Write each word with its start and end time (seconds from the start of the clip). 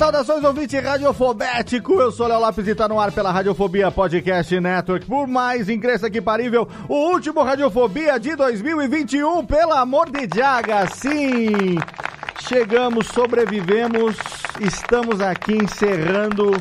Saudações, 0.00 0.42
ouvinte 0.42 0.78
radiofobético. 0.78 1.92
Eu 1.92 2.10
sou 2.10 2.26
Léo 2.26 2.40
Lopes 2.40 2.66
e 2.66 2.74
tá 2.74 2.88
no 2.88 2.98
ar 2.98 3.12
pela 3.12 3.30
Radiofobia 3.30 3.90
Podcast 3.90 4.58
Network. 4.58 5.04
Por 5.04 5.26
mais 5.26 5.68
incrível 5.68 6.10
que 6.10 6.22
parível, 6.22 6.66
o 6.88 7.12
último 7.12 7.42
Radiofobia 7.42 8.18
de 8.18 8.34
2021, 8.34 9.44
pelo 9.44 9.74
amor 9.74 10.10
de 10.10 10.26
Jaga. 10.34 10.86
Sim, 10.86 11.76
chegamos, 12.48 13.08
sobrevivemos, 13.08 14.16
estamos 14.58 15.20
aqui 15.20 15.52
encerrando 15.52 16.52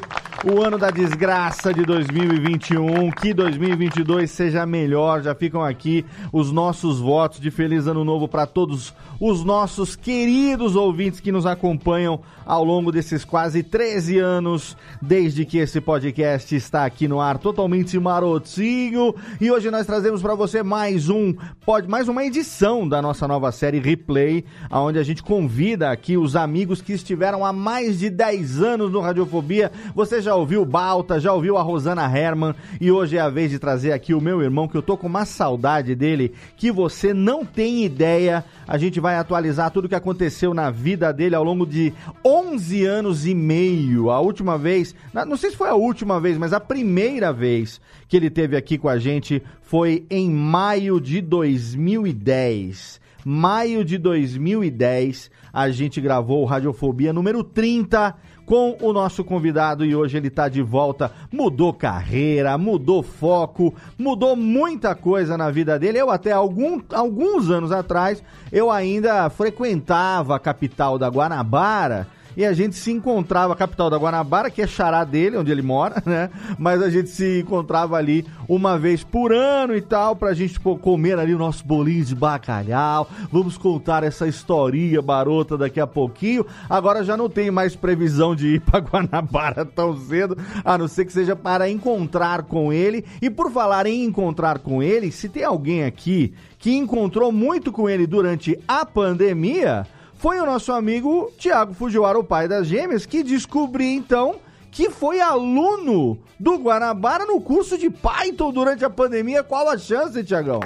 o 0.43 0.61
ano 0.61 0.77
da 0.77 0.89
desgraça 0.89 1.73
de 1.73 1.83
2021. 1.83 3.11
Que 3.11 3.33
2022 3.33 4.29
seja 4.29 4.65
melhor. 4.65 5.21
Já 5.21 5.35
ficam 5.35 5.63
aqui 5.63 6.05
os 6.31 6.51
nossos 6.51 6.99
votos 6.99 7.39
de 7.39 7.51
feliz 7.51 7.87
ano 7.87 8.03
novo 8.03 8.27
para 8.27 8.45
todos 8.45 8.87
os 8.87 8.93
nossos 9.19 9.95
queridos 9.95 10.75
ouvintes 10.75 11.19
que 11.19 11.31
nos 11.31 11.45
acompanham 11.45 12.21
ao 12.45 12.63
longo 12.63 12.91
desses 12.91 13.23
quase 13.23 13.61
13 13.61 14.17
anos, 14.17 14.75
desde 14.99 15.45
que 15.45 15.59
esse 15.59 15.79
podcast 15.79 16.55
está 16.55 16.83
aqui 16.83 17.07
no 17.07 17.21
ar, 17.21 17.37
totalmente 17.37 17.99
marotinho. 17.99 19.13
E 19.39 19.51
hoje 19.51 19.69
nós 19.69 19.85
trazemos 19.85 20.19
para 20.19 20.33
você 20.33 20.63
mais 20.63 21.09
um, 21.09 21.35
pode, 21.63 21.87
mais 21.87 22.07
uma 22.07 22.25
edição 22.25 22.87
da 22.87 23.03
nossa 23.03 23.27
nova 23.27 23.51
série 23.51 23.79
Replay, 23.79 24.43
onde 24.71 24.97
a 24.97 25.03
gente 25.03 25.21
convida 25.21 25.91
aqui 25.91 26.17
os 26.17 26.35
amigos 26.35 26.81
que 26.81 26.93
estiveram 26.93 27.45
há 27.45 27.53
mais 27.53 27.99
de 27.99 28.09
10 28.09 28.63
anos 28.63 28.91
no 28.91 28.99
Radiofobia. 28.99 29.71
Você 29.93 30.19
já 30.19 30.33
ouviu 30.33 30.65
Balta, 30.65 31.19
já 31.19 31.31
ouviu 31.31 31.55
a 31.55 31.61
Rosana 31.61 32.09
Herman 32.09 32.55
e 32.81 32.89
hoje 32.91 33.17
é 33.17 33.21
a 33.21 33.29
vez 33.29 33.51
de 33.51 33.59
trazer 33.59 33.91
aqui 33.91 34.13
o 34.13 34.21
meu 34.21 34.41
irmão, 34.41 34.67
que 34.67 34.75
eu 34.75 34.81
tô 34.81 34.97
com 34.97 35.05
uma 35.05 35.25
saudade 35.25 35.93
dele, 35.93 36.33
que 36.57 36.71
você 36.71 37.13
não 37.13 37.45
tem 37.45 37.83
ideia. 37.83 38.43
A 38.67 38.77
gente 38.77 38.99
vai 38.99 39.08
atualizar 39.17 39.71
tudo 39.71 39.85
o 39.85 39.89
que 39.89 39.95
aconteceu 39.95 40.53
na 40.53 40.69
vida 40.69 41.11
dele 41.11 41.35
ao 41.35 41.43
longo 41.43 41.65
de 41.65 41.93
11 42.23 42.85
anos 42.85 43.25
e 43.25 43.33
meio. 43.33 44.09
A 44.09 44.19
última 44.19 44.57
vez, 44.57 44.93
não 45.13 45.37
sei 45.37 45.51
se 45.51 45.57
foi 45.57 45.69
a 45.69 45.75
última 45.75 46.19
vez, 46.19 46.37
mas 46.37 46.53
a 46.53 46.59
primeira 46.59 47.33
vez 47.33 47.81
que 48.07 48.17
ele 48.17 48.29
teve 48.29 48.55
aqui 48.55 48.77
com 48.77 48.89
a 48.89 48.97
gente 48.97 49.41
foi 49.61 50.05
em 50.09 50.29
maio 50.29 50.99
de 50.99 51.21
2010. 51.21 52.99
Maio 53.25 53.83
de 53.83 53.97
2010, 53.97 55.29
a 55.51 55.69
gente 55.69 55.99
gravou 55.99 56.41
o 56.41 56.45
Radiofobia 56.45 57.11
número 57.11 57.43
30 57.43 58.15
com 58.49 58.75
o 58.81 58.91
nosso 58.91 59.23
convidado 59.23 59.85
e 59.85 59.95
hoje 59.95 60.17
ele 60.17 60.27
está 60.27 60.49
de 60.49 60.63
volta. 60.63 61.11
Mudou 61.31 61.71
carreira, 61.71 62.57
mudou 62.57 63.03
foco, 63.03 63.75
mudou 63.95 64.35
muita 64.35 64.95
coisa 64.95 65.37
na 65.37 65.51
vida 65.51 65.77
dele. 65.77 65.99
Eu 65.99 66.09
até 66.09 66.31
algum, 66.31 66.81
alguns 66.91 67.51
anos 67.51 67.71
atrás, 67.71 68.23
eu 68.51 68.71
ainda 68.71 69.29
frequentava 69.29 70.35
a 70.35 70.39
capital 70.39 70.97
da 70.97 71.07
Guanabara 71.07 72.07
e 72.39 72.45
a 72.45 72.53
gente 72.53 72.77
se 72.77 72.89
encontrava, 72.89 73.51
a 73.51 73.55
capital 73.55 73.89
da 73.89 73.97
Guanabara, 73.97 74.49
que 74.49 74.61
é 74.61 74.65
xará 74.65 75.03
dele, 75.03 75.35
onde 75.35 75.51
ele 75.51 75.61
mora, 75.61 76.01
né? 76.07 76.29
Mas 76.57 76.81
a 76.81 76.89
gente 76.89 77.09
se 77.09 77.41
encontrava 77.41 77.97
ali 77.97 78.25
uma 78.47 78.79
vez 78.79 79.03
por 79.03 79.33
ano 79.33 79.75
e 79.75 79.81
tal, 79.81 80.15
pra 80.15 80.33
gente 80.33 80.57
pô, 80.57 80.77
comer 80.77 81.19
ali 81.19 81.35
o 81.35 81.37
nosso 81.37 81.65
bolinho 81.65 82.05
de 82.05 82.15
bacalhau. 82.15 83.09
Vamos 83.29 83.57
contar 83.57 84.05
essa 84.05 84.25
historinha 84.25 85.01
barota 85.01 85.57
daqui 85.57 85.81
a 85.81 85.85
pouquinho. 85.85 86.45
Agora 86.69 87.03
já 87.03 87.17
não 87.17 87.27
tem 87.27 87.51
mais 87.51 87.75
previsão 87.75 88.33
de 88.33 88.55
ir 88.55 88.61
pra 88.61 88.79
Guanabara 88.87 89.65
tão 89.65 89.97
cedo, 89.97 90.37
a 90.63 90.77
não 90.77 90.87
ser 90.87 91.03
que 91.03 91.11
seja 91.11 91.35
para 91.35 91.69
encontrar 91.69 92.43
com 92.43 92.71
ele. 92.71 93.03
E 93.21 93.29
por 93.29 93.51
falar 93.51 93.85
em 93.85 94.05
encontrar 94.05 94.59
com 94.59 94.81
ele, 94.81 95.11
se 95.11 95.27
tem 95.27 95.43
alguém 95.43 95.83
aqui 95.83 96.33
que 96.57 96.73
encontrou 96.73 97.33
muito 97.33 97.69
com 97.69 97.89
ele 97.89 98.07
durante 98.07 98.57
a 98.65 98.85
pandemia 98.85 99.85
foi 100.19 100.39
o 100.39 100.45
nosso 100.45 100.71
amigo 100.71 101.31
Tiago 101.37 101.73
Fujiwara, 101.73 102.19
o 102.19 102.23
pai 102.23 102.47
das 102.47 102.67
gêmeas, 102.67 103.05
que 103.05 103.23
descobri 103.23 103.95
então 103.95 104.35
que 104.69 104.89
foi 104.91 105.19
aluno 105.19 106.19
do 106.39 106.57
Guanabara 106.59 107.25
no 107.25 107.41
curso 107.41 107.75
de 107.77 107.89
Python 107.89 108.51
durante 108.51 108.85
a 108.85 108.89
pandemia. 108.89 109.41
Qual 109.43 109.67
a 109.67 109.77
chance, 109.77 110.23
Tiagão? 110.23 110.59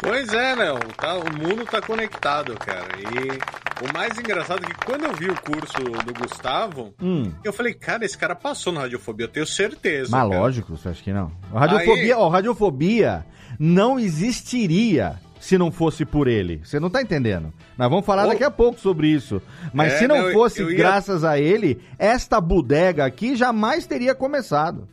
Pois 0.00 0.32
é, 0.32 0.54
Léo, 0.54 0.78
tá, 0.96 1.14
o 1.16 1.24
mundo 1.36 1.64
tá 1.64 1.80
conectado, 1.82 2.54
cara. 2.58 2.88
E 3.00 3.84
o 3.88 3.92
mais 3.92 4.18
engraçado 4.18 4.64
é 4.64 4.68
que 4.68 4.86
quando 4.86 5.04
eu 5.04 5.12
vi 5.14 5.28
o 5.28 5.34
curso 5.40 5.78
do 6.04 6.14
Gustavo, 6.14 6.94
Hum. 7.02 7.30
eu 7.42 7.52
falei, 7.52 7.74
cara, 7.74 8.04
esse 8.04 8.16
cara 8.16 8.34
passou 8.34 8.72
na 8.72 8.80
radiofobia, 8.82 9.26
eu 9.26 9.30
tenho 9.30 9.46
certeza. 9.46 10.10
Mas 10.10 10.28
cara. 10.28 10.40
lógico, 10.40 10.76
você 10.76 10.88
acha 10.90 11.02
que 11.02 11.12
não? 11.12 11.30
A 11.52 11.60
radiofobia, 11.60 12.14
Aí- 12.14 12.20
ó, 12.20 12.28
radiofobia 12.28 13.26
não 13.58 13.98
existiria 13.98 15.16
se 15.44 15.58
não 15.58 15.70
fosse 15.70 16.04
por 16.04 16.26
ele. 16.26 16.60
Você 16.64 16.80
não 16.80 16.88
tá 16.88 17.02
entendendo. 17.02 17.52
Nós 17.76 17.90
vamos 17.90 18.06
falar 18.06 18.24
Ô. 18.24 18.28
daqui 18.28 18.44
a 18.44 18.50
pouco 18.50 18.80
sobre 18.80 19.08
isso. 19.08 19.42
Mas 19.72 19.92
É, 19.94 19.98
se 19.98 20.06
não 20.08 20.22
não, 20.26 20.32
fosse 20.32 20.62
ia- 20.62 20.74
graças 20.74 21.22
a 21.24 21.38
ele, 21.38 21.80
esta 21.98 22.40
bodega 22.40 23.04
aqui 23.04 23.36
jamais 23.36 23.86
teria 23.86 24.14
começado. 24.14 24.88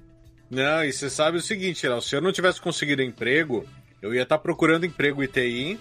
Não, 0.50 0.84
e 0.84 0.92
você 0.92 1.10
sabe 1.10 1.38
o 1.38 1.42
seguinte, 1.42 1.88
Léo, 1.88 2.02
se 2.02 2.14
eu 2.16 2.22
não 2.22 2.32
tivesse 2.34 2.60
conseguido 2.60 3.02
emprego, 3.02 3.64
eu 4.02 4.14
ia 4.14 4.24
estar 4.24 4.38
procurando 4.40 4.86
emprego 4.86 5.24
ITI. 5.24 5.80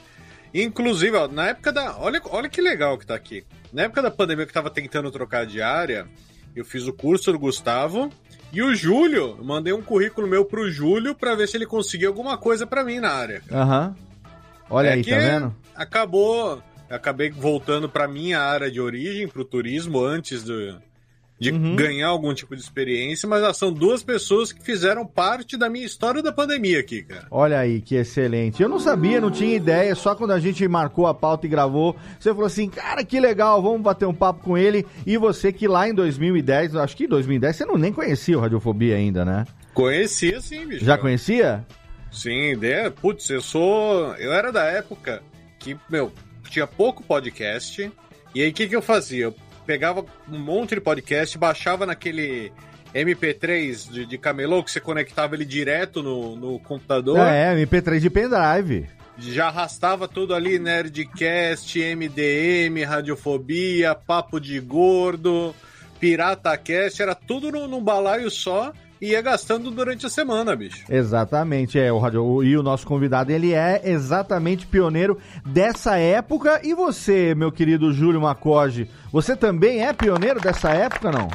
Inclusive, 0.55 1.17
ó, 1.17 1.27
na 1.29 1.49
época 1.49 1.73
da. 1.73 1.97
Olha, 1.99 2.21
olha 2.31 2.49
que 2.49 2.61
legal 2.61 2.97
que 2.99 3.07
tá 3.07 3.15
aqui. 3.15 3.45
Na 3.73 3.83
época 3.83 4.03
da 4.03 4.11
pandemia 4.11 4.45
que 4.45 4.51
eu 4.51 4.55
tava 4.55 4.71
tentando 4.71 5.11
trocar 5.11 5.47
de 5.47 5.61
área, 5.63 6.07
eu 6.55 6.65
fiz 6.65 6.87
o 6.87 6.93
curso 6.93 7.33
do 7.33 7.39
Gustavo. 7.39 8.11
E 8.53 8.61
o 8.63 8.75
Júlio, 8.75 9.39
mandei 9.45 9.73
um 9.73 9.81
currículo 9.83 10.27
meu 10.27 10.45
pro 10.45 10.69
Júlio 10.71 11.15
pra 11.15 11.37
ver 11.37 11.47
se 11.49 11.57
ele 11.57 11.67
conseguia 11.67 12.09
alguma 12.09 12.37
coisa 12.37 12.67
pra 12.67 12.83
mim 12.83 12.99
na 12.99 13.11
área. 13.13 13.43
Aham. 13.51 13.95
Olha 14.71 14.89
É 14.89 14.93
aí, 14.95 15.05
tá 15.05 15.19
vendo? 15.19 15.55
Acabou. 15.75 16.63
Acabei 16.89 17.31
voltando 17.31 17.89
pra 17.89 18.09
minha 18.09 18.41
área 18.41 18.71
de 18.71 18.81
origem, 18.81 19.29
pro 19.29 19.45
turismo, 19.45 20.03
antes 20.03 20.43
do, 20.43 20.77
de 21.39 21.53
Uhum. 21.53 21.75
ganhar 21.77 22.09
algum 22.09 22.35
tipo 22.35 22.55
de 22.57 22.61
experiência, 22.61 23.29
mas 23.29 23.43
ah, 23.45 23.55
são 23.55 23.73
duas 23.73 24.03
pessoas 24.03 24.53
que 24.53 24.63
fizeram 24.63 25.07
parte 25.07 25.57
da 25.57 25.71
minha 25.71 25.87
história 25.87 26.21
da 26.23 26.33
pandemia 26.33 26.81
aqui, 26.81 27.03
cara. 27.03 27.27
Olha 27.31 27.59
aí, 27.61 27.81
que 27.81 27.95
excelente. 27.95 28.63
Eu 28.63 28.69
não 28.69 28.79
sabia, 28.81 29.21
não 29.21 29.31
tinha 29.31 29.55
ideia, 29.57 29.95
só 29.95 30.15
quando 30.17 30.33
a 30.33 30.41
gente 30.41 30.67
marcou 30.67 31.07
a 31.07 31.15
pauta 31.15 31.47
e 31.47 31.49
gravou, 31.49 31.97
você 32.19 32.31
falou 32.31 32.47
assim, 32.47 32.69
cara, 32.69 33.05
que 33.05 33.19
legal, 33.21 33.63
vamos 33.63 33.81
bater 33.81 34.07
um 34.07 34.15
papo 34.15 34.43
com 34.43 34.59
ele. 34.59 34.85
E 35.07 35.17
você 35.17 35.53
que 35.53 35.67
lá 35.69 35.89
em 35.89 35.95
2010, 35.95 36.75
acho 36.77 36.97
que 36.97 37.05
em 37.05 37.09
2010, 37.09 37.57
você 37.57 37.65
não 37.65 37.79
nem 37.79 37.93
conhecia 37.93 38.37
o 38.37 38.41
Radiofobia 38.41 38.97
ainda, 38.97 39.25
né? 39.25 39.47
Conhecia 39.73 40.41
sim, 40.41 40.67
bicho. 40.67 40.85
Já 40.85 40.99
conhecia? 40.99 41.65
Sim, 42.11 42.57
de, 42.57 42.91
putz, 42.91 43.31
eu 43.31 43.41
sou. 43.41 44.15
Eu 44.17 44.33
era 44.33 44.51
da 44.53 44.65
época 44.65 45.23
que, 45.59 45.77
meu, 45.89 46.13
tinha 46.49 46.67
pouco 46.67 47.03
podcast. 47.03 47.91
E 48.35 48.43
aí 48.43 48.51
o 48.51 48.53
que, 48.53 48.69
que 48.69 48.77
eu 48.77 48.83
fazia? 48.83 49.25
Eu 49.25 49.35
pegava 49.67 50.05
um 50.29 50.39
monte 50.39 50.75
de 50.75 50.81
podcast, 50.81 51.39
baixava 51.39 51.87
naquele 51.87 52.53
MP3 52.95 53.91
de, 53.91 54.07
de 54.07 54.19
camelô, 54.19 54.63
que 54.63 54.71
você 54.71 54.81
conectava 54.81 55.35
ele 55.35 55.45
direto 55.45 56.03
no, 56.03 56.37
no 56.37 56.59
computador. 56.59 57.19
É, 57.19 57.55
MP3 57.55 58.01
de 58.01 58.11
pendrive. 58.11 58.89
Já 59.19 59.49
arrastava 59.49 60.09
tudo 60.09 60.35
ali, 60.35 60.59
Nerdcast, 60.59 61.79
MDM, 61.95 62.83
Radiofobia, 62.85 63.95
Papo 63.95 64.41
de 64.41 64.59
Gordo, 64.59 65.55
PirataCast, 66.01 67.03
era 67.03 67.15
tudo 67.15 67.53
num, 67.53 67.69
num 67.69 67.85
balaio 67.85 68.31
só 68.31 68.73
e 69.01 69.13
ia 69.13 69.23
gastando 69.23 69.71
durante 69.71 70.05
a 70.05 70.11
semana, 70.11 70.55
bicho. 70.55 70.85
Exatamente, 70.89 71.79
é. 71.79 71.91
O 71.93 71.99
radio, 71.99 72.43
e 72.45 72.57
o 72.57 72.63
nosso 72.63 72.87
convidado, 72.87 73.33
ele 73.33 73.55
é 73.55 73.81
exatamente 73.85 74.67
pioneiro 74.67 75.19
dessa 75.45 75.97
época. 75.97 76.61
E 76.63 76.75
você, 76.75 77.35
meu 77.35 77.51
querido 77.51 77.93
Júlio 77.93 78.21
Macoge, 78.21 78.91
você 79.11 79.35
também 79.35 79.85
é 79.85 79.93
pioneiro 79.93 80.41
dessa 80.41 80.71
época, 80.71 81.11
não? 81.11 81.29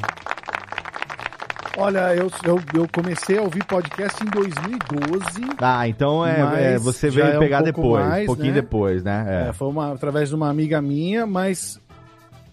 Olha, 1.78 2.16
eu, 2.16 2.32
eu, 2.46 2.62
eu, 2.74 2.88
comecei 2.88 3.38
a 3.38 3.42
ouvir 3.42 3.66
podcast 3.66 4.24
em 4.24 4.30
2012. 4.30 5.56
Ah, 5.58 5.88
então 5.88 6.26
é, 6.26 6.76
é 6.76 6.80
você 6.80 7.10
veio 7.10 7.28
é 7.28 7.38
pegar 7.38 7.62
um 7.62 7.66
depois, 7.66 8.06
mais, 8.06 8.24
um 8.24 8.28
pouquinho 8.28 8.54
né? 8.54 8.62
depois, 8.62 9.04
né? 9.04 9.26
É. 9.28 9.50
é. 9.50 9.54
foi 9.54 9.68
uma, 9.68 9.92
através 9.92 10.30
de 10.30 10.36
uma 10.36 10.50
amiga 10.50 10.82
minha, 10.82 11.26
mas 11.26 11.78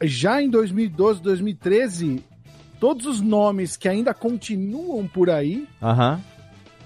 já 0.02 0.42
em 0.42 0.50
2012, 0.50 1.22
2013, 1.22 2.24
todos 2.82 3.06
os 3.06 3.20
nomes 3.20 3.76
que 3.76 3.88
ainda 3.88 4.12
continuam 4.12 5.06
por 5.06 5.30
aí, 5.30 5.68
uhum. 5.80 6.20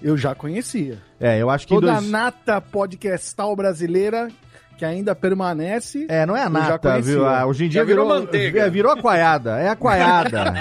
eu 0.02 0.14
já 0.14 0.34
conhecia. 0.34 0.98
É, 1.19 1.40
eu 1.40 1.48
acho 1.48 1.66
que 1.66 1.72
toda 1.72 1.87
dois... 1.87 1.96
a 1.96 2.02
nata 2.02 2.60
podcastal 2.60 3.56
brasileira 3.56 4.28
que 4.76 4.84
ainda 4.84 5.14
permanece. 5.14 6.06
É, 6.08 6.26
não 6.26 6.37
é 6.37 6.43
a 6.43 6.50
nata, 6.50 7.00
viu? 7.00 7.26
Ah, 7.26 7.46
hoje 7.46 7.64
em 7.64 7.69
dia 7.69 7.81
já 7.81 7.84
virou, 7.84 8.05
virou 8.05 8.20
manteiga. 8.20 8.61
É, 8.61 8.70
virou 8.70 8.93
aquaiada. 8.93 9.58
É 9.58 9.69
aquaiada. 9.69 10.55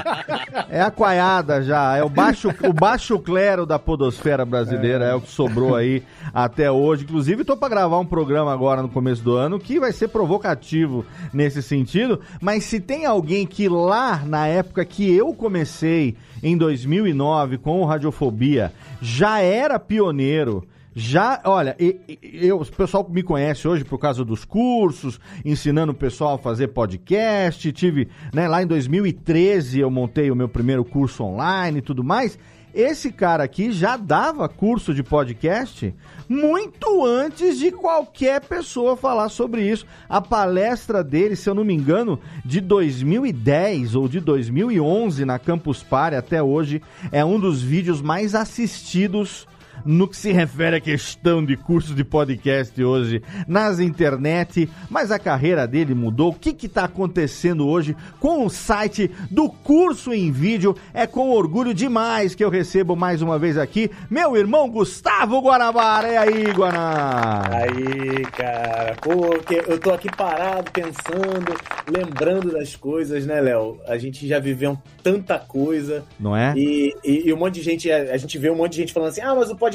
é 0.70 0.82
aquaiada 0.82 1.62
já. 1.62 1.98
É 1.98 2.04
o 2.04 2.10
baixo, 2.10 2.50
o 2.64 2.74
baixo 2.74 3.20
clero 3.20 3.66
da 3.66 3.78
podosfera 3.78 4.46
brasileira. 4.46 5.06
É. 5.06 5.10
é 5.10 5.16
o 5.16 5.22
que 5.22 5.30
sobrou 5.30 5.76
aí 5.76 6.04
até 6.34 6.72
hoje. 6.72 7.04
Inclusive, 7.04 7.44
tô 7.44 7.58
para 7.58 7.70
gravar 7.70 8.00
um 8.00 8.06
programa 8.06 8.54
agora 8.54 8.82
no 8.82 8.90
começo 8.90 9.22
do 9.22 9.36
ano 9.36 9.60
que 9.60 9.80
vai 9.80 9.92
ser 9.92 10.08
provocativo 10.08 11.06
nesse 11.34 11.62
sentido. 11.62 12.22
Mas 12.42 12.64
se 12.64 12.80
tem 12.80 13.06
alguém 13.06 13.46
que 13.46 13.68
lá 13.68 14.24
na 14.26 14.48
época 14.48 14.86
que 14.86 15.14
eu 15.14 15.34
comecei 15.34 16.16
em 16.42 16.58
2009 16.58 17.58
com 17.58 17.82
o 17.82 17.86
Radiofobia 17.86 18.72
já 19.02 19.40
era 19.40 19.80
pioneiro 19.80 20.66
já, 20.98 21.42
olha, 21.44 21.76
eu, 22.22 22.62
o 22.62 22.66
pessoal 22.66 23.06
me 23.10 23.22
conhece 23.22 23.68
hoje 23.68 23.84
por 23.84 24.00
causa 24.00 24.24
dos 24.24 24.46
cursos, 24.46 25.20
ensinando 25.44 25.92
o 25.92 25.96
pessoal 25.96 26.36
a 26.36 26.38
fazer 26.38 26.70
podcast. 26.70 27.70
Tive, 27.74 28.08
né, 28.34 28.48
lá 28.48 28.64
em 28.64 28.68
2013 28.68 29.82
eu 29.82 29.92
montei 29.92 30.32
o 30.32 30.36
meu 30.36 30.48
primeiro 30.48 30.86
curso 30.86 31.22
online 31.22 31.80
e 31.80 31.82
tudo 31.82 32.02
mais. 32.02 32.40
Esse 32.74 33.12
cara 33.12 33.44
aqui 33.44 33.74
já 33.74 33.98
dava 33.98 34.48
curso 34.48 34.94
de 34.94 35.04
podcast 35.04 35.94
muito 36.30 37.06
antes 37.06 37.58
de 37.58 37.72
qualquer 37.72 38.40
pessoa 38.42 38.96
falar 38.96 39.28
sobre 39.28 39.70
isso. 39.70 39.86
A 40.08 40.22
palestra 40.22 41.04
dele, 41.04 41.36
se 41.36 41.50
eu 41.50 41.56
não 41.56 41.66
me 41.66 41.74
engano, 41.74 42.20
de 42.44 42.62
2010 42.62 43.96
ou 43.96 44.08
de 44.08 44.22
2011 44.22 45.26
na 45.26 45.40
Campus 45.40 45.84
Party 45.84 46.16
até 46.16 46.42
hoje, 46.42 46.82
é 47.12 47.24
um 47.24 47.40
dos 47.40 47.62
vídeos 47.62 48.02
mais 48.02 48.34
assistidos 48.34 49.46
no 49.86 50.08
que 50.08 50.18
se 50.18 50.32
refere 50.32 50.78
à 50.78 50.82
questão 50.82 51.46
de 51.46 51.56
cursos 51.56 51.96
de 51.96 52.04
podcast 52.04 52.84
hoje 52.84 53.22
nas 53.48 53.80
internet, 53.80 54.68
mas 54.90 55.12
a 55.12 55.20
carreira 55.20 55.68
dele 55.68 55.94
mudou. 55.94 56.32
O 56.32 56.34
que 56.34 56.66
está 56.66 56.86
acontecendo 56.86 57.68
hoje 57.68 57.96
com 58.20 58.46
o 58.46 58.50
site 58.50 59.12
do 59.30 59.48
curso 59.48 60.12
em 60.12 60.32
vídeo? 60.32 60.76
É 60.94 61.06
com 61.06 61.30
orgulho 61.30 61.74
demais 61.74 62.34
que 62.34 62.44
eu 62.44 62.50
recebo 62.50 62.96
mais 62.96 63.22
uma 63.22 63.38
vez 63.38 63.58
aqui 63.58 63.92
meu 64.10 64.36
irmão 64.36 64.70
Gustavo 64.70 65.40
Guanabara. 65.40 66.08
E 66.08 66.18
aí, 66.18 66.52
Guaná? 66.52 67.44
Aí, 67.52 68.26
cara. 68.32 68.96
Pô, 69.02 69.36
eu 69.68 69.80
tô 69.80 69.92
aqui 69.92 70.10
parado, 70.16 70.72
pensando, 70.72 71.54
lembrando 71.88 72.52
das 72.52 72.76
coisas, 72.76 73.26
né, 73.26 73.40
Léo? 73.40 73.80
A 73.88 73.98
gente 73.98 74.28
já 74.28 74.40
viveu 74.40 74.78
tanta 75.04 75.38
coisa. 75.38 76.04
Não 76.20 76.36
é? 76.36 76.54
E, 76.56 76.96
e, 77.04 77.28
e 77.28 77.34
um 77.34 77.38
monte 77.38 77.56
de 77.56 77.62
gente, 77.62 77.92
a 77.92 78.18
gente 78.18 78.38
vê 78.38 78.50
um 78.50 78.56
monte 78.56 78.72
de 78.74 78.78
gente 78.80 78.94
falando 78.94 79.10
assim, 79.10 79.22
ah, 79.22 79.36
mas 79.36 79.50
o 79.50 79.56
podcast 79.56 79.75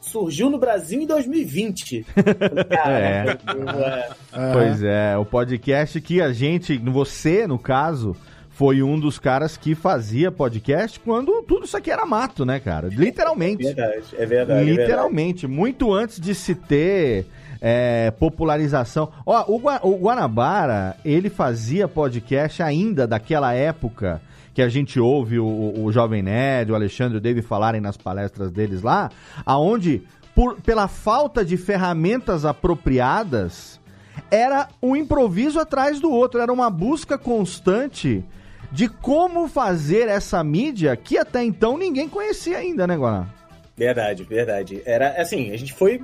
surgiu 0.00 0.48
no 0.48 0.58
Brasil 0.58 1.00
em 1.00 1.06
2020. 1.06 2.06
é. 2.86 3.36
é. 4.32 4.52
Pois 4.52 4.82
é, 4.82 5.16
o 5.16 5.24
podcast 5.24 6.00
que 6.00 6.20
a 6.20 6.32
gente, 6.32 6.76
você 6.78 7.46
no 7.46 7.58
caso, 7.58 8.16
foi 8.50 8.82
um 8.82 8.98
dos 8.98 9.18
caras 9.18 9.56
que 9.56 9.74
fazia 9.74 10.32
podcast 10.32 10.98
quando 11.00 11.42
tudo 11.42 11.66
isso 11.66 11.76
aqui 11.76 11.90
era 11.90 12.06
mato, 12.06 12.46
né, 12.46 12.58
cara? 12.58 12.88
Literalmente. 12.88 13.66
É 13.66 13.74
verdade, 13.74 14.04
é 14.16 14.26
verdade. 14.26 14.64
Literalmente, 14.64 15.44
é 15.44 15.48
verdade. 15.48 15.60
muito 15.60 15.92
antes 15.92 16.18
de 16.18 16.34
se 16.34 16.54
ter 16.54 17.26
é, 17.60 18.10
popularização. 18.12 19.12
Ó, 19.26 19.44
o 19.82 19.98
Guanabara, 19.98 20.96
ele 21.04 21.28
fazia 21.28 21.86
podcast 21.86 22.62
ainda 22.62 23.06
daquela 23.06 23.52
época 23.52 24.22
que 24.56 24.62
a 24.62 24.70
gente 24.70 24.98
ouve 24.98 25.38
o, 25.38 25.84
o 25.84 25.92
Jovem 25.92 26.22
Nerd, 26.22 26.72
o 26.72 26.74
Alexandre 26.74 27.18
o 27.18 27.20
Dave 27.20 27.42
falarem 27.42 27.78
nas 27.78 27.98
palestras 27.98 28.50
deles 28.50 28.80
lá, 28.80 29.10
aonde, 29.44 30.02
por, 30.34 30.58
pela 30.62 30.88
falta 30.88 31.44
de 31.44 31.58
ferramentas 31.58 32.42
apropriadas, 32.46 33.78
era 34.30 34.66
um 34.82 34.96
improviso 34.96 35.60
atrás 35.60 36.00
do 36.00 36.10
outro, 36.10 36.40
era 36.40 36.50
uma 36.50 36.70
busca 36.70 37.18
constante 37.18 38.24
de 38.72 38.88
como 38.88 39.46
fazer 39.46 40.08
essa 40.08 40.42
mídia 40.42 40.96
que 40.96 41.18
até 41.18 41.44
então 41.44 41.76
ninguém 41.76 42.08
conhecia 42.08 42.56
ainda, 42.56 42.86
né, 42.86 42.96
Guaná? 42.96 43.28
Verdade, 43.76 44.24
verdade. 44.24 44.82
Era 44.86 45.20
assim, 45.20 45.50
a 45.50 45.58
gente 45.58 45.74
foi 45.74 46.02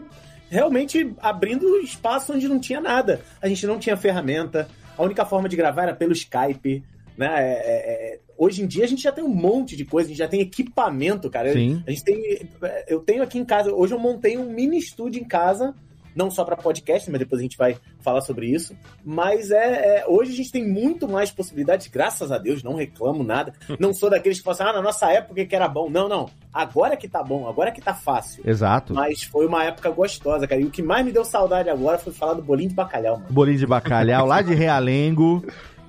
realmente 0.51 1.11
abrindo 1.23 1.81
espaço 1.81 2.35
onde 2.35 2.47
não 2.47 2.61
tinha 2.61 2.83
nada. 2.83 3.23
A 3.41 3.49
gente 3.49 3.67
não 3.67 3.79
tinha 3.79 3.97
ferramenta. 3.97 4.69
A 4.99 5.03
única 5.03 5.25
forma 5.25 5.49
de 5.49 5.57
gravar 5.57 5.85
era 5.85 5.95
pelo 5.95 6.13
Skype. 6.13 6.85
Né? 7.17 7.27
É, 7.27 7.53
é, 7.53 8.15
é 8.15 8.19
Hoje 8.43 8.61
em 8.61 8.67
dia 8.67 8.83
a 8.83 8.89
gente 8.89 9.05
já 9.05 9.13
tem 9.13 9.23
um 9.23 9.33
monte 9.33 9.77
de 9.77 9.85
coisa, 9.85 10.09
a 10.09 10.11
gente 10.11 10.19
já 10.19 10.27
tem 10.27 10.41
equipamento, 10.41 11.31
cara. 11.31 11.53
Sim. 11.53 11.81
A 11.87 11.91
gente 11.93 12.03
tem. 12.03 12.49
Eu 12.89 12.99
tenho 12.99 13.23
aqui 13.23 13.39
em 13.39 13.45
casa, 13.45 13.73
hoje 13.73 13.95
eu 13.95 14.01
montei 14.01 14.37
um 14.37 14.51
mini 14.51 14.79
estúdio 14.79 15.23
em 15.23 15.25
casa 15.25 15.73
não 16.13 16.29
só 16.29 16.45
para 16.45 16.57
podcast, 16.57 17.09
mas 17.09 17.21
depois 17.21 17.39
a 17.39 17.45
gente 17.45 17.57
vai 17.57 17.77
falar 18.01 18.21
sobre 18.21 18.47
isso. 18.47 18.77
Mas 19.05 19.53
é, 19.53 20.01
é, 20.01 20.05
hoje 20.09 20.33
a 20.33 20.35
gente 20.35 20.51
tem 20.51 20.69
muito 20.69 21.09
mais 21.09 21.31
possibilidades, 21.31 21.87
graças 21.87 22.33
a 22.33 22.37
Deus, 22.37 22.65
não 22.65 22.75
reclamo 22.75 23.23
nada. 23.23 23.55
Não 23.79 23.95
sou 23.95 24.11
daqueles 24.11 24.39
que 24.39 24.45
falam 24.45 24.61
assim, 24.61 24.71
ah, 24.71 24.73
na 24.73 24.83
nossa 24.83 25.11
época 25.11 25.47
que 25.47 25.55
era 25.55 25.69
bom. 25.69 25.89
Não, 25.89 26.09
não. 26.09 26.29
Agora 26.53 26.97
que 26.97 27.09
tá 27.09 27.23
bom, 27.23 27.49
agora 27.49 27.71
que 27.71 27.81
tá 27.81 27.95
fácil. 27.95 28.43
Exato. 28.45 28.93
Mas 28.93 29.23
foi 29.23 29.47
uma 29.47 29.65
época 29.65 29.89
gostosa, 29.91 30.49
cara. 30.49 30.61
E 30.61 30.65
o 30.65 30.71
que 30.71 30.83
mais 30.83 31.07
me 31.07 31.13
deu 31.13 31.25
saudade 31.25 31.71
agora 31.71 31.97
foi 31.97 32.13
falar 32.13 32.35
do 32.35 32.43
bolinho 32.43 32.69
de 32.69 32.75
bacalhau, 32.75 33.19
mano. 33.19 33.33
Bolinho 33.33 33.59
de 33.59 33.67
bacalhau, 33.67 34.27
lá 34.27 34.43
de 34.43 34.53
Realengo. 34.53 35.43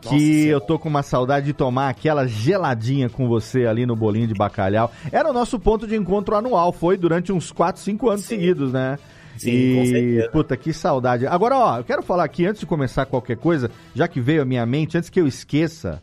Que 0.10 0.48
eu 0.48 0.62
tô 0.62 0.78
com 0.78 0.90
uma 0.90 1.04
saudade 1.04 1.46
de 1.46 1.54
tomar 1.54 1.90
aquela 1.90 2.28
geladinha 2.28 3.10
com 3.10 3.28
você 3.28 3.66
ali 3.66 3.86
no 3.86 3.96
bolinho 3.96 4.28
de 4.28 4.34
bacalhau. 4.34 4.92
Era 5.12 5.30
o 5.30 5.34
nosso 5.34 5.60
ponto 5.60 5.88
de 5.88 5.96
encontro 5.96 6.36
anual, 6.36 6.72
foi 6.72 6.98
durante 6.98 7.32
uns 7.32 7.52
4, 7.52 7.82
5 7.82 8.10
anos 8.10 8.22
Sim. 8.22 8.28
seguidos, 8.28 8.72
né? 8.72 8.98
Sim, 9.38 9.50
e, 9.50 10.30
puta, 10.32 10.56
que 10.56 10.72
saudade. 10.72 11.26
Agora, 11.26 11.58
ó, 11.58 11.78
eu 11.80 11.84
quero 11.84 12.04
falar 12.04 12.24
aqui, 12.24 12.46
antes 12.46 12.60
de 12.60 12.66
começar 12.66 13.06
qualquer 13.06 13.38
coisa, 13.38 13.70
já 13.96 14.08
que 14.08 14.22
veio 14.22 14.42
à 14.44 14.46
minha 14.46 14.66
mente, 14.66 14.98
antes 14.98 15.10
que 15.10 15.20
eu 15.20 15.28
esqueça, 15.28 16.02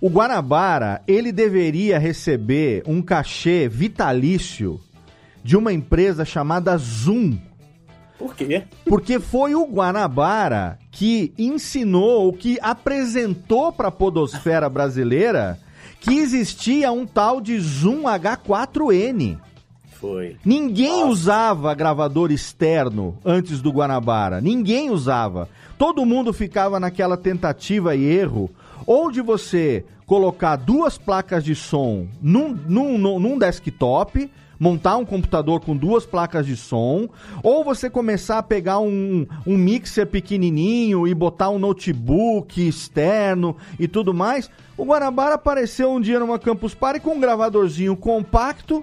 o 0.00 0.08
Guanabara, 0.08 1.02
ele 1.06 1.32
deveria 1.32 1.98
receber 1.98 2.82
um 2.86 3.02
cachê 3.02 3.68
vitalício 3.68 4.80
de 5.42 5.56
uma 5.56 5.72
empresa 5.72 6.24
chamada 6.24 6.76
Zoom. 6.76 7.38
Por 8.24 8.34
quê? 8.34 8.62
Porque 8.86 9.20
foi 9.20 9.54
o 9.54 9.66
Guanabara 9.66 10.78
que 10.90 11.34
ensinou, 11.36 12.32
que 12.32 12.58
apresentou 12.62 13.70
para 13.70 13.88
a 13.88 13.90
podosfera 13.90 14.66
brasileira 14.66 15.58
que 16.00 16.14
existia 16.14 16.90
um 16.90 17.04
tal 17.04 17.38
de 17.38 17.58
Zoom 17.60 18.04
H4N. 18.04 19.38
Foi. 20.00 20.38
Ninguém 20.42 21.00
Nossa. 21.00 21.12
usava 21.12 21.74
gravador 21.74 22.32
externo 22.32 23.14
antes 23.22 23.60
do 23.60 23.70
Guanabara. 23.70 24.40
Ninguém 24.40 24.88
usava. 24.88 25.46
Todo 25.76 26.06
mundo 26.06 26.32
ficava 26.32 26.80
naquela 26.80 27.18
tentativa 27.18 27.94
e 27.94 28.04
erro 28.04 28.50
ou 28.86 29.10
de 29.10 29.20
você 29.20 29.84
colocar 30.06 30.56
duas 30.56 30.96
placas 30.96 31.44
de 31.44 31.54
som 31.54 32.06
num, 32.22 32.58
num, 32.66 33.18
num 33.18 33.38
desktop 33.38 34.30
montar 34.64 34.96
um 34.96 35.04
computador 35.04 35.60
com 35.60 35.76
duas 35.76 36.06
placas 36.06 36.46
de 36.46 36.56
som, 36.56 37.06
ou 37.42 37.62
você 37.62 37.90
começar 37.90 38.38
a 38.38 38.42
pegar 38.42 38.78
um, 38.78 39.26
um 39.46 39.58
mixer 39.58 40.06
pequenininho 40.06 41.06
e 41.06 41.14
botar 41.14 41.50
um 41.50 41.58
notebook 41.58 42.66
externo 42.66 43.58
e 43.78 43.86
tudo 43.86 44.14
mais. 44.14 44.50
O 44.74 44.86
Guanabara 44.86 45.34
apareceu 45.34 45.92
um 45.92 46.00
dia 46.00 46.18
numa 46.18 46.38
Campus 46.38 46.74
Party 46.74 46.98
com 46.98 47.10
um 47.10 47.20
gravadorzinho 47.20 47.94
compacto, 47.94 48.82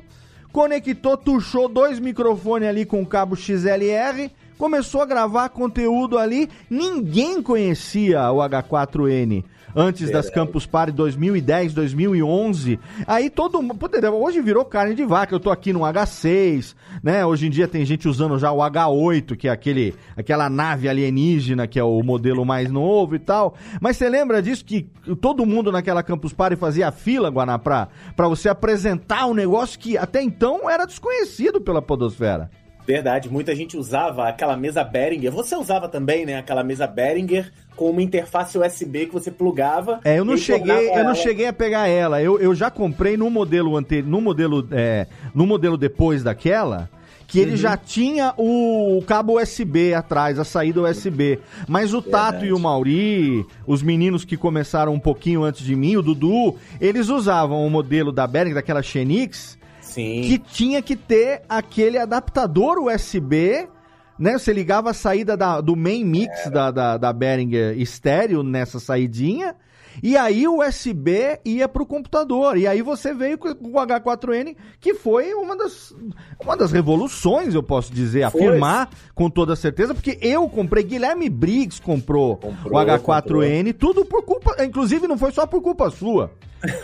conectou, 0.52 1.18
tuchou 1.18 1.68
dois 1.68 2.00
microfones 2.00 2.70
ali 2.70 2.86
com 2.86 3.04
cabo 3.04 3.36
XLR, 3.36 4.30
começou 4.60 5.02
a 5.02 5.06
gravar 5.08 5.50
conteúdo 5.50 6.20
ali. 6.20 6.48
Ninguém 6.70 7.42
conhecia 7.42 8.32
o 8.32 8.38
H4N 8.38 9.44
antes 9.76 10.10
das 10.10 10.30
Campus 10.30 10.66
Party 10.66 10.92
2010, 10.92 11.74
2011. 11.74 12.80
Aí 13.08 13.30
todo 13.30 13.62
mundo. 13.62 13.78
Hoje 14.14 14.42
virou 14.42 14.66
carne 14.66 14.96
de 14.96 15.04
vaca. 15.06 15.34
Eu 15.34 15.40
tô 15.40 15.50
aqui 15.50 15.74
no 15.74 15.82
H6, 15.82 16.76
né? 17.04 17.26
Hoje 17.26 17.48
em 17.48 17.50
dia 17.50 17.68
tem 17.68 17.86
gente 17.86 18.08
usando 18.08 18.38
já 18.38 18.52
o 18.52 18.58
H8, 18.58 19.36
que 19.36 19.48
é 19.48 19.52
aquele, 19.52 19.96
aquela 20.16 20.50
nave 20.50 20.88
alienígena, 20.88 21.68
que 21.68 21.80
é 21.80 21.84
o 21.84 22.02
modelo 22.04 22.46
mais 22.46 22.70
novo 22.70 23.16
e 23.16 23.20
tal. 23.20 23.56
Mas 23.80 23.98
você 23.98 24.10
lembra 24.10 24.42
disso 24.42 24.66
que 24.66 24.90
todo 25.22 25.46
mundo 25.46 25.72
naquela 25.72 26.04
Campus 26.04 26.34
Party 26.34 26.56
fazia 26.56 26.92
fila, 26.92 27.30
Guaná, 27.30 27.58
pra, 27.58 27.88
pra 28.16 28.28
você 28.28 28.50
apresentar 28.50 29.26
um 29.26 29.34
negócio 29.34 29.80
que 29.80 29.98
até 29.98 30.22
então 30.22 30.70
era 30.70 30.86
desconhecido 30.86 31.62
pela 31.62 31.82
Podosfera? 31.82 32.50
Verdade, 32.86 33.30
muita 33.30 33.56
gente 33.56 33.78
usava 33.78 34.28
aquela 34.28 34.58
mesa 34.58 34.84
Behringer. 34.84 35.32
Você 35.32 35.56
usava 35.56 35.88
também, 35.88 36.26
né? 36.26 36.38
Aquela 36.38 36.64
mesa 36.64 36.88
Behringer 36.88 37.52
com 37.76 37.90
uma 37.90 38.02
interface 38.02 38.58
USB 38.58 39.08
que 39.08 39.14
você 39.14 39.32
plugava. 39.32 40.00
É, 40.04 40.20
eu 40.20 40.26
não 40.26 40.38
cheguei, 40.38 40.90
eu 40.90 41.04
não 41.04 41.16
cheguei 41.16 41.48
a 41.48 41.54
pegar 41.54 41.88
ela. 41.88 42.22
Eu, 42.22 42.40
eu 42.40 42.54
já 42.54 42.70
comprei 42.70 43.16
no 43.18 43.30
modelo 43.30 43.78
anterior, 43.78 44.10
no 44.10 44.22
modelo, 44.22 44.68
é, 44.72 45.08
no 45.34 45.46
modelo 45.46 45.78
depois 45.78 46.24
daquela 46.24 46.90
que 47.32 47.40
ele 47.40 47.52
uhum. 47.52 47.58
já 47.58 47.78
tinha 47.78 48.34
o 48.38 49.02
cabo 49.08 49.42
USB 49.42 49.94
atrás, 49.94 50.38
a 50.38 50.44
saída 50.44 50.82
USB. 50.82 51.40
Mas 51.66 51.94
o 51.94 52.02
Verdade. 52.02 52.34
Tato 52.34 52.46
e 52.46 52.52
o 52.52 52.60
Mauri, 52.60 53.46
os 53.66 53.82
meninos 53.82 54.26
que 54.26 54.36
começaram 54.36 54.94
um 54.94 55.00
pouquinho 55.00 55.42
antes 55.42 55.64
de 55.64 55.74
mim, 55.74 55.96
o 55.96 56.02
Dudu, 56.02 56.58
eles 56.82 57.08
usavam 57.08 57.66
o 57.66 57.70
modelo 57.70 58.12
da 58.12 58.28
Behringer, 58.28 58.56
daquela 58.56 58.84
Xenix, 58.84 59.58
Sim. 59.92 60.22
que 60.22 60.38
tinha 60.38 60.82
que 60.82 60.96
ter 60.96 61.44
aquele 61.48 61.98
adaptador 61.98 62.80
USB 62.80 63.68
né? 64.22 64.38
Você 64.38 64.54
ligava 64.54 64.92
a 64.92 64.94
saída 64.94 65.36
da, 65.36 65.60
do 65.60 65.76
main 65.76 66.06
mix 66.06 66.48
da, 66.52 66.70
da, 66.70 66.96
da 66.96 67.12
Behringer 67.12 67.76
estéreo 67.82 68.44
nessa 68.44 68.80
saidinha. 68.80 69.56
E 70.02 70.16
aí 70.16 70.48
o 70.48 70.62
USB 70.62 71.40
ia 71.44 71.68
para 71.68 71.82
o 71.82 71.86
computador. 71.88 72.56
E 72.56 72.68
aí 72.68 72.84
você 72.84 73.16
veio 73.16 73.38
com 73.38 73.50
o 73.50 73.74
H4N, 73.74 74.56
que 74.80 74.94
foi 74.94 75.34
uma 75.34 75.58
das, 75.58 75.94
uma 76.40 76.56
das 76.56 76.72
revoluções, 76.72 77.56
eu 77.56 77.64
posso 77.64 77.92
dizer, 77.92 78.30
foi. 78.30 78.46
afirmar 78.46 78.90
com 79.16 79.28
toda 79.28 79.56
certeza, 79.56 79.94
porque 79.94 80.20
eu 80.22 80.48
comprei, 80.48 80.84
Guilherme 80.84 81.28
Briggs 81.28 81.82
comprou, 81.82 82.38
comprou 82.38 82.80
o 82.80 82.86
H4N, 82.86 83.02
comprou. 83.02 83.74
tudo 83.74 84.06
por 84.06 84.24
culpa, 84.24 84.64
inclusive 84.64 85.08
não 85.08 85.18
foi 85.18 85.32
só 85.32 85.48
por 85.48 85.62
culpa 85.62 85.90
sua. 85.90 86.32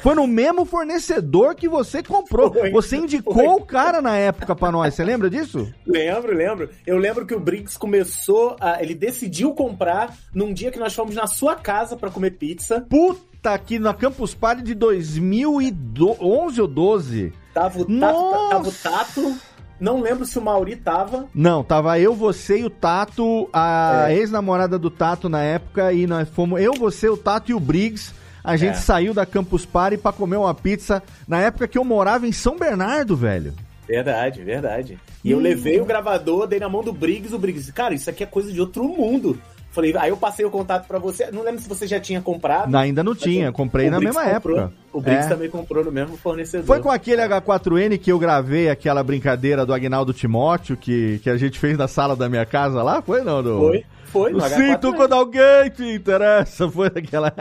Foi 0.01 0.15
no 0.15 0.27
mesmo 0.27 0.65
fornecedor 0.65 1.55
que 1.55 1.67
você 1.67 2.01
comprou. 2.01 2.51
Foi, 2.51 2.71
você 2.71 2.97
indicou 2.97 3.33
foi. 3.33 3.47
o 3.47 3.61
cara 3.61 4.01
na 4.01 4.17
época 4.17 4.55
para 4.55 4.71
nós. 4.71 4.93
Você 4.93 5.03
lembra 5.03 5.29
disso? 5.29 5.71
Lembro, 5.85 6.33
lembro. 6.33 6.69
Eu 6.85 6.97
lembro 6.97 7.25
que 7.25 7.35
o 7.35 7.39
Briggs 7.39 7.77
começou 7.77 8.55
a. 8.59 8.81
Ele 8.81 8.95
decidiu 8.95 9.53
comprar 9.53 10.15
num 10.33 10.53
dia 10.53 10.71
que 10.71 10.79
nós 10.79 10.93
fomos 10.93 11.15
na 11.15 11.27
sua 11.27 11.55
casa 11.55 11.95
para 11.95 12.09
comer 12.09 12.31
pizza. 12.31 12.85
Puta, 12.89 13.53
aqui 13.53 13.77
na 13.77 13.93
Campus 13.93 14.33
Party 14.33 14.63
de 14.63 14.73
2011 14.73 16.61
ou 16.61 16.67
12. 16.67 17.33
Tava 17.53 17.81
o 17.81 17.85
Tato. 17.85 18.49
Tava 18.49 18.69
o 18.69 18.71
Tato. 18.71 19.37
Não 19.79 20.01
lembro 20.01 20.25
se 20.25 20.39
o 20.39 20.41
Mauri 20.41 20.75
tava. 20.75 21.27
Não, 21.33 21.63
tava 21.63 21.99
eu, 21.99 22.13
você 22.15 22.59
e 22.59 22.65
o 22.65 22.69
Tato, 22.69 23.47
a 23.53 24.07
é. 24.09 24.15
ex-namorada 24.15 24.79
do 24.79 24.89
Tato 24.89 25.29
na 25.29 25.43
época, 25.43 25.93
e 25.93 26.07
nós 26.07 26.27
fomos 26.29 26.59
eu, 26.59 26.73
você, 26.73 27.07
o 27.07 27.15
Tato 27.15 27.51
e 27.51 27.53
o 27.53 27.59
Briggs 27.59 28.11
a 28.47 28.55
gente 28.55 28.75
é. 28.75 28.79
saiu 28.79 29.13
da 29.13 29.25
Campus 29.25 29.65
Party 29.65 29.97
pra 29.97 30.13
comer 30.13 30.37
uma 30.37 30.53
pizza 30.53 31.03
na 31.27 31.41
época 31.41 31.67
que 31.67 31.77
eu 31.77 31.83
morava 31.83 32.25
em 32.25 32.31
São 32.31 32.57
Bernardo, 32.57 33.15
velho. 33.15 33.53
Verdade, 33.85 34.41
verdade. 34.41 34.97
E 35.23 35.33
hum. 35.33 35.37
eu 35.37 35.39
levei 35.41 35.81
o 35.81 35.85
gravador, 35.85 36.47
dei 36.47 36.59
na 36.59 36.69
mão 36.69 36.81
do 36.81 36.93
Briggs, 36.93 37.35
o 37.35 37.39
Briggs, 37.39 37.71
cara, 37.73 37.93
isso 37.93 38.09
aqui 38.09 38.23
é 38.23 38.25
coisa 38.25 38.51
de 38.51 38.61
outro 38.61 38.85
mundo. 38.85 39.37
Falei, 39.71 39.93
aí 39.97 40.09
eu 40.09 40.17
passei 40.17 40.45
o 40.45 40.49
contato 40.49 40.87
para 40.87 40.97
você. 40.97 41.29
Não 41.29 41.43
lembro 41.43 41.61
se 41.61 41.69
você 41.69 41.85
já 41.85 41.99
tinha 41.99 42.19
comprado. 42.19 42.73
Ainda 42.75 43.03
não 43.03 43.13
tinha, 43.13 43.51
comprei 43.51 43.89
na 43.89 43.99
mesma 43.99 44.23
comprou, 44.23 44.57
época. 44.57 44.73
O 44.91 45.01
Briggs 45.01 45.27
é. 45.27 45.29
também 45.29 45.49
comprou 45.49 45.83
no 45.83 45.91
mesmo 45.91 46.17
fornecedor. 46.17 46.65
Foi 46.65 46.79
com 46.79 46.89
aquele 46.89 47.21
H4N 47.21 47.99
que 47.99 48.11
eu 48.11 48.17
gravei 48.17 48.69
aquela 48.69 49.03
brincadeira 49.03 49.65
do 49.65 49.73
Agnaldo 49.73 50.13
Timóteo 50.13 50.75
que, 50.75 51.19
que 51.21 51.29
a 51.29 51.37
gente 51.37 51.59
fez 51.59 51.77
na 51.77 51.87
sala 51.87 52.15
da 52.15 52.27
minha 52.27 52.45
casa 52.45 52.81
lá? 52.81 53.01
Foi 53.01 53.21
não, 53.23 53.43
do... 53.43 53.59
Foi, 53.59 53.85
foi. 54.17 54.31
No 54.31 54.41
Sinto 54.41 54.93
quando 54.93 55.13
alguém 55.13 55.69
te 55.75 55.83
interessa. 55.83 56.69
Foi 56.77 56.87
aquela. 56.87 57.33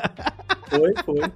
Foi, 0.68 0.94
foi. 1.04 1.32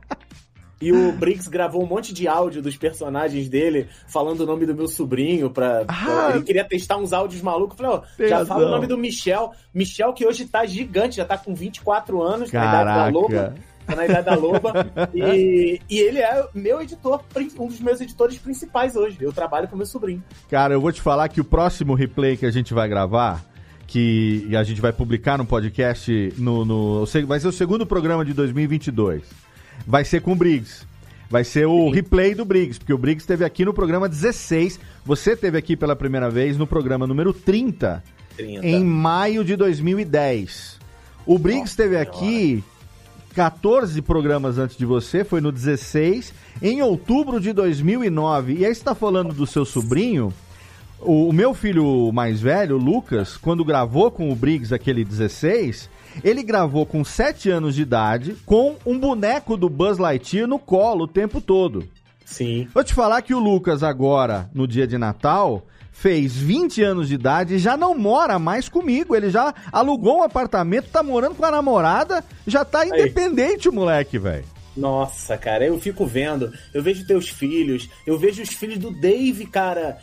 E 0.80 0.92
o 0.92 1.12
Briggs 1.12 1.48
gravou 1.48 1.82
um 1.82 1.86
monte 1.86 2.14
de 2.14 2.26
áudio 2.26 2.62
dos 2.62 2.74
personagens 2.74 3.48
dele, 3.50 3.86
falando 4.08 4.40
o 4.40 4.46
nome 4.46 4.64
do 4.64 4.74
meu 4.74 4.88
sobrinho. 4.88 5.50
Pra, 5.50 5.84
ah, 5.86 6.30
ele 6.34 6.42
queria 6.42 6.64
testar 6.64 6.96
uns 6.96 7.12
áudios 7.12 7.42
malucos. 7.42 7.76
Falei, 7.76 7.92
ó, 7.92 8.26
já 8.26 8.38
razão. 8.38 8.56
fala 8.56 8.66
o 8.66 8.70
nome 8.70 8.86
do 8.86 8.96
Michel. 8.96 9.52
Michel, 9.74 10.12
que 10.14 10.26
hoje 10.26 10.46
tá 10.46 10.64
gigante, 10.64 11.16
já 11.16 11.24
tá 11.24 11.36
com 11.36 11.54
24 11.54 12.22
anos, 12.22 12.50
Caraca. 12.50 12.72
na 12.72 12.82
idade 12.82 13.12
da 13.12 13.20
Loba. 13.20 13.54
Tá 13.86 13.96
na 13.96 14.04
idade 14.06 14.24
da 14.24 14.34
Loba. 14.34 14.72
e, 15.14 15.80
e 15.88 15.98
ele 15.98 16.20
é 16.20 16.46
meu 16.54 16.80
editor, 16.80 17.20
um 17.58 17.66
dos 17.66 17.80
meus 17.80 18.00
editores 18.00 18.38
principais 18.38 18.96
hoje. 18.96 19.18
Eu 19.20 19.34
trabalho 19.34 19.68
com 19.68 19.76
meu 19.76 19.86
sobrinho. 19.86 20.24
Cara, 20.48 20.72
eu 20.72 20.80
vou 20.80 20.92
te 20.92 21.02
falar 21.02 21.28
que 21.28 21.42
o 21.42 21.44
próximo 21.44 21.92
replay 21.92 22.38
que 22.38 22.46
a 22.46 22.50
gente 22.50 22.72
vai 22.72 22.88
gravar 22.88 23.49
que 23.90 24.48
a 24.56 24.62
gente 24.62 24.80
vai 24.80 24.92
publicar 24.92 25.36
no 25.36 25.44
podcast 25.44 26.32
no, 26.38 26.64
no 26.64 27.04
vai 27.26 27.40
ser 27.40 27.48
o 27.48 27.52
segundo 27.52 27.84
programa 27.84 28.24
de 28.24 28.32
2022. 28.32 29.22
Vai 29.84 30.04
ser 30.04 30.22
com 30.22 30.32
o 30.32 30.36
Briggs. 30.36 30.86
Vai 31.28 31.42
ser 31.42 31.66
o 31.66 31.88
Sim. 31.88 31.94
replay 31.94 32.32
do 32.32 32.44
Briggs, 32.44 32.78
porque 32.78 32.92
o 32.92 32.98
Briggs 32.98 33.24
esteve 33.24 33.44
aqui 33.44 33.64
no 33.64 33.74
programa 33.74 34.08
16. 34.08 34.78
Você 35.04 35.32
esteve 35.32 35.58
aqui 35.58 35.76
pela 35.76 35.96
primeira 35.96 36.30
vez 36.30 36.56
no 36.56 36.68
programa 36.68 37.04
número 37.04 37.32
30, 37.32 38.02
30. 38.36 38.64
em 38.64 38.84
maio 38.84 39.44
de 39.44 39.56
2010. 39.56 40.78
O 41.26 41.36
Briggs 41.36 41.70
esteve 41.70 41.96
aqui 41.96 42.62
14 43.34 44.00
programas 44.02 44.56
antes 44.56 44.76
de 44.76 44.86
você, 44.86 45.24
foi 45.24 45.40
no 45.40 45.50
16, 45.50 46.32
em 46.62 46.80
outubro 46.80 47.40
de 47.40 47.52
2009. 47.52 48.52
E 48.52 48.56
aí 48.58 48.72
você 48.72 48.80
está 48.80 48.94
falando 48.94 49.34
do 49.34 49.48
seu 49.48 49.64
sobrinho. 49.64 50.32
O, 51.02 51.28
o, 51.28 51.32
meu 51.32 51.54
filho 51.54 52.12
mais 52.12 52.40
velho, 52.40 52.76
Lucas, 52.76 53.36
quando 53.36 53.64
gravou 53.64 54.10
com 54.10 54.30
o 54.30 54.34
Briggs 54.36 54.74
aquele 54.74 55.04
16, 55.04 55.88
ele 56.22 56.42
gravou 56.42 56.84
com 56.84 57.02
7 57.02 57.48
anos 57.50 57.74
de 57.74 57.82
idade, 57.82 58.36
com 58.44 58.76
um 58.84 58.98
boneco 58.98 59.56
do 59.56 59.68
Buzz 59.68 59.98
Lightyear 59.98 60.46
no 60.46 60.58
colo 60.58 61.04
o 61.04 61.08
tempo 61.08 61.40
todo. 61.40 61.88
Sim. 62.24 62.68
Vou 62.72 62.84
te 62.84 62.94
falar 62.94 63.22
que 63.22 63.34
o 63.34 63.38
Lucas 63.38 63.82
agora, 63.82 64.48
no 64.54 64.68
dia 64.68 64.86
de 64.86 64.98
Natal, 64.98 65.66
fez 65.90 66.36
20 66.36 66.82
anos 66.82 67.08
de 67.08 67.14
idade 67.14 67.54
e 67.54 67.58
já 67.58 67.76
não 67.76 67.96
mora 67.96 68.38
mais 68.38 68.68
comigo. 68.68 69.16
Ele 69.16 69.30
já 69.30 69.54
alugou 69.72 70.18
um 70.18 70.22
apartamento, 70.22 70.90
tá 70.90 71.02
morando 71.02 71.34
com 71.34 71.44
a 71.44 71.50
namorada, 71.50 72.22
já 72.46 72.64
tá 72.64 72.86
independente 72.86 73.68
Aí. 73.68 73.72
o 73.72 73.74
moleque, 73.74 74.18
velho. 74.18 74.44
Nossa, 74.76 75.36
cara, 75.36 75.66
eu 75.66 75.78
fico 75.80 76.06
vendo. 76.06 76.52
Eu 76.72 76.82
vejo 76.82 77.06
teus 77.06 77.28
filhos, 77.28 77.88
eu 78.06 78.18
vejo 78.18 78.42
os 78.42 78.50
filhos 78.50 78.78
do 78.78 78.90
Dave, 78.92 79.44
cara 79.46 79.98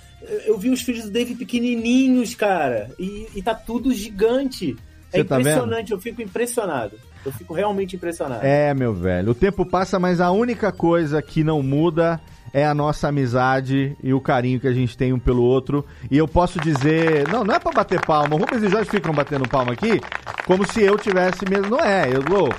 eu 0.45 0.57
vi 0.57 0.69
os 0.69 0.81
filhos 0.81 1.05
do 1.05 1.11
Dave 1.11 1.35
pequenininhos, 1.35 2.35
cara, 2.35 2.89
e, 2.99 3.27
e 3.35 3.41
tá 3.41 3.55
tudo 3.55 3.93
gigante. 3.93 4.75
É 5.11 5.17
Você 5.17 5.23
tá 5.23 5.39
impressionante, 5.39 5.89
tá 5.89 5.95
eu 5.95 5.99
fico 5.99 6.21
impressionado. 6.21 6.97
Eu 7.25 7.31
fico 7.31 7.53
realmente 7.53 7.95
impressionado. 7.95 8.45
É, 8.45 8.73
meu 8.73 8.93
velho. 8.93 9.31
O 9.31 9.35
tempo 9.35 9.65
passa, 9.65 9.99
mas 9.99 10.21
a 10.21 10.31
única 10.31 10.71
coisa 10.71 11.21
que 11.21 11.43
não 11.43 11.61
muda 11.61 12.21
é 12.53 12.65
a 12.65 12.73
nossa 12.73 13.07
amizade 13.07 13.95
e 14.03 14.13
o 14.13 14.21
carinho 14.21 14.59
que 14.59 14.67
a 14.67 14.73
gente 14.73 14.97
tem 14.97 15.13
um 15.13 15.19
pelo 15.19 15.43
outro. 15.43 15.85
E 16.09 16.17
eu 16.17 16.27
posso 16.27 16.59
dizer, 16.59 17.27
não, 17.29 17.43
não 17.43 17.55
é 17.55 17.59
para 17.59 17.71
bater 17.71 18.03
palma. 18.05 18.35
O 18.35 18.39
Rubens 18.39 18.63
e 18.63 18.69
Jorge 18.69 18.89
ficam 18.89 19.13
batendo 19.13 19.47
palma 19.47 19.73
aqui, 19.73 19.99
como 20.45 20.65
se 20.71 20.81
eu 20.81 20.97
tivesse 20.97 21.47
mesmo. 21.49 21.69
Não 21.69 21.79
é, 21.79 22.09
eu 22.13 22.21
vou 22.21 22.49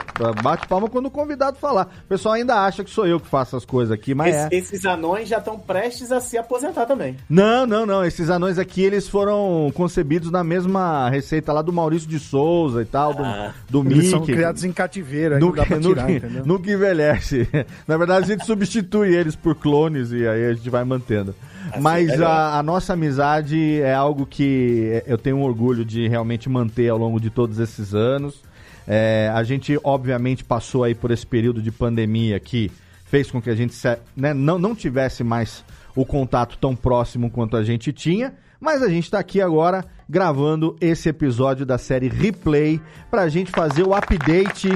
bate 0.42 0.66
palma 0.66 0.88
quando 0.88 1.06
o 1.06 1.10
convidado 1.10 1.58
falar. 1.58 1.88
O 2.04 2.08
pessoal 2.08 2.34
ainda 2.34 2.64
acha 2.64 2.84
que 2.84 2.90
sou 2.90 3.06
eu 3.06 3.20
que 3.20 3.26
faço 3.26 3.56
as 3.56 3.64
coisas 3.64 3.92
aqui, 3.92 4.14
mas 4.14 4.34
Esse, 4.34 4.54
é. 4.54 4.58
Esses 4.58 4.84
anões 4.84 5.28
já 5.28 5.38
estão 5.38 5.58
prestes 5.58 6.10
a 6.12 6.20
se 6.20 6.36
aposentar 6.36 6.86
também. 6.86 7.16
Não, 7.28 7.66
não, 7.66 7.86
não. 7.86 8.04
Esses 8.04 8.30
anões 8.30 8.58
aqui, 8.58 8.82
eles 8.82 9.08
foram 9.08 9.70
concebidos 9.74 10.30
na 10.30 10.42
mesma 10.42 11.08
receita 11.08 11.52
lá 11.52 11.62
do 11.62 11.72
Maurício 11.72 12.08
de 12.08 12.18
Souza 12.18 12.82
e 12.82 12.84
tal, 12.84 13.14
do, 13.14 13.24
ah, 13.24 13.54
do 13.68 13.82
Mickey. 13.82 13.98
Eles 13.98 14.10
são 14.10 14.24
criados 14.24 14.64
em 14.64 14.72
cativeiro, 14.72 15.34
aí 15.36 15.40
nunca, 15.40 15.64
não 15.68 15.80
tirar, 15.80 16.08
nunca, 16.08 16.28
nunca 16.44 16.70
envelhece. 16.70 17.48
Na 17.86 17.96
verdade, 17.96 18.24
a 18.24 18.36
gente 18.36 18.44
substitui 18.44 19.14
eles 19.14 19.36
por 19.36 19.54
clones 19.54 19.77
clones 19.78 20.10
e 20.10 20.26
aí 20.26 20.46
a 20.46 20.54
gente 20.54 20.68
vai 20.68 20.84
mantendo. 20.84 21.34
Assim, 21.70 21.80
Mas 21.80 22.08
é 22.08 22.24
a, 22.24 22.58
a, 22.58 22.62
nossa 22.62 22.94
amizade 22.94 23.80
é 23.80 23.94
algo 23.94 24.26
que 24.26 25.02
eu 25.06 25.16
tenho 25.16 25.36
um 25.36 25.42
orgulho 25.42 25.84
de 25.84 26.08
realmente 26.08 26.48
manter 26.48 26.88
ao 26.88 26.98
longo 26.98 27.20
de 27.20 27.30
todos 27.30 27.58
esses 27.58 27.94
anos. 27.94 28.42
É, 28.86 29.30
a 29.34 29.42
gente, 29.42 29.78
obviamente, 29.84 30.42
passou 30.42 30.82
aí 30.82 30.94
por 30.94 31.10
esse 31.10 31.26
período 31.26 31.62
de 31.62 31.70
pandemia 31.70 32.40
que 32.40 32.70
fez 33.04 33.30
com 33.30 33.40
que 33.40 33.50
a 33.50 33.54
gente 33.54 33.74
né, 34.16 34.32
não, 34.32 34.58
não 34.58 34.74
tivesse 34.74 35.22
mais 35.22 35.64
o 35.94 36.04
contato 36.04 36.56
tão 36.58 36.74
próximo 36.74 37.30
quanto 37.30 37.56
a 37.56 37.62
gente 37.62 37.92
tinha. 37.92 38.32
Mas 38.60 38.82
a 38.82 38.88
gente 38.88 39.04
está 39.04 39.18
aqui 39.18 39.40
agora 39.40 39.84
gravando 40.08 40.76
esse 40.80 41.08
episódio 41.08 41.64
da 41.64 41.78
série 41.78 42.08
Replay 42.08 42.80
para 43.10 43.22
a 43.22 43.28
gente 43.28 43.52
fazer 43.52 43.84
o 43.84 43.94
update 43.94 44.68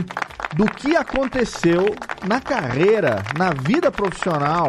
do 0.57 0.67
que 0.67 0.95
aconteceu 0.95 1.95
na 2.27 2.41
carreira, 2.41 3.23
na 3.37 3.51
vida 3.51 3.91
profissional 3.91 4.69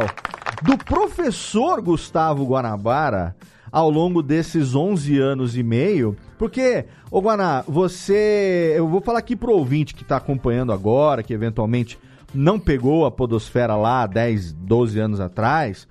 do 0.63 0.77
professor 0.77 1.81
Gustavo 1.81 2.45
Guanabara 2.45 3.35
ao 3.71 3.89
longo 3.89 4.23
desses 4.23 4.73
11 4.73 5.19
anos 5.19 5.57
e 5.57 5.63
meio? 5.63 6.15
Porque, 6.37 6.85
ô 7.11 7.21
Guaná, 7.21 7.63
você. 7.67 8.73
Eu 8.75 8.87
vou 8.87 9.01
falar 9.01 9.19
aqui 9.19 9.35
pro 9.35 9.53
ouvinte 9.53 9.93
que 9.93 10.03
está 10.03 10.17
acompanhando 10.17 10.71
agora, 10.71 11.23
que 11.23 11.33
eventualmente 11.33 11.99
não 12.33 12.59
pegou 12.59 13.05
a 13.05 13.11
Podosfera 13.11 13.75
lá 13.75 14.07
10, 14.07 14.53
12 14.53 14.99
anos 14.99 15.19
atrás. 15.19 15.87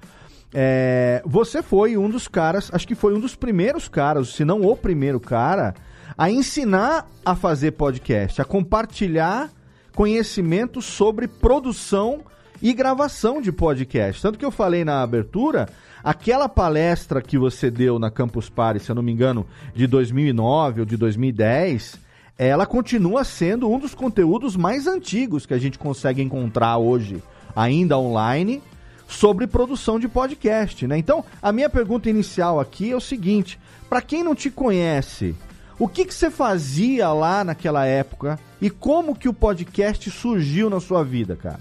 É, 0.55 1.23
você 1.25 1.63
foi 1.63 1.97
um 1.97 2.11
dos 2.11 2.29
caras, 2.29 2.71
acho 2.73 2.87
que 2.87 2.95
foi 2.95 3.15
um 3.15 3.21
dos 3.21 3.35
primeiros 3.35 3.89
caras, 3.89 4.29
se 4.29 4.45
não 4.45 4.63
o 4.63 4.77
primeiro 4.77 5.19
cara, 5.19 5.75
a 6.17 6.31
ensinar 6.31 7.09
a 7.25 7.35
fazer 7.35 7.73
podcast, 7.73 8.41
a 8.41 8.45
compartilhar 8.45 9.51
conhecimento 9.95 10.83
sobre 10.83 11.27
produção 11.27 12.21
e 12.61 12.73
gravação 12.73 13.41
de 13.41 13.51
podcast. 13.51 14.21
Tanto 14.23 14.39
que 14.39 14.45
eu 14.45 14.51
falei 14.51 14.85
na 14.85 15.03
abertura, 15.03 15.69
aquela 16.05 16.49
palestra 16.49 17.21
que 17.21 17.39
você 17.39 17.71
deu 17.71 17.99
na 17.99 18.11
Campus 18.11 18.49
Party, 18.49 18.85
se 18.85 18.91
eu 18.91 18.95
não 18.95 19.03
me 19.03 19.13
engano, 19.13 19.47
de 19.75 19.87
2009 19.87 20.81
ou 20.81 20.87
de 20.87 20.97
2010, 20.97 21.99
ela 22.39 22.67
continua 22.67 23.25
sendo 23.25 23.71
um 23.71 23.79
dos 23.79 23.95
conteúdos 23.95 24.57
mais 24.57 24.87
antigos 24.87 25.47
que 25.47 25.55
a 25.55 25.59
gente 25.59 25.79
consegue 25.79 26.23
encontrar 26.23 26.79
hoje, 26.79 27.23
ainda 27.55 27.99
online, 27.99 28.63
sobre 29.09 29.47
produção 29.47 29.99
de 29.99 30.09
podcast, 30.09 30.87
né? 30.87 30.97
Então, 30.99 31.25
a 31.41 31.53
minha 31.53 31.69
pergunta 31.69 32.09
inicial 32.09 32.59
aqui 32.61 32.91
é 32.93 32.97
o 32.97 33.01
seguinte: 33.01 33.59
para 33.89 34.01
quem 34.03 34.23
não 34.23 34.35
te 34.35 34.51
conhece, 34.51 35.35
o 35.79 35.87
que, 35.89 36.05
que 36.05 36.15
você 36.15 36.31
fazia 36.31 37.13
lá 37.13 37.45
naquela 37.45 37.85
época 37.87 38.39
e 38.61 38.71
como 38.71 39.15
que 39.17 39.29
o 39.29 39.35
podcast 39.35 40.11
surgiu 40.11 40.71
na 40.71 40.81
sua 40.81 41.03
vida, 41.03 41.37
cara? 41.37 41.61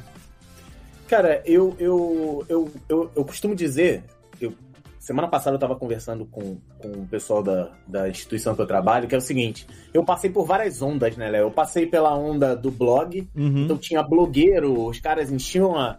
Cara, 1.07 1.41
eu, 1.45 1.75
eu, 1.77 2.45
eu, 2.47 2.71
eu, 2.87 3.11
eu 3.15 3.25
costumo 3.25 3.53
dizer, 3.53 4.03
eu, 4.39 4.53
semana 4.97 5.27
passada 5.27 5.55
eu 5.55 5.57
estava 5.57 5.75
conversando 5.75 6.25
com, 6.25 6.57
com 6.77 6.87
o 6.87 7.07
pessoal 7.07 7.43
da, 7.43 7.69
da 7.85 8.07
instituição 8.07 8.55
que 8.55 8.61
eu 8.61 8.65
trabalho, 8.67 9.09
que 9.09 9.15
é 9.15 9.17
o 9.17 9.21
seguinte, 9.21 9.67
eu 9.93 10.05
passei 10.05 10.29
por 10.29 10.45
várias 10.45 10.81
ondas, 10.81 11.17
né, 11.17 11.29
Léo? 11.29 11.47
Eu 11.47 11.51
passei 11.51 11.85
pela 11.85 12.15
onda 12.15 12.55
do 12.55 12.71
blog, 12.71 13.27
Uhum. 13.35 13.63
então 13.65 13.77
tinha 13.77 14.01
blogueiro, 14.01 14.87
os 14.87 15.01
caras 15.01 15.29
enchiam 15.29 15.75
a, 15.77 15.97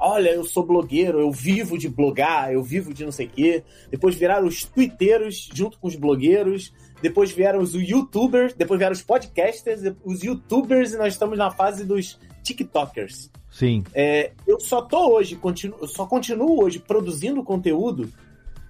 Olha, 0.00 0.30
eu 0.30 0.44
sou 0.44 0.64
blogueiro, 0.64 1.20
eu 1.20 1.30
vivo 1.30 1.78
de 1.78 1.88
blogar, 1.88 2.52
eu 2.52 2.62
vivo 2.62 2.92
de 2.92 3.04
não 3.04 3.12
sei 3.12 3.26
o 3.26 3.30
quê. 3.30 3.62
Depois 3.90 4.14
viraram 4.14 4.46
os 4.46 4.64
twitteiros 4.64 5.48
junto 5.54 5.78
com 5.78 5.86
os 5.86 5.94
blogueiros. 5.94 6.72
Depois 7.00 7.30
vieram 7.30 7.60
os 7.60 7.74
youtubers, 7.74 8.54
depois 8.54 8.78
vieram 8.78 8.94
os 8.94 9.02
podcasters, 9.02 9.82
os 10.04 10.22
youtubers 10.22 10.94
e 10.94 10.96
nós 10.96 11.12
estamos 11.12 11.36
na 11.38 11.50
fase 11.50 11.84
dos 11.84 12.18
tiktokers. 12.42 13.30
Sim. 13.50 13.84
É, 13.94 14.32
eu 14.46 14.58
só 14.60 14.82
tô 14.82 15.14
hoje, 15.14 15.36
continuo, 15.36 15.78
eu 15.80 15.88
só 15.88 16.06
continuo 16.06 16.62
hoje 16.62 16.78
produzindo 16.78 17.42
conteúdo 17.42 18.10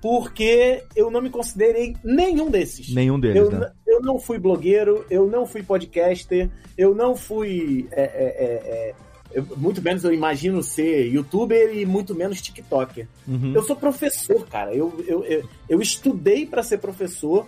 porque 0.01 0.85
eu 0.95 1.11
não 1.11 1.21
me 1.21 1.31
considerei 1.31 1.97
nenhum 2.05 2.51
desses. 2.51 2.93
Nenhum 2.95 3.19
deles, 3.19 3.37
Eu, 3.37 3.51
né? 3.51 3.73
eu 3.87 4.01
não 4.01 4.19
fui 4.19 4.39
blogueiro, 4.39 5.05
eu 5.11 5.27
não 5.27 5.47
fui 5.47 5.63
podcaster, 5.63 6.51
eu 6.77 6.95
não 6.95 7.17
fui. 7.17 7.89
é, 7.91 8.03
é, 8.03 8.05
é, 8.05 8.45
é, 8.91 8.95
eu- 9.37 9.47
muito 9.57 9.81
menos 9.83 10.03
eu 10.05 10.13
imagino 10.13 10.63
ser 10.63 11.07
youtuber 11.13 11.77
e 11.77 11.85
muito 11.87 12.15
menos 12.15 12.41
TikToker. 12.41 13.07
Uhum. 13.29 13.53
Eu 13.55 13.63
sou 13.63 13.77
professor, 13.77 14.47
cara. 14.49 14.75
Eu, 14.75 15.05
eu, 15.07 15.25
eu, 15.25 15.49
eu 15.69 15.81
estudei 15.83 16.47
para 16.47 16.63
ser 16.63 16.79
professor, 16.79 17.47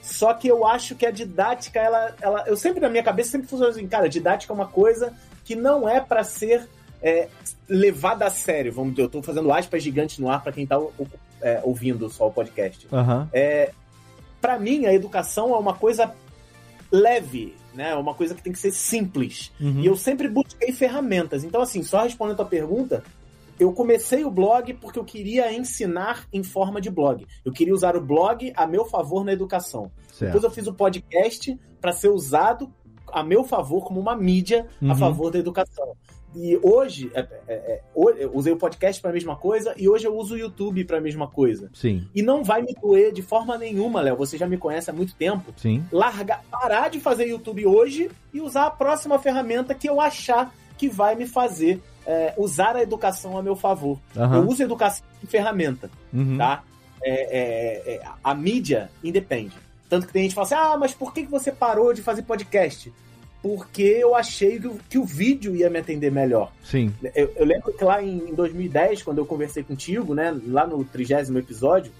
só 0.00 0.32
que 0.34 0.46
eu 0.48 0.66
acho 0.66 0.94
que 0.94 1.04
a 1.06 1.10
didática, 1.10 1.80
ela, 1.80 2.14
ela. 2.20 2.44
Eu 2.46 2.56
sempre, 2.56 2.80
na 2.80 2.88
minha 2.88 3.02
cabeça, 3.02 3.30
sempre 3.32 3.48
funciona 3.48 3.70
assim, 3.72 3.86
cara, 3.88 4.08
didática 4.08 4.52
é 4.52 4.56
uma 4.56 4.68
coisa 4.68 5.12
que 5.44 5.54
não 5.56 5.88
é 5.88 5.98
para 6.00 6.22
ser 6.24 6.68
é, 7.02 7.28
levada 7.68 8.24
a 8.26 8.30
sério. 8.30 8.72
Vamos 8.72 8.92
dizer, 8.92 9.02
eu 9.02 9.08
tô 9.10 9.22
fazendo 9.22 9.52
aspas 9.52 9.82
gigantes 9.82 10.18
no 10.18 10.30
ar 10.30 10.42
para 10.42 10.52
quem 10.52 10.66
tá 10.66 10.78
o- 10.78 10.92
é, 11.42 11.60
ouvindo 11.64 12.08
só 12.08 12.28
o 12.28 12.32
podcast. 12.32 12.86
Aham. 12.92 13.28
É, 13.32 13.72
para 14.40 14.58
mim, 14.58 14.86
a 14.86 14.92
educação 14.94 15.54
é 15.54 15.58
uma 15.58 15.74
coisa 15.74 16.12
leve, 16.92 17.54
né? 17.74 17.90
É 17.90 17.94
uma 17.96 18.14
coisa 18.14 18.34
que 18.34 18.42
tem 18.42 18.52
que 18.52 18.58
ser 18.58 18.72
simples. 18.72 19.52
Uhum. 19.60 19.80
E 19.80 19.86
eu 19.86 19.96
sempre 19.96 20.28
busquei 20.28 20.72
ferramentas. 20.72 21.44
Então, 21.44 21.60
assim, 21.60 21.82
só 21.82 22.02
respondendo 22.02 22.34
a 22.34 22.36
tua 22.36 22.46
pergunta, 22.46 23.02
eu 23.58 23.72
comecei 23.72 24.24
o 24.24 24.30
blog 24.30 24.74
porque 24.74 24.98
eu 24.98 25.04
queria 25.04 25.52
ensinar 25.52 26.26
em 26.32 26.42
forma 26.42 26.80
de 26.80 26.90
blog. 26.90 27.26
Eu 27.44 27.52
queria 27.52 27.74
usar 27.74 27.96
o 27.96 28.00
blog 28.00 28.52
a 28.56 28.66
meu 28.66 28.84
favor 28.84 29.24
na 29.24 29.32
educação. 29.32 29.90
Certo. 30.12 30.32
Depois 30.32 30.44
eu 30.44 30.50
fiz 30.50 30.66
o 30.66 30.74
podcast 30.74 31.58
para 31.80 31.92
ser 31.92 32.08
usado 32.08 32.72
a 33.14 33.22
meu 33.22 33.44
favor 33.44 33.84
como 33.84 34.00
uma 34.00 34.14
mídia 34.16 34.66
Uhum. 34.82 34.90
a 34.92 34.94
favor 34.94 35.30
da 35.30 35.38
educação. 35.38 35.94
E 36.36 36.58
hoje, 36.64 37.12
é, 37.14 37.20
é, 37.46 37.54
é, 37.54 37.80
usei 38.32 38.52
o 38.52 38.56
podcast 38.56 39.00
para 39.00 39.10
a 39.10 39.14
mesma 39.14 39.36
coisa 39.36 39.72
e 39.76 39.88
hoje 39.88 40.04
eu 40.04 40.16
uso 40.16 40.34
o 40.34 40.38
YouTube 40.38 40.84
para 40.84 40.98
a 40.98 41.00
mesma 41.00 41.28
coisa. 41.28 41.70
Sim, 41.72 42.08
E 42.12 42.22
não 42.22 42.42
vai 42.42 42.60
me 42.60 42.74
doer 42.74 43.12
de 43.12 43.22
forma 43.22 43.56
nenhuma, 43.56 44.00
Léo. 44.00 44.16
Você 44.16 44.36
já 44.36 44.44
me 44.48 44.58
conhece 44.58 44.90
há 44.90 44.92
muito 44.92 45.14
tempo. 45.14 45.54
sim. 45.56 45.84
Largar, 45.92 46.42
parar 46.50 46.90
de 46.90 46.98
fazer 46.98 47.26
YouTube 47.28 47.64
hoje 47.66 48.10
e 48.32 48.40
usar 48.40 48.66
a 48.66 48.70
próxima 48.70 49.16
ferramenta 49.18 49.74
que 49.74 49.88
eu 49.88 50.00
achar 50.00 50.52
que 50.76 50.88
vai 50.88 51.14
me 51.14 51.24
fazer 51.24 51.80
é, 52.04 52.34
usar 52.36 52.74
a 52.74 52.82
educação 52.82 53.38
a 53.38 53.42
meu 53.42 53.54
favor. 53.54 53.96
Aham. 54.16 54.38
Eu 54.38 54.48
uso 54.48 54.60
a 54.60 54.64
educação 54.64 55.06
como 55.20 55.30
ferramenta, 55.30 55.88
Uhum. 56.12 56.36
tá? 56.36 56.64
É, 57.02 57.94
é, 57.94 58.00
a 58.24 58.34
mídia 58.34 58.90
independe. 59.04 59.54
Tanto 59.88 60.06
que 60.06 60.12
tem 60.12 60.22
gente 60.22 60.30
que 60.30 60.34
fala 60.34 60.46
assim: 60.46 60.54
ah, 60.54 60.76
mas 60.76 60.92
por 60.94 61.12
que 61.14 61.22
você 61.26 61.52
parou 61.52 61.92
de 61.94 62.02
fazer 62.02 62.22
podcast? 62.22 62.92
Porque 63.44 63.82
eu 63.82 64.14
achei 64.14 64.58
que 64.58 64.66
o, 64.66 64.78
que 64.88 64.96
o 64.96 65.04
vídeo 65.04 65.54
ia 65.54 65.68
me 65.68 65.78
atender 65.78 66.10
melhor. 66.10 66.50
Sim. 66.62 66.90
Eu, 67.14 67.30
eu 67.36 67.44
lembro 67.44 67.74
que 67.74 67.84
lá 67.84 68.02
em, 68.02 68.30
em 68.30 68.34
2010, 68.34 69.02
quando 69.02 69.18
eu 69.18 69.26
conversei 69.26 69.62
contigo, 69.62 70.14
né, 70.14 70.34
lá 70.46 70.66
no 70.66 70.82
trigésimo 70.82 71.38
episódio, 71.38 71.92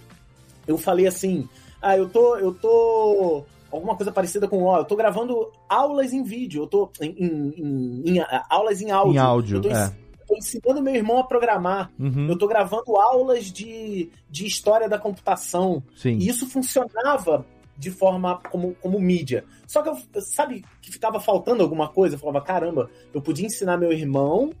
eu 0.67 0.75
falei 0.75 1.05
assim: 1.05 1.47
ah, 1.79 1.95
eu 1.95 2.09
tô, 2.09 2.35
eu 2.37 2.51
tô 2.51 3.43
alguma 3.71 3.95
coisa 3.95 4.11
parecida 4.11 4.47
com, 4.47 4.63
ó, 4.63 4.79
eu 4.79 4.85
tô 4.85 4.95
gravando 4.95 5.51
aulas 5.69 6.13
em 6.13 6.23
vídeo, 6.23 6.63
eu 6.63 6.67
tô 6.67 6.89
em, 6.99 7.11
em- 7.11 7.53
em- 7.57 8.17
em- 8.17 8.25
aulas 8.49 8.81
em 8.81 8.89
áudio. 8.89 9.13
Em 9.13 9.17
áudio, 9.19 9.57
eu 9.57 9.61
tô, 9.61 9.69
é. 9.69 9.93
tô 10.27 10.35
ensinando 10.35 10.81
meu 10.81 10.95
irmão 10.95 11.19
a 11.19 11.23
programar. 11.25 11.91
Uhum. 11.99 12.27
Eu 12.27 12.35
tô 12.39 12.47
gravando 12.47 12.97
aulas 12.97 13.51
de, 13.51 14.09
de 14.31 14.47
história 14.47 14.89
da 14.89 14.97
computação. 14.97 15.83
Sim. 15.95 16.17
E 16.17 16.27
isso 16.27 16.47
funcionava 16.49 17.45
de 17.77 17.91
forma 17.91 18.39
como, 18.49 18.75
como 18.75 18.99
mídia. 18.99 19.43
Só 19.67 19.81
que 19.81 19.89
eu, 19.89 20.21
sabe, 20.21 20.63
que 20.81 20.91
ficava 20.91 21.19
faltando 21.19 21.63
alguma 21.63 21.89
coisa? 21.89 22.15
Eu 22.15 22.19
falava, 22.19 22.41
caramba, 22.41 22.89
eu 23.13 23.21
podia 23.21 23.45
ensinar 23.45 23.77
meu 23.77 23.91
irmão 23.91 24.51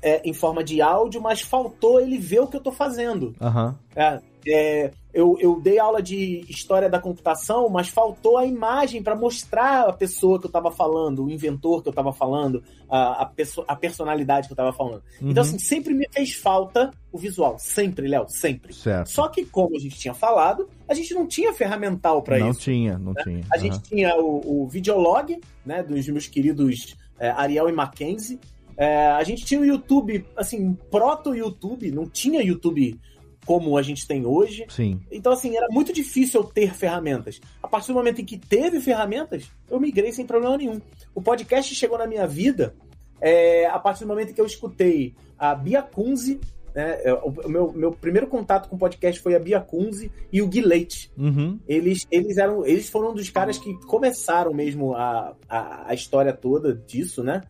é, 0.00 0.20
em 0.24 0.32
forma 0.32 0.62
de 0.62 0.80
áudio, 0.82 1.20
mas 1.20 1.40
faltou 1.40 2.00
ele 2.00 2.18
ver 2.18 2.40
o 2.40 2.46
que 2.46 2.56
eu 2.56 2.62
tô 2.62 2.70
fazendo. 2.70 3.34
Aham. 3.40 3.76
É, 3.96 4.20
é, 4.46 4.90
eu, 5.12 5.36
eu 5.40 5.60
dei 5.60 5.78
aula 5.78 6.02
de 6.02 6.44
história 6.48 6.90
da 6.90 6.98
computação, 6.98 7.68
mas 7.68 7.88
faltou 7.88 8.36
a 8.36 8.44
imagem 8.44 9.02
para 9.02 9.14
mostrar 9.14 9.88
a 9.88 9.92
pessoa 9.92 10.40
que 10.40 10.46
eu 10.46 10.50
tava 10.50 10.70
falando, 10.70 11.24
o 11.24 11.30
inventor 11.30 11.82
que 11.82 11.88
eu 11.88 11.92
tava 11.92 12.12
falando, 12.12 12.62
a, 12.88 13.22
a, 13.22 13.26
perso- 13.26 13.64
a 13.68 13.76
personalidade 13.76 14.48
que 14.48 14.52
eu 14.52 14.56
tava 14.56 14.72
falando. 14.72 15.02
Uhum. 15.20 15.30
Então, 15.30 15.42
assim, 15.42 15.58
sempre 15.58 15.94
me 15.94 16.08
fez 16.10 16.34
falta 16.34 16.90
o 17.12 17.18
visual. 17.18 17.56
Sempre, 17.58 18.08
Léo, 18.08 18.26
sempre. 18.28 18.74
Certo. 18.74 19.08
Só 19.08 19.28
que, 19.28 19.44
como 19.44 19.76
a 19.76 19.78
gente 19.78 19.96
tinha 19.98 20.14
falado, 20.14 20.68
a 20.88 20.94
gente 20.94 21.14
não 21.14 21.26
tinha 21.26 21.52
ferramental 21.52 22.20
para 22.22 22.38
Não 22.38 22.50
isso. 22.50 22.60
tinha, 22.60 22.98
não 22.98 23.14
tinha. 23.14 23.44
A 23.52 23.58
gente 23.58 23.80
tinha 23.82 24.16
o, 24.16 24.64
o 24.64 24.68
videolog, 24.68 25.40
né, 25.64 25.82
dos 25.82 26.08
meus 26.08 26.26
queridos 26.26 26.96
é, 27.18 27.30
Ariel 27.30 27.68
e 27.68 27.72
Mackenzie. 27.72 28.38
É, 28.76 29.06
a 29.06 29.22
gente 29.22 29.44
tinha 29.44 29.60
o 29.60 29.64
YouTube, 29.64 30.26
assim, 30.36 30.76
proto-YouTube, 30.90 31.92
não 31.92 32.08
tinha 32.08 32.42
YouTube 32.42 32.98
como 33.44 33.76
a 33.76 33.82
gente 33.82 34.06
tem 34.06 34.24
hoje. 34.26 34.66
Sim. 34.68 35.00
Então, 35.10 35.32
assim, 35.32 35.56
era 35.56 35.68
muito 35.70 35.92
difícil 35.92 36.40
eu 36.40 36.46
ter 36.46 36.74
ferramentas. 36.74 37.40
A 37.62 37.68
partir 37.68 37.88
do 37.88 37.94
momento 37.94 38.20
em 38.20 38.24
que 38.24 38.38
teve 38.38 38.80
ferramentas, 38.80 39.50
eu 39.70 39.80
migrei 39.80 40.12
sem 40.12 40.26
problema 40.26 40.56
nenhum. 40.56 40.80
O 41.14 41.22
podcast 41.22 41.74
chegou 41.74 41.98
na 41.98 42.06
minha 42.06 42.26
vida 42.26 42.74
é, 43.20 43.66
a 43.66 43.78
partir 43.78 44.04
do 44.04 44.08
momento 44.08 44.30
em 44.30 44.34
que 44.34 44.40
eu 44.40 44.46
escutei 44.46 45.14
a 45.38 45.54
Bia 45.54 45.82
Kunze. 45.82 46.40
Né, 46.74 47.00
é, 47.04 47.14
o 47.14 47.48
meu, 47.48 47.72
meu 47.72 47.92
primeiro 47.92 48.26
contato 48.26 48.68
com 48.68 48.74
o 48.76 48.78
podcast 48.78 49.20
foi 49.20 49.34
a 49.36 49.38
Bia 49.38 49.60
Kunze 49.60 50.10
e 50.32 50.42
o 50.42 50.46
Gui 50.48 50.60
Leite. 50.60 51.10
Uhum. 51.16 51.58
Eles, 51.68 52.06
eles, 52.10 52.36
eram, 52.36 52.66
eles 52.66 52.88
foram 52.88 53.12
um 53.12 53.14
dos 53.14 53.30
caras 53.30 53.58
que 53.58 53.74
começaram 53.86 54.52
mesmo 54.52 54.94
a, 54.94 55.36
a, 55.48 55.90
a 55.90 55.94
história 55.94 56.32
toda 56.32 56.74
disso, 56.74 57.22
né? 57.22 57.42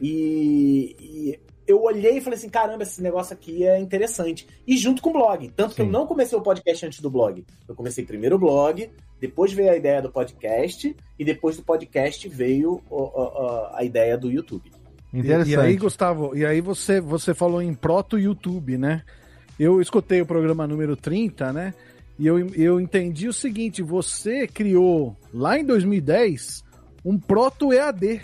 E, 0.00 0.96
e 0.98 1.40
eu 1.70 1.82
olhei 1.82 2.18
e 2.18 2.20
falei 2.20 2.38
assim: 2.38 2.48
caramba, 2.48 2.82
esse 2.82 3.02
negócio 3.02 3.32
aqui 3.34 3.64
é 3.64 3.78
interessante. 3.78 4.46
E 4.66 4.76
junto 4.76 5.00
com 5.02 5.10
o 5.10 5.12
blog. 5.12 5.48
Tanto 5.56 5.74
que 5.74 5.82
eu 5.82 5.86
Sim. 5.86 5.90
não 5.92 6.06
comecei 6.06 6.36
o 6.38 6.42
podcast 6.42 6.86
antes 6.86 7.00
do 7.00 7.10
blog. 7.10 7.44
Eu 7.68 7.74
comecei 7.74 8.04
primeiro 8.04 8.36
o 8.36 8.38
blog, 8.38 8.90
depois 9.20 9.52
veio 9.52 9.70
a 9.70 9.76
ideia 9.76 10.00
do 10.02 10.10
podcast, 10.10 10.94
e 11.18 11.24
depois 11.24 11.56
do 11.56 11.62
podcast 11.62 12.28
veio 12.28 12.82
o- 12.90 12.96
o- 12.96 13.68
a 13.74 13.84
ideia 13.84 14.16
do 14.18 14.30
YouTube. 14.30 14.70
Interessante. 15.12 15.50
E, 15.50 15.54
e 15.54 15.56
aí, 15.56 15.76
Gustavo, 15.76 16.36
e 16.36 16.44
aí 16.46 16.60
você, 16.60 17.00
você 17.00 17.34
falou 17.34 17.60
em 17.60 17.74
proto 17.74 18.18
YouTube, 18.18 18.78
né? 18.78 19.02
Eu 19.58 19.80
escutei 19.80 20.20
o 20.20 20.26
programa 20.26 20.66
número 20.66 20.96
30, 20.96 21.52
né? 21.52 21.74
E 22.18 22.26
eu, 22.26 22.38
eu 22.54 22.80
entendi 22.80 23.28
o 23.28 23.32
seguinte: 23.32 23.82
você 23.82 24.46
criou 24.46 25.16
lá 25.34 25.58
em 25.58 25.64
2010 25.64 26.64
um 27.04 27.18
proto 27.18 27.72
EAD. 27.72 28.20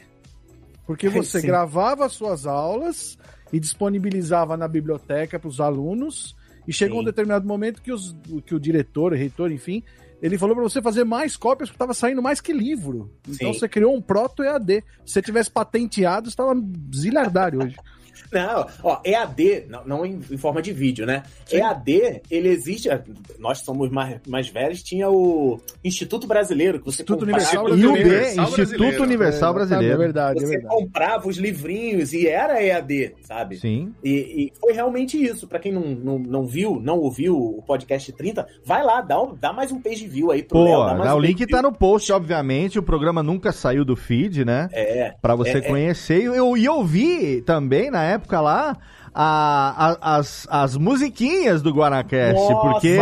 Porque 0.87 1.09
você 1.09 1.41
Sim. 1.41 1.49
gravava 1.49 2.09
suas 2.09 2.47
aulas 2.47 3.19
e 3.57 3.61
disponibilizava 3.61 4.55
na 4.55 4.69
biblioteca 4.69 5.39
para 5.39 5.49
os 5.49 5.61
alunos. 5.61 6.37
E 6.69 6.73
chegou 6.75 6.99
Sim. 6.99 7.03
um 7.03 7.05
determinado 7.05 7.47
momento 7.47 7.81
que, 7.81 7.91
os, 7.91 8.15
que 8.45 8.55
o 8.55 8.61
diretor, 8.61 9.13
o 9.13 9.17
reitor, 9.17 9.51
enfim, 9.51 9.83
ele 10.21 10.37
falou 10.37 10.55
pra 10.55 10.63
você 10.63 10.83
fazer 10.83 11.05
mais 11.05 11.39
cópias 11.39 11.71
porque 11.71 11.79
tava 11.79 11.95
saindo 11.95 12.21
mais 12.21 12.39
que 12.39 12.53
livro. 12.53 13.11
Então 13.27 13.51
Sim. 13.53 13.59
você 13.59 13.67
criou 13.67 13.97
um 13.97 14.03
proto 14.03 14.43
EAD. 14.43 14.85
Se 15.07 15.15
você 15.15 15.23
tivesse 15.23 15.51
patenteado, 15.51 16.31
você 16.31 16.37
tava 16.37 16.55
zilhardário 16.95 17.65
hoje. 17.65 17.77
Não, 18.33 18.67
ó, 18.83 19.01
EAD, 19.05 19.65
não, 19.69 19.85
não 19.87 20.07
em, 20.07 20.21
em 20.31 20.37
forma 20.37 20.61
de 20.63 20.73
vídeo, 20.73 21.07
né? 21.07 21.23
EAD, 21.51 22.23
ele 22.31 22.49
existe. 22.49 22.89
Nós 23.39 23.59
somos 23.61 23.91
mais, 23.91 24.19
mais 24.27 24.49
velhos, 24.49 24.83
tinha 24.83 25.09
o 25.11 25.61
Instituto 25.85 26.27
Brasileiro, 26.27 26.79
que 26.79 26.85
você 26.85 27.03
Instituto 27.03 27.23
Universal 27.23 27.69
IUB, 27.69 27.87
Universal 27.89 28.45
Instituto 28.45 28.57
Brasileiro. 28.79 29.03
Universal 29.05 29.51
É 29.51 29.55
Brasileiro. 29.55 29.99
verdade, 29.99 30.39
é 30.39 30.47
Você 30.47 30.53
verdade. 30.59 30.75
comprava 30.75 31.29
os 31.29 31.37
livrinhos 31.37 32.13
e 32.13 32.27
era 32.27 32.63
EAD, 32.63 33.15
sabe? 33.23 33.57
Sim. 33.57 33.93
E, 34.03 34.11
e 34.11 34.53
foi 34.61 34.73
realmente 34.73 35.23
isso. 35.23 35.47
Pra 35.47 35.59
quem 35.59 35.73
não, 35.73 35.83
não, 35.83 36.19
não 36.19 36.47
viu, 36.47 36.81
não 36.83 36.99
ouviu 36.99 37.37
o 37.37 37.63
podcast 37.63 38.13
30, 38.13 38.47
vai 38.65 38.83
lá, 38.85 39.01
dá, 39.01 39.21
um- 39.23 39.35
dá 39.35 39.53
mais 39.53 39.71
um 39.73 39.81
page 39.81 40.07
view 40.07 40.31
aí 40.31 40.43
pro 40.43 40.59
Pô, 40.59 40.65
Léo. 40.65 40.87
dá 40.87 40.95
mais 40.95 41.13
um 41.13 41.17
o 41.17 41.21
link 41.21 41.47
tá 41.47 41.63
no 41.63 41.73
post, 41.73 42.13
obviamente. 42.13 42.79
O 42.79 42.83
programa 42.83 43.23
nunca 43.23 43.53
saiu 43.53 43.85
do 43.85 43.97
feed, 43.97 44.45
né? 44.45 44.69
É. 44.73 45.15
Pra 45.21 45.35
você 45.35 45.53
É, 45.53 45.59
é. 45.59 45.61
conhecer. 45.63 46.21
E 46.21 46.25
eu, 46.25 46.57
e 46.57 46.65
eu 46.65 46.83
vi 46.85 47.43
também, 47.43 47.91
na 47.91 48.03
época 48.07 48.41
lá, 48.41 48.77
a- 49.15 49.97
a- 50.01 50.17
as, 50.17 50.47
as 50.51 50.77
musiquinhas 50.77 51.63
do 51.63 51.71
Guanacast. 51.71 52.35
Nossa, 52.35 52.55
porque 52.55 52.99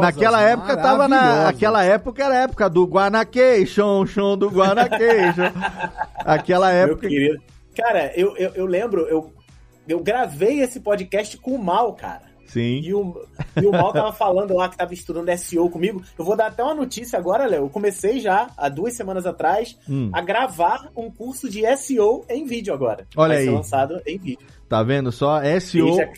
naquela 0.00 0.42
época 0.42 0.76
tava 0.76 1.08
na. 1.08 1.48
Aquela 1.48 1.82
época 1.84 2.24
era 2.24 2.34
a 2.34 2.38
época 2.38 2.68
do 2.70 2.84
Guanacation, 2.84 4.06
show 4.06 4.36
do 4.36 4.48
Guanacation. 4.48 5.50
aquela 6.24 6.68
Meu 6.72 6.84
época. 6.84 7.08
querido. 7.08 7.40
Cara, 7.76 8.12
eu, 8.14 8.36
eu, 8.36 8.50
eu 8.54 8.66
lembro, 8.66 9.02
eu, 9.08 9.32
eu 9.88 10.00
gravei 10.00 10.60
esse 10.60 10.80
podcast 10.80 11.36
com 11.38 11.52
o 11.52 11.62
Mal, 11.64 11.92
cara. 11.94 12.29
Sim. 12.52 12.80
E 12.82 12.92
o, 12.94 13.24
e 13.60 13.66
o 13.66 13.72
Mal 13.72 13.92
tava 13.92 14.12
falando 14.12 14.54
lá 14.54 14.68
que 14.68 14.76
tava 14.76 14.92
estudando 14.92 15.28
SEO 15.38 15.70
comigo. 15.70 16.02
Eu 16.18 16.24
vou 16.24 16.36
dar 16.36 16.46
até 16.48 16.62
uma 16.62 16.74
notícia 16.74 17.18
agora, 17.18 17.46
Léo. 17.46 17.64
Eu 17.64 17.68
comecei 17.68 18.20
já, 18.20 18.48
há 18.56 18.68
duas 18.68 18.94
semanas 18.96 19.24
atrás, 19.26 19.78
Hum. 19.88 20.10
a 20.12 20.20
gravar 20.20 20.90
um 20.96 21.10
curso 21.10 21.48
de 21.48 21.62
SEO 21.76 22.24
em 22.28 22.44
vídeo 22.44 22.74
agora. 22.74 23.06
Olha 23.16 23.34
Vai 23.34 23.42
ser 23.44 23.48
aí. 23.50 23.54
lançado 23.54 24.00
em 24.06 24.18
vídeo. 24.18 24.46
Tá 24.68 24.82
vendo 24.82 25.10
só? 25.12 25.40
SEO. 25.60 25.88
E 25.88 25.96
já- 25.96 26.08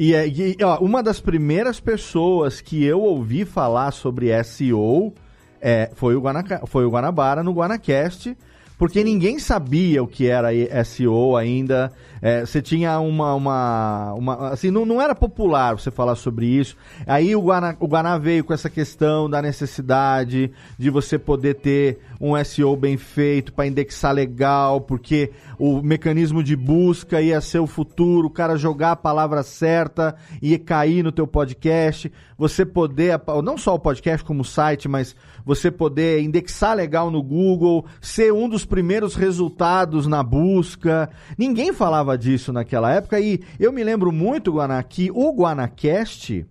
E, 0.00 0.14
é- 0.14 0.28
e, 0.28 0.56
ó, 0.62 0.78
uma 0.78 1.02
das 1.02 1.20
primeiras 1.20 1.80
pessoas 1.80 2.60
que 2.60 2.84
eu 2.84 3.00
ouvi 3.02 3.44
falar 3.44 3.90
sobre 3.90 4.30
SEO 4.44 5.12
é, 5.60 5.90
foi, 5.94 6.14
o 6.14 6.20
Guanaca, 6.20 6.62
foi 6.66 6.84
o 6.86 6.90
Guanabara 6.90 7.42
no 7.42 7.52
Guanacast, 7.52 8.36
porque 8.78 9.02
ninguém 9.02 9.40
sabia 9.40 10.00
o 10.00 10.06
que 10.06 10.28
era 10.28 10.50
SEO 10.84 11.36
ainda. 11.36 11.90
É, 12.20 12.40
você 12.40 12.60
tinha 12.60 12.98
uma. 13.00 13.34
uma, 13.34 14.14
uma 14.14 14.48
assim, 14.48 14.70
não, 14.70 14.84
não 14.84 15.00
era 15.00 15.14
popular 15.14 15.74
você 15.74 15.90
falar 15.90 16.14
sobre 16.14 16.46
isso. 16.46 16.76
Aí 17.06 17.34
o 17.34 17.40
Guana, 17.40 17.76
o 17.80 17.86
Guaná 17.86 18.18
veio 18.18 18.44
com 18.44 18.52
essa 18.52 18.70
questão 18.70 19.28
da 19.28 19.40
necessidade 19.40 20.50
de 20.78 20.90
você 20.90 21.18
poder 21.18 21.54
ter 21.54 21.98
um 22.20 22.42
SEO 22.44 22.76
bem 22.76 22.96
feito 22.96 23.52
para 23.52 23.66
indexar 23.66 24.12
legal, 24.12 24.80
porque 24.80 25.30
o 25.58 25.82
mecanismo 25.82 26.42
de 26.42 26.56
busca 26.56 27.20
ia 27.20 27.40
ser 27.40 27.58
o 27.58 27.66
futuro, 27.66 28.28
o 28.28 28.30
cara 28.30 28.56
jogar 28.56 28.92
a 28.92 28.96
palavra 28.96 29.42
certa 29.42 30.16
e 30.40 30.58
cair 30.58 31.02
no 31.02 31.12
teu 31.12 31.26
podcast, 31.26 32.10
você 32.36 32.64
poder, 32.64 33.20
não 33.42 33.58
só 33.58 33.74
o 33.74 33.78
podcast 33.78 34.24
como 34.24 34.42
o 34.42 34.44
site, 34.44 34.88
mas 34.88 35.14
você 35.44 35.70
poder 35.70 36.22
indexar 36.22 36.76
legal 36.76 37.10
no 37.10 37.22
Google, 37.22 37.84
ser 38.00 38.32
um 38.32 38.48
dos 38.48 38.64
primeiros 38.64 39.14
resultados 39.14 40.06
na 40.06 40.22
busca. 40.22 41.10
Ninguém 41.36 41.72
falava 41.72 42.07
disso 42.16 42.52
naquela 42.52 42.92
época 42.92 43.20
e 43.20 43.40
eu 43.58 43.72
me 43.72 43.82
lembro 43.82 44.12
muito, 44.12 44.52
Guaná, 44.52 44.82
que 44.82 45.10
o 45.10 45.32
Guanacast 45.32 46.46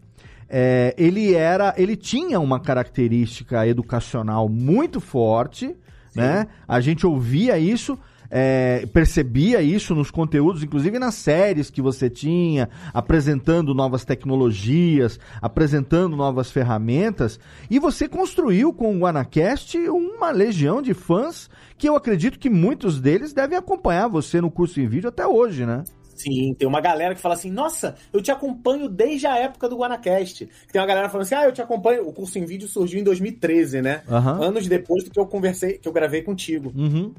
é, 0.49 0.93
ele 0.97 1.33
era, 1.33 1.73
ele 1.77 1.95
tinha 1.95 2.39
uma 2.39 2.59
característica 2.59 3.67
educacional 3.67 4.47
muito 4.47 4.99
forte, 4.99 5.75
né? 6.15 6.47
A 6.67 6.79
gente 6.79 7.05
ouvia 7.05 7.57
isso, 7.57 7.97
é, 8.29 8.85
percebia 8.93 9.61
isso 9.61 9.95
nos 9.95 10.11
conteúdos, 10.11 10.63
inclusive 10.63 10.99
nas 10.99 11.15
séries 11.15 11.69
que 11.69 11.81
você 11.81 12.09
tinha, 12.09 12.69
apresentando 12.93 13.73
novas 13.73 14.05
tecnologias, 14.05 15.19
apresentando 15.41 16.15
novas 16.15 16.51
ferramentas, 16.51 17.39
e 17.69 17.79
você 17.79 18.07
construiu 18.07 18.73
com 18.73 18.95
o 18.95 18.99
Guanacast 18.99 19.77
uma 19.89 20.31
legião 20.31 20.81
de 20.81 20.93
fãs 20.93 21.49
que 21.77 21.87
eu 21.87 21.95
acredito 21.95 22.39
que 22.39 22.49
muitos 22.49 22.99
deles 22.99 23.33
devem 23.33 23.57
acompanhar 23.57 24.07
você 24.07 24.41
no 24.41 24.51
curso 24.51 24.79
em 24.79 24.87
vídeo 24.87 25.09
até 25.09 25.27
hoje, 25.27 25.65
né? 25.65 25.83
Sim, 26.17 26.55
tem 26.55 26.67
uma 26.67 26.81
galera 26.81 27.13
que 27.13 27.21
fala 27.21 27.35
assim: 27.35 27.51
Nossa, 27.51 27.95
eu 28.11 28.21
te 28.21 28.31
acompanho 28.31 28.89
desde 28.89 29.27
a 29.27 29.37
época 29.37 29.69
do 29.69 29.77
Guanacast. 29.77 30.49
Tem 30.71 30.81
uma 30.81 30.87
galera 30.87 31.09
falando 31.09 31.25
assim: 31.25 31.35
Ah, 31.35 31.45
eu 31.45 31.51
te 31.51 31.61
acompanho. 31.61 32.07
O 32.07 32.11
curso 32.11 32.39
em 32.39 32.45
vídeo 32.45 32.67
surgiu 32.67 32.99
em 32.99 33.03
2013, 33.03 33.83
né? 33.83 34.01
Aham. 34.09 34.43
Anos 34.43 34.67
depois 34.67 35.03
do 35.03 35.11
que 35.11 35.19
eu 35.19 35.27
conversei, 35.27 35.77
que 35.77 35.87
eu 35.87 35.93
gravei 35.93 36.23
contigo. 36.23 36.73
Uhum. 36.75 37.13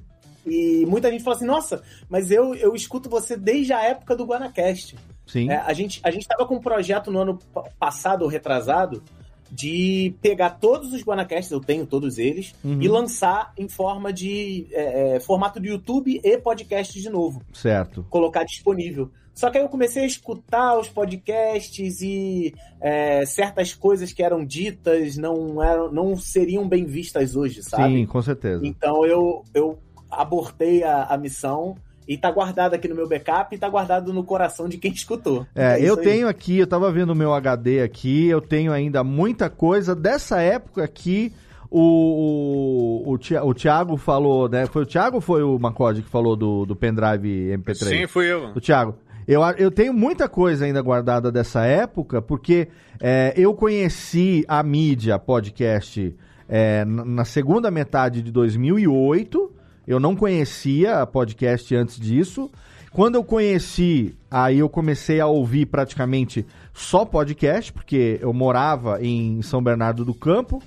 E 0.51 0.87
muita 0.87 1.11
gente 1.11 1.23
fala 1.25 1.37
assim: 1.37 1.47
Nossa, 1.47 1.83
mas 2.09 2.31
eu, 2.31 2.55
eu 2.55 2.75
escuto 2.75 3.09
você 3.09 3.37
desde 3.37 3.73
a 3.73 3.83
época 3.83 4.15
do 4.17 4.25
Guanacast. 4.25 4.97
Sim. 5.27 5.51
É, 5.51 5.57
a 5.59 5.73
gente 5.73 6.01
a 6.03 6.11
gente 6.11 6.23
estava 6.23 6.47
com 6.47 6.55
um 6.57 6.61
projeto 6.61 7.11
no 7.11 7.21
ano 7.21 7.39
pa- 7.53 7.65
passado 7.79 8.23
ou 8.23 8.29
retrasado 8.29 9.03
de 9.51 10.15
pegar 10.21 10.51
todos 10.51 10.93
os 10.93 11.03
Guanacasts, 11.03 11.51
eu 11.51 11.61
tenho 11.61 11.87
todos 11.87 12.19
eles, 12.19 12.55
Uhum. 12.63 12.83
e 12.83 12.89
lançar 12.89 13.53
em 13.57 13.67
forma 13.69 14.13
de 14.13 14.67
é, 14.73 15.17
é, 15.17 15.21
formato 15.21 15.59
de 15.59 15.69
YouTube 15.69 16.21
e 16.23 16.39
podcast 16.39 17.01
de 17.01 17.09
novo 17.09 17.41
Certo. 17.55 18.05
colocar 18.11 18.45
disponível. 18.45 19.11
Só 19.35 19.51
que 19.51 19.57
aí 19.57 19.65
eu 19.65 19.69
comecei 19.69 20.03
a 20.03 20.07
escutar 20.07 20.77
os 20.79 20.89
podcasts 20.89 22.03
e 22.03 22.53
é, 22.81 23.25
certas 23.25 23.73
coisas 23.73 24.13
que 24.13 24.23
eram 24.23 24.45
ditas 24.45 25.17
não, 25.17 25.63
eram, 25.63 25.93
não 25.93 26.17
seriam 26.17 26.69
bem 26.69 26.85
vistas 26.85 27.37
hoje, 27.37 27.63
sabe? 27.63 27.95
Sim, 28.01 28.07
com 28.07 28.21
certeza. 28.21 28.67
Então 28.67 29.07
eu, 29.07 29.45
eu 29.55 29.79
abortei 30.11 30.83
a, 30.85 31.05
a 31.05 31.17
missão 31.19 31.77
e 32.07 32.17
tá 32.17 32.31
guardado 32.31 32.75
aqui 32.75 32.89
no 32.89 32.95
meu 32.95 33.09
backup 33.09 33.55
e 33.55 33.59
tá 33.59 33.69
guardado 33.69 34.13
no 34.13 34.25
coração 34.25 34.69
de 34.69 34.79
quem 34.79 34.93
escutou. 34.93 35.47
É, 35.55 35.77
isso 35.79 35.87
eu 35.89 35.99
aí. 35.99 36.05
tenho 36.05 36.29
aqui, 36.29 36.59
eu 36.59 36.67
tava 36.67 36.91
vendo 36.91 37.11
o 37.11 37.15
meu 37.15 37.35
HD 37.35 37.83
aqui, 37.83 38.27
eu 38.29 38.41
tenho 38.41 38.73
ainda 38.73 39.05
muita 39.05 39.51
coisa 39.51 39.95
dessa 39.95 40.41
época 40.41 40.83
aqui. 40.83 41.33
O, 41.71 43.03
o, 43.07 43.13
o, 43.13 43.19
Thi- 43.19 43.37
o 43.37 43.53
Thiago 43.53 43.97
falou, 43.99 44.49
né? 44.49 44.65
Foi 44.65 44.83
o 44.83 44.87
Thiago 44.87 45.17
ou 45.17 45.21
foi 45.21 45.43
o 45.43 45.59
Macode 45.59 46.01
que 46.01 46.09
falou 46.09 46.35
do, 46.35 46.65
do 46.65 46.75
pendrive 46.75 47.53
MP3? 47.59 47.75
Sim, 47.89 48.07
fui 48.07 48.33
eu. 48.33 48.53
O 48.55 48.61
Thiago. 48.61 48.95
Eu, 49.27 49.43
eu 49.59 49.71
tenho 49.71 49.93
muita 49.93 50.27
coisa 50.31 50.65
ainda 50.65 50.81
guardada 50.81 51.31
dessa 51.31 51.67
época, 51.67 52.23
porque 52.23 52.69
é, 52.99 53.35
eu 53.37 53.53
conheci 53.53 54.47
a 54.49 54.63
mídia 54.63 55.19
podcast 55.19 56.17
é, 56.49 56.87
na 56.87 57.05
na 57.05 57.25
segunda 57.27 57.71
metade 57.71 58.23
de 58.23 58.33
2008. 58.33 59.53
Eu 59.89 59.99
não 59.99 60.15
conhecia 60.15 61.07
podcast 61.07 61.75
antes 61.75 61.99
disso. 61.99 62.51
Quando 62.93 63.15
eu 63.15 63.25
conheci, 63.25 64.15
aí 64.31 64.59
eu 64.59 64.69
comecei 64.69 65.19
a 65.19 65.27
ouvir 65.27 65.65
praticamente 65.65 66.45
só 66.75 67.07
podcast, 67.07 67.73
porque 67.73 68.19
eu 68.21 68.31
morava 68.35 69.03
em 69.03 69.41
São 69.41 69.63
Bernardo 69.63 70.05
do 70.05 70.13
Campo 70.13 70.63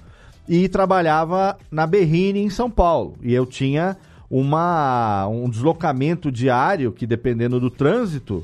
e 0.49 0.67
trabalhava 0.67 1.55
na 1.69 1.85
Berrine, 1.85 2.39
em 2.39 2.49
São 2.49 2.67
Paulo. 2.67 3.13
E 3.21 3.31
eu 3.31 3.45
tinha 3.45 3.95
uma, 4.27 5.27
um 5.27 5.47
deslocamento 5.47 6.31
diário 6.31 6.91
que, 6.91 7.05
dependendo 7.05 7.59
do 7.59 7.69
trânsito, 7.69 8.43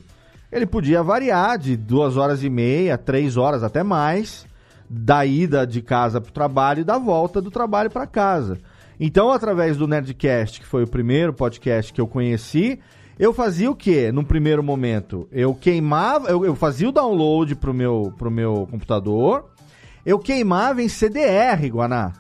ele 0.52 0.68
podia 0.68 1.02
variar 1.02 1.58
de 1.58 1.76
duas 1.76 2.18
horas 2.18 2.44
e 2.44 2.52
meia, 2.52 3.00
três 3.00 3.36
horas, 3.36 3.64
até 3.64 3.82
mais, 3.82 4.46
da 4.88 5.26
ida 5.26 5.66
de 5.66 5.82
casa 5.82 6.22
para 6.22 6.30
o 6.30 6.34
trabalho 6.34 6.82
e 6.82 6.84
da 6.84 7.00
volta 7.00 7.42
do 7.42 7.50
trabalho 7.50 7.90
para 7.90 8.06
casa. 8.06 8.60
Então, 9.00 9.32
através 9.32 9.78
do 9.78 9.88
Nerdcast, 9.88 10.60
que 10.60 10.66
foi 10.66 10.84
o 10.84 10.88
primeiro 10.88 11.34
podcast 11.34 11.94
que 11.94 12.02
eu 12.02 12.08
conheci, 12.08 12.80
eu 13.20 13.34
fazia 13.34 13.70
o 13.70 13.76
quê? 13.76 14.12
Num 14.12 14.24
primeiro 14.24 14.64
momento, 14.64 15.28
eu 15.32 15.54
queimava, 15.54 16.30
eu, 16.30 16.46
eu 16.46 16.56
fazia 16.56 16.90
o 16.90 16.92
download 16.92 17.56
pro 17.56 17.74
meu, 17.74 18.14
pro 18.18 18.32
meu 18.32 18.68
computador, 18.70 19.46
eu 20.06 20.18
queimava 20.18 20.82
em 20.82 20.88
CDR, 20.88 21.68
Guaná. 21.70 22.14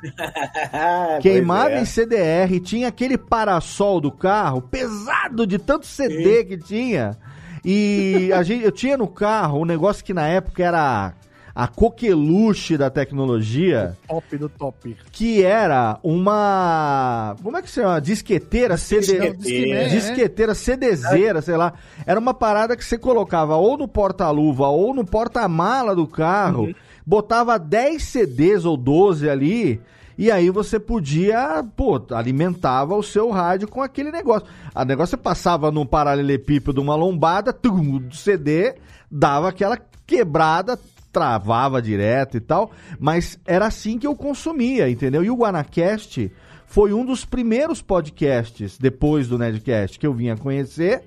Queimava 1.21 1.71
é. 1.71 1.81
em 1.81 1.85
CDR, 1.85 2.59
tinha 2.61 2.89
aquele 2.89 3.17
parasol 3.17 4.01
do 4.01 4.11
carro, 4.11 4.61
pesado 4.61 5.47
de 5.47 5.57
tanto 5.57 5.85
CD 5.85 6.43
que 6.43 6.57
tinha. 6.57 7.17
E 7.63 8.29
a 8.33 8.43
gente, 8.43 8.65
eu 8.65 8.73
tinha 8.73 8.97
no 8.97 9.07
carro 9.07 9.61
um 9.61 9.65
negócio 9.65 10.03
que 10.03 10.13
na 10.13 10.27
época 10.27 10.63
era 10.63 11.13
a 11.57 11.67
coqueluche 11.67 12.77
da 12.77 12.87
tecnologia, 12.87 13.97
Top 14.07 14.37
do 14.37 14.47
top. 14.47 14.95
que 15.11 15.41
era 15.43 15.97
uma. 16.03 17.35
Como 17.41 17.57
é 17.57 17.63
que 17.63 17.67
se 17.67 17.81
chama? 17.81 17.99
Disqueteira 17.99 18.77
CD. 18.77 19.31
Disqueteira. 19.31 19.89
Disqueteira 19.89 20.53
CDzeira, 20.53 21.41
sei 21.41 21.57
lá. 21.57 21.73
Era 22.05 22.19
uma 22.19 22.35
parada 22.35 22.77
que 22.77 22.85
você 22.85 22.95
colocava 22.95 23.55
ou 23.55 23.75
no 23.75 23.87
porta-luva 23.87 24.67
ou 24.67 24.93
no 24.93 25.03
porta-mala 25.03 25.95
do 25.95 26.05
carro, 26.05 26.75
botava 27.03 27.57
10 27.57 28.03
CDs 28.03 28.63
ou 28.63 28.77
12 28.77 29.27
ali. 29.27 29.81
E 30.15 30.29
aí 30.29 30.51
você 30.51 30.79
podia, 30.79 31.65
pô, 31.75 31.99
alimentava 32.11 32.95
o 32.95 33.01
seu 33.01 33.31
rádio 33.31 33.67
com 33.67 33.81
aquele 33.81 34.11
negócio. 34.11 34.47
A 34.75 34.85
negócio 34.85 35.17
você 35.17 35.17
passava 35.17 35.71
num 35.71 35.87
paralelepípedo, 35.87 36.83
uma 36.83 36.95
lombada, 36.95 37.51
tum, 37.51 37.97
do 37.97 38.15
CD, 38.15 38.75
dava 39.09 39.49
aquela 39.49 39.79
quebrada, 40.05 40.79
travava 41.17 41.81
direto 41.81 42.37
e 42.37 42.39
tal, 42.39 42.69
mas 42.99 43.39
era 43.43 43.65
assim 43.65 43.97
que 43.97 44.05
eu 44.05 44.15
consumia, 44.15 44.87
entendeu? 44.87 45.23
E 45.23 45.31
o 45.31 45.35
Guanacast 45.35 46.31
foi 46.67 46.93
um 46.93 47.03
dos 47.03 47.25
primeiros 47.25 47.81
podcasts 47.81 48.77
depois 48.77 49.27
do 49.27 49.35
Nedcast 49.35 49.97
que 49.97 50.05
eu 50.05 50.13
vinha 50.13 50.37
conhecer. 50.37 51.05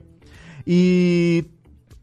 E 0.66 1.44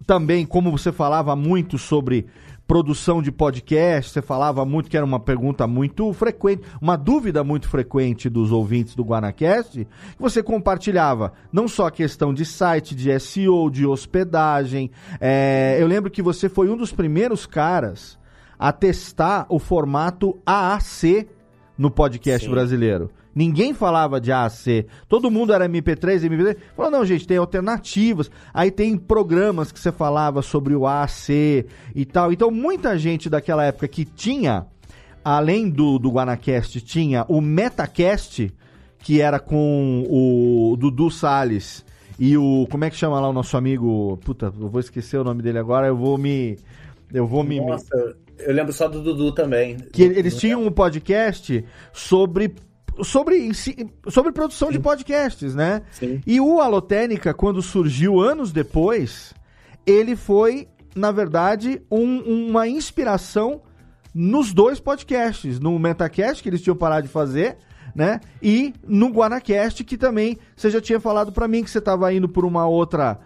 também, 0.05 0.45
como 0.45 0.71
você 0.71 0.89
falava 0.93 1.35
muito 1.35 1.77
sobre 1.77 2.27
produção 2.67 3.21
de 3.21 3.31
podcast, 3.31 4.11
você 4.11 4.21
falava 4.21 4.65
muito 4.65 4.89
que 4.89 4.97
era 4.97 5.05
uma 5.05 5.19
pergunta 5.19 5.65
muito 5.65 6.11
frequente, 6.11 6.63
uma 6.81 6.97
dúvida 6.97 7.43
muito 7.43 7.67
frequente 7.69 8.29
dos 8.29 8.51
ouvintes 8.51 8.93
do 8.93 9.03
Guanacast, 9.03 9.85
que 9.85 10.21
você 10.21 10.43
compartilhava 10.43 11.31
não 11.51 11.67
só 11.67 11.87
a 11.87 11.91
questão 11.91 12.33
de 12.33 12.43
site, 12.43 12.93
de 12.93 13.17
SEO, 13.19 13.69
de 13.71 13.85
hospedagem. 13.85 14.91
É, 15.21 15.77
eu 15.79 15.87
lembro 15.87 16.11
que 16.11 16.21
você 16.21 16.49
foi 16.49 16.69
um 16.69 16.75
dos 16.75 16.91
primeiros 16.91 17.45
caras 17.45 18.19
a 18.59 18.73
testar 18.73 19.45
o 19.49 19.59
formato 19.59 20.37
AAC 20.45 21.27
no 21.77 21.89
podcast 21.89 22.45
Sim. 22.45 22.51
brasileiro. 22.51 23.11
Ninguém 23.37 23.71
falava 23.71 24.19
de 24.19 24.31
AAC. 24.31 24.87
Todo 25.07 25.29
mundo 25.29 25.53
era 25.53 25.69
MP3, 25.69 26.27
MP3. 26.27 26.57
Falou, 26.75 26.91
não, 26.91 27.05
gente, 27.05 27.27
tem 27.27 27.37
alternativas. 27.37 28.31
Aí 28.51 28.71
tem 28.71 28.97
programas 28.97 29.71
que 29.71 29.79
você 29.79 29.91
falava 29.91 30.41
sobre 30.41 30.73
o 30.73 30.87
AAC 30.87 31.63
e 31.93 32.03
tal. 32.03 32.33
Então, 32.33 32.49
muita 32.49 32.97
gente 32.97 33.29
daquela 33.29 33.63
época 33.63 33.87
que 33.87 34.05
tinha, 34.05 34.65
além 35.23 35.69
do, 35.69 35.99
do 35.99 36.09
Guanacast, 36.09 36.81
tinha 36.81 37.27
o 37.29 37.39
Metacast, 37.39 38.51
que 38.97 39.21
era 39.21 39.39
com 39.39 40.03
o 40.09 40.75
Dudu 40.75 41.11
Salles 41.11 41.85
e 42.17 42.35
o. 42.35 42.65
Como 42.71 42.85
é 42.85 42.89
que 42.89 42.95
chama 42.95 43.19
lá 43.19 43.29
o 43.29 43.33
nosso 43.33 43.55
amigo? 43.55 44.17
Puta, 44.25 44.47
eu 44.47 44.67
vou 44.67 44.79
esquecer 44.79 45.15
o 45.15 45.23
nome 45.23 45.43
dele 45.43 45.59
agora, 45.59 45.85
eu 45.85 45.95
vou 45.95 46.17
me. 46.17 46.57
Eu 47.13 47.27
vou 47.27 47.43
me. 47.43 47.59
Nossa, 47.59 48.15
eu 48.39 48.51
lembro 48.51 48.73
só 48.73 48.87
do 48.87 49.03
Dudu 49.03 49.31
também. 49.31 49.77
Que 49.93 50.01
eles 50.01 50.35
tinham 50.37 50.65
um 50.65 50.71
podcast 50.71 51.63
sobre 51.93 52.55
sobre, 53.03 53.51
sobre 54.09 54.31
produção 54.31 54.71
de 54.71 54.79
podcasts, 54.79 55.53
né? 55.55 55.81
Sim. 55.91 56.21
E 56.25 56.39
o 56.39 56.59
Alotênica, 56.61 57.33
quando 57.33 57.61
surgiu 57.61 58.19
anos 58.19 58.51
depois, 58.51 59.33
ele 59.85 60.15
foi, 60.15 60.67
na 60.95 61.11
verdade, 61.11 61.81
um- 61.91 62.47
uma 62.49 62.67
inspiração 62.67 63.61
nos 64.13 64.51
dois 64.53 64.79
podcasts, 64.79 65.59
no 65.59 65.77
Metacast, 65.77 66.41
que 66.41 66.49
eles 66.49 66.61
tinham 66.61 66.75
parado 66.75 67.05
de 67.07 67.13
fazer, 67.13 67.57
né? 67.95 68.19
E 68.41 68.73
no 68.87 69.09
Guanacast, 69.09 69.83
que 69.83 69.97
também 69.97 70.37
você 70.55 70.69
já 70.69 70.81
tinha 70.81 70.99
falado 70.99 71.31
pra 71.31 71.47
mim 71.47 71.63
que 71.63 71.69
você 71.69 71.79
tava 71.81 72.11
indo 72.13 72.27
por 72.27 72.45
uma 72.45 72.65
outra. 72.67 73.19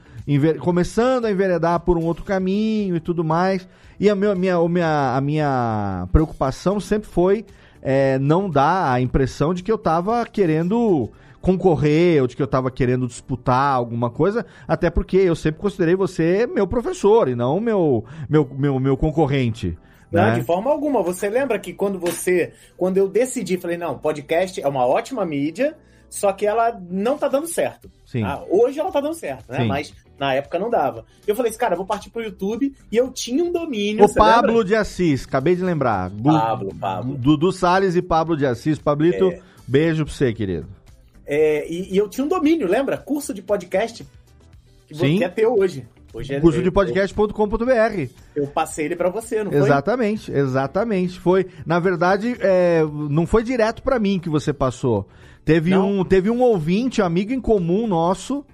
começando 0.61 1.25
a 1.25 1.31
enveredar 1.31 1.79
por 1.81 1.97
um 1.97 2.05
outro 2.05 2.23
caminho 2.23 2.95
e 2.95 2.99
tudo 2.99 3.23
mais. 3.23 3.67
E 3.99 4.07
a 4.09 4.15
minha, 4.15 4.59
o 4.59 4.67
minha- 4.69 5.15
a 5.15 5.19
minha 5.19 6.07
preocupação 6.11 6.79
sempre 6.79 7.09
foi 7.09 7.45
é, 7.81 8.19
não 8.19 8.49
dar 8.49 8.91
a 8.91 9.01
impressão 9.01 9.53
de 9.53 9.63
que 9.63 9.71
eu 9.71 9.77
tava 9.77 10.25
querendo 10.25 11.09
concorrer 11.41 12.21
ou 12.21 12.27
de 12.27 12.35
que 12.35 12.41
eu 12.41 12.47
tava 12.47 12.69
querendo 12.69 13.07
disputar 13.07 13.73
alguma 13.73 14.09
coisa, 14.09 14.45
até 14.67 14.89
porque 14.89 15.17
eu 15.17 15.35
sempre 15.35 15.59
considerei 15.59 15.95
você 15.95 16.45
meu 16.45 16.67
professor 16.67 17.27
e 17.27 17.35
não 17.35 17.59
meu, 17.59 18.05
meu, 18.29 18.47
meu, 18.53 18.79
meu 18.79 18.95
concorrente. 18.95 19.77
Não, 20.11 20.23
né? 20.23 20.39
de 20.39 20.43
forma 20.43 20.69
alguma. 20.69 21.01
Você 21.01 21.29
lembra 21.29 21.57
que 21.57 21.73
quando 21.73 21.97
você. 21.97 22.53
Quando 22.77 22.97
eu 22.97 23.07
decidi, 23.07 23.57
falei, 23.57 23.77
não, 23.77 23.97
podcast 23.97 24.61
é 24.61 24.67
uma 24.67 24.85
ótima 24.85 25.25
mídia, 25.25 25.77
só 26.09 26.33
que 26.33 26.45
ela 26.45 26.77
não 26.89 27.17
tá 27.17 27.29
dando 27.29 27.47
certo. 27.47 27.89
Sim. 28.11 28.23
Ah, 28.23 28.43
hoje 28.49 28.79
ela 28.79 28.91
tá 28.91 28.99
dando 28.99 29.13
certo, 29.13 29.49
né? 29.51 29.59
Sim. 29.59 29.67
Mas 29.67 29.93
na 30.19 30.33
época 30.33 30.59
não 30.59 30.69
dava. 30.69 31.05
Eu 31.25 31.35
falei 31.35 31.49
assim, 31.49 31.57
cara, 31.59 31.75
vou 31.75 31.85
partir 31.85 32.09
pro 32.09 32.21
YouTube 32.21 32.73
e 32.91 32.97
eu 32.97 33.09
tinha 33.09 33.41
um 33.43 33.51
domínio. 33.51 34.03
O 34.03 34.13
Pablo 34.13 34.49
lembra? 34.51 34.65
de 34.65 34.75
Assis, 34.75 35.25
acabei 35.25 35.55
de 35.55 35.63
lembrar. 35.63 36.11
Pablo, 36.23 36.75
Pablo. 36.75 37.15
Dudu 37.17 37.51
Salles 37.53 37.95
e 37.95 38.01
Pablo 38.01 38.35
de 38.35 38.45
Assis. 38.45 38.77
Pablito, 38.77 39.29
É. 39.31 39.39
beijo 39.67 40.03
pra 40.05 40.13
você, 40.13 40.33
querido. 40.33 40.67
É, 41.25 41.65
e, 41.71 41.93
e 41.93 41.97
eu 41.97 42.09
tinha 42.09 42.25
um 42.25 42.27
domínio, 42.27 42.67
lembra? 42.67 42.97
Curso 42.97 43.33
de 43.33 43.41
podcast 43.41 44.05
que 44.87 44.93
Sim. 44.95 45.13
você 45.13 45.17
quer 45.19 45.33
ter 45.33 45.45
hoje. 45.47 45.87
Hoje 46.13 46.33
é- 46.35 46.41
Curso 46.41 46.59
eu- 46.59 46.63
de 46.63 46.71
podcast.com.br. 46.71 48.09
Eu, 48.35 48.47
passei 48.47 48.85
ele 48.85 48.97
pra 48.97 49.09
você, 49.09 49.41
não 49.43 49.51
foi? 49.51 49.61
Exatamente, 49.61 50.29
exatamente. 50.31 51.17
Foi, 51.19 51.47
na 51.65 51.79
verdade, 51.79 52.35
é, 52.41 52.83
não 53.09 53.25
foi 53.25 53.43
direto 53.43 53.81
pra 53.81 53.97
mim 53.97 54.19
que 54.19 54.29
você 54.29 54.51
passou. 54.51 55.07
Teve 55.43 55.71
Não? 55.71 55.99
um, 55.99 56.03
teve 56.05 56.29
um 56.29 56.41
ouvinte, 56.41 57.01
amigo 57.01 57.33
em 57.33 57.41
comum 57.41 57.87
nosso, 57.87 58.45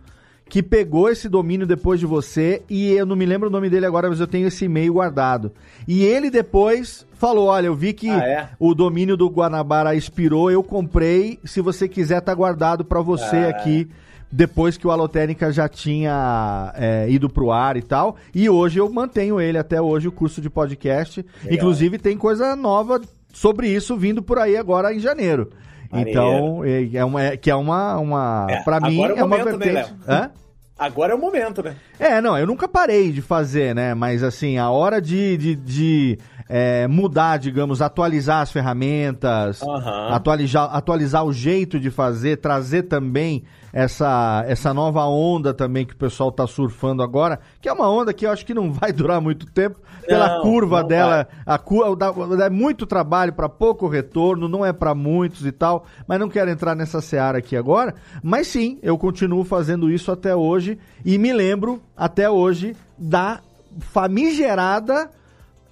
que 0.50 0.64
pegou 0.64 1.10
esse 1.10 1.28
domínio 1.28 1.68
depois 1.68 2.00
de 2.00 2.06
você 2.06 2.62
e 2.70 2.92
eu 2.94 3.06
não 3.06 3.16
me 3.18 3.26
lembro 3.26 3.50
o 3.50 3.52
nome 3.52 3.70
dele 3.70 3.86
agora, 3.86 4.08
mas 4.10 4.20
eu 4.22 4.28
tenho 4.28 4.48
esse 4.48 4.64
e-mail 4.66 4.94
guardado. 4.94 5.52
E 5.86 6.04
ele 6.06 6.30
depois 6.30 7.06
falou: 7.16 7.48
"Olha, 7.48 7.68
eu 7.68 7.76
vi 7.76 7.92
que 7.92 8.10
Ah, 8.10 8.24
é? 8.26 8.50
o 8.58 8.74
domínio 8.74 9.18
do 9.18 9.28
Guanabara 9.30 9.94
expirou, 9.96 10.50
eu 10.50 10.64
comprei. 10.64 11.38
Se 11.44 11.60
você 11.60 11.88
quiser 11.90 12.22
tá 12.22 12.34
guardado 12.34 12.86
pra 12.86 13.02
você 13.02 13.36
Ah. 13.38 13.50
aqui." 13.50 13.90
Depois 14.30 14.76
que 14.76 14.86
o 14.86 14.92
Alotênica 14.92 15.54
já 15.54 15.70
tinha 15.70 16.74
é, 16.76 17.10
ido 17.10 17.30
pro 17.30 17.50
ar 17.50 17.78
e 17.78 17.82
tal. 17.82 18.18
E 18.36 18.50
hoje 18.50 18.78
eu 18.78 18.90
mantenho 18.92 19.40
ele 19.40 19.58
até 19.58 19.82
hoje, 19.82 20.10
o 20.10 20.12
curso 20.12 20.42
de 20.42 20.50
podcast. 20.50 21.26
Legal. 21.44 21.54
Inclusive 21.58 21.98
tem 21.98 22.18
coisa 22.18 22.54
nova 22.54 23.00
sobre 23.32 23.70
isso 23.70 23.96
vindo 23.96 24.22
por 24.22 24.38
aí 24.38 24.58
agora 24.58 24.94
em 24.94 25.00
janeiro. 25.00 25.50
Maneiro. 25.92 26.10
Então, 26.10 26.64
é, 26.66 26.90
é 26.98 27.06
uma, 27.06 27.24
é- 27.24 27.38
que 27.38 27.50
é 27.50 27.56
uma. 27.56 27.98
uma 27.98 28.48
É, 28.50 28.64
para 28.64 28.80
mim, 28.80 29.02
é 29.02 29.14
o 29.14 29.18
é 29.18 29.24
uma 29.24 29.38
momento, 29.38 29.58
né, 29.58 29.66
vertente. 29.66 29.94
Léo? 30.08 30.16
Hã? 30.18 30.32
Agora 30.80 31.12
é 31.12 31.16
o 31.16 31.20
momento, 31.20 31.64
né? 31.64 31.76
É, 32.00 32.22
não, 32.22 32.38
eu 32.38 32.46
nunca 32.46 32.68
parei 32.68 33.12
de 33.12 33.20
fazer, 33.22 33.74
né? 33.74 33.96
Mas 33.96 34.22
assim, 34.22 34.60
a 34.60 34.70
hora 34.70 35.02
de, 35.02 35.36
de, 35.38 35.56
de, 35.56 36.20
é, 36.50 36.88
mudar, 36.88 37.38
digamos, 37.38 37.82
atualizar 37.82 38.42
as 38.42 38.52
ferramentas, 38.52 39.62
Aham. 39.62 40.10
atualizar, 40.14 40.76
atualizar 40.76 41.26
o 41.26 41.34
jeito 41.34 41.80
de 41.80 41.92
fazer, 41.92 42.38
trazer 42.38 42.84
também 42.84 43.44
essa, 43.74 44.44
essa 44.48 44.74
nova 44.74 45.06
onda 45.06 45.54
também 45.54 45.86
que 45.86 45.94
o 45.94 45.98
pessoal 45.98 46.32
tá 46.32 46.48
surfando 46.48 47.04
agora, 47.04 47.40
que 47.62 47.68
é 47.70 47.74
uma 47.74 47.90
onda 47.90 48.14
que 48.14 48.26
eu 48.26 48.32
acho 48.32 48.46
que 48.46 48.54
não 48.54 48.72
vai 48.72 48.92
durar 48.94 49.22
muito 49.22 49.46
tempo, 49.46 49.80
pela 50.08 50.36
Não, 50.36 50.42
curva 50.42 50.82
não 50.82 50.88
dela, 50.88 51.28
a 51.46 51.58
curva 51.58 51.98
é 52.44 52.50
muito 52.50 52.86
trabalho 52.86 53.34
para 53.34 53.50
pouco 53.50 53.88
retorno, 53.88 54.48
não 54.48 54.66
é 54.66 54.72
para 54.72 54.96
muitos 54.96 55.46
e 55.46 55.52
tal, 55.52 55.86
mas 56.08 56.20
não 56.20 56.30
quero 56.30 56.50
entrar 56.50 56.76
nessa 56.76 57.02
seara 57.02 57.40
aqui 57.40 57.56
agora, 57.58 57.94
mas 58.24 58.48
sim, 58.48 58.80
eu 58.82 58.98
continuo 58.98 59.44
fazendo 59.44 59.92
isso 59.92 60.12
até 60.12 60.36
hoje 60.36 60.80
e 61.04 61.18
me 61.18 61.34
lembro 61.34 61.82
até 61.96 62.30
hoje 62.30 62.76
da 62.98 63.42
famigerada 63.80 65.10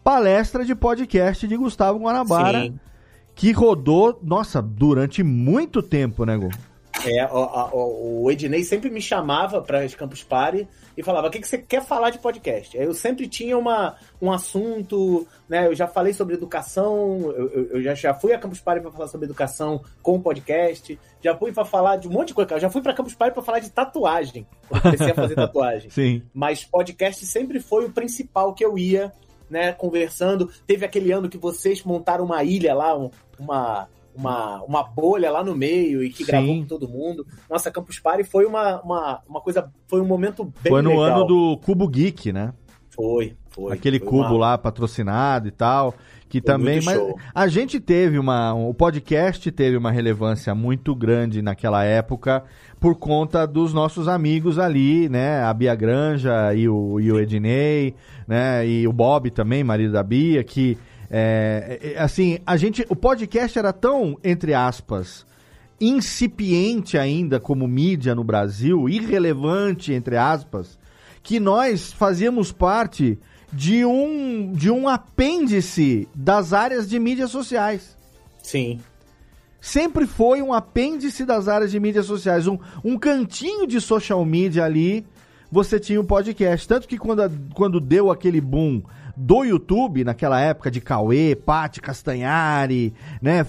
palestra 0.06 0.64
de 0.64 0.76
podcast 0.76 1.48
de 1.48 1.58
Gustavo 1.58 1.98
Guanabara, 1.98 2.62
Sim. 2.62 2.80
que 3.34 3.52
rodou, 3.52 4.20
nossa, 4.22 4.62
durante 4.62 5.24
muito 5.24 5.82
tempo, 5.82 6.24
né, 6.26 6.38
Gu? 6.38 6.52
É, 7.04 7.26
o, 7.26 7.38
o- 7.74 8.24
o 8.24 8.32
Ednei 8.32 8.64
sempre 8.64 8.90
me 8.92 9.02
chamava 9.02 9.62
para 9.62 9.80
as 9.82 9.94
Campus 9.96 10.24
Party 10.24 10.68
e 10.96 11.04
falava: 11.04 11.28
o 11.28 11.32
que, 11.32 11.40
que 11.40 11.48
você 11.48 11.58
quer 11.58 11.84
falar 11.84 12.10
de 12.12 12.20
podcast? 12.20 12.78
Aí 12.78 12.86
Eu 12.86 12.94
sempre 12.94 13.28
tinha 13.28 13.58
uma, 13.58 13.96
um 14.22 14.32
assunto, 14.32 15.28
né? 15.50 15.68
Eu 15.68 15.76
já 15.76 15.88
falei 15.88 16.14
sobre 16.14 16.36
educação, 16.36 17.34
eu, 17.36 17.50
eu- 17.50 17.66
eu 17.72 17.82
já, 17.84 17.94
já 17.96 18.14
fui 18.14 18.32
a 18.32 18.38
Campus 18.40 18.62
Party 18.62 18.82
para 18.82 18.92
falar 18.92 19.08
sobre 19.08 19.26
educação 19.26 19.82
com 20.02 20.22
podcast, 20.22 20.98
já 21.22 21.36
fui 21.36 21.52
para 21.52 21.66
falar 21.66 21.98
de 21.98 22.08
um 22.08 22.12
monte 22.12 22.28
de 22.30 22.34
coisa. 22.36 22.54
Eu 22.54 22.60
já 22.60 22.70
fui 22.70 22.82
para 22.82 22.94
Campus 22.94 23.16
Party 23.16 23.34
para 23.34 23.44
falar 23.44 23.60
de 23.60 23.72
tatuagem, 23.72 24.48
eu 24.72 24.82
comecei 24.82 25.12
a 25.12 25.16
fazer 25.16 25.34
tatuagem. 25.36 25.90
Sim. 25.90 26.22
Mas 26.34 26.64
podcast 26.64 27.26
sempre 27.26 27.60
foi 27.60 27.86
o 27.86 27.92
principal 27.92 28.54
que 28.54 28.64
eu 28.64 28.78
ia, 28.78 29.12
né, 29.50 29.72
conversando. 29.74 30.50
Teve 30.68 30.86
aquele 30.86 31.12
ano 31.12 31.30
que 31.30 31.38
vocês 31.38 31.84
montaram 31.84 32.26
uma 32.26 32.44
ilha 32.44 32.74
lá, 32.74 32.98
um- 32.98 33.10
uma, 33.40 33.88
uma, 34.16 34.64
uma 34.64 34.84
bolha 34.84 35.30
lá 35.32 35.44
no 35.44 35.56
meio 35.56 36.04
e 36.04 36.10
que 36.10 36.24
Sim. 36.24 36.32
gravou 36.32 36.56
com 36.56 36.66
todo 36.66 36.88
mundo. 36.88 37.26
Nossa, 37.50 37.70
Campus 37.72 38.00
Party 38.00 38.24
foi 38.24 38.46
uma, 38.46 38.82
uma, 38.82 39.22
uma 39.28 39.42
coisa, 39.42 39.72
foi 39.88 40.02
um 40.02 40.06
momento 40.06 40.46
bem 40.64 40.72
Foi 40.72 40.82
no 40.82 40.90
legal. 41.02 41.04
ano 41.20 41.26
do 41.26 41.58
Cubo 41.58 41.88
Geek, 41.88 42.32
né? 42.32 42.54
Foi, 42.92 43.36
foi. 43.50 43.74
Aquele 43.74 44.00
foi 44.00 44.08
cubo 44.08 44.30
uma- 44.36 44.38
lá 44.38 44.58
patrocinado 44.58 45.48
e 45.48 45.52
tal, 45.52 45.94
que 46.42 46.46
também, 46.46 46.76
muito 46.76 46.86
mas 46.86 46.96
show. 46.96 47.20
a 47.34 47.48
gente 47.48 47.80
teve 47.80 48.20
uma, 48.20 48.54
o 48.54 48.74
podcast 48.74 49.52
teve 49.52 49.78
uma 49.78 49.92
relevância 49.92 50.54
muito 50.54 50.94
grande 50.94 51.42
naquela 51.42 51.84
época 51.84 52.44
por 52.80 52.96
conta 52.96 53.46
dos 53.46 53.74
nossos 53.74 54.08
amigos 54.08 54.60
ali, 54.60 55.08
né, 55.08 55.42
a 55.42 55.54
Bia 55.54 55.74
Granja 55.76 56.54
e 56.54 56.68
o, 56.68 57.00
e 57.00 57.12
o 57.12 57.20
Ednei, 57.20 57.96
né, 58.28 58.68
e 58.68 58.88
o 58.88 58.92
Bob 58.92 59.30
também, 59.32 59.64
marido 59.64 59.94
da 59.94 60.04
Bia, 60.04 60.44
que 60.44 60.78
é, 61.10 61.94
é, 61.96 62.00
assim, 62.02 62.40
a 62.46 62.58
gente, 62.58 62.86
o 62.90 62.96
podcast 62.96 63.58
era 63.58 63.72
tão, 63.72 64.18
entre 64.24 64.54
aspas, 64.54 65.26
incipiente 65.80 66.98
ainda 66.98 67.40
como 67.40 67.68
mídia 67.68 68.14
no 68.14 68.24
Brasil, 68.24 68.90
irrelevante, 68.90 69.94
entre 69.94 70.18
aspas, 70.18 70.78
que 71.24 71.40
nós 71.40 71.94
fazíamos 71.94 72.52
parte 72.52 73.18
de 73.56 73.86
um, 73.86 74.52
de 74.52 74.70
um 74.70 74.88
apêndice 74.90 76.08
das 76.14 76.52
áreas 76.52 76.90
de 76.90 77.00
mídias 77.00 77.32
sociais. 77.32 77.96
Sim. 78.44 78.80
Sempre 79.62 80.06
foi 80.06 80.42
um 80.42 80.54
apêndice 80.54 81.26
das 81.26 81.48
áreas 81.48 81.72
de 81.72 81.80
mídias 81.80 82.06
sociais, 82.06 82.48
um, 82.48 82.58
um 82.84 82.98
cantinho 83.00 83.66
de 83.66 83.80
social 83.82 84.24
media 84.26 84.66
ali, 84.66 85.06
você 85.52 85.80
tinha 85.80 86.00
um 86.00 86.06
podcast. 86.06 86.68
Tanto 86.68 86.88
que 86.88 86.98
quando, 86.98 87.22
a- 87.24 87.32
quando 87.54 87.80
deu 87.80 88.12
aquele 88.12 88.42
boom 88.42 88.82
do 89.16 89.44
YouTube, 89.44 90.04
naquela 90.04 90.40
época 90.42 90.70
de 90.70 90.82
Cauê, 90.82 91.36
Pati 91.36 91.80
Castanhari, 91.82 92.94
né? 93.22 93.46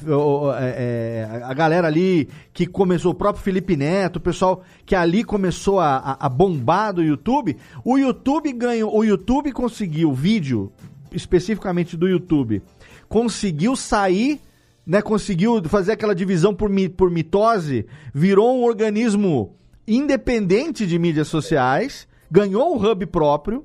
é, 0.61 1.29
é, 1.39 1.43
a 1.43 1.53
galera 1.53 1.89
ali 1.89 2.29
que 2.53 2.67
começou, 2.67 3.13
o 3.13 3.15
próprio 3.15 3.43
Felipe 3.43 3.77
Neto, 3.77 4.17
o 4.17 4.21
pessoal 4.21 4.63
que 4.85 4.95
ali 4.95 5.25
começou 5.25 5.81
a, 5.81 6.17
a- 6.21 6.29
bombar 6.29 6.93
do 6.93 7.03
YouTube. 7.03 7.57
O 7.85 7.99
YouTube 7.99 8.53
ganhou, 8.53 8.97
o 8.97 9.05
YouTube 9.05 9.53
conseguiu, 9.53 10.13
vídeo, 10.13 10.73
especificamente 11.11 11.97
do 11.97 12.09
YouTube, 12.09 12.63
conseguiu 13.09 13.75
sair 13.75 14.41
né, 14.87 15.03
conseguiu 15.03 15.61
fazer 15.65 15.93
aquela 15.93 16.15
divisão 16.15 16.55
por, 16.55 16.71
por 16.97 17.11
mitose, 17.11 17.87
virou 18.15 18.57
um 18.57 18.63
organismo 18.63 19.57
independente 19.87 20.87
de 20.87 20.97
mídias 20.97 21.27
sociais, 21.27 22.07
ganhou 22.31 22.73
um 22.77 22.79
hub 22.91 23.05
próprio, 23.07 23.65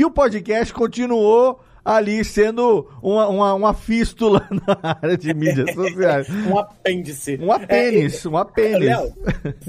e 0.00 0.04
o 0.06 0.10
podcast 0.10 0.72
continuou 0.72 1.60
ali 1.84 2.24
sendo 2.24 2.88
uma, 3.02 3.28
uma, 3.28 3.52
uma 3.52 3.74
fístula 3.74 4.48
na 4.50 4.96
área 4.98 5.14
de 5.14 5.34
mídias 5.34 5.72
sociais. 5.76 6.26
Um 6.30 6.58
apêndice. 6.58 7.38
Um 7.38 7.52
apênis, 7.52 8.24
um 8.24 8.34
apênis. 8.34 8.86
Léo, 8.86 9.12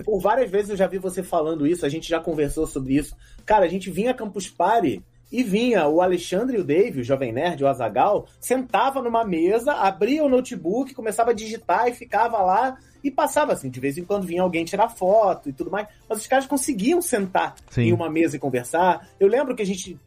por 0.06 0.22
várias 0.22 0.50
vezes 0.50 0.70
eu 0.70 0.78
já 0.78 0.88
vi 0.88 1.00
você 1.00 1.22
falando 1.22 1.68
isso, 1.68 1.86
a 1.86 1.90
gente 1.90 2.08
já 2.08 2.18
conversou 2.18 2.66
sobre 2.66 2.96
isso. 2.96 3.14
Cara, 3.46 3.66
a 3.66 3.68
gente 3.68 3.92
vinha 3.92 4.12
a 4.12 4.14
Campus 4.14 4.50
Party 4.50 5.04
e 5.30 5.44
vinha 5.44 5.86
o 5.90 6.02
Alexandre 6.02 6.56
e 6.56 6.62
o 6.62 6.64
Dave, 6.64 7.02
o 7.02 7.04
Jovem 7.04 7.34
Nerd, 7.34 7.62
o 7.62 7.68
Azagal, 7.68 8.26
sentava 8.40 9.02
numa 9.02 9.26
mesa, 9.26 9.74
abria 9.74 10.24
o 10.24 10.30
notebook, 10.30 10.94
começava 10.94 11.32
a 11.32 11.34
digitar 11.34 11.90
e 11.90 11.94
ficava 11.94 12.38
lá 12.42 12.78
e 13.04 13.10
passava 13.10 13.54
assim. 13.54 13.70
De 13.70 13.80
vez 13.80 13.98
em 13.98 14.04
quando 14.04 14.26
vinha 14.26 14.42
alguém 14.42 14.66
tirar 14.66 14.90
foto 14.90 15.50
e 15.50 15.54
tudo 15.54 15.72
mais, 15.72 15.88
mas 16.08 16.20
os 16.20 16.28
caras 16.28 16.46
conseguiam 16.46 17.02
sentar 17.02 17.56
Sim. 17.70 17.84
em 17.84 17.94
uma 17.94 18.10
mesa 18.10 18.36
e 18.36 18.40
conversar. 18.40 19.08
Eu 19.20 19.28
lembro 19.28 19.56
que 19.56 19.62
a 19.62 19.66
gente. 19.66 20.00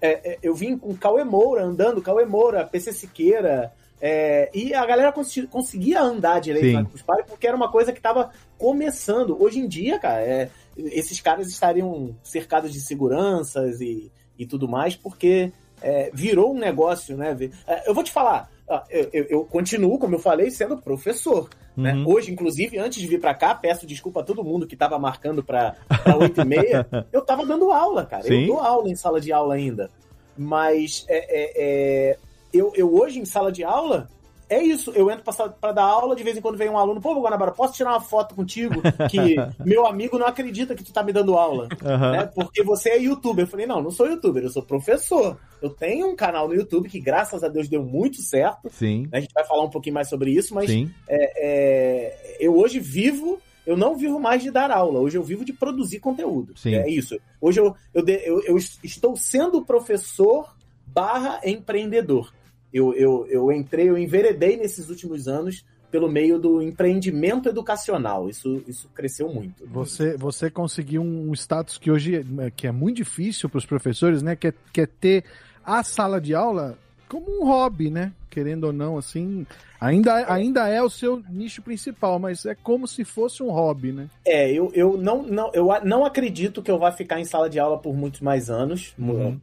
É, 0.00 0.32
é, 0.32 0.38
eu 0.42 0.54
vim 0.54 0.76
com 0.78 0.94
Cauê 0.96 1.24
Moura 1.24 1.62
andando, 1.64 2.00
Cauê 2.02 2.24
Moura, 2.24 2.64
PC 2.64 2.92
Siqueira. 2.92 3.72
é, 4.00 4.48
e 4.54 4.72
a 4.74 4.86
galera 4.86 5.10
cons- 5.12 5.46
conseguia 5.50 6.00
andar 6.00 6.40
direito 6.40 6.66
Sim. 6.66 6.72
na 6.74 6.84
Campus 6.84 7.02
Party 7.02 7.24
porque 7.28 7.46
era 7.48 7.56
uma 7.56 7.70
coisa 7.70 7.92
que 7.92 7.98
estava 7.98 8.30
começando. 8.56 9.40
Hoje 9.42 9.58
em 9.58 9.66
dia, 9.66 9.98
cara, 9.98 10.20
é, 10.22 10.50
esses 10.76 11.20
caras 11.20 11.48
estariam 11.48 12.14
cercados 12.22 12.72
de 12.72 12.80
seguranças 12.80 13.80
e, 13.80 14.10
e 14.38 14.46
tudo 14.46 14.68
mais, 14.68 14.94
porque 14.94 15.52
é, 15.82 16.10
virou 16.12 16.54
um 16.54 16.58
negócio, 16.58 17.16
né? 17.16 17.36
Eu 17.86 17.94
vou 17.94 18.04
te 18.04 18.12
falar, 18.12 18.50
eu, 18.90 19.08
eu- 19.12 19.26
eu 19.30 19.44
continuo, 19.44 19.98
como 19.98 20.14
eu 20.14 20.18
falei, 20.18 20.50
sendo 20.50 20.76
professor. 20.78 21.48
né? 21.76 21.94
Uhum. 21.94 22.08
Hoje, 22.08 22.32
inclusive, 22.32 22.76
antes 22.78 23.00
de 23.00 23.06
vir 23.06 23.20
pra 23.20 23.32
cá, 23.34 23.54
peço 23.54 23.86
desculpa 23.86 24.20
a 24.20 24.24
todo 24.24 24.42
mundo 24.44 24.66
que 24.66 24.74
estava 24.74 24.98
marcando 24.98 25.42
para 25.44 25.74
8 26.20 26.40
e 26.40 26.44
meia. 26.44 26.86
eu 27.12 27.22
tava 27.22 27.46
dando 27.46 27.70
aula, 27.70 28.04
cara. 28.04 28.24
Sim. 28.24 28.40
Eu 28.42 28.46
dou 28.48 28.60
aula 28.60 28.90
em 28.90 28.96
sala 28.96 29.20
de 29.20 29.32
aula 29.32 29.54
ainda. 29.54 29.88
Mas 30.36 31.04
é, 31.08 31.18
é, 31.18 31.52
é, 32.12 32.18
eu, 32.52 32.72
eu 32.76 32.92
hoje, 32.94 33.18
em 33.20 33.24
sala 33.24 33.50
de 33.52 33.62
aula, 33.64 34.08
é 34.48 34.62
isso. 34.62 34.90
Eu 34.92 35.10
entro 35.10 35.24
para 35.60 35.72
dar 35.72 35.84
aula, 35.84 36.16
de 36.16 36.22
vez 36.22 36.36
em 36.36 36.40
quando 36.40 36.56
vem 36.56 36.68
um 36.68 36.78
aluno, 36.78 37.00
pô, 37.00 37.20
Guanabara, 37.20 37.52
posso 37.52 37.74
tirar 37.74 37.90
uma 37.90 38.00
foto 38.00 38.34
contigo? 38.34 38.80
Que 39.10 39.36
meu 39.64 39.86
amigo 39.86 40.18
não 40.18 40.26
acredita 40.26 40.74
que 40.74 40.82
tu 40.82 40.92
tá 40.92 41.02
me 41.02 41.12
dando 41.12 41.36
aula. 41.36 41.68
Aham. 41.84 42.12
né? 42.12 42.30
Porque 42.34 42.62
você 42.62 42.90
é 42.90 42.98
youtuber. 42.98 43.44
Eu 43.44 43.48
falei, 43.48 43.66
não, 43.66 43.82
não 43.82 43.90
sou 43.90 44.06
youtuber, 44.06 44.42
eu 44.42 44.50
sou 44.50 44.62
professor. 44.62 45.38
Eu 45.60 45.70
tenho 45.70 46.08
um 46.08 46.16
canal 46.16 46.48
no 46.48 46.54
YouTube 46.54 46.88
que, 46.88 47.00
graças 47.00 47.42
a 47.42 47.48
Deus, 47.48 47.68
deu 47.68 47.82
muito 47.82 48.22
certo. 48.22 48.70
Sim, 48.70 49.08
A 49.12 49.20
gente 49.20 49.32
vai 49.34 49.44
falar 49.44 49.64
um 49.64 49.70
pouquinho 49.70 49.94
mais 49.94 50.08
sobre 50.08 50.30
isso, 50.30 50.54
mas 50.54 50.70
é, 50.70 50.86
é, 51.08 52.36
eu 52.40 52.56
hoje 52.56 52.78
vivo, 52.78 53.40
eu 53.66 53.76
não 53.76 53.96
vivo 53.96 54.18
mais 54.18 54.42
de 54.42 54.50
dar 54.50 54.70
aula, 54.70 55.00
hoje 55.00 55.18
eu 55.18 55.22
vivo 55.22 55.44
de 55.44 55.52
produzir 55.52 56.00
conteúdo. 56.00 56.56
Sim. 56.56 56.74
É 56.74 56.88
isso. 56.88 57.18
Hoje 57.40 57.60
eu, 57.60 57.74
eu, 57.92 58.06
eu, 58.06 58.42
eu 58.44 58.56
estou 58.56 59.16
sendo 59.16 59.64
professor 59.64 60.56
barra 60.86 61.40
empreendedor. 61.44 62.32
Eu, 62.72 62.92
eu, 62.94 63.26
eu 63.28 63.52
entrei, 63.52 63.88
eu 63.88 63.96
enveredei 63.96 64.56
nesses 64.56 64.90
últimos 64.90 65.26
anos 65.26 65.64
pelo 65.90 66.10
meio 66.10 66.38
do 66.38 66.60
empreendimento 66.62 67.48
educacional. 67.48 68.28
Isso, 68.28 68.62
isso 68.66 68.90
cresceu 68.94 69.32
muito. 69.32 69.66
Você, 69.66 70.16
você 70.16 70.50
conseguiu 70.50 71.02
um 71.02 71.32
status 71.32 71.78
que 71.78 71.90
hoje 71.90 72.16
é- 72.16 72.50
que 72.50 72.66
é 72.66 72.72
muito 72.72 72.96
difícil 72.96 73.48
para 73.48 73.58
os 73.58 73.66
professores, 73.66 74.22
né? 74.22 74.36
Que 74.36 74.48
é, 74.48 74.54
que 74.72 74.80
é 74.82 74.86
ter 74.86 75.24
a 75.64 75.82
sala 75.82 76.20
de 76.20 76.34
aula 76.34 76.78
como 77.08 77.40
um 77.40 77.46
hobby, 77.46 77.90
né? 77.90 78.12
Querendo 78.28 78.64
ou 78.64 78.72
não, 78.72 78.98
assim, 78.98 79.46
ainda, 79.80 80.30
ainda 80.32 80.68
é 80.68 80.82
o 80.82 80.90
seu 80.90 81.22
nicho 81.30 81.62
principal, 81.62 82.18
mas 82.18 82.44
é 82.44 82.54
como 82.54 82.86
se 82.86 83.02
fosse 83.04 83.42
um 83.42 83.50
hobby, 83.50 83.90
né? 83.90 84.08
É, 84.26 84.52
eu, 84.52 84.70
eu, 84.74 84.98
não, 84.98 85.22
não, 85.22 85.50
eu 85.54 85.68
não 85.84 86.04
acredito 86.04 86.62
que 86.62 86.70
eu 86.70 86.78
vá 86.78 86.92
ficar 86.92 87.18
em 87.18 87.24
sala 87.24 87.48
de 87.48 87.58
aula 87.58 87.78
por 87.78 87.96
muitos 87.96 88.20
mais 88.20 88.50
anos. 88.50 88.94
Uhum. 88.98 89.40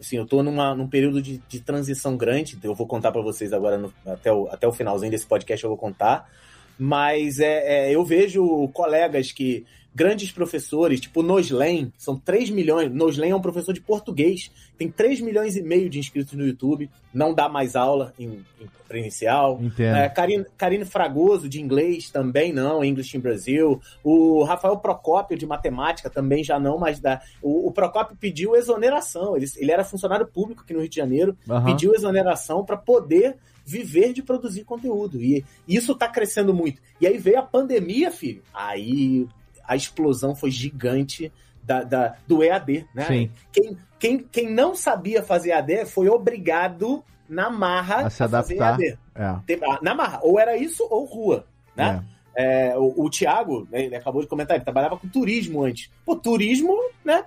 Assim, 0.00 0.16
eu 0.16 0.26
tô 0.26 0.42
numa, 0.42 0.74
num 0.74 0.86
período 0.88 1.20
de, 1.20 1.38
de 1.48 1.60
transição 1.60 2.16
grande, 2.16 2.58
eu 2.62 2.74
vou 2.74 2.86
contar 2.86 3.10
para 3.12 3.20
vocês 3.22 3.52
agora, 3.52 3.76
no- 3.76 3.92
até, 4.06 4.32
o, 4.32 4.48
até 4.48 4.66
o 4.66 4.72
finalzinho 4.72 5.10
desse 5.10 5.26
podcast 5.26 5.62
eu 5.64 5.70
vou 5.70 5.76
contar. 5.78 6.30
Mas 6.78 7.40
é, 7.40 7.88
é, 7.88 7.94
eu 7.94 8.04
vejo 8.04 8.68
colegas 8.68 9.32
que, 9.32 9.66
grandes 9.98 10.30
professores, 10.30 11.00
tipo 11.00 11.24
Noslen, 11.24 11.92
são 11.98 12.16
3 12.16 12.50
milhões. 12.50 12.88
Noslen 12.94 13.32
é 13.32 13.34
um 13.34 13.40
professor 13.40 13.72
de 13.72 13.80
português, 13.80 14.48
tem 14.78 14.88
3 14.88 15.20
milhões 15.20 15.56
e 15.56 15.62
meio 15.62 15.90
de 15.90 15.98
inscritos 15.98 16.34
no 16.34 16.46
YouTube, 16.46 16.88
não 17.12 17.34
dá 17.34 17.48
mais 17.48 17.74
aula 17.74 18.14
em, 18.16 18.44
em 18.60 18.68
presencial. 18.86 19.58
É, 19.76 20.08
Karine, 20.08 20.46
Karine 20.56 20.84
Fragoso, 20.84 21.48
de 21.48 21.60
inglês, 21.60 22.10
também 22.10 22.52
não, 22.52 22.84
English 22.84 23.16
in 23.16 23.20
Brasil. 23.20 23.82
O 24.04 24.44
Rafael 24.44 24.76
Procópio, 24.78 25.36
de 25.36 25.44
matemática, 25.44 26.08
também 26.08 26.44
já 26.44 26.60
não, 26.60 26.78
mas 26.78 27.00
dá. 27.00 27.20
O, 27.42 27.66
o 27.66 27.72
Procópio 27.72 28.16
pediu 28.16 28.54
exoneração. 28.54 29.36
Ele, 29.36 29.46
ele 29.56 29.72
era 29.72 29.82
funcionário 29.82 30.28
público 30.28 30.62
aqui 30.62 30.72
no 30.72 30.78
Rio 30.78 30.88
de 30.88 30.96
Janeiro, 30.96 31.36
Aham. 31.50 31.64
pediu 31.64 31.92
exoneração 31.92 32.64
para 32.64 32.76
poder 32.76 33.36
viver 33.66 34.12
de 34.12 34.22
produzir 34.22 34.62
conteúdo. 34.64 35.20
E 35.20 35.44
isso 35.66 35.90
está 35.90 36.06
crescendo 36.08 36.54
muito. 36.54 36.80
E 37.00 37.06
aí 37.06 37.18
veio 37.18 37.40
a 37.40 37.42
pandemia, 37.42 38.12
filho. 38.12 38.42
Aí 38.54 39.26
a 39.68 39.76
explosão 39.76 40.34
foi 40.34 40.50
gigante 40.50 41.30
da, 41.62 41.82
da- 41.84 42.16
do 42.26 42.42
EAD, 42.42 42.86
né? 42.94 43.04
Sim. 43.04 43.30
Quem, 43.52 43.76
quem, 43.98 44.18
quem 44.18 44.50
não 44.50 44.74
sabia 44.74 45.22
fazer 45.22 45.50
EAD 45.50 45.84
foi 45.86 46.08
obrigado 46.08 47.04
na 47.28 47.50
marra 47.50 48.06
A 48.06 48.10
se 48.10 48.16
fazer 48.18 48.60
adaptar. 48.62 48.80
EAD. 48.80 48.98
É. 49.14 49.58
Ah, 49.64 49.78
Na 49.82 49.94
marra. 49.94 50.20
Ou 50.22 50.40
era 50.40 50.56
isso 50.56 50.86
ou 50.90 51.04
rua, 51.04 51.44
né? 51.76 52.02
É, 52.34 52.72
o, 52.78 52.94
o 53.04 53.10
Thiago, 53.10 53.66
né, 53.70 53.82
ele 53.84 53.96
acabou 53.96 54.22
de 54.22 54.28
comentar, 54.28 54.56
ele 54.56 54.64
trabalhava 54.64 54.96
com 54.96 55.08
turismo 55.08 55.62
antes. 55.64 55.90
Pô, 56.06 56.14
turismo, 56.16 56.72
né? 57.04 57.24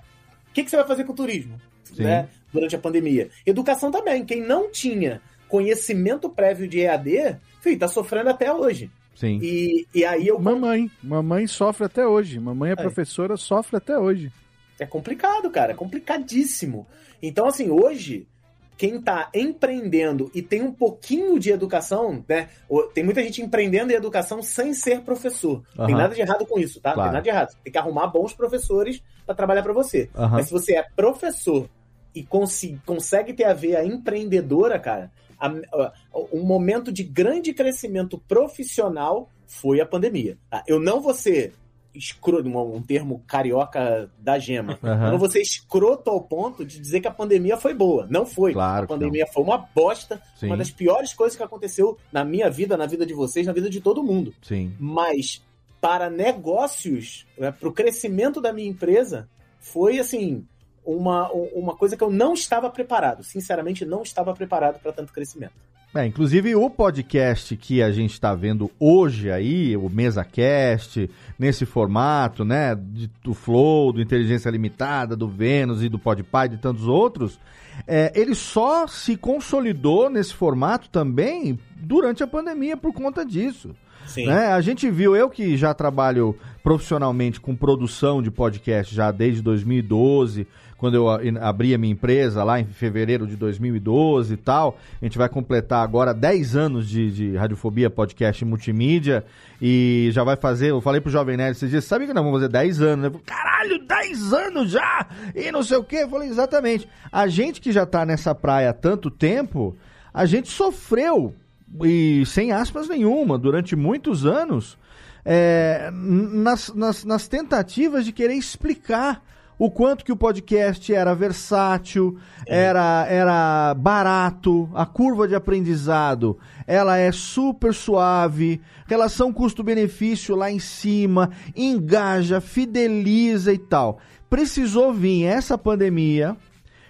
O 0.50 0.54
que, 0.54 0.64
que 0.64 0.70
você 0.70 0.78
vai 0.78 0.88
fazer 0.88 1.04
com 1.04 1.14
turismo? 1.14 1.60
Né, 1.98 2.30
durante 2.54 2.76
a 2.76 2.80
pandemia. 2.80 3.30
Educação 3.46 3.92
também. 3.92 4.24
Quem 4.26 4.42
não 4.42 4.72
tinha 4.72 5.22
conhecimento 5.50 6.30
prévio 6.30 6.66
de 6.68 6.80
EAD, 6.80 7.38
filho, 7.60 7.78
tá 7.78 7.88
sofrendo 7.90 8.30
até 8.30 8.52
hoje. 8.54 8.90
Sim. 9.22 9.40
E, 9.42 9.88
e 9.96 10.04
aí 10.04 10.28
eu. 10.28 10.38
Mamãe, 10.40 10.90
mamãe 11.02 11.48
sofre 11.48 11.86
até 11.86 12.06
hoje. 12.06 12.40
Mamãe 12.40 12.72
é 12.72 12.74
É. 12.74 12.76
professora, 12.76 13.38
sofre 13.38 13.78
até 13.78 13.98
hoje. 13.98 14.32
É 14.80 14.86
complicado, 14.86 15.50
cara. 15.50 15.72
É 15.72 15.76
complicadíssimo. 15.76 16.86
Então, 17.22 17.46
assim, 17.46 17.70
hoje, 17.70 18.28
quem 18.76 19.00
tá 19.00 19.30
empreendendo 19.34 20.32
e 20.34 20.42
tem 20.42 20.64
um 20.64 20.72
pouquinho 20.74 21.38
de 21.40 21.52
educação, 21.52 22.26
né? 22.28 22.50
Tem 22.96 23.04
muita 23.04 23.22
gente 23.22 23.42
empreendendo 23.44 23.92
em 23.92 23.96
educação 23.96 24.42
sem 24.42 24.74
ser 24.74 25.02
professor. 25.02 25.62
Não 25.78 25.86
Tem 25.86 25.94
nada 25.96 26.16
de 26.16 26.22
errado 26.22 26.46
com 26.48 26.60
isso, 26.60 26.82
tá? 26.82 26.90
Não 26.90 26.96
Claro. 26.96 27.10
Tem 27.10 27.14
nada 27.14 27.24
de 27.24 27.30
errado. 27.30 27.56
Tem 27.64 27.72
que 27.72 27.78
arrumar 27.78 28.08
bons 28.08 28.34
professores 28.34 29.04
para 29.24 29.36
trabalhar 29.36 29.62
para 29.62 29.72
você. 29.74 30.10
Aham. 30.16 30.38
Mas 30.38 30.48
se 30.48 30.52
você 30.52 30.76
é 30.78 30.84
professor 30.96 31.70
e 32.16 32.24
consi- 32.24 32.82
consegue 32.86 33.34
ter 33.34 33.44
a 33.44 33.54
veia 33.54 33.86
empreendedora, 33.86 34.80
cara, 34.80 35.12
a- 35.48 35.84
a- 35.84 35.94
um 36.32 36.44
momento 36.44 36.92
de 36.92 37.04
grande 37.04 37.54
crescimento 37.54 38.18
profissional 38.28 39.30
foi 39.48 39.82
a 39.82 39.86
pandemia. 39.86 40.38
tá? 40.50 40.64
Eu 40.68 40.80
não 40.80 41.02
vou 41.02 41.14
ser 41.14 41.54
escroto, 41.94 42.48
um, 42.48 42.82
termo 42.82 43.22
carioca 43.28 44.10
da 44.18 44.40
gema. 44.40 44.80
Aham. 44.82 45.08
Eu 45.08 45.12
não 45.12 45.18
vou 45.20 45.30
ser 45.30 45.42
escroto 45.42 46.10
ao 46.10 46.22
ponto 46.22 46.64
de 46.66 46.80
dizer 46.80 47.02
que 47.02 47.08
a 47.08 47.12
pandemia 47.12 47.58
foi 47.58 47.74
boa. 47.74 48.08
Não 48.10 48.26
foi. 48.26 48.54
Claro 48.54 48.86
a 48.86 48.88
pandemia 48.88 49.28
foi 49.28 49.44
uma 49.44 49.58
bosta, 49.58 50.22
Sim. 50.38 50.46
uma 50.48 50.56
das 50.58 50.72
piores 50.72 51.14
coisas 51.14 51.36
que 51.36 51.44
aconteceu 51.44 51.98
na 52.12 52.24
minha 52.24 52.50
vida, 52.50 52.78
na 52.78 52.86
vida 52.86 53.06
de 53.06 53.14
vocês, 53.14 53.46
na 53.46 53.52
vida 53.52 53.70
de 53.70 53.82
todo 53.82 54.02
mundo. 54.04 54.34
Sim. 54.42 54.74
Mas 54.80 55.44
para 55.82 56.10
negócios, 56.10 57.26
para 57.60 57.68
o 57.68 57.74
crescimento 57.74 58.40
da 58.40 58.54
minha 58.54 58.70
empresa, 58.70 59.28
foi 59.60 60.00
assim 60.00 60.46
uma, 60.86 61.32
uma 61.32 61.76
coisa 61.76 61.96
que 61.96 62.04
eu 62.04 62.10
não 62.10 62.34
estava 62.34 62.70
preparado. 62.70 63.24
Sinceramente, 63.24 63.86
não 63.86 64.02
estava 64.02 64.34
preparado 64.34 64.80
para 64.80 64.92
tanto 64.92 65.14
crescimento. 65.14 65.54
É, 65.94 66.06
inclusive 66.06 66.56
o 66.56 66.70
podcast 66.70 67.58
que 67.58 67.84
a 67.84 67.92
gente 67.92 68.14
está 68.14 68.34
vendo 68.34 68.72
hoje 68.80 69.30
aí, 69.30 69.76
o 69.76 69.90
MesaCast, 69.90 71.10
nesse 71.38 71.66
formato, 71.66 72.46
né, 72.46 72.78
do 73.22 73.34
Flow, 73.34 73.92
do 73.92 74.02
Inteligência 74.02 74.50
Limitada, 74.50 75.18
do 75.18 75.28
Vênus 75.28 75.84
e 75.84 75.90
do 75.90 76.00
Podpah 76.00 76.46
e 76.46 76.50
de 76.50 76.58
tantos 76.60 76.88
outros, 76.88 77.38
é, 77.86 78.10
ele 78.16 78.34
só 78.34 78.88
se 78.88 79.18
consolidou 79.18 80.10
nesse 80.10 80.34
formato 80.34 80.90
também 80.90 81.60
durante 81.76 82.24
a 82.24 82.28
pandemia 82.28 82.78
por 82.78 82.94
conta 82.94 83.26
disso. 83.26 83.76
Sim. 84.08 84.28
Né? 84.28 84.48
A 84.48 84.62
gente 84.62 84.90
viu, 84.90 85.16
eu 85.16 85.30
que 85.30 85.58
já 85.58 85.74
trabalho 85.74 86.38
profissionalmente 86.64 87.40
com 87.40 87.56
produção 87.56 88.22
de 88.22 88.32
podcast 88.32 88.94
já 88.94 89.12
desde 89.12 89.42
2012, 89.42 90.48
quando 90.82 90.96
eu 90.96 91.08
abri 91.40 91.76
a 91.76 91.78
minha 91.78 91.94
empresa 91.94 92.44
lá 92.44 92.60
em 92.60 92.66
fevereiro 92.66 93.28
de 93.28 93.36
2012 93.36 94.34
e 94.34 94.38
tal. 94.38 94.80
A 95.00 95.06
gente 95.06 95.16
vai 95.16 95.30
completar 95.30 95.84
agora 95.84 96.12
10 96.12 96.56
anos 96.56 96.90
de, 96.90 97.12
de 97.12 97.36
Radiofobia 97.38 97.88
Podcast 97.88 98.44
Multimídia 98.44 99.24
e 99.62 100.10
já 100.12 100.24
vai 100.24 100.36
fazer. 100.36 100.72
Eu 100.72 100.82
falei 100.82 101.00
pro 101.00 101.12
Jovem 101.12 101.38
Nerd 101.38 101.52
esses 101.52 101.70
dias, 101.70 101.86
sabe 101.86 102.08
que 102.08 102.14
nós 102.16 102.24
vamos 102.24 102.40
fazer 102.40 102.52
10 102.52 102.82
anos? 102.82 103.06
Eu 103.06 103.12
falei, 103.12 103.26
Caralho, 103.28 103.86
10 103.86 104.34
anos 104.34 104.72
já! 104.72 105.06
E 105.36 105.52
não 105.52 105.62
sei 105.62 105.78
o 105.78 105.84
quê. 105.84 105.98
Eu 105.98 106.10
falei, 106.10 106.30
exatamente. 106.30 106.90
A 107.12 107.28
gente 107.28 107.62
que 107.62 107.72
já 107.72 107.86
tá 107.86 108.04
nessa 108.04 108.34
praia 108.34 108.72
há 108.72 108.74
tanto 108.74 109.12
tempo, 109.12 109.78
a 110.12 110.26
gente 110.26 110.50
sofreu 110.50 111.36
e 111.84 112.24
sem 112.26 112.52
aspas 112.52 112.90
nenhuma, 112.90 113.38
durante 113.38 113.76
muitos 113.76 114.26
anos, 114.26 114.80
é, 115.24 115.92
nas, 115.94 116.74
nas, 116.74 117.06
nas 117.06 117.28
tentativas 117.28 118.04
de 118.04 118.12
querer 118.12 118.34
explicar 118.34 119.24
o 119.64 119.70
quanto 119.70 120.04
que 120.04 120.12
o 120.12 120.18
podcast 120.18 120.92
era 120.92 121.14
versátil, 121.14 122.18
era, 122.48 123.06
era 123.08 123.76
barato, 123.76 124.68
a 124.74 124.88
curva 124.88 125.28
de 125.28 125.36
aprendizado, 125.36 126.40
ela 126.66 126.98
é 126.98 127.12
super 127.12 127.72
suave, 127.72 128.60
relação 128.88 129.32
custo-benefício 129.32 130.36
lá 130.36 130.50
em 130.50 130.58
cima, 130.58 131.30
engaja, 131.56 132.42
fideliza 132.42 133.54
e 133.54 133.60
tal. 133.60 134.00
Precisou 134.28 134.92
vir 134.92 135.26
essa 135.26 135.60
pandemia, 135.60 136.36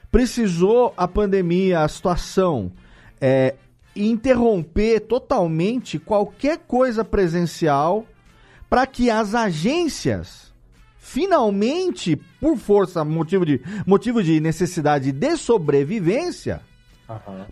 precisou 0.09 0.93
a 0.95 1.09
pandemia, 1.09 1.81
a 1.81 1.87
situação, 1.89 2.71
é, 3.19 3.55
interromper 3.93 5.01
totalmente 5.01 5.99
qualquer 5.99 6.59
coisa 6.59 7.03
presencial 7.03 8.05
para 8.69 8.87
que 8.87 9.09
as 9.09 9.35
agências 9.35 10.50
finalmente, 11.11 12.15
por 12.39 12.57
força, 12.57 13.03
motivo 13.03 13.45
de, 13.45 13.61
motivo 13.85 14.23
de 14.23 14.39
necessidade 14.39 15.11
de 15.11 15.35
sobrevivência, 15.35 16.61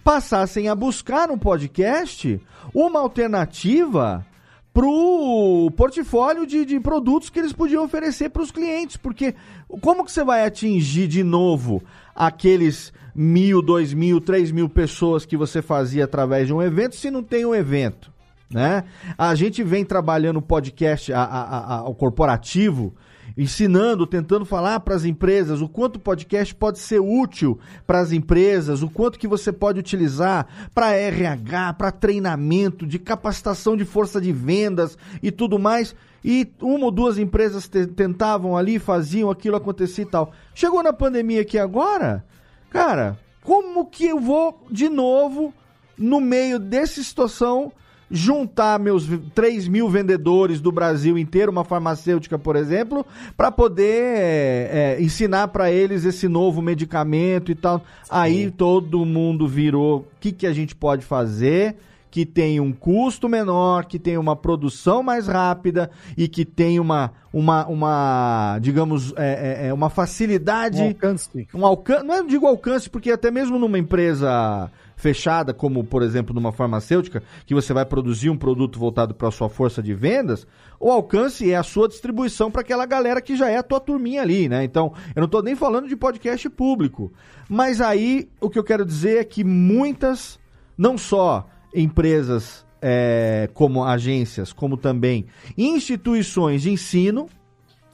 passassem 0.02 0.70
a 0.70 0.76
buscar 0.76 1.28
no 1.28 1.38
podcast 1.38 2.42
uma 2.74 3.02
alternativa 3.02 4.26
pro 4.74 5.70
portfólio 5.76 6.48
de, 6.48 6.64
de 6.64 6.80
produtos 6.80 7.30
que 7.30 7.40
eles 7.40 7.52
podiam 7.52 7.84
oferecer 7.84 8.30
para 8.30 8.44
os 8.44 8.52
clientes, 8.52 8.96
porque 8.96 9.36
como 9.82 10.06
que 10.06 10.12
você 10.12 10.24
vai 10.24 10.46
atingir 10.46 11.08
de 11.08 11.22
novo 11.22 11.84
aqueles 12.16 12.94
mil, 13.14 13.62
dois 13.62 13.94
mil, 13.94 14.22
três 14.22 14.52
mil 14.52 14.70
pessoas 14.70 15.26
que 15.26 15.36
você 15.36 15.62
fazia 15.62 16.06
através 16.06 16.48
de 16.48 16.54
um 16.54 16.62
evento 16.62 16.96
se 16.96 17.12
não 17.12 17.22
tem 17.22 17.46
um 17.46 17.54
evento, 17.54 18.10
né? 18.50 18.86
A 19.18 19.36
gente 19.36 19.64
vem 19.64 19.84
trabalhando 19.84 20.38
o 20.38 20.42
podcast, 20.42 21.12
a, 21.12 21.24
a, 21.24 21.76
a, 21.76 21.90
o 21.90 21.94
corporativo, 21.94 22.96
ensinando, 23.40 24.06
tentando 24.06 24.44
falar 24.44 24.82
para 24.82 24.96
as 24.96 25.06
empresas 25.06 25.62
o 25.62 25.70
quanto 25.70 25.96
o 25.96 26.00
podcast 26.00 26.54
pode 26.54 26.78
ser 26.78 27.00
útil 27.00 27.58
para 27.88 28.00
as 28.00 28.12
empresas, 28.12 28.84
o 28.84 28.90
quanto 28.90 29.18
que 29.18 29.30
você 29.30 29.50
pode 29.54 29.80
utilizar 29.80 30.70
para 30.76 30.92
RH, 30.94 31.74
para 31.76 31.90
treinamento, 31.90 32.86
de 32.86 33.00
capacitação 33.00 33.78
de 33.78 33.86
força 33.86 34.20
de 34.20 34.34
vendas 34.34 34.98
e 35.24 35.32
tudo 35.32 35.58
mais. 35.58 35.96
E 36.24 36.52
uma 36.62 36.84
ou 36.84 36.92
duas 36.92 37.18
empresas 37.18 37.70
te- 37.70 37.88
tentavam 37.88 38.58
ali, 38.58 38.78
faziam 38.78 39.32
aquilo 39.32 39.56
acontecer 39.56 40.02
e 40.02 40.06
tal. 40.06 40.34
Chegou 40.54 40.84
na 40.84 40.92
pandemia 40.92 41.42
aqui 41.42 41.58
agora, 41.58 42.26
cara, 42.70 43.18
como 43.42 43.86
que 43.86 44.06
eu 44.08 44.20
vou 44.20 44.68
de 44.70 44.90
novo 44.90 45.54
no 45.98 46.20
meio 46.20 46.60
dessa 46.60 47.02
situação 47.02 47.72
juntar 48.12 48.80
meus 48.80 49.06
v- 49.06 49.20
3 49.36 49.68
mil 49.68 49.90
vendedores 49.90 50.60
do 50.62 50.72
Brasil 50.72 51.18
inteiro, 51.18 51.52
uma 51.52 51.64
farmacêutica, 51.64 52.38
por 52.40 52.56
exemplo, 52.56 53.06
para 53.38 53.52
poder 53.52 54.18
é, 54.18 54.96
é, 54.98 55.02
ensinar 55.02 55.50
para 55.50 55.72
eles 55.72 56.06
esse 56.06 56.28
novo 56.28 56.62
medicamento 56.62 57.52
e 57.52 57.56
tal. 57.56 57.84
Aí 58.10 58.50
todo 58.52 59.06
mundo 59.06 59.48
virou 59.48 60.00
o 60.00 60.06
que, 60.20 60.32
que 60.32 60.48
a 60.48 60.54
gente 60.54 60.76
pode 60.76 61.06
fazer 61.06 61.76
que 62.12 62.26
tem 62.26 62.60
um 62.60 62.72
custo 62.72 63.30
menor, 63.30 63.86
que 63.86 64.00
tem 64.00 64.18
uma 64.18 64.36
produção 64.36 65.04
mais 65.04 65.28
rápida 65.28 65.92
e 66.18 66.28
que 66.28 66.44
tem 66.44 66.80
uma, 66.80 67.12
uma, 67.32 67.68
uma 67.68 68.58
digamos, 68.60 69.14
é, 69.16 69.66
é, 69.66 69.68
é, 69.68 69.74
uma 69.76 69.92
facilidade 69.92 70.82
Um 70.82 70.88
alcance. 70.88 71.48
um 71.54 71.64
alcance, 71.64 72.04
não 72.04 72.16
é 72.16 72.24
digo 72.24 72.48
alcance, 72.48 72.90
porque 72.90 73.12
até 73.12 73.30
mesmo 73.30 73.60
numa 73.60 73.78
empresa 73.78 74.72
fechada, 75.00 75.54
como 75.54 75.82
por 75.82 76.04
exemplo 76.04 76.36
numa 76.36 76.52
farmacêutica, 76.52 77.24
que 77.46 77.56
você 77.56 77.72
vai 77.72 77.86
produzir 77.86 78.30
um 78.30 78.38
produto 78.38 78.78
voltado 78.78 79.16
para 79.16 79.30
a 79.30 79.32
sua 79.32 79.48
força 79.48 79.82
de 79.82 79.94
vendas, 79.94 80.46
o 80.78 80.92
alcance 80.92 81.50
é 81.50 81.56
a 81.56 81.64
sua 81.64 81.88
distribuição 81.88 82.52
para 82.52 82.62
aquela 82.62 82.86
galera 82.86 83.22
que 83.22 83.36
já 83.36 83.50
é 83.50 83.58
a 83.58 83.64
tua 83.64 83.80
turminha 83.80 84.22
ali, 84.22 84.50
né? 84.50 84.62
Então, 84.64 84.94
eu 85.16 85.22
não 85.22 85.26
estou 85.26 85.42
nem 85.42 85.56
falando 85.56 85.88
de 85.88 85.96
podcast 85.96 86.50
público. 86.50 87.14
Mas 87.48 87.80
aí, 87.80 88.30
o 88.42 88.50
que 88.50 88.60
eu 88.60 88.64
quero 88.64 88.86
dizer 88.86 89.20
é 89.20 89.24
que 89.24 89.42
muitas, 89.42 90.38
não 90.78 90.98
só 90.98 91.48
empresas 91.74 92.66
é, 92.82 93.50
como 93.54 93.86
agências, 93.86 94.52
como 94.52 94.76
também 94.76 95.28
instituições 95.58 96.62
de 96.62 96.72
ensino, 96.72 97.30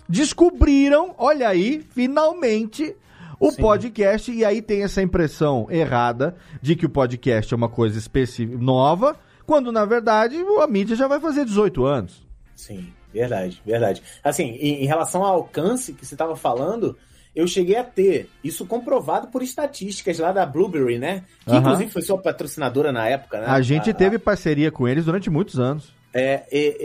descobriram, 0.09 1.13
olha 1.19 1.49
aí, 1.49 1.85
finalmente, 1.91 2.95
o 3.39 3.51
podcast, 3.51 4.31
e 4.31 4.43
aí 4.45 4.61
tem 4.61 4.83
essa 4.83 5.01
impressão 5.01 5.67
errada 5.69 6.35
de 6.61 6.75
que 6.75 6.85
o 6.85 6.89
podcast 6.89 7.53
é 7.53 7.57
uma 7.57 7.69
coisa 7.69 7.97
específica, 7.97 8.57
nova, 8.57 9.15
quando 9.45 9.71
na 9.71 9.85
verdade 9.85 10.37
a 10.61 10.67
mídia 10.67 10.95
já 10.95 11.07
vai 11.07 11.19
fazer 11.19 11.45
18 11.45 11.85
anos. 11.85 12.25
Sim, 12.55 12.87
verdade, 13.13 13.61
verdade. 13.65 14.01
Assim, 14.23 14.57
em, 14.59 14.83
em 14.83 14.85
relação 14.85 15.23
ao 15.23 15.35
alcance 15.35 15.93
que 15.93 16.05
você 16.05 16.15
estava 16.15 16.35
falando, 16.35 16.97
eu 17.35 17.45
cheguei 17.47 17.75
a 17.75 17.83
ter 17.83 18.29
isso 18.43 18.65
comprovado 18.65 19.27
por 19.27 19.43
estatísticas 19.43 20.17
lá 20.19 20.31
da 20.31 20.45
Blueberry, 20.45 20.97
né? 20.97 21.23
Que 21.45 21.55
inclusive 21.55 21.91
foi 21.91 22.01
sua 22.01 22.17
patrocinadora 22.17 22.91
na 22.93 23.07
época, 23.07 23.41
né? 23.41 23.45
A 23.47 23.61
gente 23.61 23.89
A- 23.89 23.93
teve 23.93 24.17
parceria 24.17 24.71
com 24.71 24.87
eles 24.87 25.05
durante 25.05 25.29
muitos 25.29 25.59
anos. 25.59 25.93
É, 26.13 26.45
é, 26.49 26.77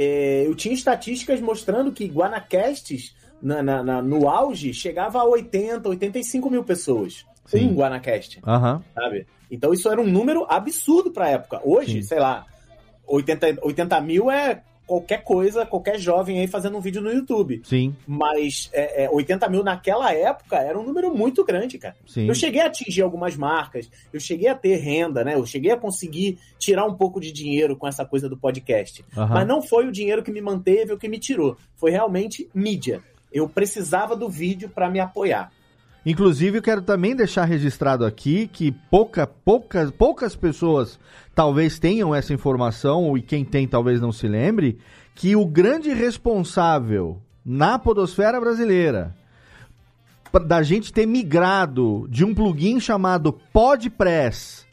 é, 0.43 0.47
eu 0.47 0.55
tinha 0.57 0.75
estatísticas 0.75 1.41
mostrando 1.41 1.93
que 1.93 2.05
Guanacasts, 2.07 3.15
na, 3.43 3.63
na- 3.63 3.83
na- 3.83 4.03
no 4.03 4.29
auge, 4.29 4.73
chegava 4.75 5.19
a 5.21 5.25
80, 5.25 5.89
85 5.89 6.51
mil 6.51 6.65
pessoas. 6.65 7.25
Sim. 7.47 7.69
Um 7.69 7.75
Guanacast, 7.75 8.41
Aham. 8.47 8.83
sabe? 8.95 9.27
Então 9.51 9.73
isso 9.73 9.89
era 9.91 10.01
um 10.01 10.07
número 10.07 10.47
absurdo 10.49 11.11
pra 11.11 11.29
época. 11.29 11.61
Hoje, 11.65 12.03
Sim. 12.03 12.03
sei 12.03 12.19
lá, 12.21 12.47
80, 13.07 13.59
80 13.63 14.01
mil 14.01 14.31
é 14.31 14.63
qualquer 14.87 15.23
coisa, 15.23 15.65
qualquer 15.65 15.99
jovem 16.01 16.41
aí 16.41 16.49
fazendo 16.49 16.77
um 16.77 16.81
vídeo 16.81 17.01
no 17.01 17.13
YouTube. 17.13 17.61
Sim, 17.65 17.95
Mas 18.07 18.69
é, 18.73 19.05
é, 19.05 19.11
80 19.11 19.49
mil 19.49 19.63
naquela 19.63 20.13
época 20.13 20.57
era 20.57 20.77
um 20.79 20.83
número 20.85 21.15
muito 21.15 21.45
grande, 21.45 21.79
cara. 21.79 21.95
sim. 22.07 22.27
Eu 22.29 22.35
cheguei 22.35 22.61
a 22.61 22.67
atingir 22.67 23.03
algumas 23.03 23.37
marcas, 23.37 23.89
eu 24.13 24.19
cheguei 24.19 24.49
a 24.49 24.55
ter 24.55 24.77
renda, 24.77 25.23
né? 25.25 25.35
Eu 25.35 25.47
cheguei 25.47 25.71
a 25.71 25.77
conseguir 25.77 26.39
tirar 26.59 26.85
um 26.87 26.95
pouco 26.95 27.21
de 27.21 27.31
dinheiro 27.33 27.77
com 27.77 27.87
essa 27.87 28.05
coisa 28.05 28.29
do 28.29 28.37
podcast. 28.37 29.05
Aham. 29.17 29.35
Mas 29.35 29.47
não 29.47 29.63
foi 29.63 29.87
o 29.87 29.93
dinheiro 29.93 30.23
que 30.25 30.33
me 30.33 30.41
manteve 30.41 30.91
ou 30.93 30.99
que 30.99 31.09
me 31.09 31.19
tirou. 31.21 31.57
Foi 31.77 31.91
realmente 31.93 32.49
mídia. 32.53 33.01
Eu 33.33 33.49
precisava 33.49 34.17
do 34.17 34.29
vídeo 34.29 34.69
para 34.69 34.91
me 34.91 35.01
apoiar. 35.01 35.51
Inclusive, 36.05 36.59
eu 36.59 36.63
quero 36.63 36.81
também 36.81 37.15
deixar 37.15 37.45
registrado 37.45 38.07
aqui 38.07 38.49
que 38.49 38.73
pouca, 38.73 39.27
poucas, 39.27 39.91
poucas 39.91 40.35
pessoas 40.35 40.99
talvez 41.35 41.79
tenham 41.79 42.15
essa 42.15 42.33
informação, 42.33 43.17
e 43.17 43.23
quem 43.23 43.45
tem 43.45 43.69
talvez 43.69 44.01
não 44.01 44.11
se 44.11 44.27
lembre, 44.27 44.79
que 45.15 45.37
o 45.37 45.45
grande 45.45 45.93
responsável 45.93 47.21
na 47.45 47.79
podosfera 47.79 48.41
brasileira 48.41 49.15
da 50.47 50.63
gente 50.63 50.93
ter 50.93 51.07
migrado 51.07 52.07
de 52.09 52.25
um 52.25 52.35
plugin 52.35 52.79
chamado 52.79 53.33
PodPress 53.53 54.65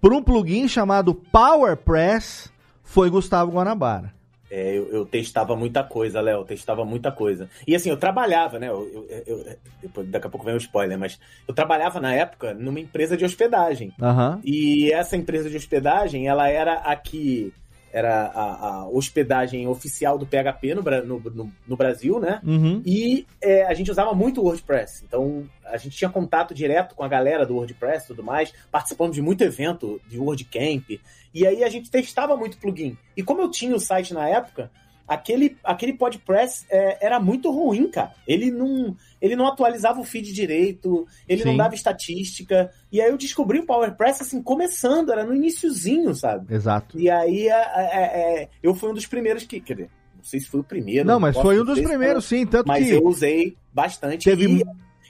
para 0.00 0.14
um 0.14 0.22
plugin 0.22 0.66
chamado 0.66 1.14
PowerPress 1.14 2.50
foi 2.82 3.10
Gustavo 3.10 3.52
Guanabara. 3.52 4.14
É, 4.50 4.76
eu, 4.76 4.90
eu 4.90 5.06
testava 5.06 5.54
muita 5.54 5.84
coisa, 5.84 6.20
Léo, 6.20 6.44
testava 6.44 6.84
muita 6.84 7.12
coisa. 7.12 7.48
E 7.66 7.74
assim, 7.74 7.88
eu 7.88 7.96
trabalhava, 7.96 8.58
né? 8.58 8.68
Eu, 8.68 9.08
eu- 9.26 9.46
eu- 9.94 10.04
daqui 10.04 10.26
a 10.26 10.30
pouco 10.30 10.44
vem 10.44 10.54
o 10.54 10.58
spoiler, 10.58 10.98
mas 10.98 11.20
eu 11.46 11.54
trabalhava 11.54 12.00
na 12.00 12.12
época 12.12 12.52
numa 12.52 12.80
empresa 12.80 13.16
de 13.16 13.24
hospedagem. 13.24 13.92
Aham. 14.02 14.40
E 14.44 14.92
essa 14.92 15.16
empresa 15.16 15.48
de 15.48 15.56
hospedagem, 15.56 16.26
ela 16.26 16.48
era 16.48 16.74
a 16.74 16.96
que 16.96 17.52
era 17.92 18.26
a, 18.26 18.66
a 18.82 18.88
hospedagem 18.88 19.66
oficial 19.66 20.16
do 20.18 20.26
PHP 20.26 20.74
no, 20.74 20.82
no, 20.82 21.20
no- 21.30 21.52
no 21.66 21.76
Brasil, 21.76 22.20
né? 22.20 22.40
Uhum. 22.44 22.82
E 22.86 23.26
é, 23.42 23.64
a 23.66 23.74
gente 23.74 23.90
usava 23.90 24.14
muito 24.14 24.40
o 24.40 24.44
WordPress. 24.44 25.02
Então, 25.06 25.44
a 25.64 25.76
gente 25.76 25.96
tinha 25.96 26.10
contato 26.10 26.54
direto 26.54 26.94
com 26.94 27.02
a 27.02 27.08
galera 27.08 27.44
do 27.44 27.54
WordPress 27.56 28.04
e 28.04 28.06
tudo 28.08 28.22
mais. 28.22 28.52
Participamos 28.70 29.14
de 29.16 29.22
muito 29.22 29.42
evento 29.42 30.00
de 30.08 30.18
WordCamp. 30.18 31.00
E 31.34 31.46
aí 31.46 31.62
a 31.64 31.68
gente 31.68 31.90
testava 31.90 32.36
muito 32.36 32.58
plugin. 32.58 32.96
E 33.16 33.22
como 33.22 33.42
eu 33.42 33.50
tinha 33.50 33.74
o 33.74 33.80
site 33.80 34.12
na 34.14 34.28
época, 34.28 34.70
aquele, 35.10 35.56
aquele 35.64 35.92
podpress 35.94 36.64
é, 36.70 37.04
era 37.04 37.18
muito 37.18 37.50
ruim, 37.50 37.90
cara. 37.90 38.12
Ele 38.26 38.50
não, 38.50 38.96
ele 39.20 39.34
não 39.34 39.46
atualizava 39.48 40.00
o 40.00 40.04
feed 40.04 40.32
direito, 40.32 41.04
ele 41.28 41.42
Sim. 41.42 41.48
não 41.48 41.56
dava 41.56 41.74
estatística. 41.74 42.70
E 42.92 43.00
aí 43.00 43.10
eu 43.10 43.18
descobri 43.18 43.58
o 43.58 43.66
PowerPress 43.66 44.22
assim, 44.22 44.40
começando, 44.40 45.10
era 45.10 45.24
no 45.24 45.34
iniciozinho, 45.34 46.14
sabe? 46.14 46.54
Exato. 46.54 46.98
E 46.98 47.10
aí 47.10 47.48
é, 47.48 47.52
é, 47.52 48.42
é, 48.42 48.48
eu 48.62 48.72
fui 48.74 48.88
um 48.90 48.94
dos 48.94 49.06
primeiros 49.06 49.42
que. 49.42 49.60
Quer 49.60 49.74
dizer, 49.74 49.90
não 50.16 50.24
sei 50.24 50.38
se 50.38 50.46
foi 50.46 50.60
o 50.60 50.64
primeiro. 50.64 51.06
Não, 51.06 51.18
mas 51.18 51.36
foi 51.36 51.60
um 51.60 51.64
dos 51.64 51.80
primeiros, 51.80 52.24
sim. 52.26 52.46
Tanto 52.46 52.68
Mas 52.68 52.86
que 52.86 52.92
eu 52.92 53.04
usei 53.04 53.56
bastante. 53.72 54.24
Teve- 54.24 54.46
E 54.60 54.64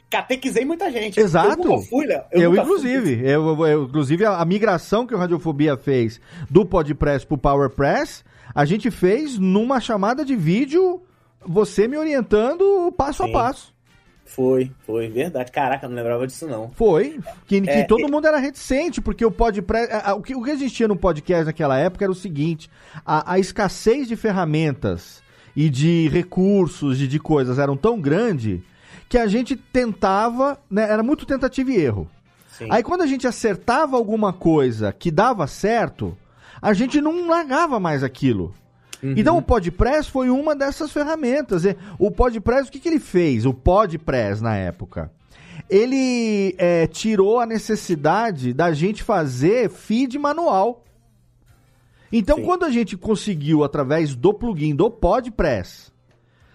catequizei 0.09 0.65
muita 0.65 0.91
gente. 0.91 1.21
Exato. 1.21 1.71
Eu 1.71 1.79
fui, 1.83 2.07
Léo. 2.07 2.25
Eu, 2.33 2.51
fui. 2.53 2.61
inclusive, 2.61 3.21
eu, 3.25 3.67
eu- 3.67 3.85
inclusive 3.85 4.25
a, 4.25 4.39
a 4.39 4.45
migração 4.45 5.07
que 5.07 5.15
o 5.15 5.19
Radiofobia 5.19 5.77
fez 5.77 6.21
do 6.49 6.65
Podpress 6.65 7.25
pro 7.25 7.37
PowerPress, 7.39 8.25
a 8.55 8.65
gente 8.65 8.91
fez 8.91 9.39
numa 9.39 9.81
chamada 9.81 10.25
de 10.25 10.35
vídeo, 10.37 11.03
você 11.45 11.87
me 11.89 11.97
orientando 11.97 12.93
passo 12.97 13.23
Sim. 13.25 13.31
a 13.31 13.33
passo. 13.33 13.75
Foi, 14.25 14.71
foi, 14.87 15.09
verdade. 15.09 15.51
Caraca, 15.51 15.89
não 15.89 15.97
lembrava 15.97 16.25
disso, 16.25 16.47
não. 16.47 16.71
Foi. 16.71 17.19
Que, 17.49 17.61
que 17.61 17.69
É, 17.69 17.83
todo 17.83 18.07
e- 18.07 18.11
mundo 18.11 18.29
era 18.29 18.39
reticente, 18.39 19.01
porque 19.01 19.25
o 19.27 19.35
a- 20.05 20.15
O 20.15 20.23
que, 20.23 20.37
o 20.37 20.43
que 20.43 20.51
existia 20.51 20.87
no 20.87 20.95
podcast 20.95 21.45
naquela 21.47 21.77
época 21.77 22.05
era 22.05 22.13
o 22.13 22.15
seguinte: 22.15 22.71
a, 23.05 23.33
a 23.33 23.39
escassez 23.41 24.07
de 24.07 24.15
ferramentas 24.15 25.21
e 25.57 25.69
de 25.69 26.07
recursos 26.09 27.01
e 27.01 27.09
de 27.09 27.19
coisas 27.19 27.59
eram 27.59 27.77
tão 27.77 28.01
grande 28.01 28.63
que 29.09 29.19
a 29.19 29.27
gente 29.27 29.57
tentava, 29.57 30.57
né, 30.71 30.85
era 30.89 31.03
muito 31.03 31.27
tentativa 31.27 31.73
e 31.73 31.77
erro. 31.81 32.09
Sim. 32.57 32.69
Aí 32.71 32.85
quando 32.85 33.03
a 33.03 33.07
gente 33.07 33.27
acertava 33.27 33.97
alguma 33.97 34.33
coisa 34.33 34.93
que 34.93 35.11
dava 35.11 35.49
certo, 35.49 36.17
a 36.61 36.73
gente 36.73 37.01
não 37.01 37.29
largava 37.29 37.81
mais 37.81 38.03
aquilo. 38.03 38.55
Uhum. 39.03 39.15
Então 39.17 39.39
o 39.39 39.43
Podpress 39.43 40.09
foi 40.09 40.31
uma 40.31 40.55
dessas 40.55 40.93
ferramentas. 40.93 41.63
O 41.99 42.11
Podpress, 42.11 42.69
o 42.69 42.73
que, 42.73 42.79
que 42.79 42.89
ele 42.89 43.01
fez? 43.01 43.47
O 43.47 43.55
Podpress 43.55 44.41
na 44.41 44.57
época. 44.57 45.11
Ele 45.69 46.55
é, 46.59 46.87
tirou 46.87 47.41
a 47.41 47.47
necessidade 47.47 48.53
da 48.53 48.73
gente 48.73 49.03
fazer 49.03 49.71
feed 49.71 50.19
manual. 50.19 50.85
Então, 52.13 52.39
Sim. 52.39 52.45
quando 52.45 52.65
a 52.65 52.71
gente 52.71 52.97
conseguiu, 52.97 53.63
através 53.63 54.17
do 54.17 54.35
plugin 54.35 54.75
do 54.75 54.91
Podpress, 54.91 55.93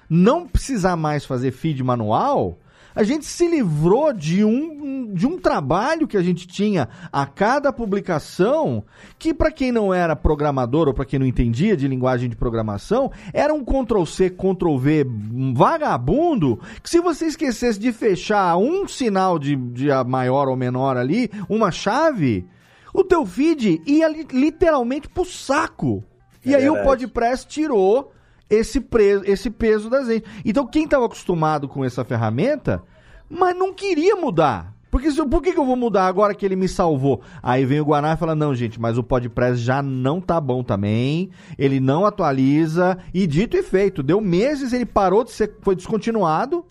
não 0.09 0.45
precisar 0.47 0.97
mais 0.97 1.25
fazer 1.25 1.51
feed 1.51 1.81
manual, 1.81 2.59
a 2.95 3.03
gente 3.03 3.25
se 3.25 3.47
livrou 3.47 4.13
de 4.13 4.43
um, 4.45 5.13
de 5.13 5.27
um 5.27 5.37
trabalho 5.37 6.07
que 6.07 6.15
a 6.17 6.21
gente 6.21 6.47
tinha 6.47 6.87
a 7.11 7.25
cada 7.25 7.73
publicação, 7.73 8.83
que 9.19 9.33
para 9.33 9.51
quem 9.51 9.71
não 9.71 9.93
era 9.93 10.15
programador 10.15 10.87
ou 10.87 10.93
para 10.93 11.05
quem 11.05 11.19
não 11.19 11.25
entendia 11.27 11.75
de 11.75 11.87
linguagem 11.87 12.29
de 12.29 12.35
programação, 12.35 13.11
era 13.33 13.53
um 13.53 13.63
Ctrl 13.65 14.05
C, 14.05 14.29
Ctrl 14.29 14.77
V 14.77 15.05
vagabundo, 15.53 16.59
que 16.81 16.89
se 16.89 16.99
você 16.99 17.25
esquecesse 17.25 17.79
de 17.79 17.91
fechar 17.91 18.55
um 18.57 18.87
sinal 18.87 19.37
de, 19.37 19.55
de 19.55 19.87
maior 20.07 20.47
ou 20.47 20.55
menor 20.55 20.95
ali, 20.97 21.29
uma 21.49 21.71
chave, 21.71 22.45
o 22.93 23.03
teu 23.03 23.25
feed 23.25 23.81
ia 23.85 24.07
li- 24.07 24.27
literalmente 24.31 25.09
pro 25.09 25.25
saco. 25.25 26.03
E 26.45 26.53
É 26.53 26.57
aí 26.57 26.69
o 26.69 26.73
verdade. 26.75 27.01
Podpress 27.07 27.43
tirou 27.45 28.11
esse, 28.49 28.79
pre- 28.79 29.21
esse 29.25 29.49
peso 29.49 29.89
da 29.89 30.03
gente. 30.03 30.25
Então 30.43 30.67
quem 30.67 30.85
estava 30.85 31.05
acostumado 31.05 31.67
com 31.67 31.83
essa 31.83 32.03
ferramenta, 32.03 32.83
mas 33.29 33.55
não 33.57 33.73
queria 33.73 34.15
mudar. 34.15 34.73
Porque 34.91 35.11
se, 35.11 35.25
por 35.25 35.41
que, 35.41 35.51
que 35.51 35.59
eu 35.59 35.65
vou 35.65 35.75
mudar 35.75 36.07
agora 36.07 36.33
que 36.33 36.45
ele 36.45 36.55
me 36.55 36.69
salvou? 36.69 37.21
Aí 37.43 37.65
vem 37.65 37.81
o 37.81 37.85
Guaná 37.85 38.13
e 38.13 38.17
fala: 38.17 38.33
não, 38.33 38.55
gente, 38.55 38.79
mas 38.79 38.97
o 38.97 39.03
Podpress 39.03 39.59
já 39.59 39.81
não 39.81 40.21
tá 40.21 40.39
bom 40.39 40.63
também. 40.63 41.31
Ele 41.57 41.81
não 41.81 42.05
atualiza. 42.05 42.97
E 43.13 43.27
dito 43.27 43.57
e 43.57 43.63
feito, 43.63 44.01
deu 44.01 44.21
meses, 44.21 44.71
ele 44.71 44.85
parou 44.85 45.25
de 45.25 45.31
ser. 45.31 45.53
Foi 45.61 45.75
descontinuado. 45.75 46.65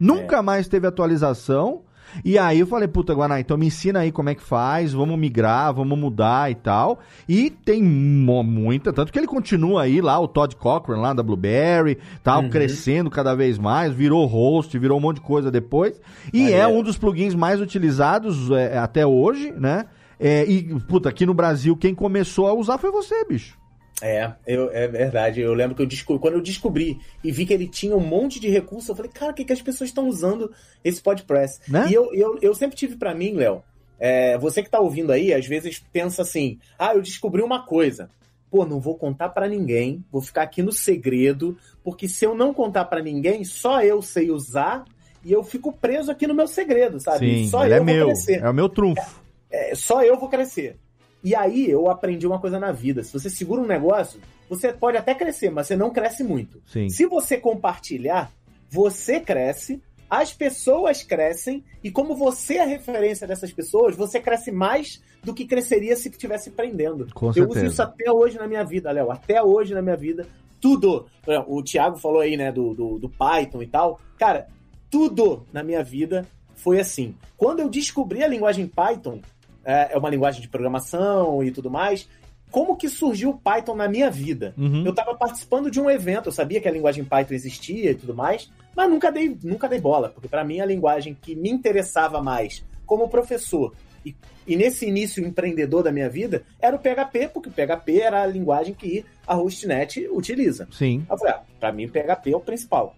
Nunca 0.00 0.42
mais 0.42 0.68
teve 0.68 0.86
atualização. 0.86 1.82
E 2.24 2.38
aí 2.38 2.60
eu 2.60 2.66
falei, 2.66 2.88
puta, 2.88 3.14
Guaná, 3.14 3.38
então 3.40 3.56
me 3.56 3.66
ensina 3.66 4.00
aí 4.00 4.10
como 4.12 4.28
é 4.28 4.34
que 4.34 4.42
faz, 4.42 4.92
vamos 4.92 5.18
migrar, 5.18 5.72
vamos 5.74 5.98
mudar 5.98 6.50
e 6.50 6.54
tal. 6.54 6.98
E 7.28 7.50
tem 7.50 7.82
mu- 7.82 8.42
muita, 8.42 8.92
tanto 8.92 9.12
que 9.12 9.18
ele 9.18 9.26
continua 9.26 9.82
aí 9.82 10.00
lá, 10.00 10.18
o 10.18 10.26
Todd 10.28 10.54
Cochran 10.56 11.00
lá 11.00 11.12
da 11.12 11.22
Blueberry, 11.22 11.98
tal, 12.22 12.48
crescendo 12.48 13.10
cada 13.10 13.34
vez 13.34 13.58
mais, 13.58 13.92
virou 13.92 14.24
host, 14.26 14.78
virou 14.78 14.98
um 14.98 15.00
monte 15.00 15.16
de 15.16 15.22
coisa 15.22 15.50
depois. 15.50 16.00
E 16.32 16.52
é 16.52 16.62
Maneiro. 16.62 16.80
um 16.80 16.82
dos 16.82 16.98
plugins 16.98 17.34
mais 17.34 17.60
utilizados 17.60 18.50
é, 18.50 18.78
até 18.78 19.06
hoje, 19.06 19.52
né? 19.52 19.86
É, 20.18 20.44
e, 20.50 20.74
puta, 20.80 21.08
aqui 21.10 21.26
no 21.26 21.34
Brasil, 21.34 21.76
quem 21.76 21.94
começou 21.94 22.46
a 22.48 22.54
usar 22.54 22.78
foi 22.78 22.90
você, 22.90 23.24
bicho. 23.26 23.58
É, 24.02 24.30
eu, 24.46 24.70
é 24.70 24.86
verdade. 24.86 25.40
Eu 25.40 25.54
lembro 25.54 25.74
que 25.74 25.82
eu 25.82 25.86
descobri, 25.86 26.20
quando 26.20 26.34
eu 26.34 26.42
descobri 26.42 26.98
e 27.24 27.32
vi 27.32 27.46
que 27.46 27.54
ele 27.54 27.66
tinha 27.66 27.96
um 27.96 28.00
monte 28.00 28.38
de 28.38 28.48
recursos, 28.48 28.88
eu 28.88 28.96
falei, 28.96 29.10
cara, 29.10 29.32
o 29.32 29.34
que, 29.34 29.44
que 29.44 29.52
as 29.52 29.62
pessoas 29.62 29.88
estão 29.88 30.08
usando 30.08 30.52
esse 30.84 31.00
Podpress? 31.00 31.60
Né? 31.66 31.86
E 31.88 31.94
eu, 31.94 32.12
eu, 32.14 32.38
eu 32.42 32.54
sempre 32.54 32.76
tive 32.76 32.96
pra 32.96 33.14
mim, 33.14 33.32
Léo, 33.32 33.62
é, 33.98 34.36
você 34.36 34.62
que 34.62 34.70
tá 34.70 34.78
ouvindo 34.78 35.12
aí, 35.12 35.32
às 35.32 35.46
vezes 35.46 35.82
pensa 35.92 36.22
assim, 36.22 36.58
ah, 36.78 36.94
eu 36.94 37.00
descobri 37.00 37.42
uma 37.42 37.64
coisa. 37.64 38.10
Pô, 38.50 38.64
não 38.64 38.78
vou 38.78 38.96
contar 38.96 39.30
pra 39.30 39.48
ninguém, 39.48 40.04
vou 40.10 40.20
ficar 40.20 40.42
aqui 40.42 40.62
no 40.62 40.72
segredo, 40.72 41.56
porque 41.82 42.06
se 42.06 42.24
eu 42.24 42.34
não 42.34 42.54
contar 42.54 42.84
pra 42.84 43.02
ninguém, 43.02 43.44
só 43.44 43.82
eu 43.82 44.00
sei 44.02 44.30
usar 44.30 44.84
e 45.24 45.32
eu 45.32 45.42
fico 45.42 45.72
preso 45.72 46.10
aqui 46.10 46.26
no 46.26 46.34
meu 46.34 46.46
segredo, 46.46 47.00
sabe? 47.00 47.48
só 47.48 47.64
ele 47.64 47.74
eu 47.74 47.76
é 47.76 47.78
vou 47.78 47.86
meu, 47.86 48.06
crescer 48.06 48.42
é 48.42 48.48
o 48.48 48.54
meu 48.54 48.68
trunfo. 48.68 49.22
é, 49.50 49.74
só 49.74 50.02
eu 50.02 50.18
vou 50.18 50.28
crescer. 50.28 50.78
E 51.22 51.34
aí 51.34 51.68
eu 51.68 51.90
aprendi 51.90 52.26
uma 52.26 52.38
coisa 52.38 52.58
na 52.58 52.72
vida. 52.72 53.02
Se 53.02 53.12
você 53.12 53.28
segura 53.28 53.60
um 53.60 53.66
negócio, 53.66 54.20
você 54.48 54.72
pode 54.72 54.96
até 54.96 55.14
crescer, 55.14 55.50
mas 55.50 55.66
você 55.66 55.76
não 55.76 55.90
cresce 55.90 56.22
muito. 56.22 56.62
Sim. 56.66 56.88
Se 56.88 57.06
você 57.06 57.36
compartilhar, 57.36 58.30
você 58.70 59.18
cresce, 59.20 59.82
as 60.08 60.32
pessoas 60.32 61.02
crescem, 61.02 61.64
e 61.82 61.90
como 61.90 62.14
você 62.14 62.54
é 62.54 62.62
a 62.62 62.66
referência 62.66 63.26
dessas 63.26 63.52
pessoas, 63.52 63.96
você 63.96 64.20
cresce 64.20 64.52
mais 64.52 65.02
do 65.22 65.34
que 65.34 65.44
cresceria 65.44 65.96
se 65.96 66.08
estivesse 66.08 66.50
prendendo. 66.50 67.08
Com 67.12 67.26
Eu 67.28 67.32
certeza. 67.32 67.58
uso 67.58 67.66
isso 67.72 67.82
até 67.82 68.10
hoje 68.10 68.38
na 68.38 68.46
minha 68.46 68.64
vida, 68.64 68.92
Léo. 68.92 69.10
Até 69.10 69.42
hoje 69.42 69.74
na 69.74 69.82
minha 69.82 69.96
vida. 69.96 70.26
Tudo. 70.60 71.06
O 71.48 71.62
Thiago 71.62 71.98
falou 71.98 72.20
aí, 72.20 72.36
né, 72.36 72.52
do, 72.52 72.72
do, 72.72 72.98
do 72.98 73.08
Python 73.08 73.62
e 73.62 73.66
tal. 73.66 74.00
Cara, 74.16 74.46
tudo 74.88 75.44
na 75.52 75.62
minha 75.62 75.82
vida 75.82 76.26
foi 76.54 76.78
assim. 76.80 77.14
Quando 77.36 77.60
eu 77.60 77.68
descobri 77.68 78.22
a 78.22 78.28
linguagem 78.28 78.66
Python, 78.66 79.20
é 79.66 79.90
é 79.92 79.98
uma 79.98 80.08
linguagem 80.08 80.40
de 80.40 80.48
programação 80.48 81.42
e 81.42 81.50
tudo 81.50 81.70
mais, 81.70 82.08
como 82.50 82.76
que 82.76 82.88
surgiu 82.88 83.30
o 83.30 83.38
Python 83.38 83.74
na 83.74 83.88
minha 83.88 84.10
vida? 84.10 84.54
Uhum. 84.56 84.84
Eu 84.84 84.90
estava 84.90 85.14
participando 85.14 85.70
de 85.70 85.80
um 85.80 85.90
evento, 85.90 86.28
eu 86.28 86.32
sabia 86.32 86.60
que 86.60 86.68
a 86.68 86.72
linguagem 86.72 87.04
Python 87.04 87.34
existia 87.34 87.90
e 87.90 87.94
tudo 87.94 88.14
mais, 88.14 88.50
mas 88.74 88.88
nunca 88.88 89.10
dei, 89.10 89.36
nunca 89.42 89.68
dei 89.68 89.80
bola, 89.80 90.08
porque 90.08 90.28
para 90.28 90.44
mim 90.44 90.60
a 90.60 90.66
linguagem 90.66 91.16
que 91.20 91.34
me 91.34 91.50
interessava 91.50 92.22
mais 92.22 92.64
como 92.86 93.08
professor 93.08 93.74
e, 94.06 94.14
e 94.46 94.54
nesse 94.54 94.86
início 94.86 95.26
empreendedor 95.26 95.82
da 95.82 95.90
minha 95.90 96.08
vida 96.08 96.44
era 96.60 96.76
o 96.76 96.78
PHP, 96.78 97.28
porque 97.34 97.48
o 97.48 97.52
PHP 97.52 98.00
era 98.00 98.22
a 98.22 98.26
linguagem 98.26 98.72
que 98.72 99.04
a 99.26 99.34
Hostnet 99.34 100.08
utiliza. 100.10 100.68
Sim. 100.70 101.04
Aí 101.08 101.14
eu 101.14 101.18
falei, 101.18 101.34
ah, 101.34 101.42
pra 101.58 101.72
mim 101.72 101.88
PHP 101.88 102.32
é 102.32 102.36
o 102.36 102.40
principal. 102.40 102.94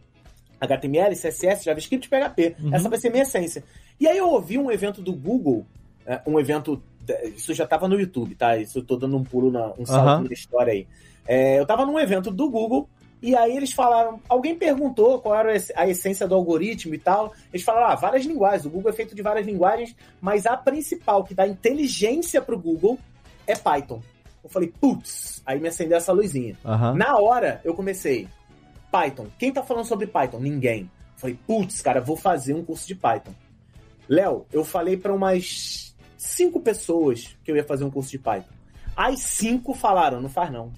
HTML, 0.60 1.14
CSS, 1.14 1.64
JavaScript, 1.64 2.08
PHP. 2.08 2.56
Uhum. 2.60 2.74
Essa 2.74 2.88
vai 2.88 2.98
ser 2.98 3.10
minha 3.10 3.22
essência. 3.22 3.64
E 3.98 4.06
aí 4.06 4.18
eu 4.18 4.28
ouvi 4.28 4.58
um 4.58 4.70
evento 4.70 5.00
do 5.00 5.12
Google, 5.12 5.64
um 6.26 6.38
evento. 6.38 6.82
Isso 7.34 7.54
já 7.54 7.66
tava 7.66 7.88
no 7.88 7.98
YouTube, 7.98 8.34
tá? 8.34 8.56
Isso 8.56 8.78
eu 8.78 8.84
tô 8.84 8.96
dando 8.96 9.16
um 9.16 9.24
pulo, 9.24 9.50
na, 9.50 9.72
um 9.78 9.86
salto 9.86 10.08
Aham. 10.08 10.24
na 10.24 10.32
história 10.32 10.72
aí. 10.72 10.86
É, 11.26 11.58
eu 11.58 11.66
tava 11.66 11.84
num 11.84 11.98
evento 11.98 12.30
do 12.30 12.50
Google 12.50 12.88
e 13.20 13.34
aí 13.34 13.56
eles 13.56 13.72
falaram. 13.72 14.20
Alguém 14.28 14.56
perguntou 14.56 15.20
qual 15.20 15.34
era 15.34 15.52
a 15.74 15.88
essência 15.88 16.26
do 16.26 16.34
algoritmo 16.34 16.94
e 16.94 16.98
tal. 16.98 17.32
Eles 17.52 17.64
falaram, 17.64 17.88
ah, 17.88 17.94
várias 17.94 18.24
linguagens. 18.24 18.66
O 18.66 18.70
Google 18.70 18.90
é 18.90 18.94
feito 18.94 19.14
de 19.14 19.22
várias 19.22 19.46
linguagens, 19.46 19.94
mas 20.20 20.46
a 20.46 20.56
principal 20.56 21.24
que 21.24 21.34
dá 21.34 21.46
inteligência 21.46 22.40
pro 22.40 22.58
Google 22.58 22.98
é 23.46 23.56
Python. 23.56 24.00
Eu 24.42 24.48
falei, 24.48 24.72
putz, 24.80 25.42
aí 25.44 25.60
me 25.60 25.68
acendeu 25.68 25.98
essa 25.98 26.12
luzinha. 26.12 26.56
Aham. 26.64 26.94
Na 26.94 27.16
hora, 27.18 27.60
eu 27.64 27.74
comecei. 27.74 28.28
Python. 28.90 29.26
Quem 29.38 29.52
tá 29.52 29.62
falando 29.62 29.84
sobre 29.84 30.06
Python? 30.06 30.38
Ninguém. 30.38 30.90
Falei, 31.16 31.38
putz, 31.46 31.82
cara, 31.82 32.00
vou 32.00 32.16
fazer 32.16 32.54
um 32.54 32.64
curso 32.64 32.86
de 32.86 32.94
Python. 32.94 33.32
Léo, 34.08 34.46
eu 34.50 34.64
falei 34.64 34.96
para 34.96 35.12
umas 35.12 35.87
cinco 36.18 36.60
pessoas 36.60 37.36
que 37.42 37.50
eu 37.50 37.56
ia 37.56 37.64
fazer 37.64 37.84
um 37.84 37.90
curso 37.90 38.10
de 38.10 38.18
Python. 38.18 38.52
As 38.94 39.20
cinco 39.20 39.72
falaram, 39.72 40.20
não 40.20 40.28
faz 40.28 40.50
não. 40.50 40.72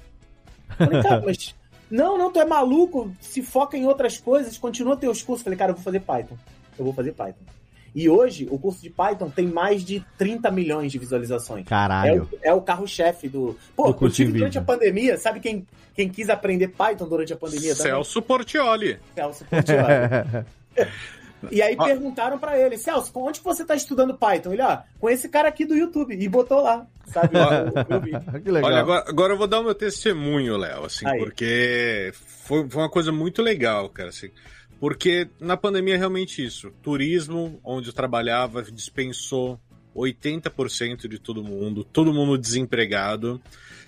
Falei, 0.77 1.03
cara, 1.03 1.23
mas. 1.27 1.55
Não, 1.91 2.17
não, 2.17 2.31
tu 2.31 2.39
é 2.39 2.45
maluco, 2.45 3.11
se 3.21 3.43
foca 3.43 3.77
em 3.77 3.85
outras 3.85 4.17
coisas, 4.17 4.57
continua 4.57 4.97
teus 4.97 5.23
cursos. 5.23 5.43
Falei, 5.43 5.59
cara, 5.59 5.73
eu 5.73 5.75
vou 5.75 5.83
fazer 5.83 5.99
Python. 6.01 6.37
Eu 6.79 6.85
vou 6.85 6.95
fazer 6.95 7.13
Python. 7.13 7.45
E 7.93 8.09
hoje, 8.09 8.47
o 8.49 8.59
curso 8.59 8.81
de 8.81 8.91
Python 8.91 9.29
tem 9.29 9.49
mais 9.49 9.85
de 9.85 10.05
30 10.17 10.51
milhões 10.53 10.93
de 10.93 10.99
visualizações. 10.99 11.67
É 11.67 11.69
Caralho. 11.69 12.29
o, 12.31 12.39
é 12.43 12.53
o 12.53 12.61
carro-chefe 12.61 13.29
do. 13.29 13.59
Pô, 13.75 13.93
Do 13.93 14.09
durante 14.09 14.59
a 14.59 14.63
pandemia, 14.63 15.19
sabe 15.19 15.41
quem, 15.41 15.67
quem 15.95 16.09
quis 16.09 16.31
aprender 16.31 16.69
Python 16.69 17.09
durante 17.09 17.33
a 17.33 17.37
pandemia 17.37 17.75
também? 17.75 17.91
Celso 17.91 18.23
Portioli. 18.23 18.99
Celso 19.15 19.45
Portiolli. 19.45 20.47
E 21.51 21.63
aí 21.63 21.77
perguntaram 21.77 22.39
pra 22.39 22.59
ele, 22.59 22.77
Celso, 22.77 23.13
onde 23.15 23.41
você 23.41 23.65
tá 23.65 23.75
estudando 23.75 24.17
Python? 24.17 24.53
Ele, 24.53 24.63
ah, 24.63 24.85
com 24.99 25.09
esse 25.09 25.29
cara 25.29 25.49
aqui 25.49 25.65
do 25.65 25.75
YouTube. 25.75 26.15
E 26.15 26.29
botou 26.29 26.63
lá, 26.63 26.87
sabe? 27.07 27.31
que 28.43 28.51
legal. 28.51 28.71
Olha, 28.71 28.81
agora, 28.81 29.05
agora 29.09 29.33
eu 29.33 29.39
vou 29.39 29.47
dar 29.47 29.61
o 29.61 29.65
meu 29.65 29.75
testemunho, 29.75 30.57
Léo, 30.57 30.85
assim, 30.85 31.07
Aí. 31.07 31.19
porque 31.19 32.13
foi, 32.15 32.69
foi 32.69 32.83
uma 32.83 32.91
coisa 32.91 33.13
muito 33.13 33.43
legal, 33.43 33.89
cara, 33.89 34.11
assim. 34.11 34.31
Porque 34.79 35.29
na 35.39 35.57
pandemia 35.57 35.95
é 35.95 35.99
realmente 35.99 36.45
isso. 36.45 36.71
Turismo, 36.83 37.61
onde 37.63 37.89
eu 37.89 37.93
trabalhava, 37.93 38.63
dispensou 38.63 39.61
80% 39.95 41.07
de 41.09 41.19
todo 41.19 41.45
mundo, 41.45 41.85
todo 41.85 42.15
mundo 42.15 42.39
desempregado, 42.39 43.41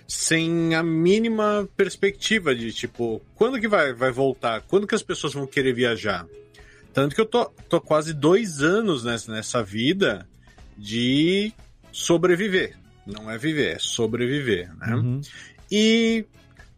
sem 0.07 0.75
a 0.75 0.83
mínima 0.83 1.67
perspectiva 1.75 2.53
de 2.53 2.71
tipo, 2.71 3.21
quando 3.35 3.59
que 3.59 3.67
vai, 3.67 3.93
vai 3.93 4.11
voltar? 4.11 4.61
Quando 4.61 4.85
que 4.85 4.95
as 4.95 5.03
pessoas 5.03 5.33
vão 5.33 5.47
querer 5.47 5.73
viajar? 5.73 6.27
Tanto 6.93 7.15
que 7.15 7.21
eu 7.21 7.25
tô, 7.25 7.45
tô 7.67 7.81
quase 7.81 8.13
dois 8.13 8.61
anos 8.61 9.03
nessa, 9.03 9.31
nessa 9.31 9.63
vida 9.63 10.27
de 10.77 11.51
sobreviver. 11.91 12.77
Não 13.05 13.29
é 13.29 13.37
viver, 13.37 13.75
é 13.75 13.79
sobreviver, 13.79 14.71
né? 14.77 14.95
Uhum. 14.95 15.21
E 15.71 16.25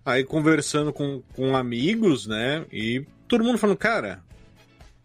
aí 0.06 0.24
conversando 0.24 0.94
com, 0.94 1.22
com 1.36 1.56
amigos, 1.56 2.26
né? 2.28 2.66
E 2.72 3.06
todo 3.28 3.44
mundo 3.44 3.58
falando, 3.58 3.78
cara, 3.78 4.24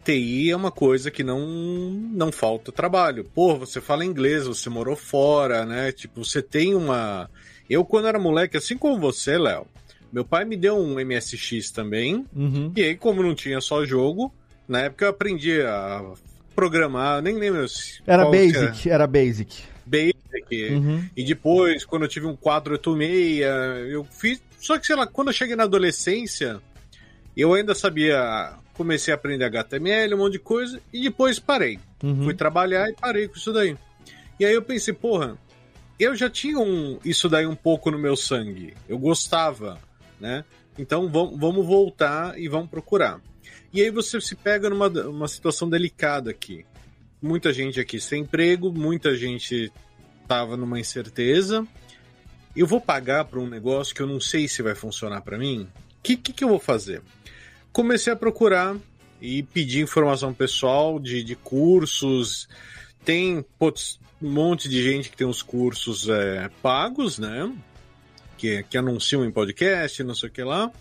TI 0.04 0.50
é 0.50 0.56
uma 0.56 0.70
coisa 0.70 1.10
que 1.10 1.22
não, 1.22 1.40
não 1.46 2.32
falta 2.32 2.72
trabalho. 2.72 3.24
Pô, 3.24 3.56
você 3.56 3.80
fala 3.80 4.04
inglês, 4.04 4.46
você 4.46 4.70
morou 4.70 4.96
fora, 4.96 5.66
né? 5.66 5.92
Tipo, 5.92 6.24
você 6.24 6.40
tem 6.42 6.74
uma. 6.74 7.30
Eu, 7.68 7.84
quando 7.84 8.08
era 8.08 8.18
moleque, 8.18 8.56
assim 8.56 8.76
como 8.76 8.98
você, 8.98 9.36
Léo, 9.36 9.66
meu 10.12 10.24
pai 10.24 10.44
me 10.44 10.56
deu 10.56 10.76
um 10.76 10.94
MSX 11.04 11.70
também. 11.70 12.24
Uhum. 12.34 12.72
E 12.74 12.82
aí, 12.82 12.96
como 12.96 13.22
não 13.22 13.34
tinha 13.34 13.60
só 13.60 13.84
jogo, 13.84 14.32
na 14.70 14.82
época 14.82 15.04
eu 15.04 15.10
aprendi 15.10 15.60
a 15.62 16.12
programar, 16.54 17.20
nem 17.20 17.36
lembro 17.36 17.68
se. 17.68 18.00
Era 18.06 18.24
basic, 18.30 18.88
era 18.88 19.06
basic. 19.06 19.64
Basic. 19.84 20.70
Uhum. 20.70 21.04
E 21.16 21.24
depois, 21.24 21.84
quando 21.84 22.02
eu 22.02 22.08
tive 22.08 22.26
um 22.26 22.36
486, 22.36 23.90
eu 23.90 24.04
fiz. 24.04 24.40
Só 24.60 24.78
que, 24.78 24.86
sei 24.86 24.94
lá, 24.94 25.06
quando 25.06 25.28
eu 25.28 25.34
cheguei 25.34 25.56
na 25.56 25.64
adolescência, 25.64 26.60
eu 27.36 27.52
ainda 27.52 27.74
sabia. 27.74 28.54
Comecei 28.74 29.12
a 29.12 29.16
aprender 29.16 29.44
HTML, 29.44 30.14
um 30.14 30.18
monte 30.18 30.34
de 30.34 30.38
coisa, 30.38 30.80
e 30.90 31.02
depois 31.02 31.38
parei. 31.38 31.78
Uhum. 32.02 32.24
Fui 32.24 32.32
trabalhar 32.32 32.88
e 32.88 32.94
parei 32.94 33.28
com 33.28 33.36
isso 33.36 33.52
daí. 33.52 33.76
E 34.38 34.44
aí 34.46 34.54
eu 34.54 34.62
pensei, 34.62 34.94
porra, 34.94 35.36
eu 35.98 36.16
já 36.16 36.30
tinha 36.30 36.58
um, 36.58 36.98
isso 37.04 37.28
daí 37.28 37.46
um 37.46 37.56
pouco 37.56 37.90
no 37.90 37.98
meu 37.98 38.16
sangue. 38.16 38.72
Eu 38.88 38.98
gostava, 38.98 39.78
né? 40.18 40.44
Então 40.78 41.10
vamos, 41.10 41.38
vamos 41.38 41.66
voltar 41.66 42.38
e 42.38 42.48
vamos 42.48 42.70
procurar. 42.70 43.20
E 43.72 43.80
aí 43.80 43.90
você 43.90 44.20
se 44.20 44.34
pega 44.34 44.68
numa 44.68 44.88
uma 44.88 45.28
situação 45.28 45.68
delicada 45.68 46.30
aqui. 46.30 46.64
Muita 47.22 47.52
gente 47.52 47.78
aqui 47.78 48.00
sem 48.00 48.22
emprego, 48.22 48.72
muita 48.72 49.14
gente 49.14 49.72
tava 50.26 50.56
numa 50.56 50.80
incerteza. 50.80 51.66
Eu 52.56 52.66
vou 52.66 52.80
pagar 52.80 53.26
para 53.26 53.38
um 53.38 53.48
negócio 53.48 53.94
que 53.94 54.02
eu 54.02 54.06
não 54.06 54.20
sei 54.20 54.48
se 54.48 54.62
vai 54.62 54.74
funcionar 54.74 55.20
para 55.20 55.38
mim? 55.38 55.68
O 55.98 56.02
que, 56.02 56.16
que, 56.16 56.32
que 56.32 56.42
eu 56.42 56.48
vou 56.48 56.58
fazer? 56.58 57.02
Comecei 57.72 58.12
a 58.12 58.16
procurar 58.16 58.76
e 59.20 59.42
pedir 59.42 59.82
informação 59.82 60.34
pessoal 60.34 60.98
de, 60.98 61.22
de 61.22 61.36
cursos. 61.36 62.48
Tem 63.04 63.44
putz, 63.58 64.00
um 64.20 64.30
monte 64.30 64.68
de 64.68 64.82
gente 64.82 65.10
que 65.10 65.16
tem 65.16 65.26
os 65.26 65.42
cursos 65.42 66.08
é, 66.08 66.50
pagos, 66.60 67.18
né? 67.18 67.52
Que, 68.36 68.64
que 68.64 68.76
anunciam 68.76 69.24
em 69.24 69.30
podcast, 69.30 70.02
não 70.02 70.14
sei 70.14 70.28
o 70.28 70.32
que 70.32 70.42
lá. 70.42 70.72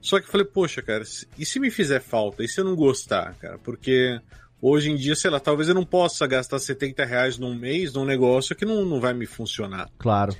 Só 0.00 0.18
que 0.20 0.26
eu 0.26 0.30
falei, 0.30 0.46
poxa, 0.46 0.80
cara, 0.80 1.04
e 1.38 1.44
se 1.44 1.58
me 1.58 1.70
fizer 1.70 2.00
falta? 2.00 2.42
E 2.42 2.48
se 2.48 2.60
eu 2.60 2.64
não 2.64 2.76
gostar, 2.76 3.34
cara? 3.34 3.58
Porque 3.58 4.20
hoje 4.60 4.90
em 4.90 4.96
dia, 4.96 5.14
sei 5.14 5.30
lá, 5.30 5.40
talvez 5.40 5.68
eu 5.68 5.74
não 5.74 5.84
possa 5.84 6.26
gastar 6.26 6.58
70 6.58 7.04
reais 7.04 7.38
num 7.38 7.54
mês 7.54 7.92
num 7.92 8.04
negócio 8.04 8.54
que 8.54 8.64
não, 8.64 8.84
não 8.84 9.00
vai 9.00 9.12
me 9.12 9.26
funcionar. 9.26 9.90
Claro. 9.98 10.36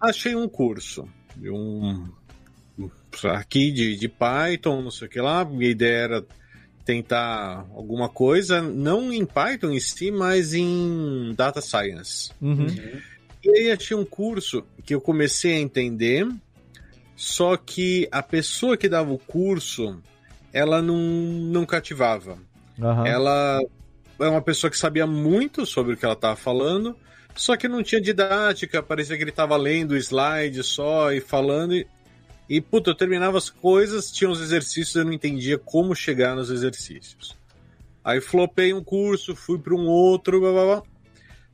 Achei 0.00 0.34
um 0.34 0.48
curso, 0.48 1.08
um 1.42 2.08
aqui 3.24 3.70
de, 3.70 3.96
de 3.96 4.08
Python, 4.08 4.82
não 4.82 4.90
sei 4.90 5.06
o 5.06 5.10
que 5.10 5.20
lá. 5.20 5.44
Minha 5.44 5.70
ideia 5.70 5.96
era 5.96 6.26
tentar 6.84 7.66
alguma 7.74 8.08
coisa, 8.08 8.62
não 8.62 9.12
em 9.12 9.24
Python 9.26 9.70
em 9.70 9.80
si, 9.80 10.10
mas 10.10 10.54
em 10.54 11.34
Data 11.36 11.60
Science. 11.60 12.30
Uhum. 12.40 12.66
E 13.42 13.50
aí 13.50 13.72
achei 13.72 13.96
um 13.96 14.04
curso 14.04 14.64
que 14.84 14.94
eu 14.94 15.00
comecei 15.00 15.54
a 15.54 15.60
entender, 15.60 16.26
só 17.16 17.56
que 17.56 18.06
a 18.12 18.22
pessoa 18.22 18.76
que 18.76 18.88
dava 18.88 19.10
o 19.10 19.18
curso, 19.18 20.00
ela 20.52 20.82
não, 20.82 20.98
não 20.98 21.64
cativava. 21.64 22.38
Aham. 22.80 23.06
Ela 23.06 23.60
é 24.20 24.28
uma 24.28 24.42
pessoa 24.42 24.70
que 24.70 24.76
sabia 24.76 25.06
muito 25.06 25.64
sobre 25.64 25.94
o 25.94 25.96
que 25.96 26.04
ela 26.04 26.14
estava 26.14 26.36
falando, 26.36 26.94
só 27.34 27.56
que 27.56 27.68
não 27.68 27.82
tinha 27.82 28.00
didática, 28.00 28.82
parecia 28.82 29.16
que 29.16 29.22
ele 29.22 29.30
estava 29.30 29.56
lendo 29.56 29.96
slide 29.96 30.62
só 30.62 31.10
e 31.10 31.20
falando. 31.20 31.74
E, 31.74 31.86
e, 32.48 32.60
puta, 32.60 32.90
eu 32.90 32.94
terminava 32.94 33.38
as 33.38 33.48
coisas, 33.48 34.10
tinha 34.10 34.28
os 34.28 34.40
exercícios, 34.40 34.94
eu 34.94 35.04
não 35.04 35.12
entendia 35.12 35.58
como 35.58 35.94
chegar 35.94 36.36
nos 36.36 36.50
exercícios. 36.50 37.34
Aí 38.04 38.20
flopei 38.20 38.74
um 38.74 38.84
curso, 38.84 39.34
fui 39.34 39.58
para 39.58 39.74
um 39.74 39.86
outro, 39.86 40.40
blá, 40.40 40.52
blá, 40.52 40.64
blá. 40.64 40.82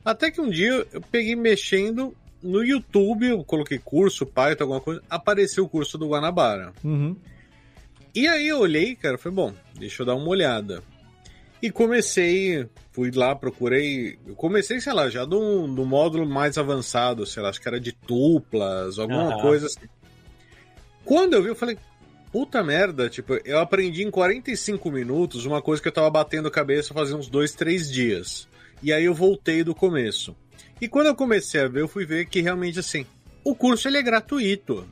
Até 0.03 0.29
que 0.29 0.41
um 0.41 0.49
dia 0.49 0.85
eu 0.91 1.01
peguei 1.01 1.35
mexendo 1.35 2.15
no 2.43 2.63
YouTube, 2.63 3.27
eu 3.27 3.43
coloquei 3.43 3.79
curso, 3.79 4.25
Python, 4.25 4.63
alguma 4.65 4.81
coisa, 4.81 5.01
apareceu 5.09 5.63
o 5.63 5.69
curso 5.69 5.97
do 5.97 6.07
Guanabara. 6.09 6.73
Uhum. 6.83 7.15
E 8.13 8.27
aí 8.27 8.47
eu 8.47 8.59
olhei, 8.59 8.95
cara, 8.95 9.17
foi 9.17 9.31
bom, 9.31 9.53
deixa 9.79 10.01
eu 10.01 10.05
dar 10.05 10.15
uma 10.15 10.27
olhada. 10.27 10.83
E 11.61 11.71
comecei, 11.71 12.67
fui 12.91 13.09
lá, 13.11 13.33
procurei. 13.33 14.19
Eu 14.27 14.35
comecei, 14.35 14.81
sei 14.81 14.91
lá, 14.91 15.09
já 15.09 15.23
do, 15.23 15.65
do 15.65 15.85
módulo 15.85 16.27
mais 16.27 16.57
avançado, 16.57 17.25
sei 17.25 17.41
lá, 17.41 17.49
acho 17.49 17.61
que 17.61 17.67
era 17.67 17.79
de 17.79 17.93
tuplas, 17.93 18.99
alguma 18.99 19.33
Aham. 19.33 19.41
coisa 19.41 19.67
assim. 19.67 19.87
Quando 21.05 21.33
eu 21.33 21.41
vi, 21.41 21.49
eu 21.49 21.55
falei, 21.55 21.77
puta 22.33 22.61
merda, 22.61 23.09
tipo, 23.09 23.39
eu 23.45 23.59
aprendi 23.59 24.03
em 24.03 24.11
45 24.11 24.91
minutos 24.91 25.45
uma 25.45 25.61
coisa 25.61 25.81
que 25.81 25.87
eu 25.87 25.91
tava 25.93 26.09
batendo 26.09 26.49
a 26.49 26.51
cabeça 26.51 26.93
fazia 26.93 27.15
uns 27.15 27.29
dois, 27.29 27.53
três 27.53 27.89
dias. 27.89 28.47
E 28.81 28.91
aí 28.91 29.05
eu 29.05 29.13
voltei 29.13 29.63
do 29.63 29.73
começo. 29.73 30.35
E 30.83 30.87
quando 30.89 31.07
eu 31.07 31.15
comecei 31.15 31.61
a 31.61 31.67
ver, 31.69 31.79
eu 31.79 31.87
fui 31.87 32.05
ver 32.05 32.25
que 32.25 32.41
realmente 32.41 32.77
assim, 32.77 33.05
o 33.41 33.55
curso 33.55 33.87
ele 33.87 33.97
é 33.97 34.01
gratuito. 34.01 34.85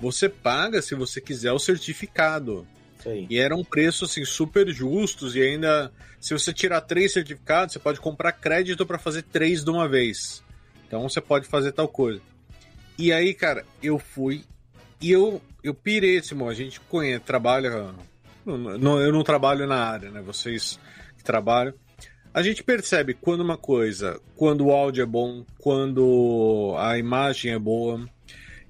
Você 0.00 0.28
paga 0.28 0.82
se 0.82 0.96
você 0.96 1.20
quiser 1.20 1.52
o 1.52 1.60
certificado. 1.60 2.66
Aí. 3.04 3.24
E 3.30 3.38
era 3.38 3.54
um 3.54 3.62
preço 3.62 4.04
assim 4.04 4.24
super 4.24 4.68
justos 4.68 5.36
e 5.36 5.42
ainda 5.42 5.92
se 6.18 6.34
você 6.34 6.52
tirar 6.52 6.80
três 6.80 7.12
certificados, 7.12 7.72
você 7.72 7.78
pode 7.78 8.00
comprar 8.00 8.32
crédito 8.32 8.84
para 8.84 8.98
fazer 8.98 9.22
três 9.22 9.62
de 9.62 9.70
uma 9.70 9.88
vez. 9.88 10.42
Então 10.88 11.08
você 11.08 11.20
pode 11.20 11.46
fazer 11.46 11.70
tal 11.70 11.86
coisa. 11.86 12.20
E 12.98 13.12
aí, 13.12 13.32
cara, 13.32 13.64
eu 13.80 14.00
fui 14.00 14.42
e 15.00 15.12
eu 15.12 15.40
eu 15.62 15.72
pirei, 15.72 16.20
Simão, 16.20 16.48
a 16.48 16.54
gente 16.54 16.80
conhece, 16.80 17.22
trabalha 17.24 17.94
não, 18.44 19.00
eu 19.00 19.12
não 19.12 19.22
trabalho 19.22 19.68
na 19.68 19.84
área, 19.84 20.10
né? 20.10 20.20
Vocês 20.20 20.80
que 21.16 21.22
trabalham. 21.22 21.74
A 22.36 22.42
gente 22.42 22.62
percebe 22.62 23.14
quando 23.14 23.40
uma 23.40 23.56
coisa, 23.56 24.20
quando 24.36 24.66
o 24.66 24.70
áudio 24.70 25.02
é 25.02 25.06
bom, 25.06 25.42
quando 25.56 26.74
a 26.76 26.98
imagem 26.98 27.50
é 27.50 27.58
boa. 27.58 28.06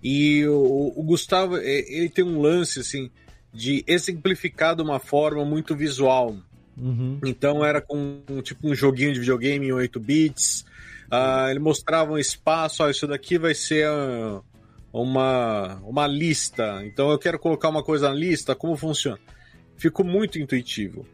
E 0.01 0.47
o, 0.47 0.93
o 0.95 1.03
Gustavo, 1.03 1.57
eh, 1.57 1.85
ele 1.89 2.09
tem 2.09 2.25
um 2.25 2.41
lance 2.41 2.79
assim 2.79 3.11
de 3.53 3.83
exemplificar 3.85 4.77
de 4.77 4.83
uma 4.83 5.01
forma 5.01 5.45
muito 5.45 5.75
visual. 5.75 6.37
Uhum. 6.77 7.19
Então 7.27 7.65
era 7.65 7.81
com 7.81 8.23
tipo 8.41 8.69
um 8.69 8.73
joguinho 8.73 9.15
de 9.15 9.19
videogame 9.19 9.67
em 9.67 9.73
8 9.73 9.99
bits. 9.99 10.65
Ah, 11.11 11.49
ele 11.51 11.59
mostrava 11.59 12.13
um 12.13 12.19
espaço, 12.19 12.85
ó, 12.85 12.89
isso 12.89 13.09
daqui 13.09 13.37
vai 13.37 13.53
ser 13.53 13.89
uma, 14.93 15.81
uma 15.83 16.07
lista. 16.07 16.85
Então 16.85 17.11
eu 17.11 17.19
quero 17.19 17.37
colocar 17.37 17.69
uma 17.69 17.83
coisa 17.83 18.11
na 18.11 18.15
lista, 18.15 18.55
como 18.55 18.77
funciona? 18.77 19.19
Ficou 19.77 20.07
muito 20.07 20.39
intuitivo. 20.39 21.05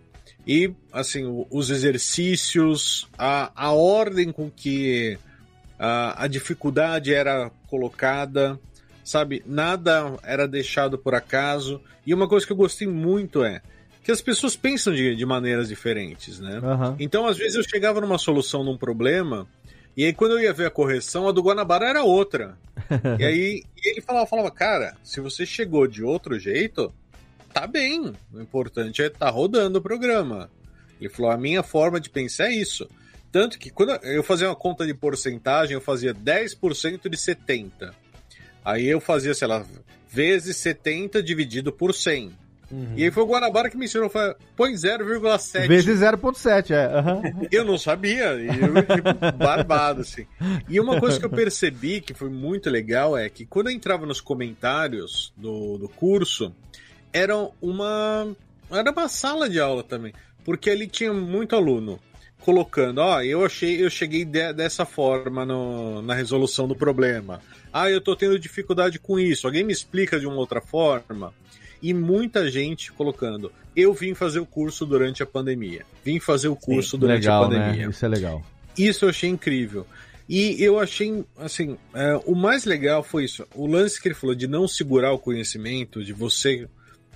E 0.47 0.72
assim, 0.93 1.47
os 1.51 1.70
exercícios, 1.70 3.09
a, 3.16 3.53
a 3.55 3.72
ordem 3.72 4.32
com 4.32 4.51
que 4.51 5.18
a, 5.78 6.24
a 6.24 6.26
dificuldade 6.26 7.14
era 7.14 7.51
colocada, 7.68 8.59
sabe? 9.05 9.43
Nada 9.47 10.18
era 10.22 10.47
deixado 10.49 10.99
por 10.99 11.14
acaso. 11.14 11.80
E 12.05 12.12
uma 12.12 12.28
coisa 12.28 12.45
que 12.45 12.53
eu 12.53 12.57
gostei 12.57 12.88
muito 12.88 13.45
é 13.45 13.62
que 14.03 14.11
as 14.11 14.20
pessoas 14.20 14.57
pensam 14.57 14.93
de, 14.93 15.14
de 15.14 15.24
maneiras 15.24 15.68
diferentes, 15.68 16.40
né? 16.40 16.61
Aham. 16.62 16.97
Então, 16.99 17.26
às 17.26 17.36
vezes, 17.36 17.55
eu 17.55 17.62
chegava 17.62 18.01
numa 18.01 18.18
solução 18.18 18.64
num 18.64 18.76
problema, 18.76 19.47
e 19.97 20.05
aí 20.05 20.12
quando 20.12 20.32
eu 20.32 20.40
ia 20.40 20.53
ver 20.53 20.66
a 20.66 20.70
correção, 20.70 21.28
a 21.28 21.32
do 21.32 21.43
Guanabara 21.43 21.86
era 21.86 22.03
outra. 22.03 22.59
e 23.18 23.24
aí 23.24 23.62
e 23.76 23.90
ele 23.90 24.01
falava, 24.01 24.26
falava, 24.26 24.51
cara, 24.51 24.97
se 25.05 25.20
você 25.20 25.47
chegou 25.47 25.86
de 25.86 26.03
outro 26.03 26.38
jeito, 26.38 26.93
tá 27.53 27.66
bem. 27.66 28.12
O 28.32 28.40
importante 28.40 29.03
é 29.03 29.07
estar 29.07 29.30
rodando 29.30 29.78
o 29.78 29.82
programa. 29.82 30.50
Ele 31.00 31.09
falou, 31.09 31.30
a 31.30 31.36
minha 31.36 31.62
forma 31.62 32.00
de 32.00 32.09
pensar 32.09 32.46
é 32.46 32.55
isso. 32.55 32.88
Tanto 33.30 33.59
que 33.59 33.70
quando 33.70 33.90
eu 34.05 34.22
fazia 34.22 34.48
uma 34.48 34.57
conta 34.57 34.86
de 34.86 34.94
porcentagem, 34.94 35.74
eu 35.74 35.80
fazia 35.80 36.14
10% 36.14 37.09
de 37.09 37.16
70. 37.16 37.94
Aí 38.64 38.86
eu 38.86 39.00
fazia, 39.00 39.34
sei 39.34 39.48
lá, 39.48 39.64
vezes 40.09 40.57
70 40.59 41.22
dividido 41.22 41.72
por 41.72 41.94
100. 41.94 42.32
Uhum. 42.70 42.94
E 42.96 43.05
aí 43.05 43.11
foi 43.11 43.22
o 43.22 43.26
Guanabara 43.26 43.68
que 43.68 43.76
me 43.76 43.84
ensinou, 43.84 44.09
foi, 44.09 44.34
põe 44.57 44.72
0,7. 44.72 45.68
Vezes 45.68 46.00
0,7, 46.00 46.70
é. 46.70 46.88
Uhum. 47.00 47.48
Eu 47.53 47.64
não 47.64 47.76
sabia, 47.76 48.34
e 48.34 48.46
eu 48.46 48.74
tipo, 48.82 49.36
barbado, 49.36 50.00
assim. 50.00 50.26
E 50.68 50.80
uma 50.80 50.98
coisa 50.98 51.18
que 51.18 51.24
eu 51.26 51.30
percebi 51.30 52.00
que 52.00 52.14
foi 52.14 52.30
muito 52.30 52.70
legal 52.70 53.16
é 53.16 53.28
que 53.28 53.44
quando 53.44 53.68
eu 53.68 53.74
entrava 53.74 54.07
nos 54.07 54.22
comentários 54.22 55.32
do, 55.36 55.76
do 55.76 55.88
curso, 55.88 56.55
era 57.12 57.36
uma, 57.60 58.34
era 58.70 58.90
uma 58.90 59.08
sala 59.08 59.48
de 59.48 59.60
aula 59.60 59.82
também, 59.82 60.12
porque 60.44 60.70
ali 60.70 60.86
tinha 60.86 61.12
muito 61.12 61.54
aluno 61.54 62.00
colocando, 62.42 62.98
ó, 62.98 63.16
oh, 63.16 63.20
eu 63.22 63.44
achei, 63.44 63.82
eu 63.82 63.88
cheguei 63.88 64.24
de, 64.24 64.52
dessa 64.52 64.84
forma 64.84 65.46
no, 65.46 66.02
na 66.02 66.14
resolução 66.14 66.66
do 66.66 66.74
problema. 66.74 67.40
Ah, 67.72 67.88
eu 67.88 68.00
tô 68.00 68.14
tendo 68.16 68.38
dificuldade 68.38 68.98
com 68.98 69.18
isso. 69.18 69.46
Alguém 69.46 69.64
me 69.64 69.72
explica 69.72 70.18
de 70.18 70.26
uma 70.26 70.36
outra 70.36 70.60
forma? 70.60 71.32
E 71.80 71.94
muita 71.94 72.50
gente 72.50 72.92
colocando, 72.92 73.50
eu 73.74 73.92
vim 73.94 74.14
fazer 74.14 74.40
o 74.40 74.46
curso 74.46 74.84
durante 74.84 75.22
a 75.22 75.26
pandemia. 75.26 75.84
Vim 76.04 76.20
fazer 76.20 76.48
o 76.48 76.56
curso 76.56 76.90
Sim, 76.90 76.98
durante 76.98 77.22
legal, 77.22 77.44
a 77.44 77.48
né? 77.48 77.58
pandemia. 77.58 77.86
Né? 77.86 77.90
Isso 77.90 78.04
é 78.04 78.08
legal. 78.08 78.44
Isso 78.76 79.04
eu 79.04 79.08
achei 79.08 79.30
incrível. 79.30 79.86
E 80.28 80.62
eu 80.62 80.78
achei, 80.78 81.24
assim, 81.38 81.76
é, 81.94 82.20
o 82.24 82.34
mais 82.34 82.64
legal 82.64 83.02
foi 83.02 83.24
isso. 83.24 83.46
O 83.54 83.66
lance 83.66 84.00
que 84.00 84.08
ele 84.08 84.14
falou 84.14 84.34
de 84.34 84.46
não 84.46 84.68
segurar 84.68 85.12
o 85.12 85.18
conhecimento, 85.18 86.04
de 86.04 86.12
você 86.12 86.68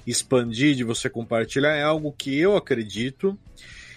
expandir, 0.06 0.74
de 0.74 0.84
você 0.84 1.10
compartilhar, 1.10 1.74
é 1.74 1.82
algo 1.82 2.12
que 2.12 2.38
eu 2.38 2.56
acredito 2.56 3.38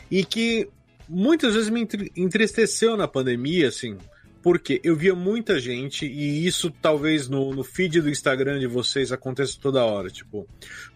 e 0.10 0.24
que 0.26 0.68
muitas 1.08 1.54
vezes 1.54 1.70
me 1.70 1.88
entristeceu 2.16 2.98
na 2.98 3.08
pandemia, 3.08 3.68
assim, 3.68 3.98
porque 4.42 4.80
eu 4.84 4.96
via 4.96 5.14
muita 5.14 5.60
gente, 5.60 6.06
e 6.06 6.46
isso 6.46 6.72
talvez 6.72 7.28
no, 7.28 7.54
no 7.54 7.64
feed 7.64 8.02
do 8.02 8.10
Instagram 8.10 8.60
de 8.60 8.68
vocês 8.68 9.12
aconteça 9.12 9.58
toda 9.62 9.84
hora, 9.84 10.10
tipo, 10.10 10.48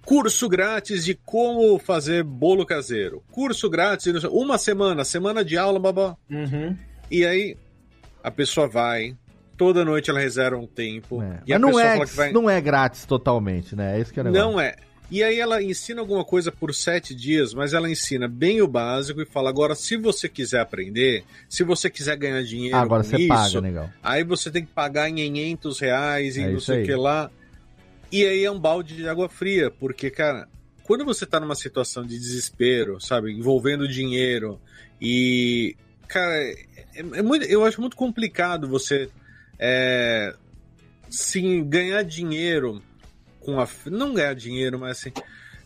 curso 0.06 0.48
grátis 0.48 1.04
de 1.04 1.14
como 1.14 1.78
fazer 1.80 2.24
bolo 2.24 2.66
caseiro, 2.66 3.24
curso 3.32 3.70
grátis, 3.70 4.24
uma 4.26 4.58
semana, 4.58 5.04
semana 5.04 5.44
de 5.44 5.58
aula, 5.58 5.80
babá. 5.80 6.16
Uhum. 6.30 6.76
E 7.12 7.26
aí 7.26 7.58
a 8.24 8.32
pessoa 8.32 8.68
vai, 8.68 9.16
toda 9.58 9.84
noite 9.84 10.10
ela 10.10 10.20
reserva 10.20 10.58
um 10.58 10.68
tempo. 10.68 11.22
É. 11.22 11.42
E 11.46 11.52
Mas 11.52 11.62
não 11.62 11.80
é, 11.80 12.06
vai... 12.06 12.32
não 12.32 12.50
é 12.50 12.62
grátis 12.62 13.06
totalmente, 13.06 13.76
né? 13.76 13.98
É 13.98 14.02
isso 14.02 14.14
que 14.14 14.20
é 14.20 14.24
Não 14.24 14.60
é. 14.60 14.76
E 15.14 15.22
aí 15.22 15.40
ela 15.40 15.62
ensina 15.62 16.02
alguma 16.02 16.26
coisa 16.26 16.52
por 16.52 16.74
sete 16.74 17.14
dias, 17.14 17.54
mas 17.54 17.72
ela 17.72 17.88
ensina 17.88 18.28
bem 18.28 18.64
o 18.64 18.68
básico 18.68 19.22
e 19.22 19.26
fala: 19.28 19.48
agora, 19.48 19.76
se 19.76 19.96
você 19.96 20.28
quiser 20.28 20.60
aprender, 20.60 21.24
se 21.48 21.64
você 21.64 21.88
quiser 21.88 22.18
ganhar 22.18 22.42
dinheiro, 22.42 22.76
agora 22.76 23.04
você 23.04 23.18
isso, 23.18 23.28
paga, 23.28 23.60
legal. 23.60 23.90
Aí 24.02 24.24
você 24.24 24.50
tem 24.50 24.66
que 24.66 24.72
pagar 24.72 25.08
em 25.08 25.18
500 25.18 25.80
reais 25.80 26.36
e 26.36 26.42
é 26.42 26.50
não 26.50 26.60
sei 26.60 26.82
o 26.82 26.86
que 26.88 26.96
lá. 26.96 27.30
E 28.12 28.26
aí 28.26 28.44
é 28.44 28.50
um 28.50 28.60
balde 28.60 28.96
de 28.96 29.08
água 29.08 29.30
fria, 29.30 29.70
porque, 29.70 30.10
cara, 30.10 30.48
quando 30.82 31.06
você 31.06 31.28
tá 31.28 31.40
numa 31.40 31.54
situação 31.54 32.04
de 32.04 32.18
desespero, 32.18 33.00
sabe, 33.00 33.32
envolvendo 33.32 33.88
dinheiro 33.88 34.60
e, 35.00 35.76
cara, 36.08 36.34
é, 36.34 36.56
é 36.96 37.22
muito, 37.22 37.46
eu 37.46 37.64
acho 37.64 37.80
muito 37.80 37.96
complicado 37.96 38.68
você, 38.68 39.12
é, 39.60 40.34
sim, 41.08 41.64
ganhar 41.64 42.02
dinheiro 42.02 42.82
com 43.44 43.60
a 43.60 43.68
não 43.86 44.14
ganhar 44.14 44.34
dinheiro, 44.34 44.80
mas 44.80 45.00
assim, 45.00 45.12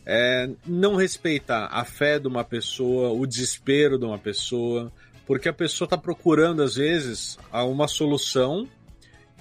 é, 0.04 0.48
não 0.66 0.96
respeitar 0.96 1.66
a 1.66 1.84
fé 1.84 2.18
de 2.18 2.26
uma 2.26 2.44
pessoa, 2.44 3.10
o 3.10 3.26
desespero 3.26 3.98
de 3.98 4.04
uma 4.04 4.18
pessoa, 4.18 4.92
porque 5.26 5.48
a 5.48 5.52
pessoa 5.52 5.86
está 5.86 5.98
procurando 5.98 6.62
às 6.62 6.76
vezes 6.76 7.38
uma 7.52 7.86
solução 7.86 8.68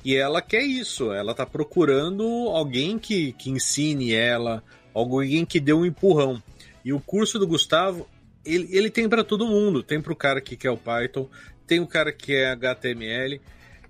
e 0.03 0.15
ela 0.15 0.41
quer 0.41 0.63
isso, 0.63 1.11
ela 1.11 1.31
está 1.31 1.45
procurando 1.45 2.23
alguém 2.49 2.99
que, 2.99 3.33
que 3.33 3.49
ensine 3.49 4.13
ela, 4.13 4.63
alguém 4.93 5.45
que 5.45 5.59
dê 5.59 5.73
um 5.73 5.85
empurrão. 5.85 6.41
E 6.83 6.93
o 6.93 6.99
curso 6.99 7.39
do 7.39 7.47
Gustavo, 7.47 8.07
ele, 8.45 8.67
ele 8.71 8.89
tem 8.89 9.09
para 9.09 9.23
todo 9.23 9.47
mundo, 9.47 9.83
tem 9.83 10.01
para 10.01 10.13
o 10.13 10.15
cara 10.15 10.39
que 10.39 10.55
quer 10.55 10.71
o 10.71 10.77
Python, 10.77 11.29
tem 11.65 11.79
o 11.79 11.87
cara 11.87 12.11
que 12.11 12.33
é 12.33 12.51
HTML 12.51 13.41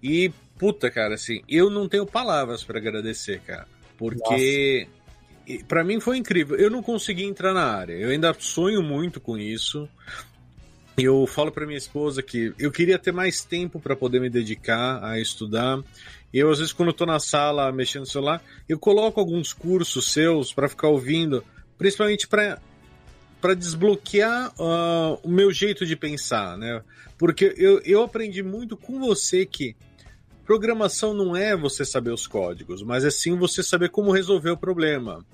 e 0.02 0.32
puta, 0.58 0.90
cara, 0.90 1.16
assim, 1.16 1.42
eu 1.48 1.70
não 1.70 1.88
tenho 1.88 2.06
palavras 2.06 2.64
para 2.64 2.80
agradecer, 2.80 3.40
cara. 3.42 3.68
Porque 3.98 4.88
para 5.68 5.84
mim 5.84 6.00
foi 6.00 6.18
incrível. 6.18 6.58
Eu 6.58 6.70
não 6.70 6.84
consegui 6.84 7.24
entrar 7.24 7.54
na 7.54 7.66
área. 7.66 7.94
Eu 7.94 8.10
ainda 8.10 8.36
sonho 8.38 8.84
muito 8.84 9.20
com 9.20 9.38
isso. 9.38 9.88
Eu 10.98 11.28
falo 11.28 11.52
para 11.52 11.66
minha 11.66 11.78
esposa 11.78 12.24
que 12.24 12.54
eu 12.58 12.72
queria 12.72 12.98
ter 12.98 13.12
mais 13.12 13.44
tempo 13.44 13.80
para 13.80 13.96
poder 13.96 14.20
me 14.20 14.30
dedicar 14.30 15.04
a 15.04 15.20
estudar. 15.20 15.80
Eu 16.34 16.50
às 16.50 16.60
vezes 16.60 16.74
quando 16.74 16.92
tô 16.92 17.06
na 17.06 17.20
sala 17.20 17.72
mexendo 17.72 18.02
no 18.02 18.08
celular, 18.08 18.44
eu 18.68 18.80
coloco 18.80 19.20
alguns 19.20 19.54
cursos 19.54 20.12
seus 20.12 20.52
para 20.52 20.68
ficar 20.68 20.88
ouvindo, 20.88 21.44
principalmente 21.78 22.28
para 22.28 22.60
para 23.40 23.54
desbloquear 23.54 24.52
uh, 24.60 25.20
o 25.22 25.30
meu 25.30 25.54
jeito 25.54 25.86
de 25.86 25.96
pensar, 25.96 26.58
né? 26.58 26.82
Porque 27.20 27.54
eu, 27.56 27.80
eu 27.86 28.02
aprendi 28.02 28.42
muito 28.42 28.76
com 28.76 29.00
você 29.00 29.46
que 29.46 29.76
Programação 30.48 31.14
não 31.14 31.36
é 31.36 31.58
você 31.58 31.84
saber 31.84 32.12
os 32.12 32.26
códigos, 32.26 32.82
mas 32.82 33.04
é 33.04 33.12
sim 33.12 33.36
você 33.38 33.62
saber 33.62 33.90
como 33.90 34.14
resolver 34.14 34.52
o 34.52 34.58
problema. 34.58 35.26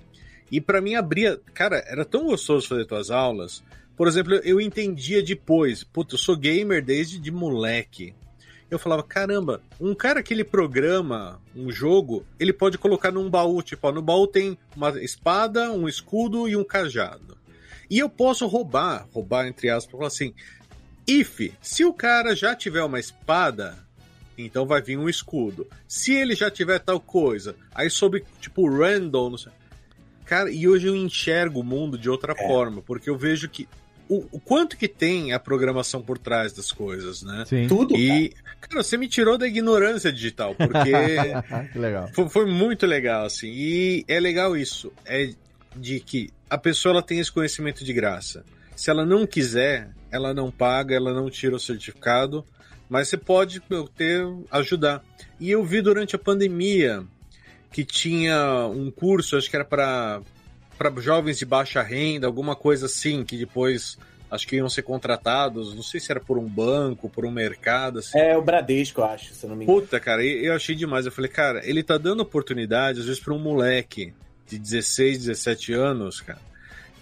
E 0.51 0.59
para 0.59 0.81
mim 0.81 0.95
abria, 0.95 1.39
cara, 1.53 1.83
era 1.87 2.03
tão 2.03 2.25
gostoso 2.25 2.67
fazer 2.67 2.85
tuas 2.85 3.11
aulas. 3.11 3.63
Por 3.95 4.07
exemplo, 4.07 4.33
eu 4.43 4.59
entendia 4.59 5.21
depois, 5.21 5.83
puta, 5.83 6.15
eu 6.15 6.17
sou 6.17 6.35
gamer 6.35 6.83
desde 6.83 7.19
de 7.19 7.29
moleque. 7.29 8.15
Eu 8.71 8.79
falava, 8.79 9.03
caramba, 9.03 9.61
um 9.79 9.93
cara 9.93 10.23
que 10.23 10.33
ele 10.33 10.43
programa 10.43 11.39
um 11.55 11.71
jogo, 11.71 12.25
ele 12.39 12.51
pode 12.51 12.79
colocar 12.79 13.11
num 13.11 13.29
baú, 13.29 13.61
tipo, 13.61 13.87
ó, 13.87 13.91
no 13.91 14.01
baú 14.01 14.25
tem 14.25 14.57
uma 14.75 14.99
espada, 14.99 15.71
um 15.71 15.87
escudo 15.87 16.49
e 16.49 16.55
um 16.55 16.63
cajado. 16.63 17.37
E 17.87 17.99
eu 17.99 18.09
posso 18.09 18.47
roubar, 18.47 19.07
roubar 19.13 19.45
entre 19.45 19.69
aspas, 19.69 19.91
falar 19.91 20.07
assim, 20.07 20.33
if, 21.07 21.53
se 21.61 21.85
o 21.85 21.93
cara 21.93 22.35
já 22.35 22.55
tiver 22.55 22.83
uma 22.83 22.99
espada, 22.99 23.82
então 24.37 24.65
vai 24.65 24.81
vir 24.81 24.97
um 24.97 25.09
escudo. 25.09 25.67
Se 25.87 26.13
ele 26.13 26.35
já 26.35 26.49
tiver 26.49 26.79
tal 26.79 26.99
coisa, 26.99 27.55
aí 27.73 27.89
sobre, 27.89 28.23
tipo, 28.39 28.69
random, 28.69 29.31
não 29.31 29.37
sei. 29.37 29.51
Cara, 30.25 30.49
e 30.49 30.67
hoje 30.67 30.87
eu 30.87 30.95
enxergo 30.95 31.59
o 31.59 31.63
mundo 31.63 31.97
de 31.97 32.09
outra 32.09 32.33
é. 32.37 32.47
forma, 32.47 32.81
porque 32.81 33.09
eu 33.09 33.17
vejo 33.17 33.49
que 33.49 33.67
o, 34.07 34.25
o, 34.31 34.39
quanto 34.39 34.77
que 34.77 34.87
tem 34.87 35.33
a 35.33 35.39
programação 35.39 36.01
por 36.01 36.17
trás 36.17 36.53
das 36.53 36.71
coisas, 36.71 37.23
né? 37.23 37.43
Sim. 37.47 37.67
Tudo. 37.67 37.95
E, 37.95 38.29
cara. 38.29 38.57
cara, 38.61 38.83
você 38.83 38.97
me 38.97 39.07
tirou 39.07 39.37
da 39.37 39.47
ignorância 39.47 40.11
digital, 40.11 40.55
porque 40.55 40.91
legal. 41.77 42.09
Foi, 42.13 42.29
foi, 42.29 42.45
muito 42.45 42.85
legal, 42.85 43.25
assim. 43.25 43.47
E 43.47 44.05
é 44.07 44.19
legal 44.19 44.55
isso, 44.55 44.91
é 45.05 45.33
de 45.75 45.99
que 45.99 46.29
a 46.49 46.57
pessoa 46.57 46.93
ela 46.93 47.01
tem 47.01 47.19
esse 47.19 47.31
conhecimento 47.31 47.83
de 47.83 47.93
graça. 47.93 48.45
Se 48.75 48.89
ela 48.89 49.05
não 49.05 49.25
quiser, 49.25 49.89
ela 50.11 50.33
não 50.33 50.51
paga, 50.51 50.95
ela 50.95 51.13
não 51.13 51.29
tira 51.29 51.55
o 51.55 51.59
certificado, 51.59 52.45
mas 52.89 53.07
você 53.07 53.17
pode 53.17 53.61
ter 53.95 54.25
ajudar. 54.51 55.03
E 55.39 55.49
eu 55.49 55.63
vi 55.63 55.81
durante 55.81 56.15
a 56.15 56.19
pandemia 56.19 57.03
que 57.71 57.83
tinha 57.83 58.67
um 58.67 58.91
curso, 58.91 59.35
acho 59.35 59.49
que 59.49 59.55
era 59.55 59.65
para 59.65 60.21
para 60.77 60.89
jovens 60.99 61.37
de 61.37 61.45
baixa 61.45 61.81
renda, 61.81 62.27
alguma 62.27 62.55
coisa 62.55 62.87
assim, 62.87 63.23
que 63.23 63.37
depois 63.37 63.97
acho 64.29 64.47
que 64.47 64.55
iam 64.55 64.67
ser 64.67 64.81
contratados, 64.81 65.75
não 65.75 65.83
sei 65.83 65.99
se 65.99 66.11
era 66.11 66.19
por 66.19 66.39
um 66.39 66.47
banco, 66.47 67.07
por 67.07 67.25
um 67.25 67.31
mercado, 67.31 67.99
assim. 67.99 68.17
É, 68.17 68.35
o 68.35 68.41
Bradesco, 68.41 69.01
eu 69.01 69.05
acho, 69.05 69.33
se 69.33 69.45
não 69.45 69.55
me 69.55 69.63
engano. 69.63 69.79
Puta, 69.79 69.99
cara, 69.99 70.25
eu 70.25 70.53
achei 70.53 70.75
demais. 70.75 71.05
Eu 71.05 71.11
falei, 71.11 71.29
cara, 71.29 71.61
ele 71.63 71.83
tá 71.83 71.97
dando 71.97 72.21
oportunidade, 72.21 72.99
às 72.99 73.05
vezes, 73.05 73.21
para 73.21 73.33
um 73.33 73.39
moleque 73.39 74.11
de 74.47 74.57
16, 74.57 75.19
17 75.19 75.73
anos, 75.73 76.19
cara, 76.21 76.41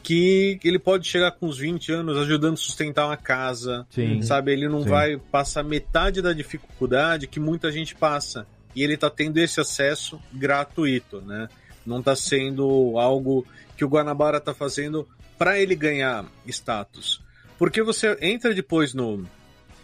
que 0.04 0.60
ele 0.64 0.80
pode 0.80 1.08
chegar 1.08 1.32
com 1.32 1.48
uns 1.48 1.58
20 1.58 1.92
anos 1.92 2.18
ajudando 2.18 2.56
a 2.56 2.58
sustentar 2.58 3.06
uma 3.06 3.18
casa, 3.18 3.86
Sim. 3.90 4.22
sabe? 4.22 4.52
Ele 4.52 4.68
não 4.68 4.84
Sim. 4.84 4.90
vai 4.90 5.18
passar 5.18 5.64
metade 5.64 6.22
da 6.22 6.34
dificuldade 6.34 7.28
que 7.28 7.40
muita 7.40 7.72
gente 7.72 7.96
passa. 7.96 8.46
E 8.76 8.84
ele 8.84 8.98
tá 8.98 9.10
tendo 9.10 9.38
esse 9.38 9.60
acesso 9.60 10.20
gratuito, 10.34 11.22
né? 11.22 11.50
Não 11.86 12.02
tá 12.02 12.16
sendo 12.16 12.98
algo 12.98 13.46
que 13.76 13.84
o 13.84 13.90
Guanabara 13.90 14.40
tá 14.40 14.54
fazendo 14.54 15.08
para 15.38 15.60
ele 15.60 15.76
ganhar 15.76 16.26
status. 16.48 17.22
Porque 17.58 17.84
você 17.84 18.18
entra 18.22 18.54
depois 18.54 18.94
no, 18.94 19.26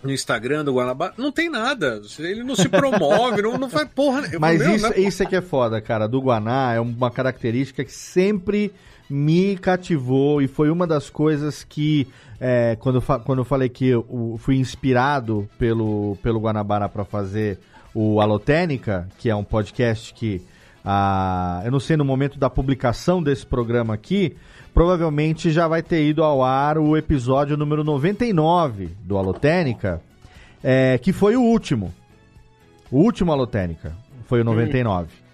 no 0.02 0.12
Instagram 0.12 0.64
do 0.64 0.74
Guanabara, 0.74 1.14
não 1.18 1.32
tem 1.32 1.50
nada. 1.50 2.02
Ele 2.20 2.44
não 2.44 2.56
se 2.56 2.70
promove, 2.70 3.42
não, 3.44 3.58
não 3.58 3.70
faz 3.70 3.90
porra. 3.90 4.24
Mas 4.40 4.60
meu, 4.60 4.76
isso, 4.76 4.90
né? 4.90 5.00
isso 5.00 5.24
é 5.24 5.26
que 5.26 5.36
é 5.36 5.42
foda, 5.42 5.82
cara. 5.82 6.08
Do 6.08 6.22
Guaná 6.22 6.74
é 6.74 6.80
uma 6.80 7.12
característica 7.12 7.84
que 7.84 7.92
sempre 7.92 8.72
me 9.10 9.56
cativou 9.58 10.42
e 10.42 10.48
foi 10.48 10.70
uma 10.70 10.86
das 10.86 11.10
coisas 11.10 11.64
que, 11.64 12.08
é, 12.40 12.76
quando, 12.80 12.96
eu 12.96 13.20
quando 13.22 13.40
eu 13.40 13.46
falei 13.46 13.70
que 13.70 13.88
eu 13.88 14.38
fui 14.40 14.58
inspirado 14.58 15.48
pelo, 15.58 16.18
pelo 16.22 16.40
Guanabara 16.40 16.90
para 16.90 17.06
fazer 17.06 17.60
o 17.94 18.20
Alotênica, 18.22 19.08
que 19.18 19.30
é 19.30 19.36
um 19.36 19.44
podcast 19.44 20.14
que, 20.14 20.42
ah, 20.84 21.62
eu 21.66 21.72
não 21.72 21.80
sei 21.80 21.98
no 21.98 22.06
momento 22.06 22.38
da 22.38 22.50
publicação 22.50 23.24
desse 23.24 23.46
programa 23.46 23.94
aqui, 23.94 24.36
provavelmente 24.74 25.52
já 25.52 25.68
vai 25.68 25.82
ter 25.82 26.06
ido 26.06 26.24
ao 26.24 26.44
ar 26.44 26.78
o 26.78 26.96
episódio 26.96 27.58
número 27.58 27.84
99 27.84 28.96
do 29.04 29.18
Alotênica, 29.18 30.02
é, 30.64 30.98
que 30.98 31.12
foi 31.14 31.36
o 31.36 31.42
último. 31.42 31.94
O 32.92 32.98
último 32.98 33.32
Alotênica 33.32 33.96
foi 34.26 34.42
o 34.42 34.44
99. 34.44 35.27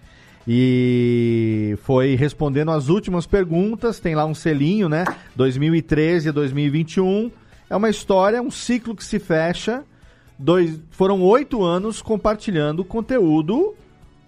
E 0.46 1.78
foi 1.82 2.14
respondendo 2.16 2.70
as 2.70 2.88
últimas 2.88 3.26
perguntas, 3.26 3.98
tem 3.98 4.14
lá 4.14 4.26
um 4.26 4.34
selinho, 4.34 4.88
né? 4.88 5.04
2013 5.34 6.28
a 6.28 6.32
2021. 6.32 7.30
É 7.70 7.76
uma 7.76 7.88
história, 7.88 8.42
um 8.42 8.50
ciclo 8.50 8.94
que 8.94 9.04
se 9.04 9.18
fecha. 9.18 9.84
Dois, 10.38 10.80
foram 10.90 11.22
oito 11.22 11.62
anos 11.62 12.02
compartilhando 12.02 12.84
conteúdo 12.84 13.74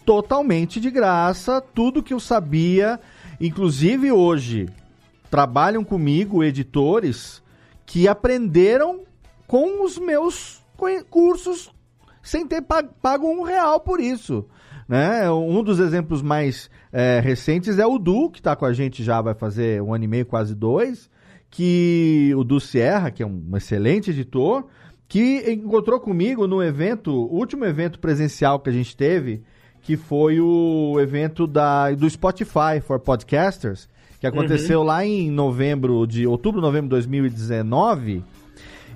totalmente 0.06 0.80
de 0.80 0.90
graça, 0.90 1.60
tudo 1.60 2.02
que 2.02 2.14
eu 2.14 2.20
sabia. 2.20 2.98
Inclusive 3.40 4.10
hoje 4.10 4.68
trabalham 5.30 5.84
comigo 5.84 6.42
editores 6.42 7.42
que 7.84 8.08
aprenderam 8.08 9.00
com 9.46 9.84
os 9.84 9.98
meus 9.98 10.62
cursos 11.10 11.70
sem 12.22 12.46
ter 12.46 12.62
pago 12.62 13.28
um 13.28 13.42
real 13.42 13.80
por 13.80 14.00
isso. 14.00 14.46
Né? 14.88 15.28
Um 15.30 15.62
dos 15.62 15.80
exemplos 15.80 16.22
mais 16.22 16.70
é, 16.92 17.20
recentes 17.20 17.78
é 17.78 17.86
o 17.86 17.98
Du, 17.98 18.30
que 18.30 18.38
está 18.38 18.54
com 18.54 18.64
a 18.64 18.72
gente 18.72 19.02
já 19.02 19.20
vai 19.20 19.34
fazer 19.34 19.82
um 19.82 19.92
ano 19.92 20.04
e 20.04 20.08
meio, 20.08 20.26
quase 20.26 20.54
dois, 20.54 21.10
que 21.50 22.32
o 22.36 22.44
Du 22.44 22.60
Sierra, 22.60 23.10
que 23.10 23.22
é 23.22 23.26
um 23.26 23.56
excelente 23.56 24.10
editor, 24.10 24.64
que 25.08 25.44
encontrou 25.50 25.98
comigo 25.98 26.46
no 26.46 26.62
evento, 26.62 27.10
o 27.10 27.34
último 27.34 27.64
evento 27.64 27.98
presencial 27.98 28.60
que 28.60 28.70
a 28.70 28.72
gente 28.72 28.96
teve, 28.96 29.42
que 29.82 29.96
foi 29.96 30.40
o 30.40 30.98
evento 31.00 31.46
da, 31.46 31.92
do 31.92 32.08
Spotify 32.08 32.80
for 32.80 32.98
Podcasters, 32.98 33.88
que 34.20 34.26
aconteceu 34.26 34.80
uhum. 34.80 34.86
lá 34.86 35.04
em 35.04 35.30
novembro 35.30 36.06
de 36.06 36.26
outubro, 36.26 36.60
novembro 36.60 36.88
de 36.88 36.90
2019 36.90 38.24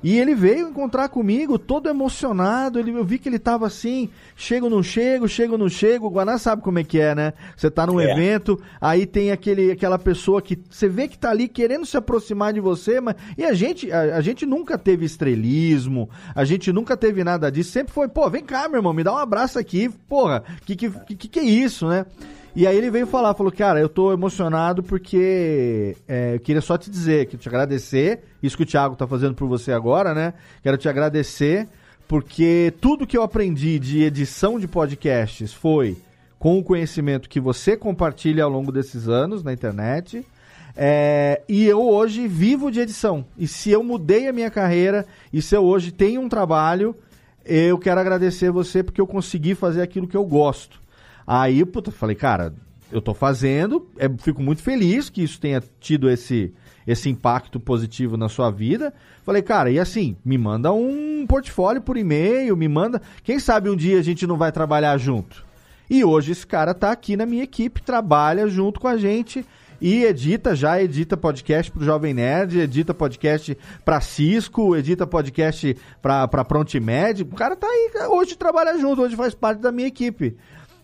e 0.03 0.18
ele 0.18 0.34
veio 0.34 0.68
encontrar 0.68 1.09
comigo, 1.09 1.59
todo 1.59 1.88
emocionado. 1.88 2.78
Ele, 2.78 2.90
eu 2.90 3.05
vi 3.05 3.18
que 3.18 3.28
ele 3.28 3.38
tava 3.38 3.66
assim: 3.66 4.09
chego, 4.34 4.70
não 4.70 4.82
chego, 4.82 5.28
chego, 5.28 5.59
não 5.59 5.68
chego. 5.68 6.07
O 6.07 6.11
Guaná 6.11 6.38
sabe 6.38 6.62
como 6.62 6.78
é 6.78 6.84
que 6.84 6.98
é, 6.98 7.14
né? 7.14 7.32
Você 7.57 7.70
tá 7.70 7.86
num 7.86 8.01
é. 8.01 8.11
evento, 8.11 8.61
aí 8.80 9.05
tem 9.05 9.30
aquele, 9.30 9.72
aquela 9.72 9.98
pessoa 9.98 10.40
que 10.40 10.59
você 10.68 10.88
vê 10.88 11.07
que 11.07 11.18
tá 11.18 11.30
ali 11.30 11.48
querendo 11.48 11.84
se 11.84 11.96
aproximar 11.96 12.53
de 12.53 12.61
você, 12.61 13.01
mas. 13.01 13.16
E 13.36 13.44
a 13.44 13.53
gente, 13.53 13.90
a, 13.92 14.16
a 14.16 14.20
gente 14.20 14.46
nunca 14.46 14.78
teve 14.78 15.05
estrelismo, 15.05 16.09
a 16.34 16.44
gente 16.44 16.72
nunca 16.72 16.96
teve 16.96 17.22
nada 17.22 17.51
disso. 17.51 17.72
Sempre 17.72 17.92
foi, 17.92 18.09
pô, 18.09 18.28
vem 18.30 18.42
cá, 18.42 18.68
meu 18.68 18.78
irmão, 18.78 18.92
me 18.92 19.05
dá 19.05 19.12
um 19.12 19.18
abraço 19.18 19.59
aqui. 19.59 19.90
Porra, 20.09 20.42
que 20.64 20.74
que, 20.76 20.90
que, 20.90 21.28
que 21.28 21.38
é 21.38 21.44
isso, 21.44 21.86
né? 21.86 22.07
E 22.55 22.66
aí 22.66 22.76
ele 22.76 22.90
veio 22.90 23.07
falar, 23.07 23.34
falou, 23.34 23.53
cara, 23.53 23.80
eu 23.80 23.88
tô 23.88 24.12
emocionado 24.12 24.82
porque 24.82 25.96
é, 26.09 26.34
eu 26.34 26.40
queria 26.40 26.61
só 26.61 26.76
te 26.76 26.90
dizer, 26.90 27.26
que 27.26 27.36
te 27.36 27.48
agradecer, 27.48 28.24
isso 28.42 28.57
que 28.57 28.64
o 28.64 28.66
Thiago 28.66 28.96
tá 28.96 29.07
fazendo 29.07 29.34
por 29.34 29.46
você 29.46 29.70
agora, 29.72 30.12
né? 30.12 30.34
Quero 30.62 30.76
te 30.76 30.88
agradecer, 30.88 31.68
porque 32.09 32.74
tudo 32.80 33.07
que 33.07 33.16
eu 33.16 33.22
aprendi 33.22 33.78
de 33.78 34.03
edição 34.03 34.59
de 34.59 34.66
podcasts 34.66 35.53
foi 35.53 35.96
com 36.40 36.59
o 36.59 36.64
conhecimento 36.64 37.28
que 37.28 37.38
você 37.38 37.76
compartilha 37.76 38.42
ao 38.42 38.51
longo 38.51 38.72
desses 38.72 39.09
anos 39.09 39.44
na 39.44 39.53
internet. 39.53 40.26
É, 40.76 41.42
e 41.48 41.66
eu 41.66 41.86
hoje 41.86 42.26
vivo 42.26 42.70
de 42.70 42.80
edição. 42.80 43.24
E 43.38 43.46
se 43.46 43.70
eu 43.70 43.84
mudei 43.84 44.26
a 44.26 44.32
minha 44.32 44.51
carreira, 44.51 45.07
e 45.32 45.40
se 45.40 45.55
eu 45.55 45.62
hoje 45.62 45.92
tenho 45.92 46.20
um 46.20 46.28
trabalho, 46.28 46.96
eu 47.44 47.78
quero 47.78 48.01
agradecer 48.01 48.51
você 48.51 48.82
porque 48.82 49.01
eu 49.01 49.07
consegui 49.07 49.55
fazer 49.55 49.82
aquilo 49.82 50.09
que 50.09 50.16
eu 50.16 50.24
gosto. 50.24 50.80
Aí, 51.32 51.64
puta, 51.64 51.92
falei, 51.92 52.16
cara, 52.16 52.52
eu 52.90 53.00
tô 53.00 53.14
fazendo, 53.14 53.88
é, 53.96 54.08
fico 54.18 54.42
muito 54.42 54.62
feliz 54.62 55.08
que 55.08 55.22
isso 55.22 55.38
tenha 55.38 55.62
tido 55.78 56.10
esse, 56.10 56.52
esse 56.84 57.08
impacto 57.08 57.60
positivo 57.60 58.16
na 58.16 58.28
sua 58.28 58.50
vida. 58.50 58.92
Falei, 59.22 59.40
cara, 59.40 59.70
e 59.70 59.78
assim, 59.78 60.16
me 60.24 60.36
manda 60.36 60.72
um 60.72 61.24
portfólio 61.28 61.80
por 61.80 61.96
e-mail, 61.96 62.56
me 62.56 62.66
manda. 62.66 63.00
Quem 63.22 63.38
sabe 63.38 63.70
um 63.70 63.76
dia 63.76 64.00
a 64.00 64.02
gente 64.02 64.26
não 64.26 64.36
vai 64.36 64.50
trabalhar 64.50 64.98
junto? 64.98 65.46
E 65.88 66.04
hoje 66.04 66.32
esse 66.32 66.44
cara 66.44 66.74
tá 66.74 66.90
aqui 66.90 67.16
na 67.16 67.26
minha 67.26 67.44
equipe, 67.44 67.80
trabalha 67.80 68.48
junto 68.48 68.80
com 68.80 68.88
a 68.88 68.96
gente 68.96 69.46
e 69.80 70.02
edita, 70.02 70.54
já 70.54 70.82
edita 70.82 71.16
podcast 71.16 71.70
pro 71.70 71.84
Jovem 71.84 72.12
Nerd, 72.12 72.58
edita 72.58 72.92
podcast 72.92 73.56
pra 73.84 74.00
Cisco, 74.00 74.76
edita 74.76 75.06
podcast 75.06 75.76
pra, 76.02 76.26
pra 76.26 76.44
Prontimed. 76.44 77.22
O 77.22 77.36
cara 77.36 77.54
tá 77.54 77.68
aí, 77.68 77.90
hoje 78.08 78.36
trabalha 78.36 78.76
junto, 78.78 79.02
hoje 79.02 79.14
faz 79.14 79.32
parte 79.32 79.60
da 79.60 79.70
minha 79.70 79.88
equipe. 79.88 80.36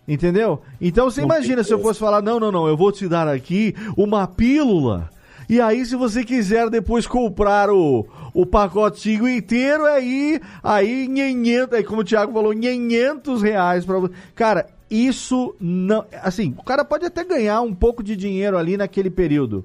Entendeu? 0.09 0.63
Então 0.81 1.11
você 1.11 1.23
imagina 1.23 1.65
se 1.65 1.73
eu 1.73 1.81
fosse 1.81 1.99
falar: 1.99 2.23
não, 2.23 2.39
não, 2.39 2.53
não, 2.53 2.69
eu 2.69 2.77
vou 2.77 2.93
te 2.93 3.09
dar 3.09 3.27
aqui 3.27 3.75
uma 3.97 4.27
pílula. 4.27 5.11
E 5.49 5.61
aí, 5.61 5.85
se 5.87 5.95
você 5.95 6.25
quiser 6.25 6.69
depois 6.69 7.07
comprar 7.07 7.71
o, 7.71 8.05
o 8.35 8.45
pacotinho 8.45 9.29
inteiro, 9.29 9.85
aí, 9.85 10.41
aí, 10.63 11.07
500, 11.07 11.73
aí 11.73 11.85
como 11.85 12.01
o 12.01 12.05
Thiago 12.05 12.33
falou, 12.33 12.53
500 12.53 13.43
reais 13.43 13.85
pra 13.85 13.99
você. 13.99 14.13
Cara, 14.35 14.67
isso 14.91 15.55
não. 15.61 16.05
Assim, 16.23 16.55
o 16.59 16.65
cara 16.65 16.85
pode 16.85 17.05
até 17.05 17.23
ganhar 17.25 17.61
um 17.61 17.75
pouco 17.75 18.03
de 18.03 18.17
dinheiro 18.17 18.59
ali 18.59 18.77
naquele 18.77 19.11
período, 19.11 19.65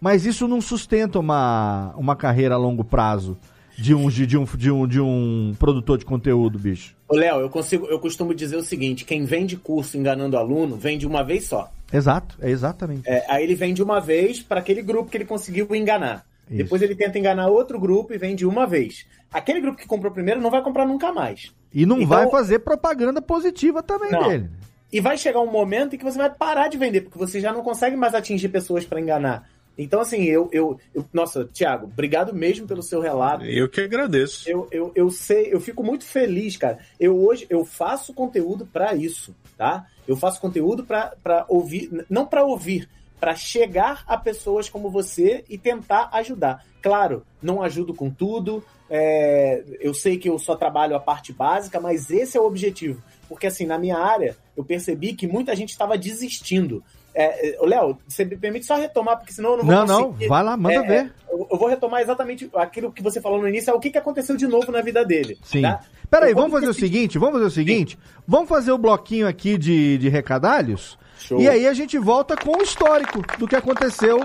mas 0.00 0.26
isso 0.26 0.46
não 0.46 0.60
sustenta 0.60 1.18
uma, 1.18 1.94
uma 1.96 2.14
carreira 2.14 2.54
a 2.54 2.58
longo 2.58 2.84
prazo 2.84 3.38
de 3.82 3.94
um, 3.94 4.08
de, 4.08 4.38
um, 4.38 4.44
de, 4.44 4.70
um, 4.70 4.86
de 4.86 5.00
um 5.00 5.54
produtor 5.58 5.98
de 5.98 6.04
conteúdo, 6.04 6.56
bicho. 6.56 6.94
Ô, 7.08 7.16
Léo, 7.16 7.40
eu 7.40 7.50
consigo, 7.50 7.86
eu 7.86 7.98
costumo 7.98 8.32
dizer 8.32 8.56
o 8.56 8.62
seguinte: 8.62 9.04
quem 9.04 9.24
vende 9.24 9.56
curso 9.56 9.98
enganando 9.98 10.36
aluno, 10.36 10.76
vende 10.76 11.04
uma 11.04 11.24
vez 11.24 11.46
só. 11.46 11.68
Exato, 11.92 12.36
é 12.40 12.48
exatamente. 12.48 13.02
É, 13.04 13.24
aí 13.28 13.42
ele 13.42 13.56
vende 13.56 13.82
uma 13.82 14.00
vez 14.00 14.40
para 14.40 14.60
aquele 14.60 14.82
grupo 14.82 15.10
que 15.10 15.16
ele 15.16 15.24
conseguiu 15.24 15.66
enganar. 15.74 16.24
Isso. 16.48 16.58
Depois 16.58 16.80
ele 16.80 16.94
tenta 16.94 17.18
enganar 17.18 17.48
outro 17.48 17.78
grupo 17.78 18.14
e 18.14 18.18
vende 18.18 18.46
uma 18.46 18.66
vez. 18.66 19.04
Aquele 19.32 19.60
grupo 19.60 19.78
que 19.78 19.86
comprou 19.86 20.12
primeiro 20.12 20.40
não 20.40 20.50
vai 20.50 20.62
comprar 20.62 20.86
nunca 20.86 21.12
mais. 21.12 21.52
E 21.74 21.84
não 21.84 21.96
então, 21.96 22.08
vai 22.08 22.30
fazer 22.30 22.60
propaganda 22.60 23.20
positiva 23.20 23.82
também 23.82 24.12
não. 24.12 24.28
dele. 24.28 24.48
E 24.92 25.00
vai 25.00 25.16
chegar 25.16 25.40
um 25.40 25.50
momento 25.50 25.94
em 25.94 25.98
que 25.98 26.04
você 26.04 26.18
vai 26.18 26.30
parar 26.30 26.68
de 26.68 26.76
vender, 26.76 27.00
porque 27.00 27.18
você 27.18 27.40
já 27.40 27.52
não 27.52 27.62
consegue 27.62 27.96
mais 27.96 28.14
atingir 28.14 28.48
pessoas 28.50 28.84
para 28.84 29.00
enganar. 29.00 29.48
Então, 29.76 30.00
assim, 30.00 30.24
eu, 30.24 30.48
eu, 30.52 30.78
eu, 30.94 31.04
Nossa, 31.12 31.44
Thiago, 31.46 31.86
obrigado 31.86 32.34
mesmo 32.34 32.66
pelo 32.66 32.82
seu 32.82 33.00
relato. 33.00 33.44
Eu 33.44 33.68
que 33.68 33.80
agradeço. 33.80 34.48
Eu, 34.48 34.68
eu, 34.70 34.92
eu 34.94 35.10
sei, 35.10 35.52
eu 35.52 35.60
fico 35.60 35.82
muito 35.82 36.04
feliz, 36.04 36.56
cara. 36.56 36.78
Eu 37.00 37.18
hoje 37.18 37.46
eu 37.48 37.64
faço 37.64 38.12
conteúdo 38.12 38.66
para 38.66 38.94
isso, 38.94 39.34
tá? 39.56 39.86
Eu 40.06 40.16
faço 40.16 40.40
conteúdo 40.40 40.84
para 40.84 41.46
ouvir, 41.48 42.04
não 42.10 42.26
para 42.26 42.44
ouvir, 42.44 42.88
para 43.18 43.34
chegar 43.34 44.04
a 44.06 44.16
pessoas 44.16 44.68
como 44.68 44.90
você 44.90 45.44
e 45.48 45.56
tentar 45.56 46.10
ajudar. 46.12 46.64
Claro, 46.82 47.24
não 47.40 47.62
ajudo 47.62 47.94
com 47.94 48.10
tudo. 48.10 48.64
É, 48.90 49.64
eu 49.80 49.94
sei 49.94 50.18
que 50.18 50.28
eu 50.28 50.38
só 50.38 50.54
trabalho 50.54 50.94
a 50.94 51.00
parte 51.00 51.32
básica, 51.32 51.80
mas 51.80 52.10
esse 52.10 52.36
é 52.36 52.40
o 52.40 52.44
objetivo. 52.44 53.02
Porque, 53.28 53.46
assim, 53.46 53.64
na 53.64 53.78
minha 53.78 53.96
área, 53.96 54.36
eu 54.54 54.62
percebi 54.64 55.14
que 55.14 55.26
muita 55.26 55.56
gente 55.56 55.70
estava 55.70 55.96
desistindo. 55.96 56.84
É, 57.14 57.54
é 57.54 57.66
Léo, 57.66 57.98
você 58.06 58.24
me 58.24 58.36
permite 58.36 58.66
só 58.66 58.76
retomar, 58.76 59.18
porque 59.18 59.32
senão 59.32 59.52
eu 59.52 59.56
não 59.58 59.64
vou 59.64 59.74
Não, 59.74 60.04
conseguir. 60.04 60.24
não, 60.24 60.28
vai 60.28 60.42
lá, 60.42 60.56
manda 60.56 60.74
é, 60.76 60.82
ver. 60.82 61.12
Eu, 61.30 61.46
eu, 61.50 61.58
vou 61.58 61.68
retomar 61.68 62.00
exatamente 62.00 62.50
aquilo 62.54 62.90
que 62.92 63.02
você 63.02 63.20
falou 63.20 63.40
no 63.40 63.48
início, 63.48 63.70
é 63.70 63.74
o 63.74 63.80
que, 63.80 63.90
que 63.90 63.98
aconteceu 63.98 64.36
de 64.36 64.46
novo 64.46 64.72
na 64.72 64.80
vida 64.80 65.04
dele. 65.04 65.38
Sim. 65.42 65.62
Tá? 65.62 65.80
Peraí, 66.10 66.34
vamos 66.34 66.52
fazer 66.52 66.68
o 66.68 66.74
seguinte, 66.74 67.18
vamos 67.18 67.34
fazer 67.34 67.46
o 67.46 67.50
seguinte, 67.50 67.98
Sim. 68.00 68.22
vamos 68.26 68.48
fazer 68.48 68.72
o 68.72 68.78
bloquinho 68.78 69.26
aqui 69.26 69.56
de, 69.56 69.98
de 69.98 70.08
recadalhos, 70.08 70.98
Show. 71.18 71.40
e 71.40 71.48
aí 71.48 71.66
a 71.66 71.72
gente 71.72 71.98
volta 71.98 72.36
com 72.36 72.58
o 72.58 72.62
histórico 72.62 73.22
do 73.38 73.48
que 73.48 73.56
aconteceu 73.56 74.20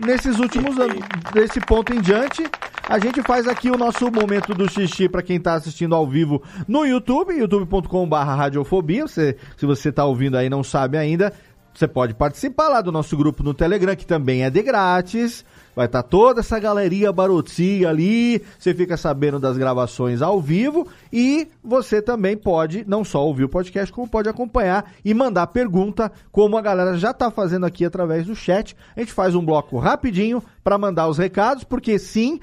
nesses 0.00 0.38
últimos 0.38 0.78
anos, 0.78 0.98
desse 1.32 1.60
ponto 1.60 1.94
em 1.94 2.00
diante. 2.00 2.44
A 2.88 2.98
gente 2.98 3.22
faz 3.22 3.46
aqui 3.46 3.70
o 3.70 3.78
nosso 3.78 4.10
momento 4.10 4.54
do 4.54 4.68
xixi 4.70 5.08
para 5.08 5.22
quem 5.22 5.36
está 5.36 5.54
assistindo 5.54 5.94
ao 5.94 6.06
vivo 6.06 6.42
no 6.66 6.84
YouTube, 6.84 7.32
youtube.com/barra 7.32 8.34
radiofobia. 8.34 9.06
Você, 9.06 9.36
se 9.56 9.64
você 9.64 9.88
está 9.90 10.04
ouvindo 10.04 10.36
aí 10.36 10.50
não 10.50 10.64
sabe 10.64 10.98
ainda, 10.98 11.32
você 11.74 11.88
pode 11.88 12.14
participar 12.14 12.68
lá 12.68 12.80
do 12.80 12.92
nosso 12.92 13.16
grupo 13.16 13.42
no 13.42 13.54
Telegram, 13.54 13.96
que 13.96 14.06
também 14.06 14.44
é 14.44 14.50
de 14.50 14.62
grátis. 14.62 15.44
Vai 15.74 15.86
estar 15.86 16.02
tá 16.02 16.08
toda 16.08 16.40
essa 16.40 16.58
galeria 16.58 17.10
barotia 17.10 17.88
ali. 17.88 18.42
Você 18.58 18.74
fica 18.74 18.96
sabendo 18.96 19.38
das 19.38 19.56
gravações 19.56 20.20
ao 20.20 20.40
vivo. 20.40 20.86
E 21.10 21.48
você 21.64 22.02
também 22.02 22.36
pode 22.36 22.84
não 22.86 23.04
só 23.04 23.26
ouvir 23.26 23.44
o 23.44 23.48
podcast, 23.48 23.90
como 23.90 24.06
pode 24.06 24.28
acompanhar 24.28 24.92
e 25.02 25.14
mandar 25.14 25.46
pergunta, 25.46 26.12
como 26.30 26.58
a 26.58 26.62
galera 26.62 26.98
já 26.98 27.10
está 27.10 27.30
fazendo 27.30 27.64
aqui 27.64 27.86
através 27.86 28.26
do 28.26 28.36
chat. 28.36 28.76
A 28.94 29.00
gente 29.00 29.12
faz 29.12 29.34
um 29.34 29.44
bloco 29.44 29.78
rapidinho 29.78 30.42
para 30.62 30.76
mandar 30.76 31.08
os 31.08 31.16
recados, 31.16 31.64
porque 31.64 31.98
sim, 31.98 32.38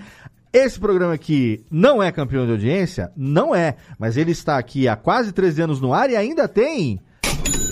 esse 0.52 0.80
programa 0.80 1.14
aqui 1.14 1.64
não 1.70 2.02
é 2.02 2.12
campeão 2.12 2.48
de 2.48 2.54
audiência? 2.54 3.12
Não 3.16 3.54
é. 3.54 3.76
Mas 4.00 4.18
ele 4.18 4.32
está 4.32 4.58
aqui 4.58 4.88
há 4.88 4.96
quase 4.96 5.32
13 5.32 5.62
anos 5.62 5.80
no 5.80 5.94
ar 5.94 6.10
e 6.10 6.16
ainda 6.16 6.48
tem 6.48 7.00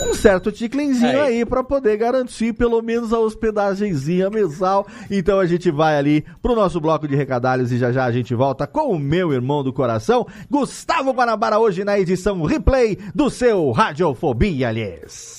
um 0.09 0.13
certo 0.13 0.51
ticlinzinho 0.51 1.21
aí, 1.21 1.37
aí 1.39 1.45
para 1.45 1.63
poder 1.63 1.97
garantir 1.97 2.53
pelo 2.53 2.81
menos 2.81 3.13
a 3.13 3.19
hospedagemzinha 3.19 4.29
mensal. 4.29 4.87
Então 5.09 5.39
a 5.39 5.45
gente 5.45 5.69
vai 5.71 5.97
ali 5.97 6.25
pro 6.41 6.55
nosso 6.55 6.79
bloco 6.79 7.07
de 7.07 7.15
recadalhos 7.15 7.71
e 7.71 7.77
já 7.77 7.91
já 7.91 8.05
a 8.05 8.11
gente 8.11 8.33
volta 8.33 8.65
com 8.67 8.91
o 8.91 8.99
meu 8.99 9.33
irmão 9.33 9.63
do 9.63 9.73
coração, 9.73 10.25
Gustavo 10.49 11.11
Guanabara, 11.11 11.59
hoje 11.59 11.83
na 11.83 11.99
edição 11.99 12.43
replay 12.43 12.97
do 13.13 13.29
seu 13.29 13.71
Radiofobia, 13.71 14.69
aliás. 14.69 15.37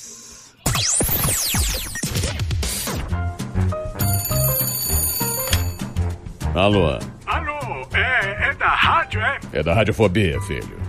Alô? 6.55 6.97
Alô, 7.25 7.87
é, 7.93 8.49
é 8.49 8.53
da 8.55 8.69
rádio, 8.69 9.21
é? 9.21 9.39
É 9.53 9.63
da 9.63 9.73
Radiofobia, 9.73 10.41
filho. 10.41 10.88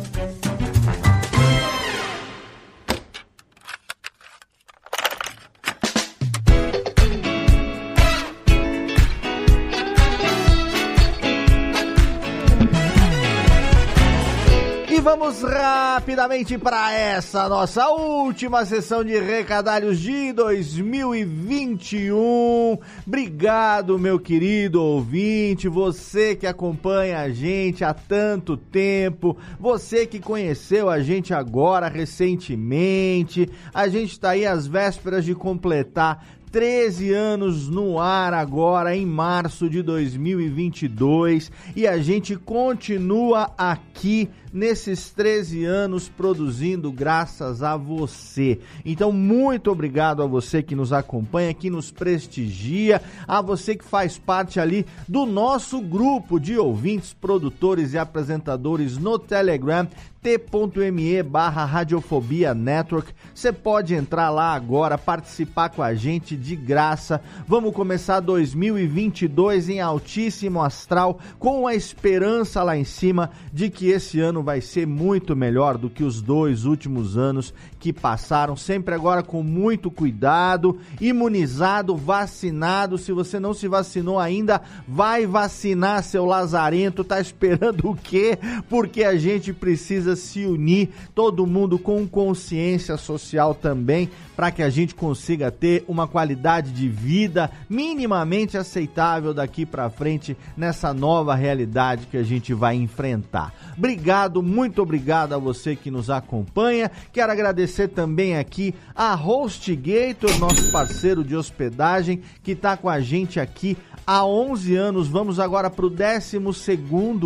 Rapidamente 15.61 16.57
para 16.57 16.91
essa 16.91 17.47
nossa 17.47 17.87
última 17.89 18.65
sessão 18.65 19.03
de 19.03 19.19
recadalhos 19.19 19.99
de 19.99 20.33
2021. 20.33 22.79
Obrigado, 23.05 23.99
meu 23.99 24.19
querido 24.19 24.81
ouvinte, 24.81 25.67
você 25.67 26.35
que 26.35 26.47
acompanha 26.47 27.19
a 27.19 27.29
gente 27.29 27.83
há 27.83 27.93
tanto 27.93 28.57
tempo, 28.57 29.37
você 29.59 30.07
que 30.07 30.19
conheceu 30.19 30.89
a 30.89 30.99
gente 30.99 31.31
agora 31.31 31.87
recentemente. 31.87 33.47
A 33.71 33.87
gente 33.87 34.13
está 34.13 34.31
aí 34.31 34.47
às 34.47 34.65
vésperas 34.65 35.23
de 35.23 35.35
completar 35.35 36.25
13 36.51 37.13
anos 37.13 37.69
no 37.69 37.97
ar 37.97 38.33
agora 38.33 38.95
em 38.95 39.05
março 39.05 39.69
de 39.69 39.81
2022 39.81 41.49
e 41.75 41.87
a 41.87 41.97
gente 41.97 42.35
continua 42.35 43.51
aqui 43.57 44.29
nesses 44.51 45.09
13 45.09 45.65
anos 45.65 46.09
produzindo 46.09 46.91
graças 46.91 47.63
a 47.63 47.77
você. 47.77 48.59
Então, 48.85 49.11
muito 49.11 49.71
obrigado 49.71 50.21
a 50.21 50.27
você 50.27 50.61
que 50.61 50.75
nos 50.75 50.91
acompanha, 50.93 51.53
que 51.53 51.69
nos 51.69 51.91
prestigia, 51.91 53.01
a 53.27 53.41
você 53.41 53.75
que 53.75 53.85
faz 53.85 54.17
parte 54.17 54.59
ali 54.59 54.85
do 55.07 55.25
nosso 55.25 55.81
grupo 55.81 56.39
de 56.39 56.57
ouvintes, 56.57 57.13
produtores 57.13 57.93
e 57.93 57.97
apresentadores 57.97 58.97
no 58.97 59.17
Telegram 59.17 59.87
t.me 60.21 61.23
barra 61.23 61.65
Radiofobia 61.65 62.53
Network. 62.53 63.11
Você 63.33 63.51
pode 63.51 63.95
entrar 63.95 64.29
lá 64.29 64.53
agora, 64.53 64.97
participar 64.97 65.69
com 65.69 65.81
a 65.81 65.95
gente 65.95 66.37
de 66.37 66.55
graça. 66.55 67.21
Vamos 67.47 67.73
começar 67.73 68.19
2022 68.19 69.69
em 69.69 69.81
altíssimo 69.81 70.61
astral, 70.61 71.19
com 71.39 71.65
a 71.65 71.73
esperança 71.73 72.61
lá 72.61 72.77
em 72.77 72.83
cima 72.83 73.31
de 73.51 73.69
que 73.69 73.89
esse 73.89 74.19
ano 74.19 74.40
vai 74.41 74.61
ser 74.61 74.85
muito 74.87 75.35
melhor 75.35 75.77
do 75.77 75.89
que 75.89 76.03
os 76.03 76.21
dois 76.21 76.65
últimos 76.65 77.17
anos 77.17 77.53
que 77.81 77.91
passaram. 77.91 78.55
Sempre 78.55 78.93
agora 78.93 79.23
com 79.23 79.41
muito 79.41 79.89
cuidado, 79.89 80.77
imunizado, 81.01 81.97
vacinado. 81.97 82.95
Se 82.97 83.11
você 83.11 83.39
não 83.39 83.55
se 83.55 83.67
vacinou 83.67 84.19
ainda, 84.19 84.61
vai 84.87 85.25
vacinar 85.25 86.03
seu 86.03 86.23
lazarento. 86.23 87.03
Tá 87.03 87.19
esperando 87.19 87.89
o 87.89 87.95
quê? 87.95 88.37
Porque 88.69 89.03
a 89.03 89.17
gente 89.17 89.51
precisa 89.51 90.15
se 90.15 90.45
unir, 90.45 90.91
todo 91.15 91.47
mundo 91.47 91.79
com 91.79 92.07
consciência 92.07 92.95
social 92.97 93.55
também, 93.55 94.11
para 94.35 94.51
que 94.51 94.61
a 94.61 94.69
gente 94.69 94.93
consiga 94.93 95.49
ter 95.49 95.83
uma 95.87 96.07
qualidade 96.07 96.71
de 96.71 96.87
vida 96.87 97.49
minimamente 97.67 98.57
aceitável 98.57 99.33
daqui 99.33 99.65
para 99.65 99.89
frente 99.89 100.37
nessa 100.55 100.93
nova 100.93 101.33
realidade 101.33 102.05
que 102.05 102.17
a 102.17 102.23
gente 102.23 102.53
vai 102.53 102.75
enfrentar. 102.75 103.51
Obrigado, 103.75 104.43
muito 104.43 104.83
obrigado 104.83 105.33
a 105.33 105.39
você 105.39 105.75
que 105.75 105.89
nos 105.89 106.11
acompanha. 106.11 106.91
Quero 107.11 107.31
agradecer 107.31 107.70
também 107.87 108.37
aqui 108.37 108.73
a 108.95 109.15
HostGator, 109.15 110.37
nosso 110.39 110.71
parceiro 110.71 111.23
de 111.23 111.35
hospedagem, 111.35 112.21
que 112.43 112.51
está 112.51 112.75
com 112.75 112.89
a 112.89 112.99
gente 112.99 113.39
aqui 113.39 113.77
há 114.05 114.25
11 114.25 114.75
anos. 114.75 115.07
Vamos 115.07 115.39
agora 115.39 115.69
para 115.69 115.85
o 115.85 115.89
12 115.89 116.37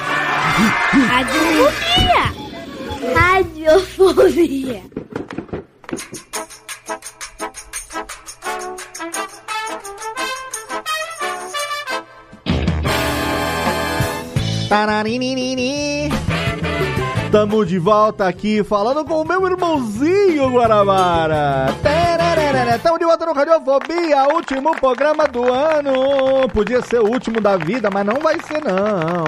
Radiofobia. 1.10 2.38
Radiofobia. 3.14 4.98
Tararinini. 14.68 16.10
Tamo 17.32 17.66
de 17.66 17.80
volta 17.80 18.28
aqui 18.28 18.64
falando 18.64 19.06
com 19.06 19.22
o 19.22 19.26
meu 19.26 19.46
irmãozinho 19.48 20.50
Guarabara. 20.50 21.74
Tamo 22.82 22.98
de 22.98 23.04
volta 23.04 23.26
no 23.26 23.34
Radiofobia, 23.34 24.24
último 24.34 24.74
programa 24.80 25.28
do 25.28 25.52
ano. 25.52 26.48
Podia 26.54 26.82
ser 26.82 27.02
o 27.02 27.06
último 27.06 27.42
da 27.42 27.58
vida, 27.58 27.90
mas 27.92 28.06
não 28.06 28.22
vai 28.22 28.40
ser 28.40 28.64
não. 28.64 29.26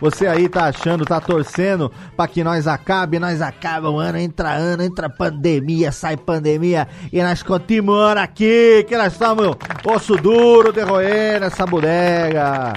Você 0.00 0.28
aí 0.28 0.48
tá 0.48 0.66
achando, 0.66 1.04
tá 1.04 1.20
torcendo 1.20 1.90
pra 2.16 2.28
que 2.28 2.44
nós 2.44 2.68
acabe, 2.68 3.18
nós 3.18 3.42
acaba 3.42 3.90
o 3.90 3.98
ano, 3.98 4.16
entra 4.16 4.50
ano, 4.50 4.84
entra 4.84 5.10
pandemia, 5.10 5.90
sai 5.90 6.16
pandemia 6.16 6.86
e 7.12 7.20
nós 7.20 7.42
continuamos 7.42 8.22
aqui, 8.22 8.84
que 8.88 8.96
nós 8.96 9.12
estamos 9.12 9.56
osso 9.84 10.16
duro 10.16 10.72
de 10.72 10.82
roer 10.82 11.40
nessa 11.40 11.66
bodega. 11.66 12.74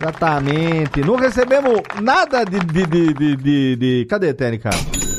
Exatamente. 0.00 1.00
Não 1.00 1.14
recebemos 1.14 1.80
nada 2.02 2.44
de, 2.44 2.58
de, 2.58 2.86
de, 2.86 3.14
de, 3.14 3.36
de, 3.36 3.76
de 3.76 4.06
Cadê, 4.06 4.34
Técnica? 4.34 4.70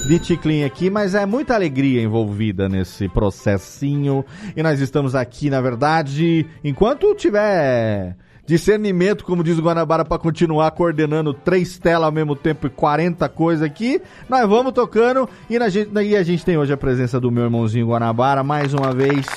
De 0.09 0.17
ticlin 0.17 0.63
aqui, 0.63 0.89
mas 0.89 1.13
é 1.13 1.23
muita 1.23 1.53
alegria 1.53 2.01
envolvida 2.01 2.67
nesse 2.67 3.07
processinho. 3.07 4.25
E 4.57 4.63
nós 4.63 4.79
estamos 4.79 5.13
aqui, 5.13 5.51
na 5.51 5.61
verdade, 5.61 6.47
enquanto 6.63 7.13
tiver 7.13 8.15
discernimento, 8.43 9.23
como 9.23 9.43
diz 9.43 9.59
o 9.59 9.61
Guanabara, 9.61 10.03
para 10.03 10.17
continuar 10.17 10.71
coordenando 10.71 11.31
três 11.31 11.77
telas 11.77 12.05
ao 12.05 12.11
mesmo 12.11 12.35
tempo 12.35 12.65
e 12.65 12.71
40 12.71 13.29
coisas 13.29 13.63
aqui, 13.63 14.01
nós 14.27 14.49
vamos 14.49 14.73
tocando. 14.73 15.29
E, 15.47 15.59
na 15.59 15.69
gente, 15.69 15.91
e 16.01 16.17
a 16.17 16.23
gente 16.23 16.43
tem 16.43 16.57
hoje 16.57 16.73
a 16.73 16.77
presença 16.77 17.19
do 17.19 17.29
meu 17.29 17.43
irmãozinho 17.43 17.89
Guanabara, 17.89 18.43
mais 18.43 18.73
uma 18.73 18.91
vez. 18.91 19.27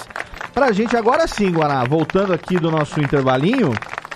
Pra 0.55 0.73
gente, 0.73 0.97
agora 0.97 1.27
sim, 1.27 1.53
Guaná, 1.53 1.85
voltando 1.85 2.33
aqui 2.33 2.59
do 2.59 2.71
nosso 2.71 2.99
intervalinho, 2.99 3.75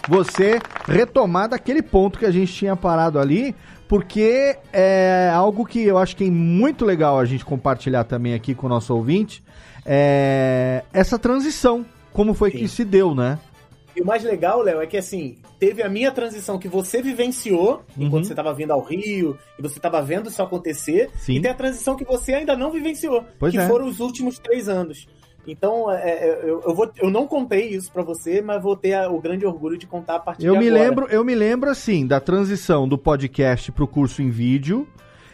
você 0.09 0.59
retomar 0.89 1.51
daquele 1.51 1.83
ponto 1.83 2.19
que 2.19 2.25
a 2.25 2.31
gente 2.31 2.51
tinha 2.51 2.75
parado 2.75 3.19
ali, 3.19 3.55
porque 3.89 4.57
é 4.73 5.31
algo 5.33 5.65
que 5.65 5.83
eu 5.83 5.99
acho 5.99 6.17
que 6.17 6.25
é 6.25 6.31
muito 6.31 6.85
legal 6.85 7.19
a 7.19 7.25
gente 7.25 7.45
compartilhar 7.45 8.05
também 8.05 8.35
aqui 8.35 8.55
com 8.55 8.67
o 8.67 8.71
nosso 8.71 8.95
ouvinte, 8.95 9.43
é 9.85 10.83
essa 10.93 11.19
transição, 11.19 11.87
como 12.13 12.35
foi 12.35 12.51
Sim. 12.51 12.59
que 12.59 12.69
se 12.69 12.85
deu, 12.85 13.15
né? 13.15 13.39
E 13.95 14.03
o 14.03 14.05
mais 14.05 14.23
legal, 14.23 14.61
Léo, 14.61 14.83
é 14.83 14.87
que 14.87 14.97
assim, 14.97 15.39
teve 15.59 15.83
a 15.83 15.89
minha 15.89 16.11
transição 16.11 16.59
que 16.59 16.69
você 16.69 17.01
vivenciou 17.01 17.83
uhum. 17.97 18.07
enquanto 18.07 18.27
você 18.27 18.33
estava 18.33 18.53
vindo 18.53 18.73
ao 18.73 18.83
Rio 18.83 19.39
e 19.59 19.63
você 19.63 19.79
estava 19.79 20.03
vendo 20.03 20.29
isso 20.29 20.43
acontecer, 20.43 21.11
Sim. 21.17 21.37
e 21.37 21.41
tem 21.41 21.51
a 21.51 21.55
transição 21.55 21.97
que 21.97 22.05
você 22.05 22.35
ainda 22.35 22.55
não 22.57 22.71
vivenciou, 22.71 23.25
pois 23.39 23.53
que 23.53 23.59
é. 23.59 23.67
foram 23.67 23.87
os 23.87 24.01
últimos 24.01 24.39
três 24.39 24.69
anos. 24.69 25.09
Então, 25.47 25.91
é, 25.91 26.11
é, 26.11 26.41
eu, 26.43 26.63
eu, 26.67 26.75
vou, 26.75 26.91
eu 27.01 27.11
não 27.11 27.27
contei 27.27 27.69
isso 27.69 27.91
para 27.93 28.03
você, 28.03 28.43
mas 28.43 28.63
vou 28.63 28.77
ter 28.77 28.95
a, 28.95 29.09
o 29.09 29.21
grande 29.21 29.47
orgulho 29.47 29.79
de 29.79 29.87
contar 29.87 30.17
a 30.17 30.21
partir 30.21 30.45
eu 30.45 30.55
de 30.55 30.59
me 30.59 30.69
agora. 30.69 30.83
Lembro, 30.83 31.07
eu 31.07 31.25
me 31.25 31.35
lembro, 31.35 31.71
assim, 31.71 32.07
da 32.07 32.21
transição 32.21 32.89
do 32.89 32.99
podcast 32.99 33.71
pro 33.71 33.87
curso 33.87 34.23
em 34.23 34.31
vídeo. 34.31 34.87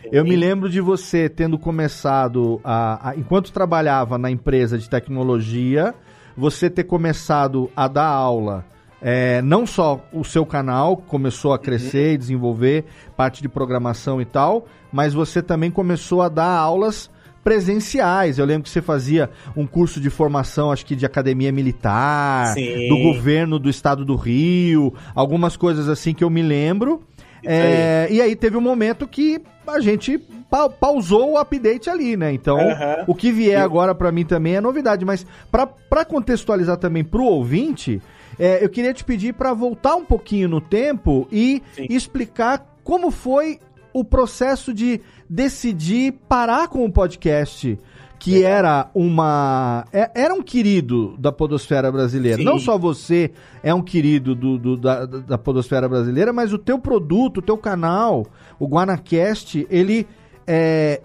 Sim. 0.03 0.09
Eu 0.13 0.25
me 0.25 0.37
lembro 0.37 0.69
de 0.69 0.81
você 0.81 1.29
tendo 1.29 1.59
começado 1.59 2.61
a, 2.63 3.11
a, 3.11 3.17
enquanto 3.17 3.53
trabalhava 3.53 4.19
na 4.19 4.31
empresa 4.31 4.77
de 4.77 4.89
tecnologia, 4.89 5.95
você 6.37 6.69
ter 6.69 6.85
começado 6.85 7.71
a 7.75 7.89
dar 7.89 8.09
aula. 8.09 8.65
É, 9.01 9.43
não 9.43 9.67
só 9.67 10.01
o 10.13 10.23
seu 10.23 10.47
canal 10.47 10.97
começou 10.97 11.53
a 11.53 11.59
crescer 11.59 12.09
uhum. 12.09 12.15
e 12.15 12.19
desenvolver 12.19 12.85
parte 13.17 13.43
de 13.43 13.49
programação 13.49 14.21
e 14.21 14.25
tal, 14.25 14.67
mas 14.93 15.13
você 15.13 15.43
também 15.43 15.73
começou 15.73 16.23
a 16.23 16.29
dar 16.29 16.57
aulas 16.57 17.11
presenciais. 17.43 18.39
Eu 18.39 18.45
lembro 18.45 18.65
que 18.65 18.71
você 18.71 18.83
fazia 18.83 19.31
um 19.57 19.67
curso 19.67 20.01
de 20.01 20.11
formação, 20.11 20.71
acho 20.71 20.87
que 20.87 20.97
de 20.97 21.07
academia 21.07 21.53
militar, 21.53 22.55
Sim. 22.55 22.89
do 22.89 22.99
governo 22.99 23.59
do 23.59 23.69
estado 23.69 24.05
do 24.05 24.17
Rio, 24.17 24.95
algumas 25.15 25.57
coisas 25.57 25.89
assim 25.89 26.15
que 26.15 26.25
eu 26.25 26.31
me 26.31 26.43
lembro. 26.43 27.03
É, 27.45 28.07
aí. 28.09 28.17
E 28.17 28.23
aí 28.23 28.37
teve 28.37 28.57
um 28.57 28.61
momento 28.61 29.07
que 29.07 29.41
a 29.67 29.81
gente 29.81 30.19
pa 30.49 30.69
pausou 30.69 31.33
o 31.33 31.39
update 31.39 31.89
ali, 31.89 32.17
né? 32.17 32.33
Então, 32.33 32.59
uhum. 32.59 33.05
o 33.09 33.15
que 33.15 33.33
vier 33.33 33.61
agora 33.61 33.95
para 33.95 34.13
mim 34.13 34.25
também 34.25 34.57
é 34.57 34.61
novidade. 34.61 35.05
Mas 35.05 35.27
para 35.51 36.05
contextualizar 36.05 36.77
também 36.77 37.03
pro 37.03 37.25
ouvinte, 37.25 38.01
é, 38.39 38.65
eu 38.65 38.69
queria 38.69 38.95
te 38.95 39.05
pedir 39.05 39.35
para 39.35 39.53
voltar 39.53 39.97
um 39.97 40.05
pouquinho 40.05 40.49
no 40.49 40.61
tempo 40.61 41.27
e 41.33 41.63
Sim. 41.75 41.87
explicar 41.91 42.67
como 42.85 43.11
foi 43.11 43.59
o 43.93 44.05
processo 44.05 44.73
de 44.73 45.01
decidir 45.29 46.13
parar 46.29 46.69
com 46.69 46.85
o 46.85 46.93
podcast 46.93 47.79
que 48.23 48.45
era 48.45 48.89
uma. 48.95 49.85
É, 49.93 50.09
era 50.15 50.33
um 50.33 50.43
querido 50.43 51.17
da 51.19 51.33
Podosfera 51.33 51.91
Brasileira. 51.91 52.39
Sim. 52.39 52.45
Não 52.45 52.57
só 52.57 52.79
você 52.79 53.33
é 53.65 53.75
um 53.75 53.83
querido 53.83 54.33
do, 54.33 54.57
do, 54.57 54.77
da, 54.77 55.05
da 55.07 55.37
Podosfera 55.37 55.89
Brasileira, 55.89 56.33
mas 56.33 56.53
o 56.53 56.59
teu 56.59 56.79
produto, 56.79 57.39
o 57.39 57.43
teu 57.43 57.59
canal, 57.59 58.25
o 58.61 58.69
Guanacast, 58.69 59.67
ele 59.69 60.07
é, 60.47 61.01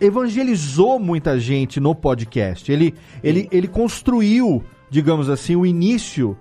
evangelizou 0.00 0.98
muita 0.98 1.38
gente 1.38 1.78
no 1.78 1.94
podcast. 1.94 2.70
Ele, 2.72 2.94
ele, 3.22 3.48
ele 3.52 3.68
construiu, 3.68 4.60
digamos 4.90 5.30
assim, 5.30 5.54
o 5.54 5.64
início 5.64 6.36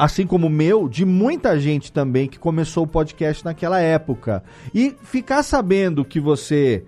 assim 0.00 0.26
como 0.26 0.46
o 0.46 0.50
meu, 0.50 0.88
de 0.88 1.04
muita 1.04 1.60
gente 1.60 1.92
também 1.92 2.26
que 2.26 2.38
começou 2.38 2.84
o 2.84 2.86
podcast 2.86 3.44
naquela 3.44 3.80
época. 3.80 4.42
E 4.74 4.96
ficar 5.02 5.42
sabendo 5.42 6.06
que 6.06 6.18
você 6.18 6.86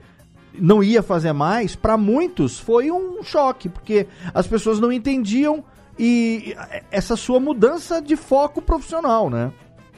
não 0.59 0.83
ia 0.83 1.03
fazer 1.03 1.35
mais, 1.35 1.77
para 1.77 1.99
muitos 1.99 2.59
foi 2.59 2.91
um 2.91 3.23
choque, 3.23 3.69
porque 3.69 4.07
as 4.33 4.47
pessoas 4.47 4.81
não 4.81 4.91
entendiam 4.91 5.63
e 5.99 6.57
essa 6.91 7.15
sua 7.15 7.39
mudança 7.39 8.01
de 8.01 8.17
foco 8.17 8.63
profissional, 8.63 9.29
né? 9.29 9.53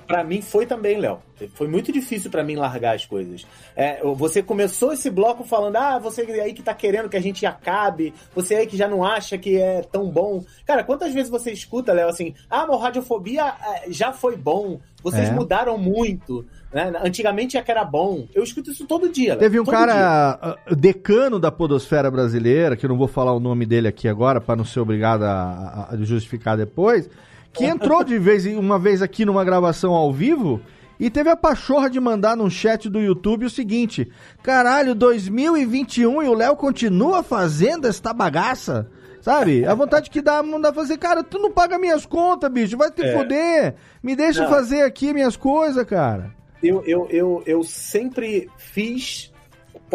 Para 0.07 0.25
mim 0.25 0.43
foi 0.43 0.67
também, 0.67 0.99
Léo. 0.99 1.21
Foi 1.55 1.67
muito 1.67 1.91
difícil 1.91 2.31
para 2.31 2.45
mim 2.45 2.55
largar 2.55 2.95
as 2.95 3.05
coisas. 3.05 3.45
É, 3.75 4.01
você 4.15 4.43
começou 4.43 4.93
esse 4.93 5.11
bloco 5.11 5.45
falando, 5.45 5.77
ah, 5.77 5.99
você 5.99 6.23
aí 6.23 6.53
que 6.53 6.63
tá 6.63 6.73
querendo 6.73 7.09
que 7.09 7.17
a 7.17 7.23
gente 7.23 7.45
acabe, 7.45 8.15
você 8.35 8.55
aí 8.55 8.67
que 8.67 8.77
já 8.77 8.87
não 8.87 9.05
acha 9.05 9.37
que 9.37 9.57
é 9.57 9.83
tão 9.83 10.09
bom. 10.09 10.45
Cara, 10.65 10.85
quantas 10.85 11.13
vezes 11.13 11.31
você 11.31 11.51
escuta, 11.51 11.93
Léo, 11.93 12.09
assim, 12.09 12.35
ah, 12.49 12.67
meu 12.67 12.77
radiofobia 12.77 13.45
é, 13.45 13.91
já 13.91 14.13
foi 14.13 14.37
bom, 14.37 14.81
vocês 15.03 15.29
é. 15.29 15.33
mudaram 15.33 15.77
muito. 15.77 16.47
Né? 16.73 16.93
Antigamente 17.03 17.57
é 17.57 17.63
que 17.63 17.71
era 17.71 17.85
bom. 17.85 18.27
Eu 18.35 18.43
escuto 18.43 18.71
isso 18.71 18.87
todo 18.87 19.09
dia. 19.09 19.31
Léo, 19.31 19.41
Teve 19.41 19.61
um 19.61 19.65
cara, 19.65 19.93
dia. 19.93 20.57
Ah, 20.67 20.75
decano 20.75 21.39
da 21.39 21.51
podosfera 21.51 22.11
brasileira, 22.11 22.77
que 22.77 22.87
eu 22.87 22.91
não 22.91 22.97
vou 22.97 23.09
falar 23.09 23.33
o 23.33 23.41
nome 23.41 23.67
dele 23.67 23.89
aqui 23.89 24.09
agora, 24.09 24.41
para 24.41 24.57
não 24.57 24.65
ser 24.65 24.81
obrigado 24.81 25.23
a, 25.25 25.89
a 25.91 25.97
justificar 25.99 26.57
depois, 26.57 27.09
que 27.55 27.65
entrou 27.65 28.03
de 28.03 28.19
vez 28.19 28.45
uma 28.47 28.79
vez 28.79 29.01
aqui 29.01 29.25
numa 29.25 29.45
gravação 29.45 29.93
ao 29.93 30.13
vivo 30.13 30.61
e 30.99 31.09
teve 31.09 31.31
a 31.31 31.37
pachorra 31.37 31.89
de 31.89 32.01
mandar 32.01 32.37
num 32.37 32.51
chat 32.51 32.89
do 32.91 33.01
YouTube 33.01 33.47
o 33.47 33.51
seguinte: 33.51 34.11
Caralho, 34.43 34.95
2021 34.95 36.23
e 36.23 36.29
o 36.29 36.35
Léo 36.35 36.57
continua 36.57 37.23
fazendo 37.23 37.87
esta 37.87 38.13
bagaça? 38.13 38.91
Sabe? 39.21 39.65
A 39.65 39.73
vontade 39.73 40.11
que 40.11 40.21
dá, 40.21 40.43
não 40.43 40.61
dá 40.61 40.71
fazer, 40.71 40.99
cara, 40.99 41.23
tu 41.23 41.39
não 41.39 41.51
paga 41.51 41.79
minhas 41.79 42.05
contas, 42.05 42.51
bicho, 42.53 42.77
vai 42.77 42.91
te 42.91 43.03
é. 43.03 43.13
foder. 43.17 43.75
Me 44.03 44.15
deixa 44.15 44.43
não. 44.43 44.51
fazer 44.51 44.83
aqui 44.83 45.15
minhas 45.15 45.35
coisas, 45.35 45.83
cara. 45.87 46.31
Eu, 46.63 46.85
eu, 46.85 47.09
eu, 47.11 47.43
eu 47.47 47.63
sempre 47.63 48.51
fiz 48.59 49.33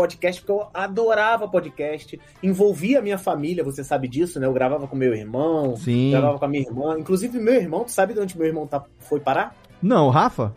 podcast, 0.02 0.42
porque 0.42 0.52
eu 0.52 0.68
adorava 0.74 1.48
podcast, 1.48 2.20
envolvia 2.42 3.00
a 3.00 3.02
minha 3.02 3.18
família, 3.18 3.64
você 3.64 3.84
sabe 3.84 4.08
disso, 4.08 4.40
né? 4.40 4.46
Eu 4.48 4.54
gravava 4.54 4.88
com 4.88 4.96
meu 4.96 5.14
irmão, 5.14 5.76
Sim. 5.76 6.12
gravava 6.12 6.40
com 6.40 6.46
a 6.46 6.48
minha 6.48 6.64
irmã. 6.64 6.98
Inclusive, 6.98 7.38
meu 7.40 7.56
irmão, 7.56 7.84
tu 7.84 7.92
sabe 7.92 8.14
de 8.14 8.20
onde 8.20 8.38
meu 8.38 8.48
irmão 8.48 8.66
tá, 8.66 8.84
foi 9.00 9.20
parar? 9.20 9.56
Não, 9.82 10.08
o 10.08 10.10
Rafa? 10.10 10.54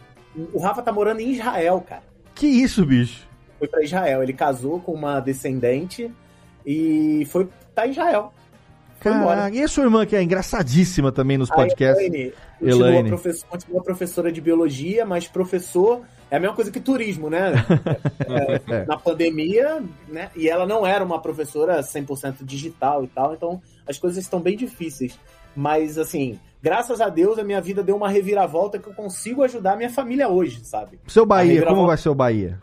O 0.52 0.59
Rafa 0.60 0.82
tá 0.82 0.93
morando 0.93 1.20
em 1.20 1.31
Israel, 1.32 1.85
cara. 1.86 2.02
Que 2.35 2.47
isso, 2.47 2.85
bicho? 2.86 3.27
Foi 3.59 3.69
pra 3.69 3.82
Israel. 3.82 4.23
Ele 4.23 4.32
casou 4.32 4.81
com 4.81 4.93
uma 4.93 5.20
descendente 5.20 6.10
e 6.64 7.27
foi 7.31 7.48
tá 7.74 7.86
em 7.86 7.90
Israel. 7.90 8.32
Foi 9.01 9.12
embora. 9.12 9.36
Caraca, 9.36 9.56
e 9.56 9.62
a 9.62 9.69
sua 9.69 9.85
irmã 9.85 10.06
que 10.06 10.14
é 10.14 10.23
engraçadíssima 10.23 11.10
também 11.10 11.36
nos 11.36 11.51
A 11.51 11.55
podcasts? 11.55 11.98
Elaine 12.06 12.32
continua, 12.59 12.89
Elaine. 12.89 13.09
professor- 13.09 13.48
continua 13.48 13.82
professora 13.82 14.31
de 14.32 14.40
biologia, 14.40 15.05
mas 15.05 15.27
professor 15.27 16.02
é 16.32 16.36
a 16.36 16.40
mesma 16.40 16.56
coisa 16.56 16.70
que 16.70 16.80
turismo, 16.80 17.28
né? 17.28 17.52
É, 18.26 18.74
É. 18.74 18.86
Na 18.86 18.96
pandemia, 18.96 19.82
né? 20.09 20.30
E 20.34 20.48
ela 20.48 20.66
não 20.66 20.86
era 20.86 21.04
uma 21.04 21.20
professora 21.20 21.80
100% 21.80 22.36
digital 22.42 23.04
e 23.04 23.09
tal, 23.09 23.34
então 23.34 23.60
as 23.86 23.98
coisas 23.98 24.24
estão 24.24 24.40
bem 24.40 24.56
difíceis. 24.56 25.18
Mas, 25.54 25.98
assim, 25.98 26.40
graças 26.62 27.02
a 27.02 27.10
Deus 27.10 27.38
a 27.38 27.44
minha 27.44 27.60
vida 27.60 27.82
deu 27.82 27.94
uma 27.94 28.09
reviravolta 28.09 28.78
que 28.78 28.88
eu 28.88 28.94
consigo 28.94 29.42
ajudar 29.42 29.74
a 29.74 29.76
minha 29.76 29.90
família 29.90 30.26
hoje, 30.28 30.64
sabe? 30.64 30.98
Seu 31.06 31.26
Bahia, 31.26 31.66
como 31.66 31.86
vai 31.86 31.98
ser 31.98 32.09
o 32.09 32.14
Bahia? 32.14 32.59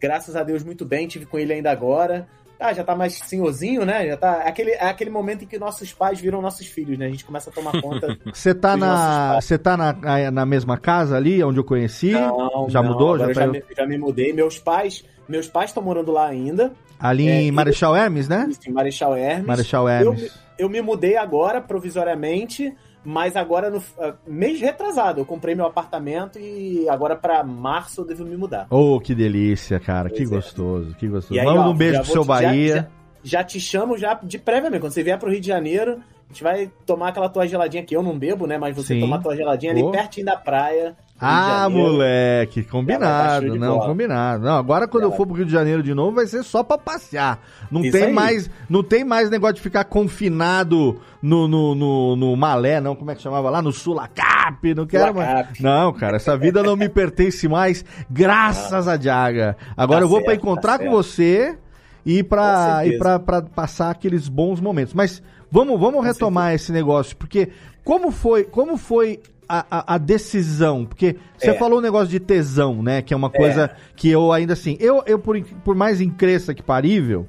Graças 0.00 0.34
a 0.34 0.42
Deus, 0.42 0.64
muito 0.64 0.86
bem, 0.86 1.06
tive 1.06 1.26
com 1.26 1.38
ele 1.38 1.52
ainda 1.52 1.70
agora. 1.70 2.26
Ah, 2.58 2.72
já 2.72 2.84
tá 2.84 2.94
mais 2.94 3.14
senhorzinho, 3.14 3.84
né? 3.84 4.06
Já 4.06 4.16
tá. 4.16 4.42
É 4.44 4.48
aquele, 4.48 4.70
é 4.70 4.86
aquele 4.86 5.10
momento 5.10 5.44
em 5.44 5.46
que 5.46 5.58
nossos 5.58 5.92
pais 5.92 6.20
viram 6.20 6.40
nossos 6.40 6.66
filhos, 6.66 6.96
né? 6.98 7.06
A 7.06 7.10
gente 7.10 7.24
começa 7.24 7.50
a 7.50 7.52
tomar 7.52 7.80
conta. 7.80 8.16
Você 8.32 8.54
tá, 8.54 8.72
dos 8.72 8.80
nossos 8.86 9.06
na, 9.06 9.40
você 9.40 9.58
tá 9.58 9.76
na, 9.76 10.30
na 10.30 10.46
mesma 10.46 10.78
casa 10.78 11.16
ali, 11.16 11.42
onde 11.42 11.58
eu 11.58 11.64
conheci? 11.64 12.12
Não, 12.12 12.66
já 12.68 12.82
não, 12.82 12.90
mudou? 12.92 13.18
Já 13.18 13.26
tá 13.26 13.32
já, 13.32 13.46
me, 13.48 13.62
já 13.76 13.86
me 13.86 13.98
mudei. 13.98 14.32
Meus 14.32 14.58
pais, 14.58 15.04
meus 15.28 15.48
pais 15.48 15.70
estão 15.70 15.82
morando 15.82 16.12
lá 16.12 16.26
ainda. 16.28 16.72
ali 16.98 17.28
É, 17.28 17.42
em 17.42 17.50
Marechal 17.50 17.94
Hermes, 17.96 18.28
né? 18.28 18.48
Em 18.66 18.72
Marechal 18.72 19.16
Hermes. 19.16 19.46
Marechal 19.46 19.88
Eu, 19.88 20.12
Hermes. 20.12 20.22
me- 20.22 20.30
eu 20.56 20.68
me 20.68 20.80
mudei 20.80 21.16
agora, 21.16 21.60
provisoriamente, 21.60 22.74
mas 23.04 23.36
agora 23.36 23.70
no 23.70 23.82
ah, 23.98 24.14
mês 24.26 24.60
retrasado. 24.60 25.20
Eu 25.20 25.26
comprei 25.26 25.54
meu 25.54 25.66
apartamento 25.66 26.38
e 26.38 26.88
agora 26.88 27.14
pra 27.14 27.44
março 27.44 28.00
eu 28.00 28.04
devo 28.06 28.24
me 28.24 28.36
mudar. 28.36 28.66
Oh, 28.70 28.98
que 28.98 29.14
delícia, 29.14 29.78
cara. 29.78 30.08
que 30.08 30.16
Pois 30.18 30.32
é. 30.32 30.34
gostoso, 30.34 30.94
que 30.94 31.06
gostoso. 31.08 31.38
Aí, 31.38 31.44
Manda 31.44 31.60
ó, 31.60 31.70
um 31.70 31.74
beijo 31.74 32.00
pro 32.02 32.10
seu 32.12 32.22
te- 32.22 32.28
Bahia. 32.28 32.88
Já, 33.22 33.38
já 33.38 33.44
te 33.44 33.60
chamo 33.60 33.98
já 33.98 34.14
de 34.22 34.38
préviamente. 34.38 34.80
Quando 34.80 34.92
você 34.92 35.02
vier 35.02 35.18
pro 35.18 35.30
Rio 35.30 35.40
de 35.40 35.46
Janeiro, 35.48 36.00
a 36.28 36.32
gente 36.32 36.42
vai 36.42 36.70
tomar 36.86 37.08
aquela 37.08 37.28
tua 37.28 37.46
geladinha 37.46 37.84
que 37.84 37.94
eu 37.94 38.02
não 38.02 38.18
bebo, 38.18 38.46
né? 38.46 38.56
Mas 38.58 38.74
você 38.74 38.94
Sim. 38.94 39.00
tomar 39.00 39.20
tua 39.22 39.36
geladinha 39.36 39.74
Pô. 39.74 39.88
ali 39.88 39.92
pertinho 39.92 40.26
da 40.26 40.36
praia. 40.36 40.96
Ah, 41.20 41.68
moleque, 41.70 42.62
tá 42.64 42.70
combinado, 42.70 43.54
não, 43.56 43.74
bola. 43.76 43.86
combinado. 43.88 44.44
Não, 44.44 44.56
agora 44.58 44.86
quando 44.88 45.04
Já 45.04 45.08
eu 45.10 45.16
for 45.16 45.26
pro 45.26 45.36
Rio 45.36 45.46
de 45.46 45.52
Janeiro 45.52 45.82
de 45.82 45.94
novo 45.94 46.16
vai 46.16 46.26
ser 46.26 46.42
só 46.42 46.62
pra 46.62 46.76
passear. 46.76 47.38
Não 47.70 47.82
Isso 47.82 47.92
tem 47.92 48.04
aí. 48.06 48.12
mais, 48.12 48.50
não 48.68 48.82
tem 48.82 49.04
mais 49.04 49.30
negócio 49.30 49.54
de 49.54 49.60
ficar 49.62 49.84
confinado 49.84 51.00
no, 51.22 51.46
no, 51.48 51.74
no, 51.74 52.16
no 52.16 52.36
Malé, 52.36 52.80
não, 52.80 52.96
como 52.96 53.10
é 53.10 53.14
que 53.14 53.22
chamava 53.22 53.48
lá? 53.48 53.62
No 53.62 53.72
Sulacap, 53.72 54.74
não 54.74 54.86
quero 54.86 55.14
mais. 55.14 55.58
Não, 55.60 55.92
cara, 55.92 56.16
essa 56.16 56.36
vida 56.36 56.62
não 56.62 56.76
me 56.76 56.88
pertence 56.88 57.46
mais, 57.48 57.84
graças 58.10 58.88
a 58.88 58.96
Diaga. 58.96 59.56
Agora 59.76 60.00
Tá 60.00 60.04
eu 60.04 60.08
vou 60.08 60.20
pra 60.20 60.32
certo, 60.32 60.42
encontrar 60.42 60.78
tá 60.78 60.84
com 60.84 60.84
certo. 60.84 60.96
você 60.96 61.58
e 62.04 62.16
certeza. 62.16 62.86
e 62.86 62.98
pra, 62.98 63.18
pra 63.18 63.40
passar 63.40 63.90
aqueles 63.90 64.28
bons 64.28 64.60
momentos. 64.60 64.92
Mas 64.92 65.22
vamos, 65.50 65.78
vamos 65.80 66.04
retomar 66.04 66.52
esse 66.54 66.72
negócio, 66.72 67.16
porque 67.16 67.50
como 67.84 68.10
foi, 68.10 68.44
como 68.44 68.76
foi 68.76 69.20
a, 69.48 69.64
a- 69.70 69.94
a 69.94 69.98
decisão? 69.98 70.84
Porque 70.84 71.16
você 71.38 71.50
É. 71.50 71.54
falou 71.54 71.78
o 71.78 71.82
negócio 71.82 72.08
de 72.08 72.20
tesão, 72.20 72.82
né? 72.82 73.02
Que 73.02 73.12
é 73.14 73.16
uma 73.16 73.30
coisa 73.30 73.70
que 73.96 74.08
eu 74.08 74.32
ainda 74.32 74.52
assim, 74.52 74.76
eu, 74.80 75.02
eu 75.06 75.18
por, 75.18 75.40
por 75.64 75.74
mais 75.74 76.00
incresça 76.00 76.54
que 76.54 76.62
parível, 76.62 77.26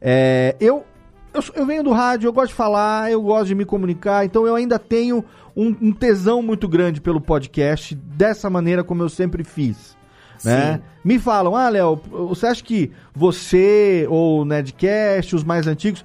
é, 0.00 0.54
eu, 0.60 0.84
eu, 1.32 1.42
eu 1.54 1.66
venho 1.66 1.82
do 1.82 1.92
rádio, 1.92 2.28
eu 2.28 2.32
gosto 2.32 2.48
de 2.48 2.54
falar, 2.54 3.10
eu 3.10 3.22
gosto 3.22 3.46
de 3.46 3.54
me 3.54 3.64
comunicar, 3.64 4.24
então 4.24 4.46
eu 4.46 4.54
ainda 4.54 4.78
tenho 4.78 5.24
um, 5.56 5.74
um 5.80 5.92
tesão 5.92 6.42
muito 6.42 6.68
grande 6.68 7.00
pelo 7.00 7.20
podcast, 7.20 7.94
dessa 7.94 8.50
maneira 8.50 8.82
como 8.84 9.02
eu 9.02 9.08
sempre 9.08 9.44
fiz. 9.44 9.96
Né? 10.44 10.80
Me 11.02 11.18
falam, 11.18 11.56
ah, 11.56 11.70
Léo, 11.70 11.96
você 12.28 12.46
acha 12.46 12.62
que 12.62 12.90
você 13.14 14.06
ou 14.10 14.42
o 14.42 14.44
Nedcast, 14.44 15.34
os 15.34 15.42
mais 15.44 15.66
antigos, 15.66 16.04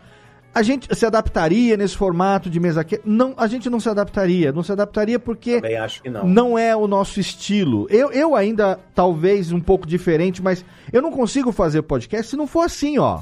a 0.54 0.62
gente 0.64 0.94
se 0.96 1.06
adaptaria 1.06 1.78
nesse 1.78 1.96
formato 1.96 2.50
de 2.50 2.60
mesa 2.60 2.84
que 2.84 3.00
Não, 3.06 3.34
a 3.38 3.48
gente 3.48 3.70
não 3.70 3.80
se 3.80 3.88
adaptaria. 3.90 4.52
Não 4.52 4.64
se 4.64 4.72
adaptaria 4.72 5.20
porque 5.20 5.56
Também 5.62 5.78
acho 5.78 6.02
que 6.02 6.10
não. 6.10 6.28
não 6.28 6.58
é 6.58 6.76
o 6.76 6.88
nosso 6.88 7.20
estilo. 7.20 7.88
Eu, 7.90 8.12
eu 8.12 8.36
ainda, 8.36 8.80
talvez, 8.96 9.52
um 9.52 9.60
pouco 9.60 9.88
diferente, 9.88 10.42
mas 10.42 10.66
eu 10.92 11.02
não 11.02 11.12
consigo 11.12 11.52
fazer 11.52 11.84
podcast 11.84 12.32
se 12.32 12.36
não 12.36 12.48
for 12.48 12.62
assim, 12.62 12.98
ó. 12.98 13.20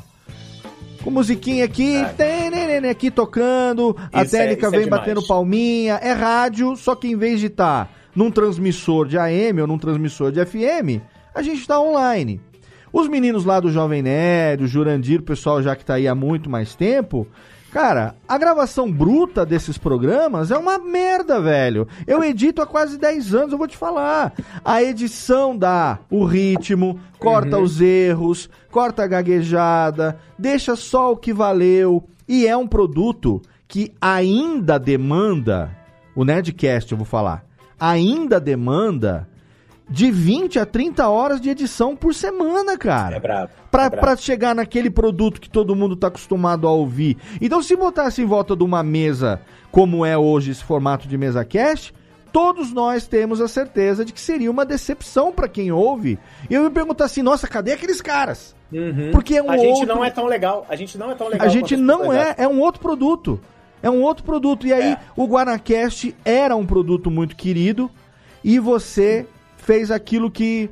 Com 1.03 1.11
musiquinha 1.11 1.63
aqui, 1.65 2.03
tenenene 2.17 2.89
aqui 2.89 3.09
tocando, 3.11 3.95
a 4.11 4.23
Isso 4.23 4.35
é- 4.35 4.39
técnica 4.39 4.67
é 4.67 4.69
vem 4.71 4.83
demais. 4.85 5.01
batendo 5.01 5.25
palminha, 5.25 5.95
é 6.01 6.11
rádio, 6.11 6.75
só 6.75 6.95
que 6.95 7.07
em 7.07 7.15
vez 7.15 7.39
de 7.39 7.45
estar 7.47 7.89
num 8.15 8.31
transmissor 8.31 9.07
de 9.07 9.17
AM 9.17 9.61
ou 9.61 9.67
num 9.67 9.77
transmissor 9.77 10.31
de 10.31 10.43
FM, 10.43 10.99
a 11.35 11.41
gente 11.41 11.59
está 11.61 11.79
online. 11.79 12.41
Os 12.91 13.07
meninos 13.07 13.45
lá 13.45 13.59
do 13.59 13.71
Jovem 13.71 14.01
Nerd, 14.01 14.63
o 14.63 14.67
Jurandir, 14.67 15.19
o 15.19 15.23
pessoal 15.23 15.61
já 15.61 15.75
que 15.75 15.85
tá 15.85 15.95
aí 15.95 16.07
há 16.07 16.15
muito 16.15 16.49
mais 16.49 16.75
tempo, 16.75 17.27
cara, 17.71 18.15
a 18.27 18.37
gravação 18.37 18.91
bruta 18.91 19.45
desses 19.45 19.77
programas 19.77 20.51
é 20.51 20.57
uma 20.57 20.79
merda, 20.79 21.39
velho. 21.41 21.87
Eu 22.05 22.23
edito 22.23 22.61
há 22.61 22.65
quase 22.65 22.97
10 22.97 23.35
anos, 23.35 23.51
eu 23.51 23.57
vou 23.57 23.67
te 23.67 23.77
falar. 23.77 24.33
A 24.63 24.81
edição 24.81 25.57
dá 25.57 25.99
o 26.09 26.23
ritmo, 26.23 26.99
corta 27.19 27.59
os 27.59 27.81
erros, 27.81 28.49
corta 28.71 29.03
a 29.03 29.07
gaguejada, 29.07 30.17
deixa 30.39 30.75
só 30.75 31.11
o 31.11 31.17
que 31.17 31.33
valeu. 31.33 32.03
E 32.27 32.47
é 32.47 32.55
um 32.55 32.67
produto 32.67 33.41
que 33.67 33.93
ainda 33.99 34.79
demanda, 34.79 35.75
o 36.15 36.23
Nerdcast 36.23 36.91
eu 36.91 36.97
vou 36.97 37.05
falar, 37.05 37.45
ainda 37.79 38.39
demanda 38.39 39.27
de 39.89 40.11
20 40.11 40.59
a 40.59 40.65
30 40.65 41.07
horas 41.07 41.39
de 41.39 41.49
edição 41.49 41.95
por 41.95 42.13
semana, 42.13 42.77
cara. 42.77 43.15
É 43.15 43.19
brabo. 43.19 43.51
Pra, 43.71 43.83
é 43.85 43.89
brabo. 43.89 44.01
pra 44.05 44.15
chegar 44.17 44.53
naquele 44.53 44.89
produto 44.89 45.39
que 45.39 45.49
todo 45.49 45.75
mundo 45.75 45.95
tá 45.95 46.07
acostumado 46.07 46.67
a 46.67 46.71
ouvir. 46.71 47.17
Então, 47.41 47.61
se 47.63 47.75
botasse 47.75 48.21
em 48.21 48.25
volta 48.25 48.55
de 48.55 48.63
uma 48.63 48.83
mesa, 48.83 49.39
como 49.71 50.05
é 50.05 50.17
hoje 50.17 50.51
esse 50.51 50.63
formato 50.63 51.07
de 51.07 51.17
mesa 51.17 51.45
cast, 51.45 51.93
todos 52.33 52.71
nós 52.73 53.07
temos 53.07 53.39
a 53.39 53.47
certeza 53.47 54.03
de 54.03 54.11
que 54.11 54.19
seria 54.19 54.51
uma 54.51 54.65
decepção 54.65 55.31
pra 55.31 55.47
quem 55.47 55.71
ouve. 55.71 56.19
E 56.49 56.53
eu 56.53 56.63
me 56.63 56.69
perguntar 56.69 57.05
assim, 57.05 57.21
nossa, 57.21 57.47
cadê 57.47 57.71
aqueles 57.71 58.01
caras? 58.01 58.53
Uhum. 58.71 59.11
Porque 59.13 59.37
é 59.37 59.41
um 59.41 59.49
a 59.49 59.55
gente 59.57 59.79
outro- 59.79 59.95
não 59.95 60.03
é 60.03 60.09
tão 60.09 60.25
legal. 60.25 60.65
A 60.69 60.75
gente 60.75 60.97
não 60.97 61.09
é 61.11 61.15
tão 61.15 61.29
legal. 61.29 61.47
A 61.47 61.49
gente 61.49 61.77
não 61.77 62.11
é, 62.11 62.35
é 62.37 62.47
um 62.47 62.59
outro 62.59 62.81
produto. 62.81 63.39
É 63.81 63.89
um 63.89 64.01
outro 64.01 64.25
produto. 64.25 64.67
E 64.67 64.73
aí, 64.73 64.91
É. 64.93 64.99
o 65.15 65.25
Guanacast 65.25 66.13
era 66.25 66.55
um 66.57 66.65
produto 66.65 67.09
muito 67.09 67.35
querido 67.37 67.89
e 68.43 68.59
você 68.59 69.25
fez 69.67 69.91
aquilo 69.91 70.31
que 70.31 70.69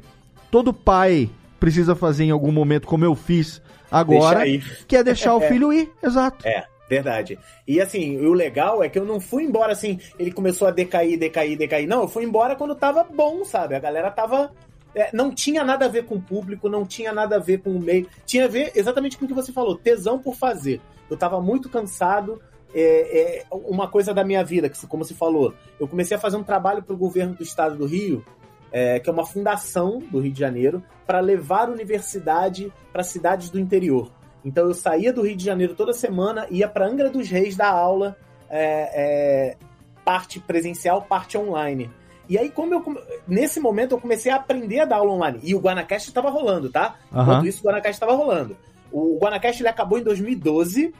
todo 0.49 0.73
pai 0.73 1.29
precisa 1.59 1.93
fazer 1.97 2.23
em 2.23 2.31
algum 2.31 2.49
momento, 2.51 2.87
como 2.87 3.03
eu 3.03 3.13
fiz 3.13 3.61
agora, 3.91 4.45
que 4.87 4.95
é 4.95 5.03
deixar 5.03 5.35
o 5.35 5.41
filho 5.43 5.73
ir. 5.73 5.91
Exato. 6.01 6.47
É, 6.47 6.63
verdade. 6.89 7.37
E 7.67 7.81
assim, 7.81 8.17
o 8.25 8.31
legal 8.31 8.81
é 8.81 8.87
que 8.87 8.97
eu 8.97 9.03
não 9.03 9.19
fui 9.19 9.43
embora 9.43 9.73
assim, 9.73 9.99
ele 10.17 10.31
começou 10.31 10.65
a 10.65 10.71
decair, 10.71 11.19
decair, 11.19 11.57
decair. 11.57 11.85
Não, 11.85 12.03
eu 12.03 12.07
fui 12.07 12.23
embora 12.23 12.55
quando 12.55 12.73
tava 12.73 13.03
bom, 13.03 13.43
sabe? 13.43 13.75
A 13.75 13.79
galera 13.79 14.09
tava. 14.09 14.53
é, 14.95 15.09
não 15.11 15.29
tinha 15.29 15.61
nada 15.61 15.87
a 15.87 15.89
ver 15.89 16.05
com 16.05 16.15
o 16.15 16.21
público, 16.21 16.69
não 16.69 16.85
tinha 16.85 17.11
nada 17.11 17.35
a 17.35 17.39
ver 17.39 17.59
com 17.59 17.71
o 17.71 17.79
meio. 17.81 18.07
Tinha 18.25 18.45
a 18.45 18.47
ver 18.47 18.71
exatamente 18.75 19.17
com 19.17 19.25
o 19.25 19.27
que 19.27 19.33
você 19.33 19.51
falou, 19.51 19.75
tesão 19.75 20.17
por 20.19 20.35
fazer. 20.35 20.79
Eu 21.09 21.17
tava 21.17 21.41
muito 21.41 21.69
cansado. 21.69 22.41
É, 22.77 23.41
é, 23.41 23.45
uma 23.51 23.87
coisa 23.87 24.13
da 24.13 24.21
minha 24.21 24.43
vida, 24.43 24.67
que 24.67 24.87
como 24.87 25.05
se 25.05 25.13
falou, 25.13 25.53
eu 25.79 25.87
comecei 25.87 26.17
a 26.17 26.19
fazer 26.19 26.35
um 26.35 26.43
trabalho 26.43 26.83
para 26.83 26.93
o 26.93 26.97
governo 26.97 27.33
do 27.33 27.41
estado 27.41 27.77
do 27.77 27.85
Rio, 27.85 28.21
é, 28.75 28.99
que 28.99 29.09
é 29.09 29.13
uma 29.13 29.25
fundação 29.25 29.99
do 30.11 30.19
Rio 30.19 30.33
de 30.33 30.39
Janeiro, 30.41 30.83
para 31.07 31.21
levar 31.21 31.69
universidade 31.69 32.73
para 32.91 33.03
cidades 33.03 33.49
do 33.49 33.57
interior. 33.57 34.11
Então 34.43 34.67
eu 34.67 34.73
saía 34.73 35.13
do 35.13 35.21
Rio 35.21 35.37
de 35.37 35.45
Janeiro 35.45 35.73
toda 35.75 35.93
semana, 35.93 36.45
ia 36.51 36.67
para 36.67 36.85
Angra 36.85 37.09
dos 37.09 37.29
Reis 37.29 37.55
dar 37.55 37.69
aula, 37.69 38.17
é, 38.49 38.89
é, 38.93 39.57
parte 40.03 40.41
presencial, 40.41 41.03
parte 41.03 41.37
online. 41.37 41.89
E 42.27 42.37
aí, 42.37 42.49
como 42.49 42.73
eu 42.73 42.83
nesse 43.25 43.61
momento 43.61 43.93
eu 43.93 44.01
comecei 44.01 44.29
a 44.29 44.35
aprender 44.35 44.81
a 44.81 44.85
dar 44.85 44.97
aula 44.97 45.13
online. 45.13 45.39
E 45.41 45.55
o 45.55 45.59
Guanacast 45.59 46.09
estava 46.09 46.29
rolando, 46.29 46.69
tá? 46.69 46.97
Aham. 47.13 47.21
Enquanto 47.21 47.47
isso, 47.47 47.61
o 47.61 47.67
Guanacast 47.69 47.93
estava 47.95 48.13
rolando. 48.13 48.57
O 48.91 49.17
Guanacast 49.21 49.61
ele 49.61 49.69
acabou 49.69 49.97
em 49.97 50.03
2012. 50.03 50.93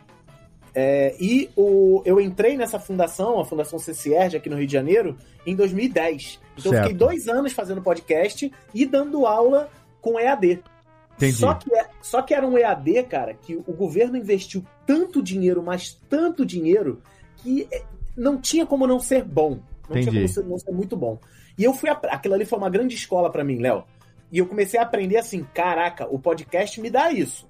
É, 0.76 1.16
e 1.20 1.50
o, 1.56 2.02
eu 2.06 2.20
entrei 2.20 2.58
nessa 2.58 2.78
fundação, 2.80 3.40
a 3.40 3.46
Fundação 3.46 3.80
CCR, 3.80 4.36
aqui 4.36 4.50
no 4.50 4.58
Rio 4.58 4.68
de 4.68 4.74
Janeiro, 4.74 5.18
em 5.48 5.56
2010. 5.56 6.40
Então 6.58 6.72
eu 6.72 6.76
Certo. 6.78 6.84
fiquei 6.84 6.98
dois 6.98 7.28
anos 7.30 7.54
fazendo 7.54 7.82
podcast 7.82 8.52
e 8.74 8.86
dando 8.86 9.26
aula 9.26 9.70
com 10.02 10.20
EAD. 10.20 10.62
Entendi. 11.16 11.34
Só 11.34 11.54
que, 11.54 11.74
é- 11.74 11.88
só 12.02 12.22
que 12.22 12.34
era 12.34 12.46
um 12.46 12.58
EAD, 12.58 13.04
cara, 13.04 13.34
que 13.34 13.56
o 13.56 13.72
governo 13.74 14.18
investiu 14.18 14.64
tanto 14.86 15.24
dinheiro, 15.24 15.64
mas 15.64 15.98
tanto 16.10 16.46
dinheiro, 16.46 17.02
que 17.38 17.68
é, 17.72 17.84
não 18.18 18.38
tinha 18.40 18.66
como 18.66 18.86
não 18.86 19.00
ser 19.00 19.24
bom. 19.24 19.60
Não 19.90 19.98
Entendi. 19.98 20.10
tinha 20.10 20.14
como 20.22 20.28
ser- 20.28 20.44
não 20.44 20.60
ser 20.60 20.72
muito 20.72 20.98
bom. 20.98 21.18
E 21.58 21.64
eu 21.64 21.74
fui. 21.74 21.90
Aquilo 21.90 22.34
ali 22.34 22.44
foi 22.44 22.58
uma 22.60 22.70
grande 22.70 22.96
escola 22.96 23.32
pra 23.32 23.44
mim, 23.46 23.60
Léo. 23.60 23.86
E 24.30 24.40
eu 24.40 24.46
comecei 24.46 24.78
a 24.78 24.84
aprender 24.84 25.16
assim, 25.18 25.46
caraca, 25.54 26.06
o 26.14 26.20
podcast 26.20 26.82
me 26.82 26.90
dá 26.90 27.12
isso. 27.14 27.48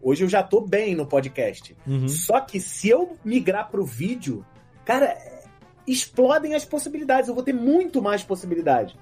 Hoje 0.00 0.24
eu 0.24 0.28
já 0.28 0.42
tô 0.42 0.60
bem 0.60 0.94
no 0.94 1.06
podcast. 1.06 1.76
Uhum. 1.86 2.08
Só 2.08 2.40
que 2.40 2.60
se 2.60 2.88
eu 2.88 3.16
migrar 3.24 3.70
pro 3.70 3.84
vídeo, 3.84 4.44
cara, 4.84 5.16
explodem 5.86 6.54
as 6.54 6.64
possibilidades. 6.64 7.28
Eu 7.28 7.34
vou 7.34 7.44
ter 7.44 7.52
muito 7.52 8.02
mais 8.02 8.22
possibilidade. 8.22 8.96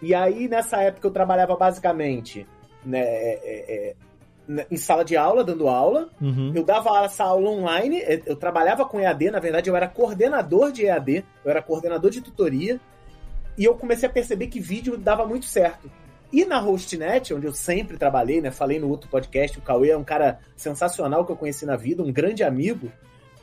E 0.00 0.14
aí, 0.14 0.48
nessa 0.48 0.82
época, 0.82 1.06
eu 1.06 1.12
trabalhava 1.12 1.56
basicamente 1.56 2.46
né, 2.84 3.00
é, 3.00 3.40
é, 3.42 3.74
é, 3.74 3.96
né, 4.46 4.66
em 4.70 4.76
sala 4.76 5.04
de 5.04 5.16
aula, 5.16 5.44
dando 5.44 5.68
aula. 5.68 6.08
Uhum. 6.20 6.52
Eu 6.54 6.64
dava 6.64 7.04
essa 7.04 7.24
aula 7.24 7.50
online. 7.50 8.02
Eu, 8.02 8.22
eu 8.26 8.36
trabalhava 8.36 8.84
com 8.84 9.00
EAD, 9.00 9.30
na 9.30 9.40
verdade, 9.40 9.70
eu 9.70 9.76
era 9.76 9.88
coordenador 9.88 10.72
de 10.72 10.86
EAD, 10.86 11.24
eu 11.44 11.50
era 11.50 11.62
coordenador 11.62 12.10
de 12.10 12.20
tutoria. 12.20 12.80
E 13.56 13.64
eu 13.64 13.74
comecei 13.76 14.08
a 14.08 14.12
perceber 14.12 14.48
que 14.48 14.60
vídeo 14.60 14.96
dava 14.96 15.24
muito 15.24 15.46
certo. 15.46 15.90
E 16.34 16.44
na 16.44 16.58
Hostnet, 16.58 17.32
onde 17.32 17.46
eu 17.46 17.52
sempre 17.52 17.96
trabalhei, 17.96 18.40
né? 18.40 18.50
Falei 18.50 18.80
no 18.80 18.88
outro 18.88 19.08
podcast, 19.08 19.56
o 19.56 19.62
Cauê 19.62 19.90
é 19.90 19.96
um 19.96 20.02
cara 20.02 20.40
sensacional 20.56 21.24
que 21.24 21.30
eu 21.30 21.36
conheci 21.36 21.64
na 21.64 21.76
vida, 21.76 22.02
um 22.02 22.12
grande 22.12 22.42
amigo. 22.42 22.90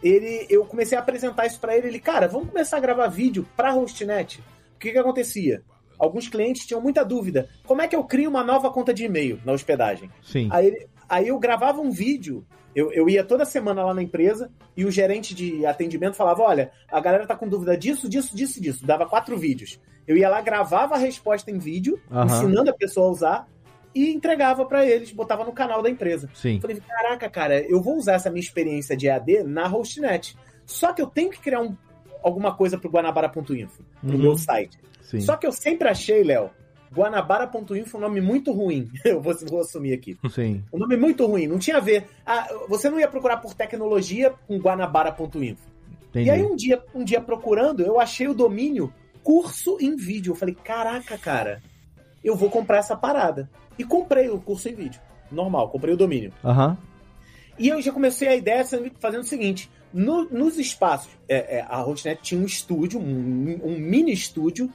Ele, 0.04 0.46
eu 0.50 0.66
comecei 0.66 0.98
a 0.98 1.02
apresentar 1.02 1.46
isso 1.46 1.58
para 1.58 1.78
ele. 1.78 1.88
Ele, 1.88 2.02
cara, 2.02 2.28
vamos 2.28 2.50
começar 2.50 2.76
a 2.76 2.82
gravar 2.82 3.08
vídeo 3.08 3.48
pra 3.56 3.72
Hostnet. 3.72 4.42
O 4.76 4.78
que 4.78 4.92
que 4.92 4.98
acontecia? 4.98 5.64
Alguns 5.98 6.28
clientes 6.28 6.66
tinham 6.66 6.82
muita 6.82 7.06
dúvida. 7.06 7.48
Como 7.66 7.82
é 7.82 7.88
que 7.88 7.96
eu 7.96 8.04
crio 8.04 8.30
uma 8.30 8.44
nova 8.44 8.70
conta 8.70 8.94
de 8.94 9.06
e-mail 9.06 9.40
na 9.46 9.54
hospedagem? 9.54 10.12
Sim. 10.22 10.50
Aí, 10.52 10.86
aí 11.08 11.30
eu 11.30 11.40
gravava 11.40 11.80
um 11.80 11.92
vídeo. 11.92 12.46
Eu, 12.76 12.92
eu 12.94 13.10
ia 13.10 13.24
toda 13.24 13.44
semana 13.46 13.84
lá 13.84 13.94
na 13.94 14.02
empresa 14.02 14.50
e 14.78 14.86
o 14.86 14.92
gerente 14.92 15.36
de 15.36 15.66
atendimento 15.66 16.16
falava: 16.16 16.42
Olha, 16.44 16.72
a 16.90 17.00
galera 17.00 17.28
tá 17.28 17.36
com 17.36 17.48
dúvida 17.48 17.78
disso, 17.78 18.08
disso, 18.10 18.36
disso, 18.36 18.62
disso. 18.62 18.86
Dava 18.86 19.06
quatro 19.06 19.38
vídeos. 19.38 19.80
Eu 20.08 20.18
ia 20.18 20.30
lá, 20.30 20.42
gravava 20.42 20.96
a 20.96 20.98
resposta 20.98 21.52
em 21.52 21.58
vídeo, 21.58 22.00
Aham. 22.10 22.26
ensinando 22.26 22.70
a 22.70 22.74
pessoa 22.74 23.08
a 23.08 23.12
usar 23.12 23.48
e 23.94 24.10
entregava 24.12 24.66
para 24.66 24.86
eles, 24.86 25.12
botava 25.12 25.44
no 25.44 25.52
canal 25.52 25.82
da 25.84 25.90
empresa. 25.90 26.30
Sim. 26.34 26.60
Falei, 26.62 26.80
caraca, 26.80 27.30
cara, 27.30 27.60
eu 27.62 27.82
vou 27.82 27.98
usar 27.98 28.14
essa 28.14 28.30
minha 28.30 28.40
experiência 28.42 28.96
de 28.96 29.08
EAD 29.08 29.44
na 29.44 29.68
Hostnet. 29.68 30.36
Só 30.66 30.94
que 30.94 31.02
eu 31.02 31.08
tenho 31.08 31.30
que 31.30 31.40
criar 31.40 31.62
um- 31.62 31.76
alguma 32.24 32.56
coisa 32.56 32.78
pro 32.78 32.90
Guanabara.info, 32.90 33.84
pro 34.00 34.12
Uhum. 34.16 34.18
meu 34.18 34.38
site. 34.38 34.78
Sim. 35.02 35.20
Só 35.20 35.36
que 35.36 35.46
eu 35.46 35.52
sempre 35.52 35.90
achei, 35.90 36.24
Léo, 36.24 36.50
Guanabara.info 36.94 37.98
um 37.98 38.02
nome 38.02 38.22
muito 38.22 38.52
ruim. 38.52 38.90
Eu 39.06 39.22
vou, 39.22 39.34
vou 39.48 39.62
assumir 39.62 39.94
aqui. 39.94 40.18
Sim. 40.30 40.64
Um 40.74 40.78
nome 40.80 40.98
muito 40.98 41.26
ruim. 41.26 41.48
Não 41.48 41.58
tinha 41.60 41.78
a 41.78 41.80
ver. 41.82 42.08
Ah, 42.26 42.48
você 42.68 42.90
não 42.90 43.00
ia 43.00 43.08
procurar 43.08 43.38
por 43.38 43.54
tecnologia 43.54 44.34
com 44.48 44.58
Guanabara.info. 44.58 45.70
E 46.14 46.30
aí, 46.30 46.44
um 46.44 46.56
dia, 46.56 46.84
um 46.94 47.04
dia 47.06 47.22
procurando, 47.22 47.82
eu 47.84 48.00
achei 48.00 48.28
o 48.28 48.34
domínio 48.34 48.94
curso 49.24 49.78
em 49.80 49.96
vídeo. 49.96 50.32
Eu 50.32 50.36
falei, 50.36 50.54
caraca, 50.56 51.18
cara, 51.18 51.62
eu 52.24 52.36
vou 52.36 52.50
comprar 52.50 52.80
essa 52.80 52.96
parada. 52.98 53.50
E 53.80 53.84
comprei 53.86 54.30
o 54.30 54.40
curso 54.40 54.68
em 54.68 54.76
vídeo. 54.76 55.00
Normal, 55.32 55.70
comprei 55.70 55.94
o 55.94 55.98
domínio. 55.98 56.34
Aham. 56.44 56.78
E 57.58 57.70
eu 57.70 57.82
já 57.82 57.92
comecei 57.94 58.28
a 58.28 58.36
ideia 58.36 58.66
fazendo 59.00 59.22
o 59.22 59.28
seguinte: 59.28 59.70
no- 59.94 60.26
nos 60.30 60.58
espaços, 60.58 61.10
é, 61.30 61.58
é, 61.60 61.66
a 61.68 61.86
Hotnet 61.86 62.22
tinha 62.22 62.42
um 62.42 62.46
estúdio, 62.46 63.00
um, 63.00 63.60
um 63.64 63.78
mini 63.80 64.12
estúdio, 64.12 64.70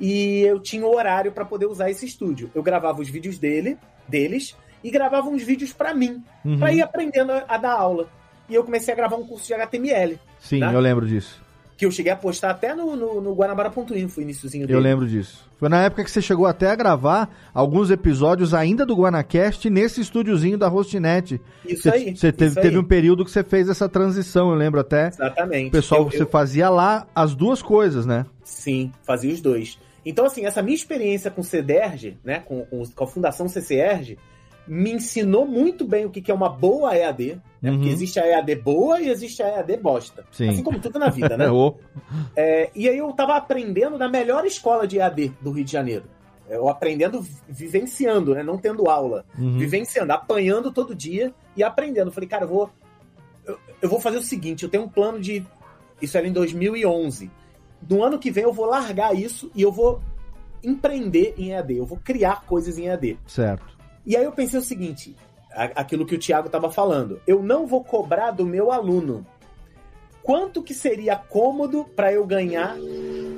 e 0.00 0.40
eu 0.40 0.58
tinha 0.58 0.84
o 0.86 0.94
horário 0.94 1.30
para 1.32 1.44
poder 1.44 1.66
usar 1.66 1.90
esse 1.90 2.06
estúdio. 2.06 2.50
Eu 2.54 2.62
gravava 2.62 3.00
os 3.00 3.08
vídeos 3.08 3.38
dele, 3.38 3.76
deles, 4.08 4.56
e 4.82 4.90
gravava 4.90 5.28
uns 5.28 5.42
vídeos 5.42 5.72
para 5.72 5.92
mim, 5.94 6.22
Uhum. 6.44 6.58
para 6.58 6.72
ir 6.72 6.80
aprendendo 6.80 7.32
a, 7.32 7.44
a 7.46 7.56
dar 7.58 7.72
aula. 7.74 8.08
E 8.48 8.54
eu 8.54 8.64
comecei 8.64 8.92
a 8.92 8.96
gravar 8.96 9.16
um 9.16 9.26
curso 9.26 9.46
de 9.46 9.54
HTML, 9.54 10.18
Sim, 10.40 10.58
né? 10.60 10.74
eu 10.74 10.80
lembro 10.80 11.06
disso. 11.06 11.40
que 11.76 11.86
eu 11.86 11.90
cheguei 11.90 12.12
a 12.12 12.16
postar 12.16 12.50
até 12.50 12.74
no, 12.74 12.94
no, 12.96 13.20
no 13.22 13.32
Guanabara.info, 13.34 14.18
o 14.20 14.22
iniciozinho 14.22 14.66
dele. 14.66 14.76
Eu 14.78 14.82
lembro 14.82 15.06
disso. 15.06 15.48
Foi 15.58 15.68
na 15.68 15.82
época 15.82 16.04
que 16.04 16.10
você 16.10 16.20
chegou 16.20 16.46
até 16.46 16.70
a 16.70 16.74
gravar 16.74 17.30
alguns 17.54 17.90
episódios 17.90 18.52
ainda 18.52 18.84
do 18.84 18.94
Guanacast 18.96 19.68
nesse 19.70 20.00
estúdiozinho 20.00 20.58
da 20.58 20.68
Hostnet. 20.68 21.40
Isso 21.64 21.82
Você, 21.84 21.88
aí, 21.90 22.16
você 22.16 22.32
teve, 22.32 22.54
teve 22.54 22.68
aí. 22.68 22.78
um 22.78 22.84
período 22.84 23.24
que 23.24 23.30
você 23.30 23.42
fez 23.44 23.68
essa 23.68 23.88
transição, 23.88 24.50
eu 24.50 24.56
lembro 24.56 24.78
até. 24.80 25.08
Exatamente. 25.08 25.68
O 25.68 25.70
pessoal, 25.72 26.00
Eu- 26.02 26.10
você 26.10 26.22
eu- 26.22 26.26
fazia 26.26 26.68
lá 26.68 27.06
as 27.14 27.34
duas 27.34 27.62
coisas, 27.62 28.04
né? 28.04 28.26
Sim, 28.44 28.90
fazia 29.02 29.32
os 29.32 29.40
dois. 29.40 29.78
Então, 30.04 30.24
assim, 30.24 30.44
essa 30.46 30.62
minha 30.62 30.74
experiência 30.74 31.30
com 31.30 31.40
o 31.40 31.44
CEDERJ, 31.44 32.18
né, 32.24 32.40
com, 32.40 32.64
com, 32.64 32.82
com 32.86 33.04
a 33.04 33.06
Fundação 33.06 33.48
CCERJ, 33.48 34.18
me 34.66 34.92
ensinou 34.92 35.46
muito 35.46 35.84
bem 35.86 36.04
o 36.06 36.10
que 36.10 36.20
que 36.22 36.30
é 36.30 36.34
uma 36.34 36.48
boa 36.48 36.96
EAD, 36.96 37.40
né, 37.60 37.70
Uhum. 37.70 37.76
porque 37.78 37.90
existe 37.90 38.18
a 38.20 38.26
EAD 38.26 38.54
boa 38.56 39.00
e 39.00 39.08
existe 39.08 39.42
a 39.42 39.48
EAD 39.48 39.76
bosta. 39.78 40.24
Sim. 40.30 40.48
Assim 40.48 40.62
como 40.62 40.78
tudo 40.78 40.98
na 40.98 41.08
vida, 41.10 41.36
né? 41.36 41.46
É, 42.36 42.70
e 42.74 42.88
aí 42.88 42.96
eu 42.98 43.12
tava 43.12 43.36
aprendendo 43.36 43.98
na 43.98 44.08
melhor 44.08 44.44
escola 44.46 44.86
de 44.86 44.98
EAD 44.98 45.32
do 45.40 45.50
Rio 45.50 45.64
de 45.64 45.72
Janeiro. 45.72 46.04
Eu 46.48 46.68
aprendendo, 46.68 47.20
vi- 47.20 47.36
vivenciando, 47.48 48.34
né, 48.34 48.42
não 48.42 48.56
tendo 48.58 48.88
aula. 48.88 49.24
Uhum. 49.38 49.58
Vivenciando, 49.58 50.12
apanhando 50.12 50.72
todo 50.72 50.94
dia 50.94 51.32
e 51.56 51.62
aprendendo. 51.62 52.10
Falei, 52.12 52.28
cara, 52.28 52.44
eu 52.44 52.48
vou, 52.48 52.70
eu, 53.46 53.58
eu 53.82 53.88
vou 53.88 54.00
fazer 54.00 54.16
o 54.18 54.22
seguinte, 54.22 54.62
eu 54.64 54.68
tenho 54.70 54.84
um 54.84 54.88
plano 54.88 55.20
de... 55.20 55.44
Isso 56.00 56.16
era 56.16 56.26
em 56.26 56.32
2011 56.32 57.30
no 57.88 58.02
ano 58.04 58.18
que 58.18 58.30
vem 58.30 58.44
eu 58.44 58.52
vou 58.52 58.66
largar 58.66 59.14
isso 59.14 59.50
e 59.54 59.62
eu 59.62 59.72
vou 59.72 60.00
empreender 60.62 61.34
em 61.38 61.50
EAD, 61.52 61.76
eu 61.76 61.86
vou 61.86 61.98
criar 62.02 62.42
coisas 62.46 62.78
em 62.78 62.86
EAD. 62.86 63.18
certo. 63.26 63.78
E 64.04 64.16
aí 64.16 64.24
eu 64.24 64.32
pensei 64.32 64.58
o 64.58 64.62
seguinte, 64.62 65.14
aquilo 65.54 66.06
que 66.06 66.14
o 66.14 66.18
Thiago 66.18 66.46
estava 66.46 66.70
falando, 66.70 67.20
eu 67.26 67.42
não 67.42 67.66
vou 67.66 67.84
cobrar 67.84 68.30
do 68.30 68.46
meu 68.46 68.72
aluno. 68.72 69.26
Quanto 70.22 70.62
que 70.62 70.74
seria 70.74 71.16
cômodo 71.16 71.84
para 71.96 72.12
eu 72.12 72.26
ganhar 72.26 72.76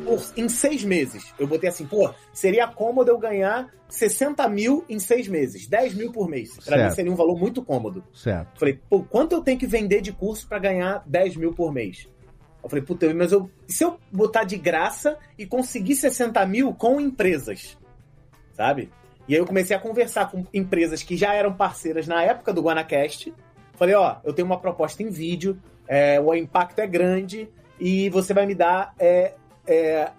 por- 0.05 0.21
em 0.37 0.49
seis 0.49 0.83
meses? 0.85 1.33
Eu 1.39 1.47
botei 1.47 1.69
assim, 1.69 1.87
pô, 1.87 2.11
seria 2.33 2.67
cômodo 2.67 3.11
eu 3.11 3.19
ganhar 3.19 3.71
60 3.89 4.49
mil 4.49 4.85
em 4.89 4.99
seis 4.99 5.29
meses, 5.29 5.67
10 5.69 5.95
mil 5.95 6.11
por 6.13 6.29
mês. 6.29 6.57
Para 6.65 6.77
mim 6.89 6.95
seria 6.95 7.13
um 7.13 7.17
valor 7.17 7.39
muito 7.39 7.63
cômodo. 7.63 8.03
Certo. 8.13 8.59
Falei, 8.59 8.81
pô, 8.91 9.03
quanto 9.05 9.33
eu 9.33 9.43
tenho 9.43 9.59
que 9.59 9.67
vender 9.67 10.01
de 10.01 10.13
curso 10.13 10.47
para 10.49 10.59
ganhar 10.59 11.03
10 11.07 11.37
mil 11.37 11.53
por 11.55 11.73
mês? 11.73 12.09
Eu 12.63 12.69
falei, 12.69 12.85
puta, 12.85 13.13
mas 13.15 13.33
eu, 13.33 13.51
se 13.67 13.85
eu 13.85 13.99
botar 14.11 14.45
de 14.45 14.57
graça 14.57 15.19
e 15.37 15.47
conseguir 15.47 15.97
60 15.97 16.45
mil 16.47 16.73
com 16.73 17.01
empresas? 17.01 17.77
Sabe? 18.53 18.91
E 19.27 19.35
aí 19.35 19.41
eu 19.41 19.47
comecei 19.47 19.75
a 19.75 19.81
conversar 19.81 20.31
com 20.31 20.47
empresas 20.53 21.03
que 21.03 21.17
já 21.17 21.35
eram 21.35 21.53
parceiras 21.53 22.07
na 22.07 22.23
época 22.23 22.53
do 22.53 22.63
Guanacast. 22.63 23.33
Falei, 23.75 23.95
ó, 23.95 24.17
eu 24.25 24.33
tenho 24.33 24.47
uma 24.47 24.59
proposta 24.59 25.03
em 25.03 25.11
vídeo, 25.11 25.59
é, 25.89 26.21
o 26.21 26.35
impacto 26.35 26.79
é 26.79 26.87
grande 26.87 27.49
e 27.81 28.09
você 28.11 28.33
vai 28.33 28.47
me 28.47 28.55
dar. 28.55 28.95
é, 28.99 29.35
é, 29.67 30.11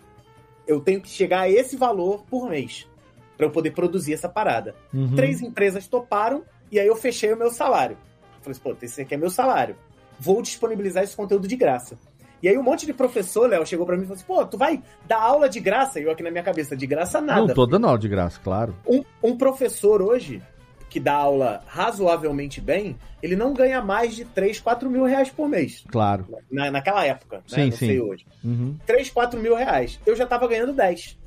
eu 0.65 0.80
tenho 0.80 1.02
que 1.02 1.10
chegar 1.10 1.41
a 1.41 1.49
esse 1.49 1.76
valor 1.76 2.24
por 2.30 2.49
mês 2.49 2.88
para 3.36 3.45
eu 3.45 3.52
poder 3.52 3.72
produzir 3.72 4.14
essa 4.14 4.30
parada. 4.30 4.76
Uhum. 4.94 5.15
Três 5.15 5.41
empresas 5.41 5.88
toparam 5.88 6.44
e 6.72 6.80
aí 6.80 6.88
eu 6.88 6.95
fechei 6.95 7.34
o 7.34 7.38
meu 7.38 7.52
salário. 7.52 7.98
Falei 8.41 8.60
pô, 8.61 8.76
esse 8.82 9.02
aqui 9.02 9.14
é 9.14 9.18
meu 9.18 9.30
salário. 9.30 9.76
Vou 10.20 10.41
disponibilizar 10.41 11.03
esse 11.03 11.15
conteúdo 11.15 11.48
de 11.48 11.56
graça. 11.56 11.98
E 12.44 12.49
aí 12.49 12.57
um 12.57 12.64
monte 12.64 12.86
de 12.86 12.94
professor, 12.94 13.49
Léo, 13.49 13.65
chegou 13.65 13.86
pra 13.86 13.95
mim 13.95 14.03
e 14.03 14.06
falou 14.06 14.18
assim, 14.18 14.26
pô, 14.28 14.45
tu 14.45 14.57
vai 14.57 14.84
dar 15.07 15.22
aula 15.22 15.48
de 15.48 15.61
graça? 15.61 15.98
E 15.98 16.03
eu 16.03 16.11
aqui 16.11 16.22
na 16.22 16.30
minha 16.30 16.44
cabeça, 16.44 16.76
de 16.76 16.86
graça 16.86 17.22
nada. 17.22 17.40
Não, 17.40 17.53
tô 17.53 17.65
dando 17.65 17.88
aula 17.88 17.98
de 17.98 18.10
graça, 18.10 18.38
claro. 18.44 18.76
Um, 18.86 19.02
um 19.24 19.38
professor 19.38 20.02
hoje, 20.02 20.44
que 20.90 20.99
dá 20.99 21.14
aula 21.14 21.61
razoavelmente 21.65 22.60
bem, 22.60 22.98
ele 23.22 23.38
não 23.38 23.53
ganha 23.53 23.82
mais 23.82 24.14
de 24.14 24.26
3, 24.26 24.60
4 24.60 24.90
mil 24.90 25.06
reais 25.06 25.30
por 25.30 25.48
mês. 25.48 25.86
Claro. 25.90 26.28
Na, 26.52 26.70
naquela 26.70 27.06
época, 27.06 27.38
né? 27.38 27.44
Sim, 27.48 27.70
não 27.70 27.72
sim. 27.72 27.88
sei 27.88 28.02
hoje. 28.02 28.26
Uhum. 28.44 28.78
3, 28.86 29.10
4 29.10 29.40
mil 29.40 29.56
reais. 29.56 29.98
Eu 30.06 30.14
já 30.14 30.28
tava 30.28 30.45
ganhando 30.45 30.74
10. 30.74 31.18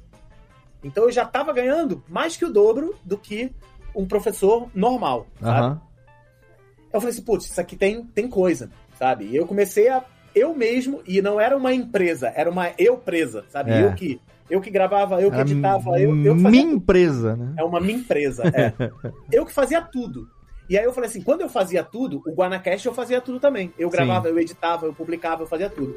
Então 0.85 1.05
eu 1.05 1.13
já 1.13 1.25
tava 1.25 1.51
ganhando 1.55 2.05
mais 2.07 2.37
que 2.37 2.45
o 2.45 2.53
dobro 2.53 2.95
do 3.03 3.17
que 3.17 3.51
um 3.95 4.07
professor 4.07 4.69
normal, 4.75 5.27
sabe? 5.41 5.59
Aham. 5.59 5.81
Eu 6.93 7.01
falei 7.01 7.15
assim, 7.15 7.25
putz, 7.25 7.47
isso 7.47 7.61
aqui 7.61 7.75
tem, 7.75 8.05
tem 8.05 8.29
coisa, 8.29 8.71
sabe? 8.99 9.25
E 9.25 9.37
eu 9.37 9.47
comecei 9.47 9.89
a. 9.89 10.05
Eu 10.37 10.55
mesmo, 10.55 11.01
e 11.07 11.23
não 11.23 11.41
era 11.41 11.57
uma 11.57 11.73
empresa, 11.73 12.31
era 12.37 12.51
uma 12.51 12.71
eu 12.79 12.99
presa, 12.99 13.47
sabe? 13.49 13.71
É. 13.71 13.83
Eu 13.83 13.95
que 13.95 14.21
eu 14.51 14.61
que 14.61 14.71
gravava, 14.71 15.21
eu 15.21 15.31
que 15.31 15.41
editava, 15.41 15.99
eu, 15.99 16.15
eu 16.15 16.37
que 16.37 16.43
fazia 16.43 16.63
minha 16.63 16.75
empresa, 16.75 17.35
né? 17.35 17.55
é 17.59 17.65
uma 17.65 17.81
minha 17.81 17.99
empresa, 17.99 18.43
é. 18.47 18.73
eu 19.33 19.47
que 19.47 19.53
fazia 19.53 19.81
tudo. 19.81 20.29
E 20.69 20.77
aí 20.77 20.85
eu 20.85 20.93
falei 20.93 21.09
assim, 21.09 21.23
quando 21.23 21.41
eu 21.41 21.49
fazia 21.49 21.83
tudo, 21.83 22.23
o 22.27 22.33
Guanacast 22.33 22.87
eu 22.87 22.93
fazia 22.93 23.21
tudo 23.21 23.41
também. 23.41 23.73
Eu 23.79 23.89
Sim. 23.89 23.97
gravava, 23.97 24.29
eu 24.29 24.39
editava, 24.39 24.85
eu 24.85 24.93
publicava, 24.93 25.43
eu 25.43 25.47
fazia 25.47 25.71
tudo. 25.71 25.95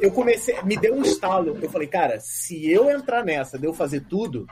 Eu 0.00 0.10
comecei, 0.10 0.56
me 0.64 0.76
deu 0.76 0.94
um 0.94 1.02
estalo. 1.02 1.56
Eu 1.60 1.70
falei, 1.70 1.86
cara, 1.86 2.18
se 2.18 2.68
eu 2.68 2.90
entrar 2.90 3.24
nessa 3.24 3.58
de 3.58 3.66
eu 3.66 3.72
fazer 3.72 4.00
tudo, 4.00 4.46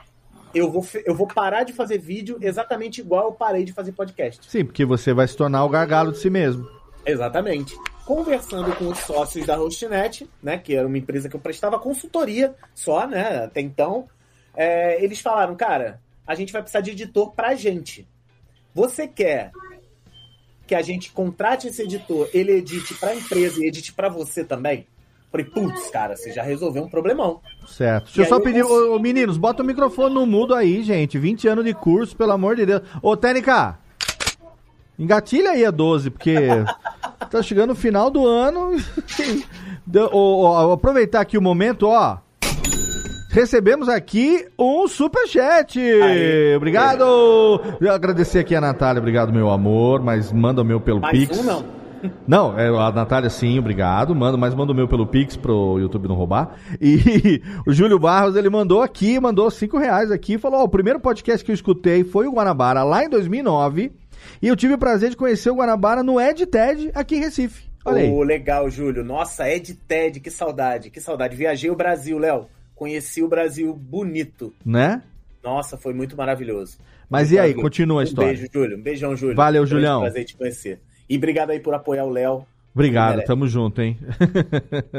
eu 0.53 0.71
vou, 0.71 0.85
eu 1.05 1.13
vou 1.13 1.27
parar 1.27 1.63
de 1.63 1.73
fazer 1.73 1.97
vídeo 1.97 2.37
exatamente 2.41 3.01
igual 3.01 3.25
eu 3.25 3.31
parei 3.33 3.63
de 3.63 3.73
fazer 3.73 3.91
podcast. 3.91 4.49
Sim, 4.49 4.65
porque 4.65 4.85
você 4.85 5.13
vai 5.13 5.27
se 5.27 5.35
tornar 5.35 5.65
o 5.65 5.69
gargalo 5.69 6.11
de 6.11 6.19
si 6.19 6.29
mesmo. 6.29 6.67
Exatamente. 7.05 7.75
Conversando 8.05 8.75
com 8.75 8.87
os 8.89 8.99
sócios 8.99 9.45
da 9.47 9.55
Hostnet, 9.55 10.29
né, 10.41 10.57
que 10.57 10.75
era 10.75 10.87
uma 10.87 10.97
empresa 10.97 11.27
que 11.27 11.35
eu 11.35 11.39
prestava 11.39 11.79
consultoria 11.79 12.53
só, 12.73 13.07
né, 13.07 13.45
até 13.45 13.61
então, 13.61 14.07
é, 14.55 15.03
eles 15.03 15.19
falaram, 15.19 15.55
cara, 15.55 15.99
a 16.27 16.35
gente 16.35 16.53
vai 16.53 16.61
precisar 16.61 16.81
de 16.81 16.91
editor 16.91 17.31
pra 17.31 17.55
gente. 17.55 18.07
Você 18.75 19.07
quer 19.07 19.51
que 20.67 20.75
a 20.75 20.81
gente 20.81 21.11
contrate 21.11 21.67
esse 21.67 21.81
editor, 21.81 22.29
ele 22.33 22.51
edite 22.53 22.93
pra 22.95 23.15
empresa 23.15 23.63
e 23.63 23.67
edite 23.67 23.91
pra 23.93 24.07
você 24.09 24.43
também? 24.43 24.85
Falei, 25.31 25.45
putz, 25.47 25.89
cara, 25.89 26.15
você 26.15 26.31
já 26.31 26.43
resolveu 26.43 26.83
um 26.83 26.89
problemão. 26.89 27.41
Certo. 27.67 28.05
Deixa 28.05 28.21
eu 28.21 28.25
E 28.25 28.27
só 28.29 28.35
eu 28.35 28.41
pedir, 28.41 28.61
cons- 28.63 28.71
ô, 28.71 28.95
ô, 28.95 28.99
meninos, 28.99 29.37
bota 29.37 29.61
o 29.63 29.65
microfone 29.65 30.13
no 30.15 30.25
mudo 30.25 30.53
aí, 30.55 30.81
gente. 30.81 31.17
20 31.19 31.47
anos 31.47 31.65
de 31.65 31.73
curso, 31.73 32.15
pelo 32.15 32.31
amor 32.31 32.55
de 32.55 32.65
Deus. 32.65 32.81
Ô, 33.01 33.17
Tênica, 33.17 33.77
engatilha 34.97 35.51
aí 35.51 35.65
a 35.65 35.71
12, 35.71 36.09
porque 36.09 36.35
tá 37.29 37.41
chegando 37.41 37.71
o 37.71 37.75
final 37.75 38.09
do 38.09 38.25
ano. 38.25 38.75
Deu- 39.85 40.09
ó, 40.11 40.71
aproveitar 40.73 41.21
aqui 41.21 41.37
o 41.37 41.41
momento, 41.41 41.87
ó. 41.87 42.17
Recebemos 43.29 43.89
aqui 43.89 44.47
um 44.57 44.87
superchat. 44.87 45.79
Obrigado. 46.55 47.03
Eu 47.81 47.91
agradecer 47.91 48.39
aqui 48.39 48.55
a 48.55 48.61
Natália, 48.61 48.99
obrigado, 48.99 49.33
meu 49.33 49.49
amor, 49.49 50.01
mas 50.01 50.31
manda 50.31 50.61
o 50.61 50.65
meu 50.65 50.79
pelo 50.79 51.01
Mais 51.01 51.19
Pix. 51.19 51.37
um 51.39 51.43
não. 51.43 51.75
Não, 52.27 52.57
é, 52.57 52.67
a 52.67 52.91
Natália 52.91 53.29
sim, 53.29 53.57
obrigado. 53.59 54.15
Manda, 54.15 54.37
mas 54.37 54.53
manda 54.53 54.71
o 54.71 54.75
meu 54.75 54.87
pelo 54.87 55.05
Pix 55.07 55.35
pro 55.35 55.77
YouTube 55.79 56.07
não 56.07 56.15
roubar. 56.15 56.55
E 56.79 57.41
o 57.67 57.73
Júlio 57.73 57.99
Barros, 57.99 58.35
ele 58.35 58.49
mandou 58.49 58.81
aqui, 58.81 59.19
mandou 59.19 59.49
cinco 59.49 59.77
reais 59.77 60.11
aqui, 60.11 60.37
falou, 60.37 60.61
ó, 60.61 60.63
o 60.63 60.69
primeiro 60.69 60.99
podcast 60.99 61.43
que 61.43 61.51
eu 61.51 61.55
escutei 61.55 62.03
foi 62.03 62.27
o 62.27 62.31
Guanabara 62.33 62.83
lá 62.83 63.03
em 63.03 63.09
2009 63.09 63.91
e 64.41 64.47
eu 64.47 64.55
tive 64.55 64.73
o 64.73 64.77
prazer 64.77 65.09
de 65.09 65.17
conhecer 65.17 65.49
o 65.49 65.55
Guanabara 65.55 66.03
no 66.03 66.19
Ed 66.19 66.45
Ted 66.45 66.91
aqui 66.93 67.15
em 67.15 67.19
Recife. 67.19 67.63
Olha 67.83 68.01
aí. 68.01 68.23
Legal, 68.25 68.69
Júlio. 68.69 69.03
Nossa, 69.03 69.47
Ed 69.49 69.73
Ted, 69.87 70.19
que 70.19 70.31
saudade, 70.31 70.89
que 70.89 70.99
saudade. 70.99 71.35
Viajei 71.35 71.69
o 71.69 71.75
Brasil, 71.75 72.17
Léo. 72.17 72.47
Conheci 72.73 73.21
o 73.21 73.27
Brasil 73.27 73.73
bonito. 73.73 74.53
Né? 74.65 75.01
Nossa, 75.43 75.77
foi 75.77 75.93
muito 75.93 76.17
maravilhoso. 76.17 76.77
Mas 77.07 77.29
Muito 77.29 77.33
e 77.33 77.37
aí, 77.37 77.41
maravilhoso. 77.41 77.61
continua 77.63 77.97
a 77.97 78.01
Um 78.01 78.03
história. 78.03 78.33
beijo, 78.33 78.47
Júlio. 78.51 78.77
Um 78.77 78.81
beijão, 78.81 79.15
Júlio. 79.15 79.35
Valeu, 79.35 79.61
Grande 79.61 79.69
Julião. 79.75 80.01
Prazer 80.01 80.25
te 80.25 80.35
conhecer. 80.35 80.79
E 81.07 81.15
obrigado 81.17 81.51
aí 81.51 81.59
por 81.59 81.73
apoiar 81.75 82.03
o 82.05 82.09
Léo. 82.09 82.45
Obrigado, 82.73 83.23
tamo 83.23 83.47
junto, 83.47 83.81
hein? 83.81 83.97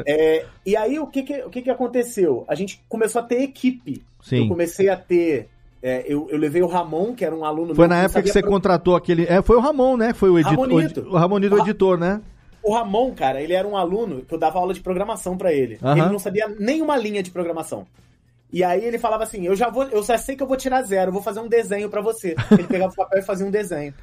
É, 0.07 0.47
e 0.65 0.75
aí, 0.77 0.99
o 0.99 1.07
que 1.09 1.23
que, 1.25 1.43
o 1.43 1.51
que 1.51 1.61
que 1.63 1.69
aconteceu? 1.71 2.45
A 2.49 2.55
gente 2.55 2.83
começou 2.89 3.21
a 3.21 3.25
ter 3.25 3.43
equipe. 3.43 4.03
Sim. 4.23 4.43
Eu 4.43 4.49
comecei 4.49 4.89
a 4.89 4.97
ter... 4.97 5.49
é, 5.89 6.05
eu, 6.07 6.27
eu 6.31 6.37
levei 6.37 6.63
o 6.63 6.67
Ramon, 6.67 7.15
que 7.15 7.25
era 7.25 7.35
um 7.35 7.45
aluno 7.45 7.75
Foi 7.75 7.87
na 7.87 7.97
não 7.97 8.03
época 8.05 8.23
que 8.23 8.29
você 8.33 8.41
pro- 8.41 8.51
contratou 8.51 8.97
aquele. 8.97 9.25
É, 9.27 9.41
foi 9.41 9.57
o 9.57 9.61
Ramon, 9.61 9.97
né? 9.97 10.13
Foi 10.13 10.29
o 10.31 10.39
editor. 10.39 10.59
Ramonito. 10.67 11.01
O 11.09 11.17
Ramonito, 11.17 11.55
o 11.55 11.59
editor, 11.61 11.97
né? 11.99 12.21
O 12.63 12.75
Ramon, 12.75 13.15
cara, 13.15 13.41
ele 13.41 13.53
era 13.53 13.67
um 13.69 13.77
aluno 13.77 14.23
que 14.23 14.35
eu 14.35 14.39
dava 14.39 14.59
aula 14.59 14.75
de 14.75 14.81
programação 14.81 15.37
pra 15.39 15.53
ele. 15.53 15.79
Aham. 15.81 15.97
Ele 15.99 16.09
não 16.11 16.19
sabia 16.19 16.49
nenhuma 16.59 16.97
linha 16.97 17.23
de 17.23 17.31
programação. 17.31 17.87
E 18.53 18.65
aí 18.65 18.85
ele 18.85 18.99
falava 18.99 19.23
assim: 19.23 19.45
"Eu 19.47 19.55
já 19.55 19.71
vou, 19.71 19.85
eu 19.85 20.03
já 20.03 20.19
sei 20.19 20.35
que 20.35 20.43
eu 20.43 20.47
vou 20.49 20.57
tirar 20.57 20.83
zero, 20.83 21.11
eu 21.11 21.13
vou 21.13 21.23
fazer 21.23 21.39
um 21.41 21.49
desenho 21.49 21.89
pra 21.89 22.01
você". 22.01 22.35
Ele 22.51 22.65
pegava 22.65 22.93
o 22.93 22.97
papel 22.97 23.21
e 23.21 23.23
fazia 23.23 23.47
um 23.47 23.51
desenho. 23.51 23.95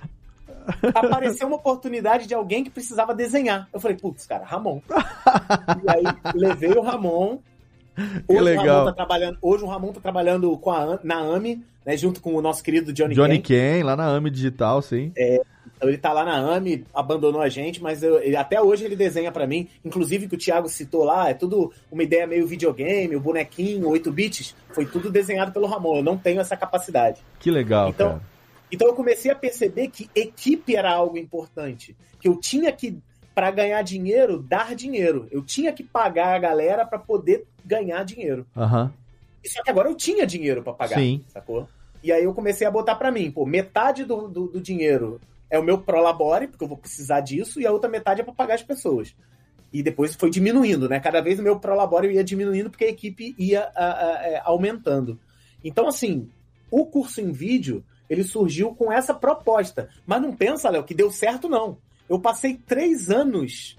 Apareceu 0.96 1.48
uma 1.48 1.58
oportunidade 1.58 2.26
de 2.28 2.34
alguém 2.34 2.64
que 2.64 2.70
precisava 2.70 3.14
desenhar. 3.14 3.68
Eu 3.74 3.80
falei: 3.82 3.98
"Putz, 3.98 4.26
cara, 4.26 4.46
Ramon". 4.46 4.80
e 5.84 5.90
aí 5.90 6.04
levei 6.34 6.72
o 6.72 6.82
Ramon. 6.82 7.40
Hoje 8.28 8.40
o 8.40 8.44
legal. 8.44 8.66
Ramon 8.66 8.86
tá 8.86 8.94
trabalhando, 8.94 9.38
hoje 9.42 9.64
o 9.64 9.68
Ramon 9.68 9.94
tá 9.94 10.00
trabalhando 10.02 10.58
com 10.58 10.72
a, 10.72 11.00
na 11.04 11.18
AMI, 11.20 11.64
né, 11.86 11.96
junto 11.98 12.22
com 12.22 12.34
o 12.34 12.42
nosso 12.42 12.64
querido 12.64 12.92
Johnny, 12.94 13.14
Johnny 13.14 13.40
Ken. 13.40 13.78
Ken, 13.80 13.84
lá 13.84 13.96
na 13.96 14.08
AMI 14.16 14.30
Digital, 14.30 14.82
sim. 14.82 15.12
Então 15.76 15.90
ele 15.90 15.98
tá 15.98 16.14
lá 16.14 16.24
na 16.24 16.38
AMI, 16.56 16.86
abandonou 16.94 17.42
a 17.42 17.50
gente, 17.50 17.82
mas 17.84 18.02
eu- 18.02 18.20
ele- 18.22 18.36
até 18.38 18.62
hoje 18.62 18.86
ele 18.86 18.96
desenha 18.96 19.32
pra 19.32 19.46
mim. 19.46 19.68
Inclusive 19.84 20.28
que 20.28 20.36
o 20.36 20.38
Thiago 20.38 20.70
citou 20.70 21.04
lá, 21.04 21.30
é 21.30 21.34
tudo 21.34 21.72
uma 21.92 22.02
ideia 22.02 22.26
meio 22.26 22.48
videogame, 22.48 23.16
o 23.16 23.20
bonequinho, 23.20 23.90
8 23.90 24.12
bits, 24.12 24.56
foi 24.72 24.86
tudo 24.86 25.12
desenhado 25.12 25.52
pelo 25.52 25.68
Ramon. 25.68 25.98
Eu 25.98 26.04
não 26.04 26.18
tenho 26.18 26.40
essa 26.40 26.56
capacidade. 26.56 27.22
Que 27.40 27.52
legal, 27.52 27.90
Então, 27.90 28.10
cara. 28.12 28.22
então 28.72 28.88
eu 28.88 28.94
comecei 28.94 29.30
a 29.30 29.36
perceber 29.36 29.90
que 29.90 30.10
equipe 30.16 30.76
era 30.76 30.92
algo 30.92 31.18
importante, 31.18 31.96
que 32.20 32.28
eu 32.30 32.40
tinha 32.40 32.72
que 32.72 32.98
para 33.34 33.52
ganhar 33.52 33.82
dinheiro, 33.82 34.40
dar 34.42 34.76
dinheiro. 34.76 35.28
Eu 35.32 35.44
tinha 35.44 35.74
que 35.74 35.84
pagar 35.84 36.36
a 36.36 36.40
galera 36.40 36.86
pra 36.86 37.00
poder 37.00 37.46
ganhar 37.66 38.04
dinheiro. 38.04 38.46
E 39.44 39.50
Só 39.50 39.62
que 39.64 39.70
agora 39.70 39.90
eu 39.90 39.96
tinha 39.96 40.26
dinheiro 40.26 40.64
pra 40.64 40.74
pagar, 40.74 41.00
Sim. 41.00 41.24
sacou? 41.28 41.68
E 42.04 42.12
aí 42.12 42.24
eu 42.24 42.34
comecei 42.34 42.68
a 42.68 42.72
botar 42.72 42.96
pra 42.96 43.12
mim, 43.12 43.32
pô, 43.32 43.46
metade 43.46 44.04
do, 44.04 44.28
do, 44.28 44.48
do 44.48 44.62
dinheiro 44.62 45.20
é 45.50 45.60
o 45.60 45.64
meu 45.64 45.78
prolabore, 45.78 46.48
porque 46.48 46.64
eu 46.64 46.68
vou 46.68 46.78
precisar 46.78 47.22
disso, 47.22 47.62
e 47.62 47.66
a 47.68 47.72
outra 47.72 47.90
metade 47.90 48.22
é 48.22 48.24
pra 48.24 48.34
pagar 48.34 48.56
as 48.56 48.64
pessoas. 48.64 49.16
E 49.72 49.84
depois 49.84 50.16
foi 50.16 50.30
diminuindo, 50.30 50.90
né? 50.90 51.00
Cada 51.00 51.22
vez 51.22 51.40
o 51.40 51.44
meu 51.44 51.60
prolabore 51.60 52.12
ia 52.12 52.24
diminuindo 52.24 52.70
porque 52.70 52.86
a 52.86 52.90
equipe 52.90 53.36
ia 53.38 53.70
a, 53.76 53.86
a, 53.86 54.28
é, 54.28 54.42
aumentando. 54.44 55.20
Então, 55.64 55.88
assim, 55.88 56.28
o 56.72 56.86
curso 56.88 57.22
em 57.22 57.32
vídeo, 57.32 57.84
ele 58.10 58.24
surgiu 58.24 58.74
com 58.74 58.92
essa 58.92 59.14
proposta. 59.14 59.90
Mas 60.06 60.22
não 60.22 60.36
pensa, 60.36 60.70
Léo, 60.70 60.84
que 60.84 60.94
deu 60.94 61.12
certo, 61.12 61.48
não. 61.48 61.78
Eu 62.10 62.20
passei 62.20 62.56
três 62.56 63.10
anos, 63.10 63.78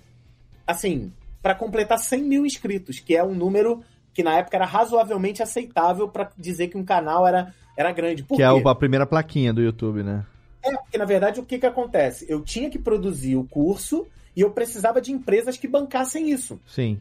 assim, 0.66 1.12
para 1.42 1.54
completar 1.54 1.98
100 1.98 2.22
mil 2.22 2.46
inscritos, 2.46 2.98
que 2.98 3.14
é 3.16 3.22
um 3.22 3.34
número 3.34 3.82
que 4.12 4.22
na 4.22 4.36
época 4.38 4.56
era 4.56 4.64
razoavelmente 4.66 5.42
aceitável 5.42 6.08
para 6.08 6.30
dizer 6.38 6.68
que 6.68 6.78
um 6.78 6.84
canal 6.84 7.26
era, 7.26 7.52
era 7.76 7.92
grande. 7.92 8.22
Por 8.22 8.36
Que 8.36 8.42
quê? 8.42 8.42
é 8.42 8.68
a 8.70 8.74
primeira 8.74 9.04
plaquinha 9.06 9.52
do 9.52 9.60
YouTube, 9.60 10.02
né? 10.02 10.24
É, 10.62 10.74
porque 10.76 10.96
na 10.96 11.04
verdade 11.04 11.40
o 11.40 11.44
que, 11.44 11.58
que 11.58 11.66
acontece? 11.66 12.24
Eu 12.28 12.40
tinha 12.40 12.70
que 12.70 12.78
produzir 12.78 13.36
o 13.36 13.44
curso 13.44 14.06
e 14.34 14.40
eu 14.40 14.50
precisava 14.50 15.00
de 15.00 15.12
empresas 15.12 15.56
que 15.56 15.68
bancassem 15.68 16.30
isso. 16.30 16.58
Sim. 16.66 16.98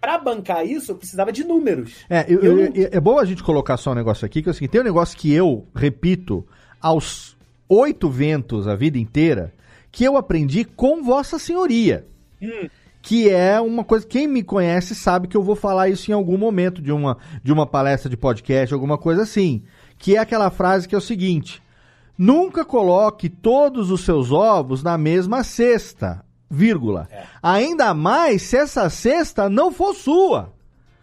Para 0.00 0.18
bancar 0.18 0.64
isso, 0.66 0.92
eu 0.92 0.96
precisava 0.96 1.30
de 1.30 1.44
números. 1.44 2.04
É, 2.08 2.24
eu- 2.28 2.40
Eu 2.42 2.58
eu- 2.60 2.88
é 2.90 3.00
bom 3.00 3.18
a 3.18 3.24
gente 3.24 3.42
colocar 3.42 3.76
só 3.76 3.92
um 3.92 3.94
negócio 3.94 4.24
aqui, 4.24 4.42
que 4.42 4.48
é 4.48 4.52
o 4.52 4.54
seguinte, 4.54 4.70
tem 4.70 4.80
um 4.80 4.84
negócio 4.84 5.16
que 5.16 5.32
eu 5.32 5.66
repito 5.74 6.46
aos 6.80 7.36
oito 7.68 8.08
ventos 8.08 8.66
a 8.66 8.74
vida 8.74 8.96
inteira, 8.98 9.52
que 9.98 10.04
eu 10.04 10.16
aprendi 10.16 10.64
com 10.64 11.02
Vossa 11.02 11.40
Senhoria. 11.40 12.06
Que 13.02 13.28
é 13.28 13.60
uma 13.60 13.82
coisa, 13.82 14.06
quem 14.06 14.28
me 14.28 14.44
conhece 14.44 14.94
sabe 14.94 15.26
que 15.26 15.36
eu 15.36 15.42
vou 15.42 15.56
falar 15.56 15.88
isso 15.88 16.08
em 16.08 16.14
algum 16.14 16.38
momento 16.38 16.80
de 16.80 16.92
uma, 16.92 17.18
de 17.42 17.52
uma 17.52 17.66
palestra 17.66 18.08
de 18.08 18.16
podcast, 18.16 18.72
alguma 18.72 18.96
coisa 18.96 19.22
assim. 19.24 19.64
Que 19.98 20.14
é 20.14 20.20
aquela 20.20 20.50
frase 20.50 20.86
que 20.86 20.94
é 20.94 20.98
o 20.98 21.00
seguinte: 21.00 21.60
nunca 22.16 22.64
coloque 22.64 23.28
todos 23.28 23.90
os 23.90 24.02
seus 24.02 24.30
ovos 24.30 24.84
na 24.84 24.96
mesma 24.96 25.42
cesta, 25.42 26.24
vírgula. 26.48 27.08
Ainda 27.42 27.92
mais 27.92 28.42
se 28.42 28.56
essa 28.56 28.88
cesta 28.88 29.50
não 29.50 29.72
for 29.72 29.96
sua. 29.96 30.52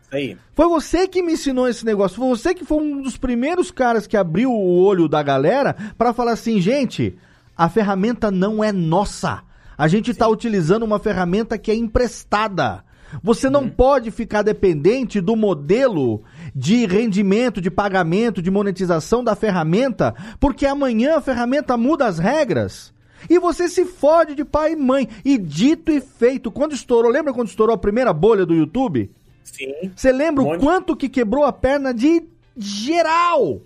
Aí. 0.10 0.38
Foi 0.54 0.70
você 0.70 1.06
que 1.06 1.22
me 1.22 1.34
ensinou 1.34 1.68
esse 1.68 1.86
negócio. 1.86 2.16
Foi 2.16 2.30
você 2.30 2.56
que 2.56 2.64
foi 2.64 2.78
um 2.78 3.02
dos 3.02 3.18
primeiros 3.18 3.72
caras 3.72 4.08
que 4.08 4.16
abriu 4.16 4.54
o 4.54 4.80
olho 4.82 5.10
da 5.10 5.22
galera 5.22 5.76
pra 5.98 6.14
falar 6.14 6.32
assim, 6.32 6.62
gente, 6.62 7.18
a 7.58 7.70
ferramenta 7.70 8.30
não 8.30 8.64
é 8.64 8.72
nossa. 8.72 9.44
A 9.78 9.88
gente 9.88 10.14
tá 10.14 10.28
utilizando 10.28 10.84
uma 10.84 11.00
ferramenta 11.00 11.58
que 11.58 11.72
é 11.72 11.76
emprestada. 11.76 12.84
Você 13.24 13.50
não 13.50 13.70
pode 13.70 14.12
ficar 14.12 14.42
dependente 14.42 15.22
do 15.22 15.36
modelo 15.36 16.24
de 16.54 16.86
rendimento, 16.86 17.62
de 17.62 17.70
pagamento, 17.70 18.42
de 18.42 18.52
monetização 18.52 19.24
da 19.24 19.36
ferramenta, 19.36 20.14
porque 20.40 20.66
amanhã 20.66 21.18
a 21.18 21.22
ferramenta 21.22 21.78
muda 21.78 22.06
as 22.06 22.20
regras. 22.20 22.94
E 23.30 23.40
você 23.40 23.70
se 23.70 23.86
fode 23.86 24.36
de 24.36 24.44
pai 24.44 24.74
e 24.74 24.76
mãe. 24.76 25.08
E 25.24 25.38
dito 25.38 25.92
e 25.92 26.02
feito, 26.02 26.52
quando 26.52 26.74
estourou, 26.74 27.12
lembra 27.12 27.34
quando 27.34 27.48
estourou 27.48 27.74
a 27.74 27.78
primeira 27.78 28.14
bolha 28.14 28.46
do 28.46 28.54
YouTube? 28.54 29.12
Sim. 29.44 29.92
Você 29.96 30.12
lembra 30.12 30.44
Um 30.44 30.54
o 30.56 30.60
quanto 30.60 30.96
que 30.96 31.10
quebrou 31.10 31.44
a 31.44 31.54
perna 31.54 31.94
de 31.94 32.24
geral? 32.58 33.62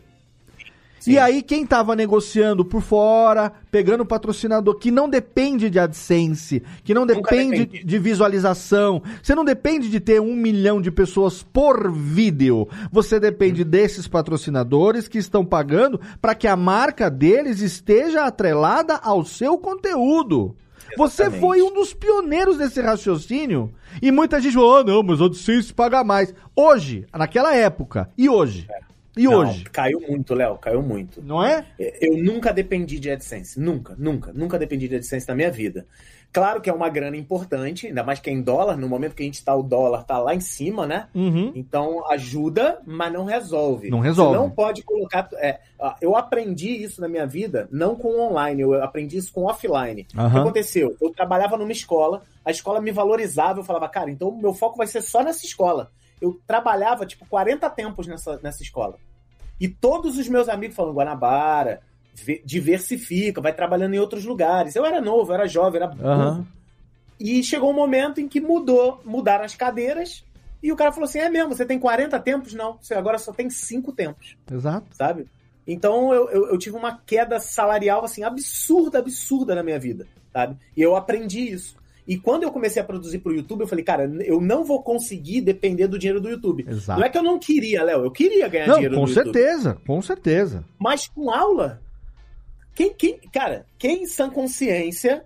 E 1.07 1.17
aí, 1.17 1.41
quem 1.41 1.65
tava 1.65 1.95
negociando 1.95 2.65
por 2.65 2.81
fora, 2.81 3.51
pegando 3.71 4.05
patrocinador 4.05 4.75
que 4.75 4.91
não 4.91 5.09
depende 5.09 5.69
de 5.69 5.79
AdSense, 5.79 6.61
que 6.83 6.93
não 6.93 7.05
depende 7.05 7.65
depende. 7.65 7.85
de 7.85 7.99
visualização, 7.99 9.01
você 9.21 9.33
não 9.33 9.45
depende 9.45 9.89
de 9.89 9.99
ter 9.99 10.19
um 10.19 10.35
milhão 10.35 10.81
de 10.81 10.91
pessoas 10.91 11.41
por 11.41 11.91
vídeo. 11.91 12.67
Você 12.91 13.19
depende 13.19 13.63
desses 13.63 14.07
patrocinadores 14.07 15.07
que 15.07 15.17
estão 15.17 15.45
pagando 15.45 15.99
para 16.21 16.35
que 16.35 16.47
a 16.47 16.55
marca 16.55 17.09
deles 17.09 17.61
esteja 17.61 18.25
atrelada 18.25 18.95
ao 18.95 19.23
seu 19.23 19.57
conteúdo. 19.57 20.55
Você 20.97 21.23
Exatamente. 21.23 21.41
foi 21.41 21.61
um 21.61 21.73
dos 21.73 21.93
pioneiros 21.93 22.57
desse 22.57 22.81
raciocínio. 22.81 23.71
E 24.01 24.11
muita 24.11 24.41
gente 24.41 24.53
falou: 24.53 24.77
ah, 24.77 24.83
não, 24.83 25.03
mas 25.03 25.21
AdSense 25.21 25.73
paga 25.73 26.03
mais. 26.03 26.33
Hoje, 26.55 27.05
naquela 27.13 27.53
época, 27.55 28.09
e 28.17 28.27
hoje? 28.27 28.67
E 29.19 29.25
Não, 29.25 29.39
hoje? 29.39 29.65
Caiu 29.65 29.99
muito, 29.99 30.33
Léo, 30.33 30.57
caiu 30.57 30.81
muito. 30.81 31.21
Não 31.21 31.43
é? 31.43 31.65
Eu 31.77 32.15
nunca 32.23 32.53
dependi 32.53 32.97
de 33.01 33.11
AdSense. 33.11 33.59
Nunca, 33.59 33.93
nunca, 33.97 34.31
nunca 34.31 34.57
dependi 34.57 34.87
de 34.87 34.95
AdSense 34.95 35.27
na 35.27 35.35
minha 35.35 35.51
vida. 35.51 35.85
Claro 36.31 36.61
que 36.61 36.69
é 36.69 36.73
uma 36.73 36.87
grana 36.87 37.17
importante, 37.17 37.87
ainda 37.87 38.01
mais 38.01 38.19
que 38.19 38.29
é 38.29 38.33
em 38.33 38.41
dólar. 38.41 38.77
No 38.77 38.87
momento 38.87 39.15
que 39.15 39.23
a 39.23 39.25
gente 39.25 39.43
tá, 39.43 39.53
o 39.53 39.61
dólar 39.61 40.03
tá 40.03 40.17
lá 40.19 40.33
em 40.33 40.39
cima, 40.39 40.87
né? 40.87 41.09
Uhum. 41.13 41.51
Então 41.53 42.09
ajuda, 42.09 42.79
mas 42.85 43.11
não 43.11 43.25
resolve. 43.25 43.89
Não 43.89 43.99
resolve. 43.99 44.37
Você 44.37 44.41
não 44.41 44.49
pode 44.49 44.83
colocar. 44.83 45.27
é, 45.33 45.59
eu 45.99 46.15
aprendi 46.15 46.69
isso 46.69 47.01
na 47.01 47.09
minha 47.09 47.27
vida, 47.27 47.67
não 47.71 47.95
com 47.95 48.21
online, 48.21 48.61
eu 48.61 48.81
aprendi 48.81 49.17
isso 49.17 49.33
com 49.33 49.45
offline. 49.45 50.07
O 50.13 50.31
que 50.31 50.37
aconteceu? 50.37 50.95
Eu 51.01 51.09
trabalhava 51.09 51.57
numa 51.57 51.73
escola, 51.73 52.21
a 52.45 52.51
escola 52.51 52.79
me 52.79 52.91
valorizava, 52.91 53.59
eu 53.59 53.63
falava, 53.65 53.89
cara, 53.89 54.09
então 54.09 54.29
o 54.29 54.41
meu 54.41 54.53
foco 54.53 54.77
vai 54.77 54.87
ser 54.87 55.01
só 55.01 55.21
nessa 55.23 55.45
escola. 55.45 55.91
Eu 56.21 56.39
trabalhava, 56.45 57.05
tipo, 57.05 57.25
40 57.25 57.69
tempos 57.71 58.05
nessa, 58.07 58.39
nessa 58.43 58.61
escola. 58.61 58.97
E 59.59 59.67
todos 59.67 60.17
os 60.17 60.27
meus 60.27 60.47
amigos 60.47 60.75
falando, 60.75 60.95
Guanabara, 60.95 61.81
ve- 62.13 62.41
diversifica, 62.45 63.41
vai 63.41 63.53
trabalhando 63.53 63.93
em 63.93 63.99
outros 63.99 64.25
lugares. 64.25 64.75
Eu 64.75 64.85
era 64.85 65.01
novo, 65.01 65.31
eu 65.31 65.35
era 65.35 65.47
jovem, 65.47 65.81
era. 65.81 65.91
Aham. 66.01 66.45
E 67.19 67.43
chegou 67.43 67.69
um 67.71 67.75
momento 67.75 68.21
em 68.21 68.27
que 68.27 68.39
mudou, 68.39 69.01
mudaram 69.03 69.43
as 69.43 69.53
cadeiras, 69.55 70.23
e 70.63 70.71
o 70.71 70.75
cara 70.75 70.91
falou 70.91 71.07
assim: 71.07 71.19
é 71.19 71.29
mesmo, 71.29 71.53
você 71.53 71.65
tem 71.65 71.77
40 71.79 72.17
tempos? 72.19 72.53
Não, 72.53 72.77
você 72.81 72.93
agora 72.93 73.17
só 73.17 73.33
tem 73.33 73.49
5 73.49 73.91
tempos. 73.91 74.37
Exato. 74.49 74.87
Sabe? 74.91 75.27
Então 75.67 76.13
eu, 76.13 76.29
eu, 76.29 76.47
eu, 76.47 76.57
tive 76.57 76.75
uma 76.75 76.97
queda 76.97 77.39
salarial 77.39 78.03
assim 78.03 78.23
absurda, 78.23 78.99
absurda 78.99 79.53
na 79.53 79.61
minha 79.61 79.79
vida, 79.79 80.07
sabe? 80.33 80.57
E 80.75 80.81
eu 80.81 80.95
aprendi 80.95 81.41
isso. 81.41 81.75
E 82.09 82.17
quando 82.17 82.41
eu 82.41 82.51
comecei 82.51 82.81
a 82.81 82.85
produzir 82.85 83.19
pro 83.19 83.35
YouTube, 83.35 83.61
eu 83.61 83.67
falei, 83.67 83.85
cara, 83.85 84.11
eu 84.25 84.41
não 84.41 84.63
vou 84.63 84.81
conseguir 84.81 85.41
depender 85.41 85.87
do 85.87 85.99
dinheiro 85.99 86.19
do 86.19 86.27
YouTube. 86.27 86.65
Exato. 86.67 86.99
Não 86.99 87.05
é 87.05 87.09
que 87.11 87.15
eu 87.15 87.21
não 87.21 87.37
queria, 87.37 87.83
Léo, 87.83 88.03
eu 88.03 88.09
queria 88.09 88.47
ganhar 88.47 88.65
Não, 88.65 88.73
dinheiro 88.73 88.95
com 88.95 89.05
do 89.05 89.11
YouTube. 89.11 89.25
certeza, 89.25 89.77
com 89.85 90.01
certeza. 90.01 90.65
Mas 90.79 91.07
com 91.07 91.29
aula, 91.29 91.79
quem, 92.73 92.91
quem, 92.95 93.19
cara, 93.31 93.63
quem 93.77 94.01
em 94.01 94.05
sã 94.07 94.27
consciência, 94.27 95.23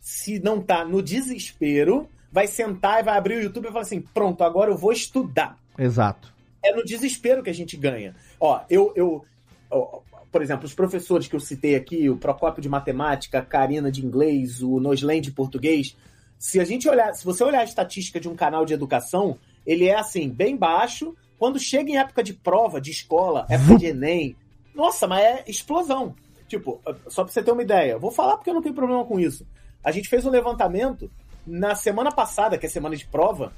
se 0.00 0.40
não 0.40 0.60
tá 0.60 0.84
no 0.84 1.00
desespero, 1.00 2.08
vai 2.32 2.48
sentar 2.48 2.98
e 2.98 3.04
vai 3.04 3.16
abrir 3.16 3.36
o 3.36 3.42
YouTube 3.42 3.66
e 3.66 3.68
falar 3.68 3.82
assim: 3.82 4.00
pronto, 4.00 4.42
agora 4.42 4.72
eu 4.72 4.76
vou 4.76 4.90
estudar. 4.90 5.56
Exato. 5.78 6.34
É 6.64 6.74
no 6.74 6.84
desespero 6.84 7.44
que 7.44 7.50
a 7.50 7.54
gente 7.54 7.76
ganha. 7.76 8.12
Ó, 8.40 8.60
eu, 8.68 8.92
eu 8.96 9.24
ó, 9.70 10.00
por 10.32 10.42
exemplo, 10.42 10.64
os 10.64 10.74
professores 10.74 11.28
que 11.28 11.36
eu 11.36 11.40
citei 11.40 11.76
aqui, 11.76 12.10
o 12.10 12.16
Procópio 12.16 12.60
de 12.60 12.68
matemática, 12.68 13.38
a 13.38 13.42
Karina 13.42 13.88
de 13.88 14.04
inglês, 14.04 14.64
o 14.64 14.80
Noslen 14.80 15.20
de 15.20 15.30
português, 15.30 15.96
se 16.44 16.60
a 16.60 16.64
gente 16.64 16.86
olhar, 16.86 17.14
se 17.14 17.24
você 17.24 17.42
olhar 17.42 17.60
a 17.60 17.64
estatística 17.64 18.20
de 18.20 18.28
um 18.28 18.36
canal 18.36 18.66
de 18.66 18.74
educação, 18.74 19.38
ele 19.64 19.88
é 19.88 19.98
assim, 19.98 20.28
bem 20.28 20.54
baixo. 20.54 21.16
Quando 21.38 21.58
chega 21.58 21.90
em 21.90 21.96
época 21.96 22.22
de 22.22 22.34
prova, 22.34 22.82
de 22.82 22.90
escola, 22.90 23.46
época 23.48 23.78
de 23.78 23.86
Enem, 23.86 24.36
nossa, 24.74 25.06
mas 25.08 25.24
é 25.24 25.44
explosão. 25.46 26.14
Tipo, 26.46 26.82
só 27.08 27.24
pra 27.24 27.32
você 27.32 27.42
ter 27.42 27.50
uma 27.50 27.62
ideia, 27.62 27.96
vou 27.98 28.10
falar 28.10 28.36
porque 28.36 28.50
eu 28.50 28.54
não 28.54 28.60
tenho 28.60 28.74
problema 28.74 29.06
com 29.06 29.18
isso. 29.18 29.46
A 29.82 29.90
gente 29.90 30.06
fez 30.06 30.26
um 30.26 30.30
levantamento 30.30 31.10
na 31.46 31.74
semana 31.74 32.12
passada, 32.12 32.58
que 32.58 32.66
é 32.66 32.68
semana 32.68 32.94
de 32.94 33.06
prova, 33.06 33.50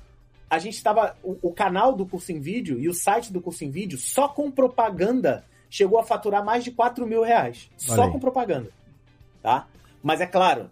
a 0.49 0.61
gente 0.61 0.75
estava. 0.75 1.17
O, 1.25 1.37
o, 1.43 1.53
canal 1.53 1.93
do 1.93 2.07
curso 2.07 2.31
em 2.31 2.39
vídeo 2.39 2.79
e 2.79 2.89
o 2.89 2.95
site 2.95 3.33
do 3.33 3.41
curso 3.41 3.65
em 3.65 3.71
vídeo, 3.71 3.99
só 3.99 4.29
com 4.29 4.49
propaganda, 4.49 5.45
chegou 5.69 5.99
a 5.99 6.05
faturar 6.05 6.45
mais 6.45 6.63
de 6.63 6.71
4 6.71 7.05
mil 7.05 7.25
reais. 7.25 7.69
Só 7.77 7.95
Olha 7.95 8.05
aí. 8.05 8.13
com 8.13 8.21
propaganda. 8.21 8.71
Tá? 9.43 9.67
Mas 10.05 10.21
é 10.21 10.27
claro, 10.27 10.71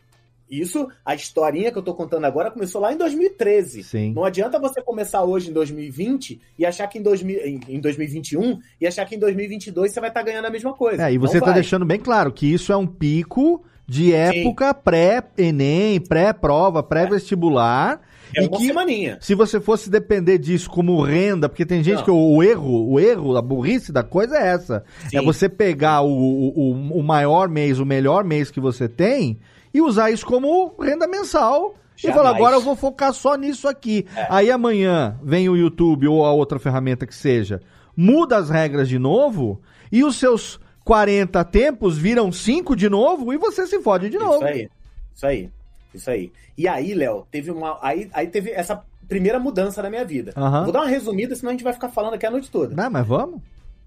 isso, 0.51 0.89
a 1.05 1.15
historinha 1.15 1.73
que 1.73 1.79
eu 1.79 1.83
tô 1.83 1.95
contando 1.95 2.25
agora 2.25 2.51
começou 2.51 2.81
lá 2.81 2.93
em 2.93 2.97
2013. 2.97 3.83
Sim. 3.83 4.13
Não 4.15 4.25
adianta 4.25 4.59
você 4.59 4.81
começar 4.83 5.23
hoje 5.25 5.51
em 5.51 5.53
2020 5.53 6.41
e 6.59 6.65
achar 6.67 6.87
que 6.87 6.99
em, 6.99 7.03
2000, 7.03 7.39
em, 7.47 7.61
em 7.69 7.81
2021 7.81 8.59
e 8.81 8.87
achar 8.87 9.05
que 9.07 9.15
em 9.17 9.19
2022 9.19 9.93
você 9.93 10.01
vai 10.01 10.11
estar 10.11 10.23
ganhando 10.23 10.45
a 10.47 10.51
mesma 10.51 10.73
coisa. 10.75 11.09
É, 11.09 11.13
e 11.13 11.19
você 11.19 11.35
Não 11.35 11.41
tá 11.47 11.47
vai. 11.53 11.55
deixando 11.61 11.85
bem 11.85 11.99
claro 11.99 12.31
que 12.33 12.47
isso 12.53 12.73
é 12.73 12.77
um 12.77 12.87
pico 12.87 13.63
de 13.87 14.13
época 14.15 14.73
pré-ENEM, 14.75 16.01
pré-prova, 16.01 16.83
pré-vestibular. 16.83 18.01
É 18.37 18.43
e 18.43 18.49
uma 18.49 18.57
que 18.59 18.67
semaninha. 18.67 19.19
se 19.21 19.35
você 19.35 19.61
fosse 19.61 19.89
depender 19.89 20.39
disso 20.39 20.69
como 20.69 21.01
renda, 21.03 21.49
porque 21.49 21.65
tem 21.65 21.83
gente 21.85 21.99
Não. 21.99 22.05
que 22.05 22.11
o, 22.11 22.17
o 22.37 22.43
erro, 22.43 22.91
o 22.91 22.99
erro, 22.99 23.37
a 23.37 23.43
burrice 23.43 23.93
da 23.93 24.03
coisa 24.03 24.37
é 24.39 24.49
essa. 24.49 24.85
Sim. 25.09 25.19
É 25.19 25.23
você 25.23 25.49
pegar 25.49 26.01
o, 26.03 26.09
o- 26.11 26.99
o 26.99 27.03
maior 27.03 27.49
mês, 27.49 27.79
o 27.79 27.87
melhor 27.87 28.25
mês 28.25 28.51
que 28.51 28.59
você 28.61 28.89
tem 28.89 29.39
e 29.75 29.83
usar 29.83 30.13
isso 30.13 30.25
como 30.25 30.75
renda 30.81 31.09
mensal. 31.09 31.75
E 31.99 32.03
Jamais. 32.03 32.17
falar, 32.17 32.37
agora 32.37 32.57
eu 32.57 32.61
vou 32.61 32.77
focar 32.77 33.13
só 33.13 33.35
nisso 33.35 33.69
aqui. 33.69 34.07
É. 34.17 34.27
Aí 34.31 34.51
amanhã 34.51 35.19
vem 35.23 35.49
o 35.49 35.57
YouTube 35.57 36.07
ou 36.07 36.25
a 36.25 36.33
outra 36.33 36.59
ferramenta 36.59 37.07
que 37.07 37.15
seja, 37.15 37.61
muda 37.97 38.37
as 38.37 38.49
regras 38.49 38.89
de 38.89 38.99
novo 38.99 39.61
e 39.91 40.05
os 40.05 40.17
seus 40.17 40.61
40 40.85 41.45
tempos 41.45 41.99
viram 41.99 42.31
5 42.31 42.77
de 42.77 42.89
novo 42.89 43.33
e 43.33 43.37
você 43.37 43.67
se 43.67 43.81
fode 43.81 44.09
de 44.09 44.19
novo. 44.19 44.37
Isso 44.37 44.47
aí. 44.47 44.71
Isso 45.15 45.27
aí. 45.27 45.51
Isso 45.95 46.11
aí. 46.11 46.33
E 46.57 46.69
aí, 46.69 46.95
Léo, 46.95 47.27
teve 47.31 47.51
uma. 47.51 47.79
Aí, 47.81 48.09
aí 48.13 48.27
teve 48.27 48.51
essa 48.51 48.83
primeira 49.09 49.39
mudança 49.39 49.83
na 49.83 49.91
minha 49.91 50.05
vida. 50.05 50.33
Aham. 50.37 50.65
Vou 50.65 50.73
dar 50.73 50.81
uma 50.81 50.89
resumida, 50.89 51.35
senão 51.35 51.51
a 51.51 51.53
gente 51.53 51.65
vai 51.65 51.73
ficar 51.73 51.89
falando 51.89 52.15
aqui 52.15 52.27
a 52.27 52.31
noite 52.31 52.51
toda. 52.51 52.75
Não, 52.75 52.91
mas 52.91 53.07
vamos? 53.07 53.41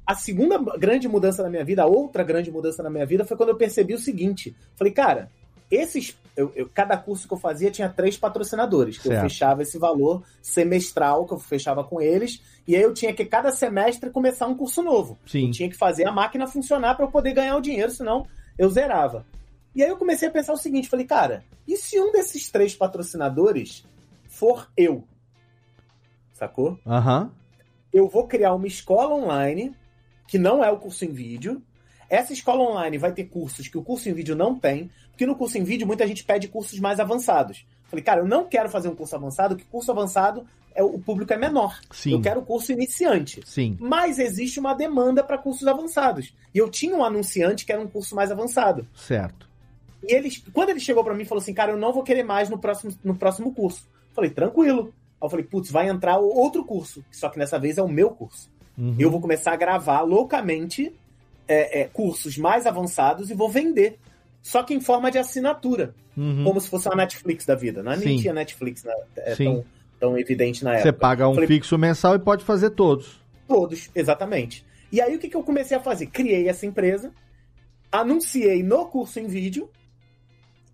A 0.05 0.15
segunda 0.15 0.57
grande 0.77 1.07
mudança 1.07 1.43
na 1.43 1.49
minha 1.49 1.65
vida, 1.65 1.83
a 1.83 1.85
outra 1.85 2.23
grande 2.23 2.49
mudança 2.49 2.81
na 2.81 2.89
minha 2.89 3.05
vida, 3.05 3.25
foi 3.25 3.35
quando 3.35 3.49
eu 3.49 3.57
percebi 3.57 3.93
o 3.93 3.99
seguinte: 3.99 4.55
falei, 4.75 4.93
cara, 4.93 5.29
esses. 5.69 6.17
eu- 6.35 6.51
eu- 6.55 6.69
cada 6.71 6.95
curso 6.95 7.27
que 7.27 7.33
eu 7.33 7.37
fazia 7.39 7.71
tinha 7.71 7.89
três 7.89 8.15
patrocinadores, 8.15 8.99
que 8.99 9.07
eu 9.07 9.11
Certo. 9.11 9.23
fechava 9.23 9.63
esse 9.63 9.79
valor 9.79 10.23
semestral 10.39 11.25
que 11.25 11.33
eu 11.33 11.39
fechava 11.39 11.83
com 11.83 11.99
eles, 11.99 12.39
e 12.67 12.75
aí 12.75 12.81
eu 12.83 12.93
tinha 12.93 13.11
que 13.11 13.25
cada 13.25 13.51
semestre 13.51 14.11
começar 14.11 14.45
um 14.45 14.55
curso 14.55 14.83
novo. 14.83 15.17
Sim. 15.25 15.47
Eu 15.47 15.51
tinha 15.51 15.67
que 15.67 15.75
fazer 15.75 16.07
a 16.07 16.11
máquina 16.11 16.45
funcionar 16.45 16.93
para 16.93 17.05
eu 17.05 17.09
poder 17.11 17.33
ganhar 17.33 17.55
o 17.57 17.61
dinheiro, 17.61 17.89
senão 17.91 18.27
eu 18.55 18.69
zerava. 18.69 19.25
E 19.73 19.81
aí 19.81 19.89
eu 19.89 19.97
comecei 19.97 20.27
a 20.27 20.31
pensar 20.31 20.53
o 20.53 20.57
seguinte: 20.57 20.87
falei, 20.87 21.07
cara, 21.07 21.43
e 21.67 21.75
se 21.75 21.99
um 21.99 22.11
desses 22.11 22.51
três 22.51 22.75
patrocinadores 22.75 23.83
for 24.29 24.69
eu? 24.77 25.03
Sacou? 26.33 26.79
Aham. 26.85 27.31
eu 27.91 28.07
vou 28.07 28.27
criar 28.27 28.53
uma 28.53 28.67
escola 28.67 29.15
online, 29.15 29.73
que 30.27 30.37
não 30.37 30.63
é 30.63 30.69
o 30.69 30.77
curso 30.77 31.03
em 31.03 31.11
vídeo. 31.11 31.63
Essa 32.09 32.33
escola 32.33 32.63
online 32.63 32.97
vai 32.97 33.11
ter 33.11 33.25
cursos 33.25 33.67
que 33.67 33.77
o 33.77 33.83
curso 33.83 34.09
em 34.09 34.13
vídeo 34.13 34.35
não 34.35 34.55
tem, 34.55 34.89
porque 35.09 35.25
no 35.25 35.35
curso 35.35 35.57
em 35.57 35.63
vídeo 35.63 35.85
muita 35.85 36.07
gente 36.07 36.23
pede 36.23 36.47
cursos 36.47 36.79
mais 36.79 36.99
avançados. 36.99 37.65
Falei, 37.87 38.03
cara, 38.03 38.21
eu 38.21 38.27
não 38.27 38.45
quero 38.45 38.69
fazer 38.69 38.89
um 38.89 38.95
curso 38.95 39.15
avançado, 39.15 39.55
porque 39.55 39.69
curso 39.69 39.91
avançado 39.91 40.45
é 40.75 40.83
o 40.83 40.99
público 40.99 41.33
é 41.33 41.37
menor. 41.37 41.79
Sim. 41.91 42.11
Eu 42.11 42.21
quero 42.21 42.41
curso 42.43 42.71
iniciante. 42.71 43.41
Sim. 43.45 43.75
Mas 43.79 44.19
existe 44.19 44.59
uma 44.59 44.75
demanda 44.75 45.23
para 45.23 45.37
cursos 45.37 45.67
avançados. 45.67 46.33
E 46.53 46.57
eu 46.57 46.69
tinha 46.69 46.95
um 46.95 47.03
anunciante 47.03 47.65
que 47.65 47.71
era 47.71 47.81
um 47.81 47.87
curso 47.87 48.15
mais 48.15 48.31
avançado. 48.31 48.87
Certo. 48.95 49.49
E 50.07 50.13
ele, 50.13 50.29
quando 50.53 50.69
ele 50.69 50.79
chegou 50.79 51.03
pra 51.03 51.15
mim 51.15 51.23
e 51.23 51.25
falou 51.25 51.41
assim, 51.41 51.53
cara, 51.53 51.71
eu 51.71 51.77
não 51.77 51.91
vou 51.91 52.03
querer 52.03 52.23
mais 52.23 52.49
no 52.49 52.59
próximo, 52.59 52.93
no 53.03 53.15
próximo 53.15 53.53
curso. 53.53 53.89
Falei, 54.13 54.29
tranquilo. 54.29 54.93
Aí 55.19 55.25
eu 55.25 55.29
falei, 55.29 55.45
putz, 55.45 55.71
vai 55.71 55.89
entrar 55.89 56.19
outro 56.19 56.63
curso. 56.63 57.03
Só 57.11 57.27
que 57.29 57.39
dessa 57.39 57.57
vez 57.57 57.79
é 57.79 57.81
o 57.81 57.89
meu 57.89 58.11
curso. 58.11 58.51
Uhum. 58.77 58.95
Eu 58.99 59.09
vou 59.09 59.19
começar 59.19 59.53
a 59.53 59.57
gravar 59.57 60.01
loucamente 60.01 60.93
é, 61.47 61.81
é, 61.81 61.83
cursos 61.85 62.37
mais 62.37 62.65
avançados 62.65 63.29
e 63.29 63.33
vou 63.33 63.49
vender. 63.49 63.99
Só 64.41 64.63
que 64.63 64.73
em 64.73 64.79
forma 64.79 65.11
de 65.11 65.17
assinatura. 65.17 65.93
Uhum. 66.15 66.43
Como 66.43 66.59
se 66.59 66.69
fosse 66.69 66.87
uma 66.87 66.95
Netflix 66.95 67.45
da 67.45 67.55
vida. 67.55 67.83
Não 67.83 67.91
é? 67.91 67.97
nem 67.97 68.17
tinha 68.17 68.33
Netflix 68.33 68.83
né? 68.83 68.93
é, 69.17 69.35
tão, 69.35 69.65
tão 69.99 70.17
evidente 70.17 70.63
na 70.63 70.77
Você 70.77 70.89
época. 70.89 70.99
paga 70.99 71.27
um 71.27 71.33
Falei, 71.33 71.47
fixo 71.47 71.77
mensal 71.77 72.15
e 72.15 72.19
pode 72.19 72.43
fazer 72.43 72.71
todos. 72.71 73.21
Todos, 73.47 73.89
exatamente. 73.93 74.65
E 74.91 75.01
aí 75.01 75.15
o 75.15 75.19
que, 75.19 75.29
que 75.29 75.35
eu 75.35 75.43
comecei 75.43 75.77
a 75.77 75.79
fazer? 75.79 76.07
Criei 76.07 76.47
essa 76.47 76.65
empresa, 76.65 77.11
anunciei 77.91 78.63
no 78.63 78.85
curso 78.85 79.19
em 79.19 79.27
vídeo, 79.27 79.69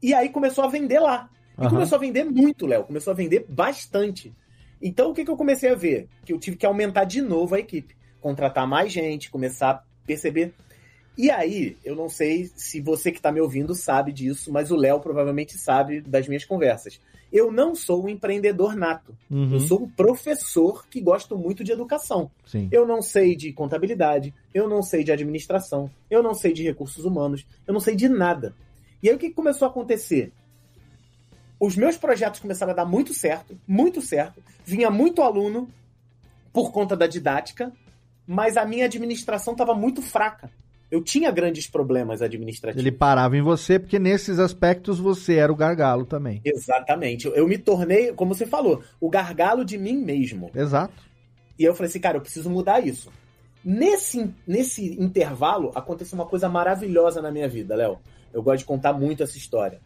e 0.02 0.14
aí 0.14 0.30
começou 0.30 0.64
a 0.64 0.68
vender 0.68 1.00
lá. 1.00 1.30
E 1.58 1.62
Aham. 1.62 1.70
começou 1.70 1.98
a 1.98 2.00
vender 2.00 2.24
muito, 2.24 2.66
Léo. 2.66 2.84
Começou 2.84 3.12
a 3.12 3.16
vender 3.16 3.46
bastante. 3.48 4.34
Então 4.82 5.12
o 5.12 5.14
que, 5.14 5.24
que 5.24 5.32
eu 5.32 5.38
comecei 5.38 5.70
a 5.70 5.76
ver? 5.76 6.10
Que 6.26 6.34
eu 6.34 6.40
tive 6.40 6.58
que 6.58 6.66
aumentar 6.66 7.06
de 7.06 7.22
novo 7.22 7.56
a 7.56 7.60
equipe. 7.60 7.96
Contratar 8.20 8.68
mais 8.68 8.92
gente, 8.92 9.32
começar 9.32 9.70
a 9.72 9.84
perceber. 10.06 10.54
E 11.18 11.30
aí, 11.30 11.78
eu 11.86 11.96
não 11.96 12.10
sei 12.10 12.50
se 12.56 12.82
você 12.82 13.12
que 13.12 13.20
está 13.20 13.32
me 13.32 13.40
ouvindo 13.40 13.76
sabe 13.76 14.12
disso, 14.12 14.52
mas 14.52 14.72
o 14.72 14.76
Léo 14.76 15.00
provavelmente 15.00 15.58
sabe 15.58 16.02
das 16.02 16.28
minhas 16.28 16.44
conversas. 16.44 17.00
Eu 17.32 17.52
não 17.52 17.76
sou 17.76 18.06
um 18.06 18.10
empreendedor 18.10 18.76
nato. 18.76 19.16
Uhum. 19.30 19.54
Eu 19.54 19.60
sou 19.60 19.84
um 19.84 19.90
professor 19.90 20.88
que 20.88 21.00
gosto 21.00 21.38
muito 21.38 21.64
de 21.64 21.72
educação. 21.72 22.32
Sim. 22.46 22.68
Eu 22.72 22.86
não 22.86 23.02
sei 23.02 23.36
de 23.36 23.54
contabilidade, 23.54 24.34
eu 24.54 24.68
não 24.68 24.82
sei 24.82 25.04
de 25.04 25.12
administração, 25.12 25.90
eu 26.10 26.24
não 26.24 26.34
sei 26.34 26.52
de 26.54 26.64
recursos 26.64 27.06
humanos, 27.06 27.46
eu 27.68 27.74
não 27.74 27.80
sei 27.80 27.96
de 27.96 28.10
nada. 28.10 28.56
E 29.02 29.10
aí 29.10 29.16
o 29.16 29.20
que 29.20 29.30
que 29.30 29.36
começou 29.36 29.68
a 29.68 29.72
acontecer? 29.72 30.32
Os 31.60 31.76
meus 31.76 31.96
projetos 31.96 32.40
começaram 32.40 32.72
a 32.72 32.76
dar 32.76 32.86
muito 32.86 33.14
certo, 33.14 33.58
muito 33.68 34.02
certo. 34.02 34.44
Vinha 34.66 34.90
muito 34.90 35.22
aluno 35.22 35.70
por 36.52 36.72
conta 36.72 36.96
da 36.96 37.08
didática, 37.08 37.72
mas 38.26 38.58
a 38.58 38.66
minha 38.66 38.86
administração 38.86 39.54
estava 39.54 39.74
muito 39.74 40.02
fraca. 40.02 40.52
Eu 40.94 41.02
tinha 41.04 41.32
grandes 41.32 41.66
problemas 41.66 42.22
administrativos. 42.22 42.86
Ele 42.86 42.92
parava 42.96 43.36
em 43.36 43.42
você 43.42 43.80
porque 43.80 43.98
nesses 43.98 44.38
aspectos 44.38 45.00
você 45.00 45.38
era 45.38 45.52
o 45.52 45.56
gargalo 45.56 46.06
também. 46.06 46.40
Exatamente. 46.46 47.26
Eu- 47.26 47.34
Eu 47.34 47.48
me 47.48 47.58
tornei, 47.58 48.14
como 48.14 48.36
você 48.36 48.46
falou, 48.46 48.84
o 49.02 49.10
gargalo 49.10 49.66
de 49.66 49.76
mim 49.76 49.98
mesmo. 49.98 50.52
Exato. 50.54 50.94
E 51.58 51.64
eu 51.64 51.74
falei 51.74 51.90
assim, 51.90 52.00
cara, 52.00 52.18
eu 52.18 52.22
preciso 52.22 52.48
mudar 52.48 52.80
isso. 52.86 53.12
Nesse, 53.66 54.32
nesse 54.46 55.02
intervalo, 55.02 55.72
aconteceu 55.74 56.16
uma 56.16 56.28
coisa 56.28 56.48
maravilhosa 56.48 57.24
na 57.24 57.32
minha 57.32 57.48
vida, 57.50 57.76
Léo. 57.76 57.98
Eu 58.32 58.44
gosto 58.44 58.60
de 58.60 58.66
contar 58.66 58.94
muito 58.94 59.24
essa 59.24 59.36
história. 59.38 59.80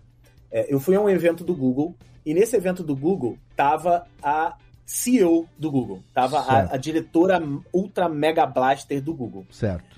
É, 0.52 0.66
eu 0.74 0.78
fui 0.80 0.96
a 0.96 1.00
um 1.02 1.08
evento 1.10 1.44
do 1.44 1.56
Google, 1.56 1.96
e 2.26 2.34
nesse 2.34 2.56
evento 2.58 2.84
do 2.84 2.96
Google 2.96 3.38
tava 3.56 4.06
a 4.22 4.58
CEO 4.86 5.48
do 5.58 5.72
Google. 5.72 6.02
Tava 6.14 6.40
a, 6.40 6.74
a 6.74 6.78
diretora 6.78 7.42
ultra 7.74 8.10
mega 8.10 8.46
blaster 8.46 9.02
do 9.02 9.14
Google. 9.14 9.46
Certo. 9.52 9.97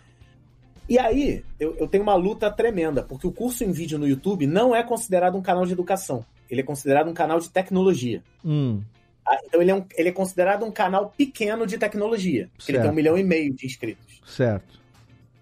E 0.89 0.97
aí, 0.97 1.43
eu, 1.59 1.75
eu 1.77 1.87
tenho 1.87 2.01
uma 2.03 2.15
luta 2.15 2.49
tremenda, 2.51 3.03
porque 3.03 3.27
o 3.27 3.31
curso 3.31 3.63
em 3.63 3.71
vídeo 3.71 3.99
no 3.99 4.07
YouTube 4.07 4.47
não 4.47 4.75
é 4.75 4.83
considerado 4.83 5.37
um 5.37 5.41
canal 5.41 5.65
de 5.65 5.71
educação. 5.73 6.25
Ele 6.49 6.61
é 6.61 6.63
considerado 6.63 7.07
um 7.07 7.13
canal 7.13 7.39
de 7.39 7.49
tecnologia. 7.49 8.23
Hum, 8.43 8.81
Ah, 9.25 9.37
Então 9.45 9.61
ele 9.61 9.69
é, 9.69 9.75
um- 9.75 9.85
ele 9.95 10.09
é 10.09 10.11
considerado 10.11 10.65
um 10.65 10.71
canal 10.71 11.13
pequeno 11.15 11.67
de 11.67 11.77
tecnologia. 11.77 12.49
Porque 12.57 12.71
ele 12.71 12.79
tem 12.79 12.89
um 12.89 12.95
milhão 12.95 13.15
e 13.15 13.23
meio 13.23 13.53
de 13.53 13.67
inscritos. 13.67 14.19
certo. 14.25 14.79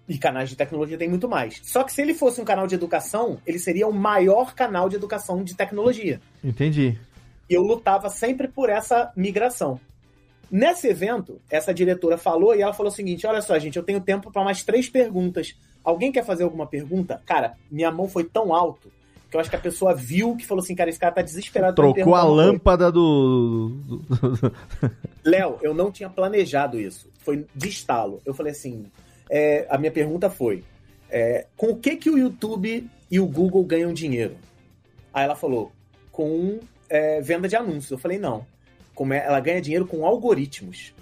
E 0.06 0.18
canais 0.18 0.48
de 0.50 0.56
tecnologia 0.56 0.96
tem 0.98 1.08
muito 1.08 1.26
mais. 1.28 1.60
Só 1.64 1.82
que 1.84 1.92
se 1.92 2.00
ele 2.02 2.12
fosse 2.14 2.38
um 2.40 2.44
canal 2.44 2.66
de 2.66 2.74
educação, 2.74 3.38
ele 3.46 3.58
seria 3.58 3.86
o 3.88 3.92
maior 3.92 4.54
canal 4.54 4.88
de 4.90 4.96
educação 4.96 5.42
de 5.44 5.54
tecnologia. 5.54 6.20
Entendi. 6.44 6.98
E 7.48 7.54
eu 7.54 7.62
lutava 7.62 8.10
sempre 8.10 8.48
por 8.48 8.68
essa 8.68 9.10
migração. 9.16 9.80
Nesse 10.50 10.88
evento, 10.88 11.40
essa 11.50 11.74
diretora 11.74 12.16
falou 12.16 12.54
e 12.54 12.62
ela 12.62 12.72
falou 12.72 12.90
o 12.90 12.94
seguinte: 12.94 13.26
olha 13.26 13.42
só, 13.42 13.58
gente, 13.58 13.76
eu 13.76 13.82
tenho 13.82 14.00
tempo 14.00 14.30
para 14.32 14.44
mais 14.44 14.62
três 14.62 14.88
perguntas. 14.88 15.54
Alguém 15.84 16.10
quer 16.12 16.24
fazer 16.24 16.44
alguma 16.44 16.66
pergunta? 16.66 17.20
Cara, 17.26 17.54
minha 17.70 17.90
mão 17.90 18.08
foi 18.08 18.24
tão 18.24 18.54
alto 18.54 18.90
que 19.30 19.36
eu 19.36 19.40
acho 19.40 19.50
que 19.50 19.56
a 19.56 19.60
pessoa 19.60 19.94
viu 19.94 20.36
que 20.36 20.46
falou 20.46 20.62
assim, 20.62 20.74
cara, 20.74 20.88
esse 20.88 20.98
cara 20.98 21.12
tá 21.14 21.20
desesperado. 21.22 21.74
Trocou 21.74 22.14
a 22.14 22.22
lâmpada 22.24 22.90
do. 22.90 23.72
do- 23.86 24.02
Léo, 25.22 25.58
eu 25.60 25.74
não 25.74 25.92
tinha 25.92 26.08
planejado 26.08 26.80
isso. 26.80 27.10
Foi 27.18 27.44
de 27.54 27.68
estalo. 27.68 28.22
Eu 28.24 28.32
falei 28.32 28.52
assim: 28.52 28.86
é, 29.30 29.66
a 29.68 29.76
minha 29.76 29.92
pergunta 29.92 30.30
foi: 30.30 30.64
é, 31.10 31.46
com 31.56 31.68
o 31.72 31.76
que, 31.76 31.96
que 31.96 32.08
o 32.10 32.16
YouTube 32.18 32.88
e 33.10 33.20
o 33.20 33.26
Google 33.26 33.64
ganham 33.64 33.92
dinheiro? 33.92 34.36
Aí 35.12 35.24
ela 35.24 35.36
falou: 35.36 35.72
com 36.10 36.58
é, 36.88 37.20
venda 37.20 37.46
de 37.48 37.54
anúncios. 37.56 37.90
Eu 37.90 37.98
falei: 37.98 38.18
não. 38.18 38.46
Como 38.98 39.14
é- 39.14 39.24
ela 39.24 39.38
ganha 39.38 39.62
dinheiro 39.62 39.86
com 39.86 40.04
algoritmos. 40.04 40.92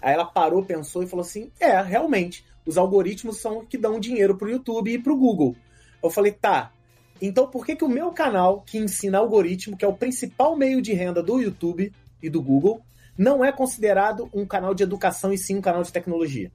Aí 0.00 0.14
ela 0.14 0.24
parou, 0.24 0.64
pensou 0.64 1.02
e 1.02 1.06
falou 1.06 1.20
assim: 1.20 1.50
é, 1.60 1.82
realmente. 1.82 2.46
Os 2.64 2.78
algoritmos 2.78 3.42
são 3.42 3.58
o 3.58 3.66
que 3.66 3.76
dão 3.76 4.00
dinheiro 4.00 4.38
pro 4.38 4.48
YouTube 4.48 4.90
e 4.90 4.98
pro 4.98 5.14
Google. 5.14 5.54
Eu 6.02 6.08
falei: 6.08 6.32
tá. 6.32 6.72
Então 7.20 7.46
por 7.46 7.66
que, 7.66 7.76
que 7.76 7.84
o 7.84 7.90
meu 7.90 8.10
canal, 8.10 8.62
que 8.62 8.78
ensina 8.78 9.18
algoritmo, 9.18 9.76
que 9.76 9.84
é 9.84 9.88
o 9.88 9.92
principal 9.92 10.56
meio 10.56 10.80
de 10.80 10.94
renda 10.94 11.22
do 11.22 11.42
YouTube 11.42 11.92
e 12.22 12.30
do 12.30 12.40
Google, 12.40 12.80
não 13.18 13.44
é 13.44 13.52
considerado 13.52 14.30
um 14.32 14.46
canal 14.46 14.72
de 14.72 14.82
educação 14.82 15.30
e 15.30 15.36
sim 15.36 15.58
um 15.58 15.60
canal 15.60 15.82
de 15.82 15.92
tecnologia. 15.92 16.50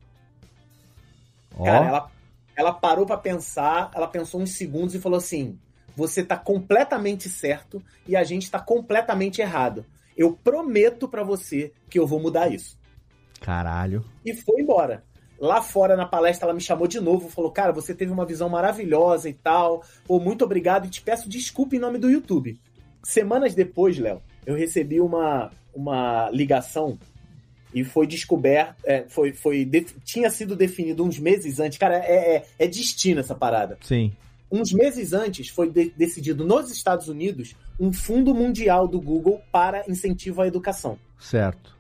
Ó. 1.56 1.64
Cara, 1.64 1.86
ela, 1.86 2.12
ela 2.56 2.74
parou 2.74 3.06
pra 3.06 3.18
pensar, 3.18 3.92
ela 3.94 4.08
pensou 4.08 4.42
uns 4.42 4.58
segundos 4.58 4.96
e 4.96 5.00
falou 5.00 5.20
assim: 5.20 5.60
você 5.96 6.24
tá 6.24 6.36
completamente 6.36 7.30
certo 7.30 7.84
e 8.08 8.16
a 8.16 8.24
gente 8.24 8.50
tá 8.50 8.60
completamente 8.60 9.42
errado. 9.42 9.86
Eu 10.18 10.34
prometo 10.34 11.08
pra 11.08 11.24
você 11.24 11.72
que 11.90 12.00
eu 12.00 12.08
vou 12.08 12.20
mudar 12.20 12.52
isso. 12.52 12.78
Caralho. 13.40 14.04
E 14.26 14.34
foi 14.34 14.62
embora. 14.62 15.04
Lá 15.40 15.62
fora 15.62 15.96
na 15.96 16.06
palestra 16.06 16.48
ela 16.48 16.54
me 16.56 16.62
chamou 16.62 16.88
de 16.88 17.00
novo, 17.00 17.30
falou: 17.30 17.52
"Cara, 17.52 17.72
você 17.72 17.94
teve 17.94 18.12
uma 18.12 18.26
visão 18.26 18.50
maravilhosa 18.50 19.30
e 19.30 19.34
tal. 19.34 19.84
Pô, 20.06 20.20
muito 20.20 20.44
obrigado 20.44 20.88
e 20.88 20.90
te 20.90 21.02
peço 21.02 21.30
desculpa 21.30 21.76
em 21.76 21.80
nome 21.80 22.00
do 22.00 22.10
YouTube". 22.10 22.60
Semanas 23.04 23.54
depois, 23.54 24.00
Léo, 24.00 24.22
eu 24.46 24.56
recebi 24.56 25.00
uma 25.00 25.52
uma 25.76 26.32
ligação 26.32 26.98
e 27.74 27.84
foi 27.84 28.08
descoberto, 28.08 28.76
é, 28.84 29.04
foi, 29.08 29.32
foi 29.34 29.70
tinha 30.04 30.30
sido 30.30 30.56
definido 30.56 31.04
uns 31.04 31.20
meses 31.20 31.60
antes. 31.60 31.78
Cara, 31.78 31.98
é, 31.98 32.38
é, 32.38 32.46
é 32.58 32.68
destino 32.68 33.20
essa 33.20 33.36
parada. 33.36 33.78
Sim. 33.82 34.12
Uns 34.52 34.72
meses 34.72 35.12
antes 35.14 35.50
foi 35.50 35.70
de- 35.70 35.92
decidido 35.98 36.46
nos 36.46 36.72
Estados 36.72 37.08
Unidos 37.08 37.56
um 37.80 37.92
fundo 37.92 38.34
mundial 38.34 38.88
do 38.88 39.00
Google 39.02 39.42
para 39.52 39.84
incentivo 39.90 40.42
à 40.42 40.48
educação. 40.48 40.98
Certo. 41.20 41.76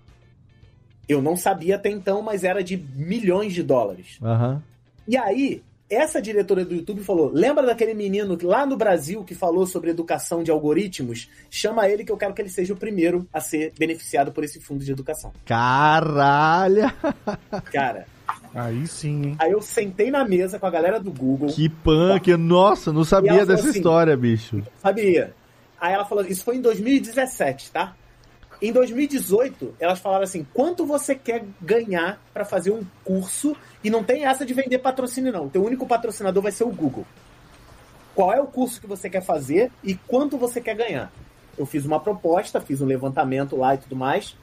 Eu 1.07 1.21
não 1.21 1.37
sabia 1.37 1.75
até 1.77 1.89
então, 1.89 2.21
mas 2.21 2.43
era 2.43 2.61
de 2.63 2.75
milhões 2.77 3.53
de 3.53 3.63
dólares. 3.63 4.17
Aham. 4.21 4.61
E 5.07 5.15
aí, 5.15 5.63
essa 5.89 6.21
diretora 6.21 6.65
do 6.65 6.75
YouTube 6.75 7.01
falou: 7.01 7.31
lembra 7.33 7.65
daquele 7.65 7.93
menino 7.93 8.37
lá 8.43 8.65
no 8.65 8.75
Brasil 8.75 9.23
que 9.23 9.33
falou 9.33 9.65
sobre 9.65 9.89
educação 9.89 10.43
de 10.43 10.51
algoritmos? 10.51 11.29
Chama 11.49 11.87
ele 11.87 12.03
que 12.03 12.11
eu 12.11 12.17
quero 12.17 12.33
que 12.33 12.41
ele 12.41 12.49
seja 12.49 12.73
o 12.73 12.77
primeiro 12.77 13.25
a 13.31 13.39
ser 13.39 13.71
beneficiado 13.79 14.33
por 14.33 14.43
esse 14.43 14.59
fundo 14.59 14.83
de 14.83 14.91
educação. 14.91 15.31
Caralho. 15.45 16.91
Cara, 17.71 18.05
Aí 18.53 18.87
sim, 18.87 19.27
hein? 19.27 19.35
aí 19.39 19.51
eu 19.51 19.61
sentei 19.61 20.09
na 20.09 20.25
mesa 20.25 20.59
com 20.59 20.65
a 20.65 20.69
galera 20.69 20.99
do 20.99 21.11
Google. 21.11 21.49
Que 21.49 21.69
punk. 21.69 22.35
Nossa, 22.37 22.91
não 22.91 23.03
sabia 23.03 23.45
dessa 23.45 23.69
assim, 23.69 23.77
história, 23.77 24.15
bicho. 24.15 24.63
Sabia? 24.81 25.33
Aí 25.79 25.93
ela 25.93 26.05
falou, 26.05 26.25
isso 26.25 26.43
foi 26.43 26.57
em 26.57 26.61
2017, 26.61 27.71
tá? 27.71 27.95
Em 28.61 28.71
2018, 28.71 29.75
elas 29.79 29.99
falaram 29.99 30.23
assim: 30.23 30.45
quanto 30.53 30.85
você 30.85 31.13
quer 31.13 31.45
ganhar 31.61 32.19
pra 32.33 32.43
fazer 32.43 32.71
um 32.71 32.83
curso? 33.03 33.55
E 33.83 33.89
não 33.89 34.03
tem 34.03 34.25
essa 34.25 34.45
de 34.45 34.53
vender 34.53 34.79
patrocínio, 34.79 35.31
não. 35.31 35.45
O 35.45 35.49
teu 35.49 35.63
único 35.63 35.85
patrocinador 35.85 36.41
vai 36.41 36.51
ser 36.51 36.63
o 36.63 36.69
Google. 36.69 37.05
Qual 38.15 38.33
é 38.33 38.41
o 38.41 38.47
curso 38.47 38.81
que 38.81 38.87
você 38.87 39.09
quer 39.09 39.21
fazer 39.21 39.71
e 39.83 39.93
quanto 39.93 40.37
você 40.37 40.59
quer 40.59 40.75
ganhar? 40.75 41.11
Eu 41.55 41.67
fiz 41.67 41.85
uma 41.85 41.99
proposta, 41.99 42.59
fiz 42.59 42.81
um 42.81 42.85
levantamento 42.85 43.55
lá 43.55 43.75
e 43.75 43.77
tudo 43.77 43.95
mais. 43.95 44.35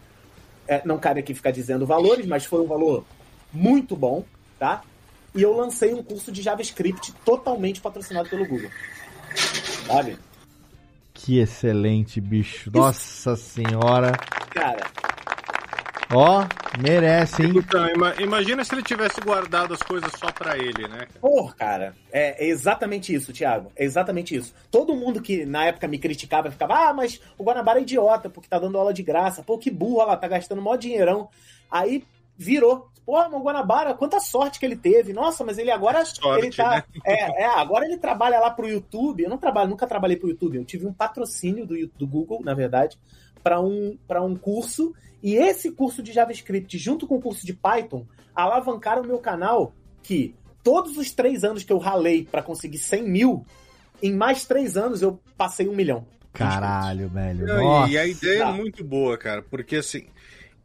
É, 0.67 0.81
não 0.85 0.97
cabe 0.97 1.21
aqui 1.21 1.35
ficar 1.35 1.51
dizendo 1.51 1.85
valores, 1.85 2.25
mas 2.25 2.45
foi 2.45 2.61
um 2.61 2.67
valor 2.67 3.05
muito 3.55 3.97
bom, 3.97 4.25
tá? 4.59 4.83
E 5.35 5.43
eu 5.43 5.57
lancei 5.57 5.95
um 5.95 6.03
curso 6.03 6.31
de 6.31 6.43
JavaScript 6.43 7.13
totalmente 7.25 7.81
patrocinado 7.81 8.29
pelo 8.29 8.47
Google. 8.47 8.71
Sabe? 9.87 10.19
Que 11.13 11.39
excelente, 11.39 12.21
bicho. 12.21 12.71
Nossa 12.73 13.35
senhora. 13.37 14.13
Cara, 14.51 14.87
Ó, 16.13 16.45
merece, 16.81 17.43
hein? 17.43 17.55
Então, 17.57 17.89
ima- 17.89 18.15
imagina 18.21 18.63
se 18.65 18.75
ele 18.75 18.83
tivesse 18.83 19.21
guardado 19.21 19.75
as 19.75 19.83
coisas 19.83 20.13
só 20.17 20.31
pra 20.31 20.57
ele, 20.57 20.87
né? 20.87 21.07
Porra, 21.21 21.55
cara, 21.55 21.97
é, 22.13 22.47
exatamente 22.47 23.13
isso, 23.13 23.33
Thiago. 23.33 23.73
É 23.75 23.85
exatamente 23.85 24.37
isso. 24.37 24.55
Todo 24.71 24.95
mundo 24.95 25.21
que 25.21 25.45
na 25.47 25.65
época 25.65 25.89
me 25.89 25.99
criticava 25.99 26.51
ficava, 26.53 26.75
ah, 26.91 26.93
mas 26.95 27.21
o 27.39 27.43
Guanabara 27.43 27.81
é 27.81 27.83
idiota 27.83 28.29
porque 28.31 28.49
tá 28.49 28.59
dando 28.59 28.79
aula 28.79 28.93
de 28.93 29.03
graça. 29.03 29.43
Pô, 29.43 29.59
que 29.59 29.71
burro, 29.71 29.97
olha 29.97 30.09
lá, 30.09 30.17
tá 30.17 30.29
gastando 30.29 30.63
mó 30.63 30.77
dinheirão. 30.77 31.29
Aí 31.71 32.05
virou. 32.37 32.89
Porra, 33.05 33.29
o 33.29 33.43
Guanabara, 33.43 33.93
quanta 33.93 34.19
sorte 34.19 34.59
que 34.59 34.65
ele 34.65 34.77
teve. 34.77 35.13
Nossa, 35.13 35.45
mas 35.45 35.59
ele 35.59 35.71
agora. 35.71 36.05
Sorte, 36.07 36.47
ele 36.47 36.57
tá. 36.57 36.71
né? 36.71 36.85
É, 37.05 37.43
é, 37.43 37.47
agora 37.47 37.85
ele 37.85 37.99
trabalha 37.99 38.41
lá 38.41 38.51
pro 38.51 38.69
YouTube. 38.69 39.23
Eu 39.23 39.29
não 39.31 39.37
trabalho, 39.37 39.69
nunca 39.69 39.87
trabalhei 39.87 40.17
pro 40.17 40.31
YouTube. 40.31 40.57
Eu 40.57 40.65
tive 40.65 40.87
um 40.87 40.93
patrocínio 40.93 41.67
do, 41.67 41.75
do 41.99 42.07
Google, 42.07 42.41
na 42.43 42.55
verdade, 42.55 42.99
para 43.43 43.61
um, 43.61 43.99
pra 44.09 44.23
um 44.23 44.35
curso. 44.35 44.95
E 45.23 45.35
esse 45.35 45.71
curso 45.73 46.03
de 46.03 46.13
JavaScript, 46.13 46.79
junto 46.79 47.07
com 47.07 47.17
o 47.17 47.21
curso 47.21 47.45
de 47.45 47.53
Python, 47.53 48.07
alavancaram 48.35 49.03
o 49.03 49.07
meu 49.07 49.19
canal 49.19 49.75
que 50.03 50.35
todos 50.63 50.97
os 50.97 51.13
três 51.13 51.45
anos 51.45 51.63
que 51.63 51.73
eu 51.73 51.79
ralei 51.79 52.25
para 52.25 52.43
conseguir 52.43 52.79
100 52.79 53.03
mil, 53.09 53.47
em 54.03 54.15
mais 54.15 54.47
três 54.47 54.77
anos 54.79 55.03
eu 55.03 55.21
passei 55.37 55.69
um 55.69 55.75
milhão. 55.75 56.07
Caralho, 56.33 57.09
velho. 57.09 57.47
Não, 57.47 57.87
e 57.87 57.97
a 57.99 58.07
ideia 58.07 58.45
Tá. 58.45 58.49
é 58.49 58.53
muito 58.53 58.83
boa, 58.83 59.17
cara, 59.17 59.43
porque 59.43 59.77
assim, 59.77 60.07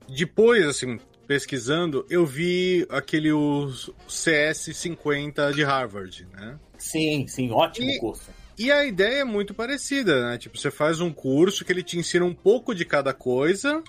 depois, 0.07 0.65
assim, 0.65 0.99
pesquisando, 1.33 2.03
eu 2.09 2.25
vi 2.25 2.87
aquele 2.89 3.31
o 3.31 3.71
CS50 4.07 5.53
de 5.53 5.63
Harvard, 5.63 6.27
né? 6.33 6.57
Sim, 6.75 7.27
sim, 7.27 7.51
ótimo 7.51 7.87
E- 7.87 7.99
curso. 7.99 8.31
E 8.57 8.71
a 8.71 8.83
ideia 8.83 9.19
é 9.21 9.23
muito 9.23 9.53
parecida, 9.53 10.27
né? 10.31 10.37
Tipo, 10.39 10.57
você 10.57 10.71
faz 10.71 10.99
um 10.99 11.13
curso 11.13 11.63
que 11.63 11.71
ele 11.71 11.83
te 11.83 11.99
ensina 11.99 12.25
um 12.25 12.33
pouco 12.33 12.73
de 12.73 12.83
cada 12.83 13.13
coisa, 13.13 13.83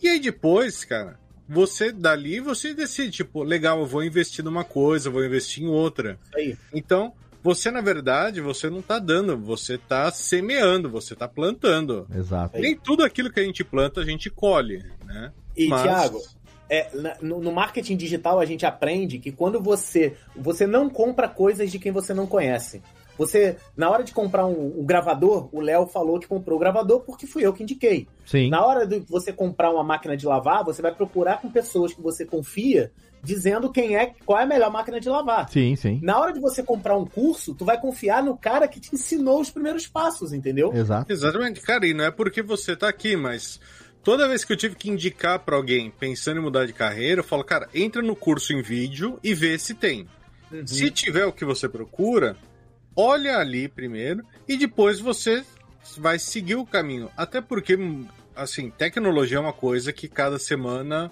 e 0.00 0.06
aí 0.08 0.20
depois, 0.20 0.84
cara, 0.84 1.18
você 1.48 1.90
dali 1.90 2.38
você 2.38 2.74
decide, 2.74 3.10
tipo, 3.10 3.42
legal, 3.42 3.80
eu 3.80 3.86
vou 3.86 4.04
investir 4.04 4.44
numa 4.44 4.62
coisa, 4.62 5.08
vou 5.08 5.24
investir 5.24 5.64
em 5.64 5.68
outra. 5.68 6.18
Isso 6.22 6.36
aí. 6.36 6.56
Então, 6.74 7.14
você, 7.42 7.70
na 7.70 7.80
verdade, 7.80 8.42
você 8.42 8.68
não 8.68 8.82
tá 8.82 8.98
dando, 8.98 9.38
você 9.38 9.78
tá 9.78 10.10
semeando, 10.12 10.90
você 10.90 11.16
tá 11.16 11.26
plantando. 11.26 12.06
Exato. 12.14 12.58
Nem 12.60 12.76
tudo 12.76 13.02
aquilo 13.02 13.32
que 13.32 13.40
a 13.40 13.44
gente 13.44 13.64
planta, 13.64 14.02
a 14.02 14.04
gente 14.04 14.28
colhe, 14.28 14.84
né? 15.06 15.32
E, 15.56 15.66
Mas- 15.66 15.82
Thiago, 15.82 16.22
é, 16.72 16.88
no, 17.20 17.38
no 17.38 17.52
marketing 17.52 17.98
digital 17.98 18.40
a 18.40 18.46
gente 18.46 18.64
aprende 18.64 19.18
que 19.18 19.30
quando 19.30 19.60
você. 19.60 20.14
Você 20.34 20.66
não 20.66 20.88
compra 20.88 21.28
coisas 21.28 21.70
de 21.70 21.78
quem 21.78 21.92
você 21.92 22.14
não 22.14 22.26
conhece. 22.26 22.80
Você, 23.18 23.58
na 23.76 23.90
hora 23.90 24.02
de 24.02 24.10
comprar 24.10 24.46
um, 24.46 24.80
um 24.80 24.86
gravador, 24.86 25.50
o 25.52 25.60
Léo 25.60 25.86
falou 25.86 26.18
que 26.18 26.26
comprou 26.26 26.56
o 26.56 26.58
gravador 26.58 27.00
porque 27.00 27.26
fui 27.26 27.44
eu 27.44 27.52
que 27.52 27.62
indiquei. 27.62 28.08
Sim. 28.24 28.48
Na 28.48 28.64
hora 28.64 28.86
de 28.86 29.00
você 29.00 29.30
comprar 29.30 29.70
uma 29.70 29.84
máquina 29.84 30.16
de 30.16 30.24
lavar, 30.24 30.64
você 30.64 30.80
vai 30.80 30.94
procurar 30.94 31.42
com 31.42 31.50
pessoas 31.50 31.92
que 31.92 32.00
você 32.00 32.24
confia, 32.24 32.90
dizendo 33.22 33.70
quem 33.70 33.94
é, 33.94 34.14
qual 34.24 34.40
é 34.40 34.44
a 34.44 34.46
melhor 34.46 34.72
máquina 34.72 34.98
de 34.98 35.10
lavar. 35.10 35.50
Sim, 35.50 35.76
sim. 35.76 36.00
Na 36.02 36.18
hora 36.18 36.32
de 36.32 36.40
você 36.40 36.62
comprar 36.62 36.96
um 36.96 37.04
curso, 37.04 37.54
tu 37.54 37.66
vai 37.66 37.78
confiar 37.78 38.22
no 38.22 38.34
cara 38.34 38.66
que 38.66 38.80
te 38.80 38.94
ensinou 38.94 39.42
os 39.42 39.50
primeiros 39.50 39.86
passos, 39.86 40.32
entendeu? 40.32 40.72
Exato. 40.72 41.12
Exatamente, 41.12 41.60
cara, 41.60 41.86
e 41.86 41.92
não 41.92 42.04
é 42.06 42.10
porque 42.10 42.42
você 42.42 42.74
tá 42.74 42.88
aqui, 42.88 43.14
mas 43.14 43.60
toda 44.02 44.28
vez 44.28 44.44
que 44.44 44.52
eu 44.52 44.56
tive 44.56 44.74
que 44.74 44.90
indicar 44.90 45.38
pra 45.40 45.56
alguém 45.56 45.90
pensando 45.90 46.38
em 46.38 46.42
mudar 46.42 46.66
de 46.66 46.72
carreira, 46.72 47.20
eu 47.20 47.24
falo, 47.24 47.44
cara, 47.44 47.68
entra 47.74 48.02
no 48.02 48.14
curso 48.16 48.52
em 48.52 48.62
vídeo 48.62 49.18
e 49.22 49.34
vê 49.34 49.58
se 49.58 49.74
tem. 49.74 50.06
Uhum. 50.50 50.66
Se 50.66 50.90
tiver 50.90 51.24
o 51.24 51.32
que 51.32 51.44
você 51.44 51.68
procura, 51.68 52.36
olha 52.96 53.38
ali 53.38 53.68
primeiro 53.68 54.22
e 54.48 54.56
depois 54.56 55.00
você 55.00 55.44
vai 55.96 56.18
seguir 56.18 56.56
o 56.56 56.66
caminho. 56.66 57.10
Até 57.16 57.40
porque, 57.40 57.78
assim, 58.36 58.70
tecnologia 58.70 59.38
é 59.38 59.40
uma 59.40 59.52
coisa 59.52 59.92
que 59.92 60.08
cada 60.08 60.38
semana, 60.38 61.10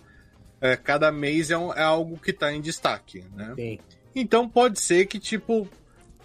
é, 0.60 0.76
cada 0.76 1.10
mês 1.10 1.50
é, 1.50 1.56
um- 1.58 1.72
é 1.72 1.82
algo 1.82 2.18
que 2.18 2.32
tá 2.32 2.52
em 2.52 2.60
destaque, 2.60 3.24
né? 3.34 3.52
Sim. 3.56 3.78
Então 4.14 4.48
pode 4.48 4.80
ser 4.80 5.06
que, 5.06 5.18
tipo, 5.18 5.68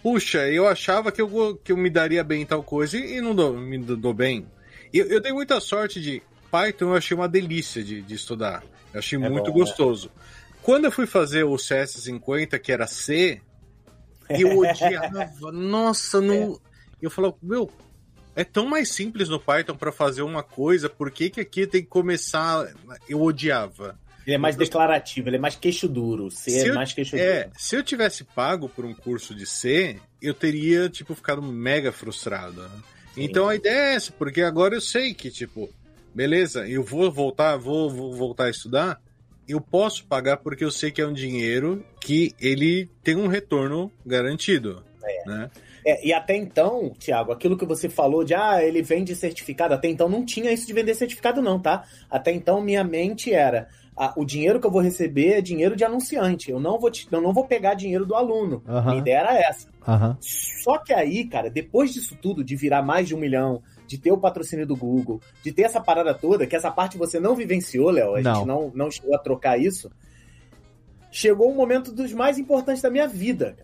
puxa, 0.03 0.47
eu 0.49 0.67
achava 0.67 1.11
que 1.11 1.21
eu, 1.21 1.59
que 1.63 1.71
eu 1.71 1.77
me 1.77 1.89
daria 1.89 2.23
bem 2.23 2.41
em 2.41 2.45
tal 2.45 2.61
coisa 2.63 2.97
e, 2.97 3.21
não 3.21 3.33
dou, 3.33 3.57
me 3.57 3.77
dou 3.77 4.13
bem. 4.13 4.45
Eu, 4.93 5.05
eu 5.07 5.21
dei 5.21 5.31
muita 5.31 5.59
sorte 5.59 6.01
de 6.01 6.21
Python, 6.51 6.85
eu 6.85 6.95
achei 6.95 7.15
uma 7.15 7.27
delícia 7.29 7.83
de, 7.83 8.01
de 8.01 8.15
estudar. 8.15 8.63
Eu 8.93 8.99
achei 8.99 9.17
É 9.21 9.29
muito 9.29 9.51
bom, 9.51 9.59
né? 9.59 9.65
gostoso. 9.65 10.11
Quando 10.61 10.85
eu 10.85 10.91
fui 10.91 11.05
fazer 11.05 11.43
o 11.43 11.53
CS50, 11.55 12.59
que 12.59 12.71
era 12.71 12.87
C, 12.87 13.41
eu 14.29 14.57
odiava. 14.57 15.31
Nossa, 15.51 16.19
não. 16.21 16.59
Eu 17.01 17.11
falava, 17.11 17.35
meu, 17.41 17.69
é 18.35 18.43
tão 18.43 18.65
mais 18.65 18.89
simples 18.89 19.29
no 19.29 19.39
Python 19.39 19.75
para 19.75 19.91
fazer 19.91 20.21
uma 20.23 20.41
coisa, 20.41 20.89
por 20.89 21.11
que, 21.11 21.29
que 21.29 21.41
aqui 21.41 21.67
tem 21.67 21.81
que 21.83 21.87
começar. 21.89 22.67
Eu 23.07 23.21
odiava. 23.21 23.99
Ele 24.25 24.35
é 24.35 24.39
mais 24.39 24.55
declarativo, 24.55 25.29
ele 25.29 25.35
é 25.35 25.39
mais 25.39 25.55
queixo 25.55 25.87
duro. 25.87 26.31
C 26.31 26.49
Se 26.49 26.65
é 26.65 26.69
eu- 26.71 26.73
mais 26.75 26.91
queixo 26.91 27.15
É, 27.15 27.43
duro. 27.43 27.55
se 27.59 27.75
eu 27.75 27.83
tivesse 27.83 28.23
pago 28.23 28.67
por 28.67 28.83
um 28.83 28.93
curso 28.95 29.35
de 29.35 29.45
C, 29.45 29.99
eu 30.19 30.33
teria, 30.33 30.89
tipo, 30.89 31.13
ficado 31.13 31.43
mega 31.43 31.91
frustrado. 31.91 32.63
né? 32.63 32.69
Então 33.15 33.47
a 33.47 33.55
ideia 33.55 33.91
é 33.91 33.93
essa, 33.95 34.11
porque 34.11 34.41
agora 34.41 34.73
eu 34.75 34.81
sei 34.81 35.13
que, 35.13 35.29
tipo, 35.29 35.69
beleza, 36.15 36.67
eu 36.67 36.81
vou 36.81 37.11
voltar, 37.11 37.57
vou, 37.57 37.89
vou 37.89 38.13
voltar 38.13 38.45
a 38.45 38.49
estudar, 38.49 39.01
eu 39.47 39.59
posso 39.59 40.07
pagar 40.07 40.37
porque 40.37 40.63
eu 40.63 40.71
sei 40.71 40.89
que 40.89 41.01
é 41.01 41.05
um 41.05 41.13
dinheiro 41.13 41.85
que 41.99 42.33
ele 42.39 42.89
tem 43.03 43.15
um 43.15 43.27
retorno 43.27 43.91
garantido. 44.05 44.83
Né? 45.25 45.49
É, 45.85 46.07
e 46.07 46.13
até 46.13 46.35
então, 46.35 46.91
Thiago, 46.97 47.31
aquilo 47.31 47.57
que 47.57 47.65
você 47.65 47.89
falou 47.89 48.23
de 48.23 48.33
ah, 48.33 48.63
ele 48.63 48.81
vende 48.81 49.15
certificado, 49.15 49.73
até 49.73 49.87
então 49.87 50.09
não 50.09 50.25
tinha 50.25 50.51
isso 50.51 50.65
de 50.65 50.73
vender 50.73 50.95
certificado, 50.95 51.41
não, 51.41 51.59
tá? 51.59 51.83
Até 52.09 52.31
então 52.31 52.61
minha 52.61 52.83
mente 52.83 53.31
era. 53.31 53.67
Ah, 53.97 54.13
o 54.17 54.25
dinheiro 54.25 54.59
que 54.59 54.67
eu 54.67 54.71
vou 54.71 54.81
receber 54.81 55.33
é 55.35 55.41
dinheiro 55.41 55.75
de 55.75 55.83
anunciante. 55.85 56.51
Eu 56.51 56.59
não 56.59 56.77
vou, 56.79 56.91
te- 56.91 57.07
eu 57.11 57.21
não 57.21 57.31
vou 57.33 57.45
pegar 57.45 57.73
dinheiro 57.75 58.05
do 58.05 58.13
aluno. 58.15 58.61
Aham. 58.67 58.89
Minha 58.89 58.97
ideia 59.01 59.17
era 59.19 59.33
essa. 59.39 59.69
Aham. 59.87 60.17
Só 60.19 60.77
que 60.77 60.91
aí, 60.93 61.25
cara, 61.25 61.49
depois 61.49 61.93
disso 61.93 62.17
tudo, 62.21 62.43
de 62.43 62.55
virar 62.55 62.81
mais 62.81 63.07
de 63.07 63.15
um 63.15 63.19
milhão, 63.19 63.61
de 63.87 63.97
ter 63.97 64.11
o 64.11 64.17
patrocínio 64.17 64.65
do 64.67 64.75
Google, 64.75 65.21
de 65.43 65.51
ter 65.53 65.61
essa 65.63 65.79
parada 65.79 66.13
toda, 66.13 66.45
que 66.45 66.55
essa 66.55 66.71
parte 66.71 66.97
você 66.97 67.19
não 67.19 67.35
vivenciou, 67.35 67.89
Léo, 67.91 68.15
a 68.15 68.21
Não. 68.21 68.35
gente 68.35 68.45
não, 68.47 68.71
não 68.75 68.91
chegou 68.91 69.15
a 69.15 69.19
trocar 69.19 69.57
isso, 69.59 69.89
chegou 71.11 71.51
um 71.51 71.55
momento 71.55 71.91
dos 71.91 72.11
mais 72.13 72.37
importantes 72.37 72.81
da 72.81 72.89
minha 72.89 73.07
vida. 73.07 73.55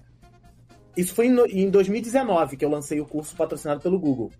Isso 0.95 1.13
foi 1.13 1.27
em 1.27 1.69
2019 1.69 2.57
que 2.57 2.65
eu 2.65 2.69
lancei 2.69 2.99
o 2.99 3.05
curso 3.05 3.35
patrocinado 3.35 3.81
pelo 3.81 3.99
Google. 3.99 4.31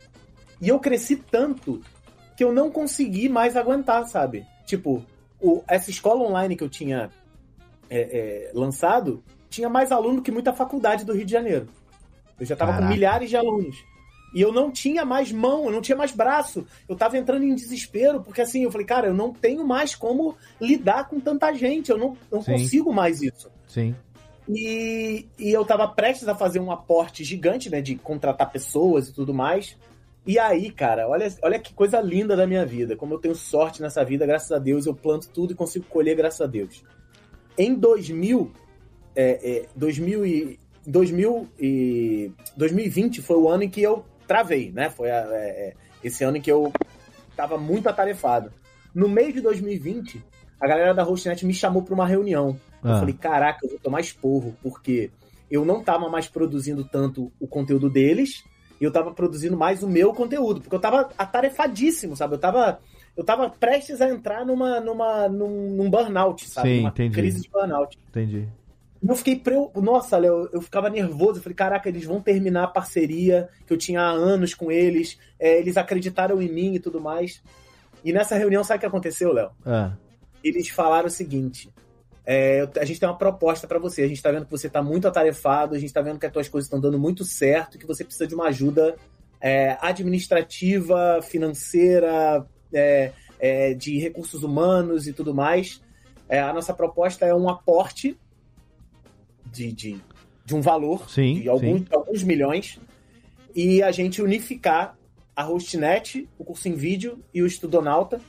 E 0.62 0.68
eu 0.70 0.80
cresci 0.80 1.16
tanto 1.16 1.82
que 2.38 2.44
eu 2.44 2.52
não 2.54 2.70
consegui 2.70 3.28
mais 3.30 3.56
aguentar, 3.58 4.06
sabe? 4.08 4.46
Tipo, 4.66 5.04
o- 5.42 5.64
essa 5.68 5.90
escola 5.90 6.22
online 6.22 6.56
que 6.56 6.64
eu 6.64 6.70
tinha 6.70 7.10
é, 7.90 8.00
é, 8.00 8.52
lançado 8.54 9.24
tinha 9.50 9.68
mais 9.70 9.92
aluno 9.92 10.22
que 10.22 10.32
muita 10.32 10.54
faculdade 10.54 11.04
do 11.04 11.14
Rio 11.14 11.26
de 11.26 11.32
Janeiro. 11.32 11.68
Eu 12.40 12.46
já 12.46 12.56
tava 12.56 12.78
com 12.78 12.86
milhares 12.86 13.30
de 13.30 13.36
alunos. 13.38 13.76
E 14.34 14.40
eu 14.40 14.54
não 14.54 14.72
tinha 14.72 15.04
mais 15.04 15.30
mão, 15.30 15.66
eu 15.66 15.72
não 15.72 15.82
tinha 15.82 15.98
mais 15.98 16.12
braço. 16.14 16.66
Eu 16.88 16.96
tava 16.96 17.18
entrando 17.18 17.44
em 17.44 17.54
desespero, 17.54 18.22
porque 18.24 18.40
assim, 18.42 18.64
eu 18.64 18.72
falei, 18.72 18.88
cara, 18.88 19.08
eu 19.08 19.14
não 19.14 19.34
tenho 19.34 19.68
mais 19.68 19.94
como 19.94 20.38
lidar 20.60 21.10
com 21.10 21.20
tanta 21.20 21.54
gente. 21.54 21.92
Eu 21.92 21.98
não, 21.98 22.16
não 22.32 22.42
Sim. 22.42 22.54
consigo 22.54 22.94
mais 22.94 23.22
isso. 23.22 23.52
Sim. 23.68 23.94
E, 24.48 25.28
e 25.38 25.52
eu 25.52 25.66
tava 25.66 25.88
prestes 25.88 26.28
a 26.30 26.36
fazer 26.36 26.60
um 26.62 26.72
aporte 26.72 27.24
gigante, 27.26 27.70
né? 27.70 27.82
De 27.82 27.96
contratar 27.96 28.50
pessoas 28.52 29.10
e 29.10 29.14
tudo 29.14 29.34
mais. 29.34 29.78
E 30.26 30.38
aí, 30.38 30.70
cara, 30.72 31.08
olha, 31.08 31.28
olha 31.42 31.60
que 31.60 31.74
coisa 31.74 32.00
linda 32.00 32.36
da 32.36 32.46
minha 32.46 32.66
vida. 32.66 32.96
Como 32.96 33.14
eu 33.14 33.20
tenho 33.20 33.34
sorte 33.36 33.82
nessa 33.82 34.04
vida, 34.06 34.26
graças 34.26 34.52
a 34.52 34.60
Deus, 34.60 34.86
eu 34.86 34.94
planto 34.94 35.30
tudo 35.30 35.54
e 35.54 35.56
consigo 35.56 35.86
colher, 35.86 36.16
graças 36.16 36.42
a 36.42 36.46
Deus. 36.46 36.84
Em 37.58 37.74
2000, 37.74 38.52
é, 39.16 39.58
é, 39.64 39.66
2000 39.76 40.26
e, 40.26 40.60
2000 40.86 41.48
e 41.60 42.32
2020 42.56 43.22
foi 43.22 43.36
o 43.38 43.50
ano 43.50 43.64
em 43.64 43.70
que 43.70 43.82
eu 43.82 44.06
travei, 44.28 44.72
né? 44.72 44.90
Foi 44.90 45.10
a- 45.10 45.28
é, 45.32 45.50
é, 45.70 45.74
esse 46.04 46.24
ano 46.24 46.38
em 46.38 46.42
que 46.42 46.52
eu 46.52 46.72
tava 47.36 47.58
muito 47.58 47.90
atarefado. 47.90 48.52
No 48.94 49.10
mês 49.10 49.34
de 49.34 49.42
2020, 49.42 50.24
a 50.60 50.68
galera 50.68 50.94
da 50.94 51.02
Hostnet 51.04 51.44
me 51.46 51.54
chamou 51.54 51.82
para 51.82 51.94
uma 51.96 52.06
reunião. 52.08 52.60
Eu 52.84 52.92
Ah. 52.92 53.00
falei, 53.00 53.14
caraca, 53.16 53.60
eu 53.64 53.70
vou 53.72 53.80
tomar 53.80 54.02
esporro, 54.02 54.56
porque 54.62 55.10
eu 55.50 55.66
não 55.66 55.84
tava 55.84 56.10
mais 56.10 56.28
produzindo 56.28 56.84
tanto 56.84 57.32
o 57.40 57.48
conteúdo 57.48 57.90
deles, 57.90 58.44
e 58.82 58.84
eu 58.84 58.92
tava 58.92 59.12
produzindo 59.14 59.56
mais 59.56 59.84
o 59.84 59.88
meu 59.88 60.12
conteúdo, 60.12 60.60
porque 60.60 60.76
eu 60.76 60.80
tava 60.80 61.08
atarefadíssimo, 61.16 62.18
sabe? 62.18 62.34
Eu 62.34 62.40
tava, 62.40 62.80
eu 63.16 63.24
tava 63.24 63.48
prestes 63.48 64.02
a 64.02 64.10
entrar 64.10 64.44
numa, 64.44 64.80
numa, 64.80 65.30
num, 65.30 65.76
num 65.76 65.88
burnout, 65.88 66.50
sabe? 66.50 66.68
Sim, 66.70 66.78
Numa 66.78 66.90
entendi. 66.90 67.14
crise 67.16 67.42
de 67.42 67.50
burnout. 67.50 67.96
Entendi. 68.10 68.50
E 69.04 69.08
eu 69.08 69.16
fiquei 69.16 69.36
preo... 69.36 69.72
Nossa, 69.76 70.18
Léo, 70.18 70.50
eu 70.52 70.62
ficava 70.62 70.90
nervoso. 70.90 71.38
Eu 71.40 71.44
falei, 71.44 71.56
caraca, 71.56 71.90
eles 71.90 72.06
vão 72.06 72.20
terminar 72.22 72.64
a 72.64 72.68
parceria 72.68 73.50
que 73.68 73.74
eu 73.74 73.78
tinha 73.78 74.02
há 74.02 74.10
anos 74.10 74.54
com 74.56 74.72
eles. 74.72 75.18
É, 75.40 75.60
eles 75.60 75.78
acreditaram 75.78 76.42
em 76.42 76.52
mim 76.52 76.74
e 76.76 76.80
tudo 76.80 77.00
mais. 77.00 77.42
E 78.04 78.12
nessa 78.12 78.36
reunião, 78.36 78.64
sabe 78.64 78.78
o 78.78 78.80
que 78.82 78.86
aconteceu, 78.88 79.32
Léo? 79.32 79.52
Ah, 79.66 79.94
Eles 80.44 80.70
falaram 80.70 81.08
o 81.08 81.12
seguinte: 81.12 81.70
é, 82.26 82.68
a 82.80 82.86
gente 82.86 83.00
tem 83.00 83.10
uma 83.10 83.18
proposta 83.18 83.68
pra 83.68 83.80
você. 83.80 84.04
A 84.04 84.08
gente 84.08 84.22
tá 84.22 84.32
vendo 84.32 84.46
que 84.46 84.52
você 84.52 84.70
tá 84.70 84.82
muito 84.82 85.08
atarefado, 85.08 85.76
a 85.76 85.80
gente 85.80 85.94
tá 85.94 86.02
vendo 86.02 86.20
que 86.20 86.26
as 86.26 86.32
tuas 86.32 86.48
coisas 86.48 86.68
estão 86.68 86.80
dando 86.80 87.00
muito 87.00 87.24
certo, 87.26 87.78
que 87.78 87.86
você 87.86 88.04
precisa 88.04 88.28
de 88.28 88.36
uma 88.36 88.48
ajuda 88.48 88.96
é, 89.40 89.78
administrativa, 89.82 91.20
financeira, 91.22 92.46
é, 92.72 93.12
é, 93.40 93.74
de 93.74 93.98
recursos 93.98 94.44
humanos 94.44 95.08
e 95.08 95.14
tudo 95.14 95.34
mais. 95.34 95.82
É, 96.30 96.40
a 96.40 96.54
nossa 96.54 96.74
proposta 96.74 97.26
é 97.26 97.34
um 97.34 97.50
aporte 97.50 98.18
de, 99.52 99.72
de, 99.72 100.02
de 100.46 100.56
um 100.56 100.62
valor 100.62 101.10
Sim, 101.10 101.42
de 101.42 101.50
alguns, 101.50 101.80
sim. 101.80 101.88
alguns 101.92 102.24
milhões 102.24 102.80
e 103.54 103.84
a 103.84 103.92
gente 103.92 104.22
unificar 104.22 104.98
a 105.36 105.44
Hostnet, 105.44 106.30
o 106.38 106.46
curso 106.46 106.70
em 106.70 106.76
vídeo 106.76 107.20
e 107.34 107.42
o 107.42 107.48
Estudonauta, 107.48 108.22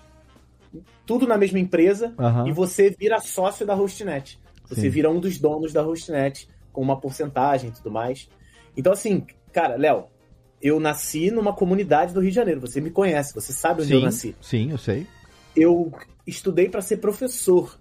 tudo 1.07 1.27
na 1.27 1.37
mesma 1.37 1.59
empresa, 1.59 2.15
Aham. 2.19 2.49
e 2.49 2.53
você 2.53 2.91
vira 2.91 3.21
sócio 3.21 3.67
da 3.67 3.75
Hostnet. 3.75 4.39
Você 4.69 4.83
Sim. 4.83 4.89
vira 4.89 5.11
um 5.11 5.21
dos 5.21 5.39
donos 5.39 5.73
da 5.73 5.83
Hostnet, 5.83 6.49
com 6.73 6.81
uma 6.81 6.99
porcentagem 6.99 7.71
e 7.71 7.73
tudo 7.73 7.91
mais. 7.91 8.29
Então, 8.77 8.93
assim, 8.93 9.27
cara, 9.53 9.77
Léo, 9.77 10.07
eu 10.61 10.81
nasci 10.81 11.31
numa 11.31 11.53
comunidade 11.53 12.15
do 12.15 12.21
Rio 12.21 12.31
de 12.31 12.37
Janeiro. 12.37 12.61
Você 12.61 12.81
me 12.81 12.91
conhece, 12.91 13.35
você 13.35 13.53
sabe 13.53 13.83
onde 13.83 13.93
eu 13.93 13.99
sim, 13.99 14.05
nasci 14.05 14.37
sim, 14.41 14.71
eu 14.71 14.79
sei. 14.79 15.07
eu 15.55 15.93
estudei 16.27 16.69
para 16.69 16.81
ser 16.81 16.99
professor. 16.99 17.79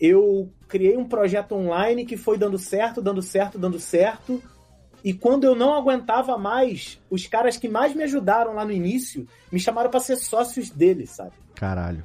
Eu 0.00 0.52
criei 0.68 0.96
um 0.96 1.04
projeto 1.08 1.52
online 1.52 2.04
que 2.04 2.16
foi 2.16 2.36
dando 2.36 2.58
certo, 2.58 3.00
dando 3.00 3.22
certo, 3.22 3.58
dando 3.58 3.78
certo. 3.78 4.42
E 5.04 5.14
quando 5.14 5.44
eu 5.44 5.54
não 5.54 5.72
aguentava 5.74 6.36
mais, 6.36 7.00
os 7.08 7.26
caras 7.26 7.56
que 7.56 7.68
mais 7.68 7.94
me 7.94 8.02
ajudaram 8.02 8.54
lá 8.54 8.64
no 8.64 8.72
início 8.72 9.26
me 9.52 9.60
chamaram 9.60 9.90
para 9.90 10.00
ser 10.00 10.16
sócios 10.16 10.68
deles, 10.70 11.10
sabe? 11.10 11.32
Caralho. 11.54 12.02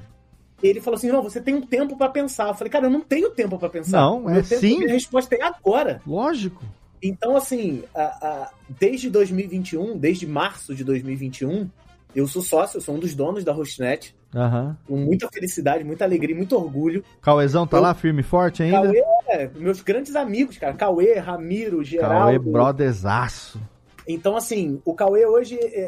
Ele 0.62 0.80
falou 0.80 0.96
assim: 0.96 1.08
"Não, 1.10 1.22
você 1.22 1.40
tem 1.40 1.54
um 1.54 1.62
tempo 1.62 1.96
para 1.96 2.08
pensar". 2.08 2.48
Eu 2.48 2.54
falei: 2.54 2.70
"Cara, 2.70 2.86
eu 2.86 2.90
não 2.90 3.00
tenho 3.00 3.30
tempo 3.30 3.58
para 3.58 3.68
pensar". 3.68 3.98
Não, 4.00 4.28
é 4.30 4.42
sim. 4.42 4.78
Minha 4.78 4.92
resposta 4.92 5.34
é 5.34 5.42
agora. 5.42 6.00
Lógico. 6.06 6.62
Então, 7.02 7.36
assim, 7.36 7.82
a- 7.94 8.00
a- 8.26 8.50
desde 8.78 9.10
2021, 9.10 9.98
desde 9.98 10.26
março 10.26 10.72
de 10.74 10.84
2021, 10.84 11.68
eu 12.14 12.28
sou 12.28 12.40
sócio, 12.42 12.76
eu 12.76 12.80
sou 12.80 12.94
um 12.94 12.98
dos 13.00 13.12
donos 13.14 13.42
da 13.42 13.50
Hostnet, 13.52 14.14
Aham. 14.32 14.76
com 14.86 14.96
muita 14.96 15.28
felicidade, 15.32 15.82
muita 15.82 16.04
alegria, 16.04 16.36
muito 16.36 16.54
orgulho. 16.54 17.02
Cauezão 17.20 17.66
tá 17.66 17.78
Eu- 17.78 17.82
lá 17.82 17.92
firme 17.94 18.20
e 18.20 18.22
forte 18.22 18.62
ainda? 18.62 18.82
Cauê, 18.82 19.02
é, 19.30 19.50
meus 19.56 19.80
grandes 19.80 20.14
amigos, 20.14 20.58
cara. 20.58 20.74
Cauê, 20.74 21.14
Ramiro, 21.14 21.76
Cauê, 21.78 21.84
Geraldo. 21.84 22.50
brotherzaço. 22.52 23.60
Então, 24.06 24.36
assim, 24.36 24.80
o 24.84 24.94
Cauê 24.94 25.26
hoje, 25.26 25.58
é, 25.60 25.64
é, 25.64 25.80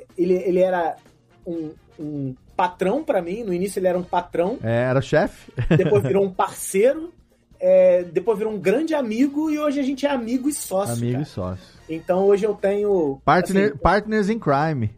é, 0.00 0.04
ele, 0.16 0.34
ele 0.34 0.60
era 0.60 0.94
um, 1.46 1.70
um 1.98 2.34
patrão 2.56 3.02
pra 3.04 3.20
mim. 3.22 3.42
No 3.42 3.52
início 3.52 3.78
ele 3.78 3.88
era 3.88 3.98
um 3.98 4.02
patrão, 4.02 4.58
É, 4.62 4.82
era 4.82 5.00
chefe? 5.00 5.52
depois 5.76 6.02
virou 6.02 6.24
um 6.26 6.30
parceiro, 6.30 7.12
é, 7.60 8.02
depois 8.04 8.36
virou 8.38 8.52
um 8.52 8.58
grande 8.58 8.94
amigo 8.94 9.50
e 9.50 9.58
hoje 9.58 9.78
a 9.78 9.82
gente 9.82 10.04
é 10.06 10.10
amigo 10.10 10.48
e 10.48 10.52
sócio. 10.52 10.94
Amigo 10.94 11.12
cara. 11.12 11.22
e 11.22 11.26
sócio. 11.26 11.64
Então 11.88 12.24
hoje 12.24 12.44
eu 12.44 12.54
tenho. 12.54 13.20
Partner, 13.24 13.70
assim, 13.70 13.76
partners 13.78 14.28
in 14.28 14.38
crime. 14.38 14.90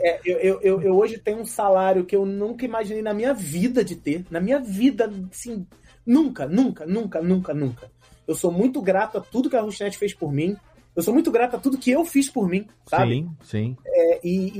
é, 0.00 0.20
eu, 0.24 0.38
eu, 0.38 0.60
eu, 0.60 0.82
eu 0.82 0.96
hoje 0.96 1.18
tenho 1.18 1.40
um 1.40 1.44
salário 1.46 2.04
que 2.04 2.14
eu 2.14 2.26
nunca 2.26 2.64
imaginei 2.64 3.02
na 3.02 3.14
minha 3.14 3.32
vida 3.32 3.84
de 3.84 3.96
ter. 3.96 4.24
Na 4.30 4.40
minha 4.40 4.58
vida, 4.58 5.10
assim, 5.30 5.66
nunca, 6.04 6.46
nunca, 6.46 6.84
nunca, 6.84 7.22
nunca, 7.22 7.54
nunca. 7.54 7.90
Eu 8.26 8.34
sou 8.34 8.52
muito 8.52 8.80
grato 8.82 9.18
a 9.18 9.20
tudo 9.20 9.48
que 9.48 9.56
a 9.56 9.60
Rustnet 9.60 9.96
fez 9.96 10.12
por 10.14 10.32
mim. 10.32 10.56
Eu 10.94 11.02
sou 11.02 11.14
muito 11.14 11.30
grato 11.30 11.56
a 11.56 11.58
tudo 11.58 11.78
que 11.78 11.90
eu 11.90 12.04
fiz 12.04 12.28
por 12.28 12.46
mim, 12.48 12.66
sabe? 12.86 13.14
Sim, 13.14 13.30
sim. 13.42 13.76
É, 13.86 14.20
e, 14.22 14.52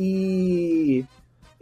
e 1.00 1.04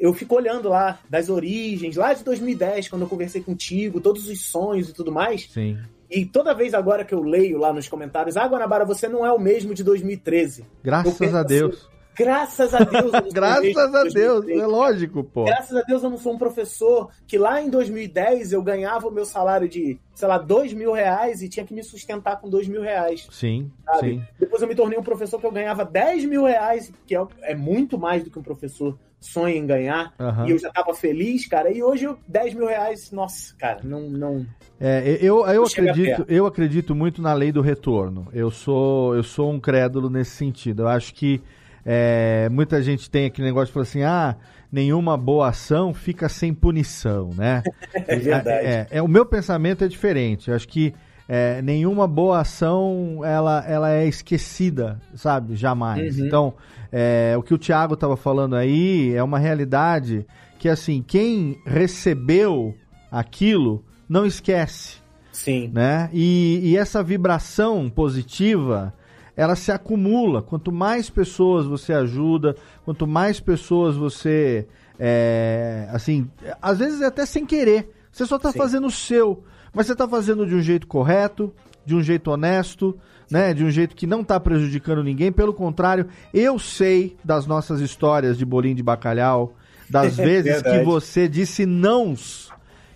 eu 0.01 0.14
fico 0.14 0.35
olhando 0.35 0.70
lá 0.70 0.98
das 1.09 1.28
origens, 1.28 1.94
lá 1.94 2.14
de 2.14 2.24
2010, 2.24 2.89
quando 2.89 3.02
eu 3.02 3.09
conversei 3.09 3.43
contigo, 3.43 4.01
todos 4.01 4.27
os 4.27 4.47
sonhos 4.47 4.89
e 4.89 4.94
tudo 4.94 5.12
mais. 5.12 5.48
Sim. 5.52 5.78
E 6.10 6.24
toda 6.24 6.55
vez 6.55 6.72
agora 6.74 7.05
que 7.05 7.14
eu 7.14 7.22
leio 7.22 7.59
lá 7.59 7.72
nos 7.72 7.86
comentários, 7.86 8.36
ah, 8.36 8.47
Guanabara, 8.47 8.85
você 8.85 9.06
não 9.06 9.24
é 9.24 9.31
o 9.31 9.39
mesmo 9.39 9.74
de 9.74 9.85
2013. 9.85 10.62
Eu 10.62 10.66
Graças 10.82 11.35
a 11.35 11.40
assim, 11.40 11.48
Deus. 11.48 11.89
Graças 12.16 12.74
a 12.74 12.78
Deus. 12.78 13.12
Graças 13.32 13.77
a 13.94 14.02
Deus, 14.05 14.44
2013. 14.44 14.60
é 14.60 14.66
lógico, 14.66 15.22
pô. 15.22 15.44
Graças 15.44 15.77
a 15.77 15.82
Deus 15.82 16.02
eu 16.02 16.10
não 16.10 16.18
sou 16.18 16.32
um 16.32 16.39
professor 16.39 17.10
que 17.27 17.39
lá 17.39 17.62
em 17.62 17.70
2010 17.70 18.52
eu 18.52 18.62
ganhava 18.62 19.06
o 19.06 19.10
meu 19.10 19.24
salário 19.24 19.68
de, 19.68 20.01
sei 20.14 20.27
lá, 20.27 20.36
dois 20.36 20.72
mil 20.72 20.93
reais 20.93 21.43
e 21.43 21.48
tinha 21.48 21.64
que 21.64 21.72
me 21.72 21.85
sustentar 21.85 22.40
com 22.40 22.48
dois 22.48 22.66
mil 22.66 22.82
reais. 22.82 23.28
Sim, 23.31 23.70
Sabe? 23.85 24.01
sim. 24.01 24.22
Depois 24.39 24.60
eu 24.60 24.68
me 24.68 24.74
tornei 24.74 24.98
um 24.98 25.02
professor 25.02 25.39
que 25.39 25.47
eu 25.47 25.52
ganhava 25.52 25.85
10 25.85 26.24
mil 26.24 26.44
reais, 26.44 26.93
que 27.06 27.14
é, 27.14 27.24
é 27.43 27.55
muito 27.55 27.97
mais 27.98 28.24
do 28.24 28.31
que 28.31 28.39
um 28.39 28.43
professor 28.43 28.98
sonha 29.20 29.55
em 29.55 29.66
ganhar. 29.66 30.12
Aham. 30.18 30.47
E 30.48 30.51
eu 30.51 30.59
já 30.59 30.70
tava 30.70 30.94
feliz, 30.94 31.47
cara. 31.47 31.70
E 31.70 31.82
hoje 31.82 32.05
eu, 32.05 32.18
10 32.26 32.55
mil 32.55 32.66
reais, 32.66 33.12
nossa, 33.12 33.55
cara, 33.56 33.80
não. 33.84 34.09
não... 34.09 34.47
É, 34.80 35.18
eu, 35.20 35.47
eu, 35.47 35.64
acredito, 35.64 36.24
eu 36.26 36.47
acredito 36.47 36.94
muito 36.94 37.20
na 37.20 37.34
lei 37.34 37.52
do 37.52 37.60
retorno. 37.60 38.26
Eu 38.32 38.51
sou, 38.51 39.14
eu 39.14 39.22
sou 39.22 39.52
um 39.52 39.60
crédulo 39.60 40.09
nesse 40.09 40.30
sentido. 40.30 40.82
Eu 40.82 40.88
acho 40.88 41.12
que 41.14 41.40
é, 41.84 42.48
muita 42.51 42.82
gente 42.82 43.10
tem 43.10 43.26
aquele 43.26 43.47
negócio 43.47 43.66
de 43.66 43.72
falar 43.72 43.82
assim, 43.82 44.02
ah, 44.02 44.36
nenhuma 44.72 45.16
boa 45.16 45.48
ação 45.48 45.92
fica 45.92 46.28
sem 46.28 46.55
punição, 46.55 47.30
né? 47.36 47.62
É 48.06 48.16
verdade. 48.16 48.66
É, 48.66 48.86
é, 48.90 49.02
o 49.02 49.09
meu 49.09 49.26
pensamento 49.26 49.84
é 49.84 49.88
diferente. 49.88 50.48
Eu 50.48 50.56
acho 50.56 50.66
que 50.66 50.94
é, 51.32 51.62
nenhuma 51.62 52.09
boa 52.09 52.40
ação 52.40 53.20
ela, 53.24 53.65
ela 53.65 53.93
é 53.93 54.05
esquecida, 54.05 55.01
sabe? 55.15 55.55
Jamais. 55.55 56.19
Uhum. 56.19 56.27
Então, 56.27 56.55
é, 56.90 57.36
o 57.39 57.43
que 57.43 57.55
o 57.55 57.59
Thiago 57.59 57.94
estava 57.94 58.16
falando 58.16 58.57
aí 58.57 59.15
é 59.15 59.23
uma 59.23 59.39
realidade 59.39 60.27
que, 60.59 60.69
assim, 60.69 61.05
quem 61.07 61.61
recebeu 61.65 62.74
aquilo 63.12 63.85
não 64.09 64.27
esquece. 64.27 64.97
Sim. 65.31 65.70
Né? 65.73 66.11
E, 66.12 66.62
e 66.65 66.77
essa 66.77 67.01
vibração 67.01 67.89
positiva 67.89 68.93
ela 69.36 69.55
se 69.55 69.70
acumula. 69.70 70.43
Quanto 70.43 70.73
mais 70.73 71.09
pessoas 71.09 71.65
você 71.65 71.93
ajuda, 71.93 72.57
quanto 72.85 73.07
mais 73.07 73.39
pessoas 73.39 73.94
você. 73.94 74.66
É, 74.98 75.89
assim, 75.93 76.28
às 76.61 76.81
vezes 76.81 77.01
é 77.01 77.07
até 77.07 77.24
sem 77.24 77.47
querer. 77.47 77.89
Você 78.11 78.27
só 78.27 78.35
está 78.35 78.52
fazendo 78.52 78.89
o 78.89 78.90
seu. 78.90 79.44
Mas 79.72 79.86
você 79.86 79.92
está 79.92 80.09
fazendo 80.09 80.47
de 80.47 80.55
um 80.55 80.60
jeito 80.60 80.86
correto, 80.86 81.52
de 81.84 81.94
um 81.94 82.02
jeito 82.02 82.30
honesto, 82.30 82.98
né? 83.30 83.55
De 83.55 83.64
um 83.64 83.70
jeito 83.70 83.94
que 83.94 84.06
não 84.06 84.22
está 84.22 84.38
prejudicando 84.40 85.05
ninguém. 85.05 85.30
Pelo 85.30 85.55
contrário, 85.55 86.09
eu 86.34 86.59
sei 86.59 87.16
das 87.24 87.47
nossas 87.47 87.80
histórias 87.80 88.36
de 88.36 88.44
bolinho 88.44 88.74
de 88.74 88.82
bacalhau, 88.82 89.55
das 89.88 90.16
vezes 90.18 90.56
que 90.56 90.62
Verdade. 90.62 90.84
você 90.84 91.28
disse 91.28 91.64
nãos 91.64 92.51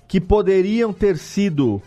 que 0.09 0.21
poderiam 0.21 0.93
ter 0.93 1.17
sido, 1.17 1.81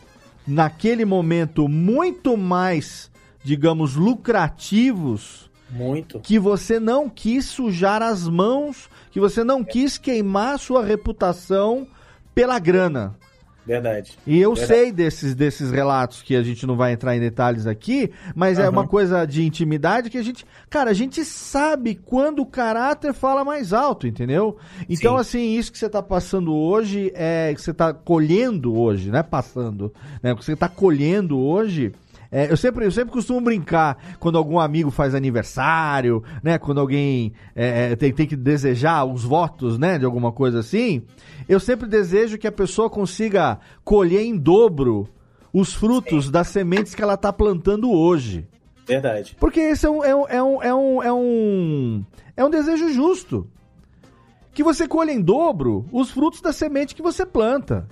naquele 0.45 1.05
momento, 1.05 1.68
muito 1.68 2.35
mais, 2.38 3.11
digamos, 3.43 3.95
lucrativos 3.95 5.49
Muito. 5.69 6.19
que 6.19 6.39
você 6.39 6.80
não 6.80 7.09
quis 7.09 7.45
sujar 7.45 8.01
as 8.01 8.27
mãos, 8.27 8.89
que 9.11 9.19
você 9.19 9.43
não 9.43 9.64
quis 9.64 9.97
queimar 9.97 10.57
sua 10.59 10.84
reputação 10.84 11.88
pela 12.34 12.59
grana. 12.59 13.15
Verdade. 13.68 14.18
E 14.26 14.39
eu 14.39 14.53
Verdade. 14.53 14.73
sei 14.81 14.91
desses, 14.94 15.35
desses 15.35 15.72
relatos 15.72 16.22
que 16.22 16.38
a 16.38 16.41
gente 16.41 16.65
não 16.65 16.77
vai 16.77 16.94
entrar 16.94 17.18
em 17.18 17.19
detalhes 17.19 17.68
aqui, 17.68 18.10
mas 18.34 18.57
é 18.57 18.61
Aham. 18.61 18.72
uma 18.72 18.88
coisa 18.88 19.26
de 19.26 19.44
intimidade 19.44 20.10
que 20.10 20.18
a 20.18 20.23
gente. 20.23 20.45
Cara, 20.69 20.91
a 20.91 20.94
gente 20.94 21.26
sabe 21.26 21.95
quando 21.95 22.41
o 22.41 22.45
caráter 22.45 23.14
fala 23.14 23.44
mais 23.44 23.73
alto, 23.73 24.07
entendeu? 24.07 24.57
Então, 24.88 25.15
Sim. 25.15 25.19
assim, 25.19 25.57
isso 25.57 25.69
que 25.72 25.77
você 25.77 25.89
tá 25.89 26.02
passando 26.02 26.56
hoje 26.56 27.11
é. 27.14 27.53
que 27.53 27.61
você 27.61 27.73
tá 27.73 27.94
colhendo 27.94 28.73
hoje, 28.80 29.11
não 29.11 29.19
é 29.19 29.23
passando, 29.23 29.94
né? 30.23 30.31
O 30.31 30.38
que 30.38 30.45
você 30.45 30.56
tá 30.56 30.69
colhendo 30.69 31.38
hoje. 31.38 31.91
É, 32.32 32.52
eu, 32.52 32.58
sempre, 32.58 32.86
eu 32.86 32.91
sempre 32.91 33.12
costumo 33.12 33.41
brincar 33.41 33.98
quando 34.20 34.38
algum 34.38 34.60
amigo 34.60 34.91
faz 34.91 35.16
aniversário, 35.16 36.24
né? 36.44 36.58
Quando 36.58 36.80
alguém 36.80 37.34
é, 37.56 37.91
é, 37.91 37.95
tem, 37.95 38.12
tem 38.12 38.28
que 38.28 38.36
desejar 38.36 39.06
os 39.06 39.24
votos, 39.24 39.78
né? 39.78 39.98
De 39.98 40.06
alguma 40.06 40.32
coisa 40.32 40.60
assim. 40.60 41.04
Eu 41.48 41.60
sempre 41.60 41.88
desejo 41.88 42.38
que 42.38 42.48
a 42.48 42.52
pessoa 42.52 42.90
consiga 42.90 43.60
colher 43.84 44.22
em 44.22 44.38
dobro 44.38 45.08
os 45.54 45.74
frutos 45.74 46.30
das 46.30 46.48
sementes 46.49 46.94
que 46.94 47.02
ela 47.02 47.14
está 47.14 47.32
plantando 47.32 47.91
hoje. 47.91 48.48
Verdade. 48.86 49.36
Porque 49.40 49.60
esse 49.60 49.86
é 49.86 49.90
um, 49.90 50.04
é 50.04 50.16
um, 50.16 50.28
é 50.28 50.44
um, 50.44 50.64
é 50.64 50.74
um, 50.74 51.04
é 51.04 51.14
um, 51.14 52.06
é 52.36 52.45
um 52.45 52.49
desejo 52.49 52.91
justo. 52.94 53.48
Que 54.54 54.64
você 54.64 54.88
colha 54.88 55.12
em 55.12 55.22
dobro 55.22 55.86
os 55.91 56.10
frutos 56.10 56.41
da 56.41 56.52
semente 56.52 56.95
que 56.95 57.02
você 57.02 57.26
planta. 57.26 57.88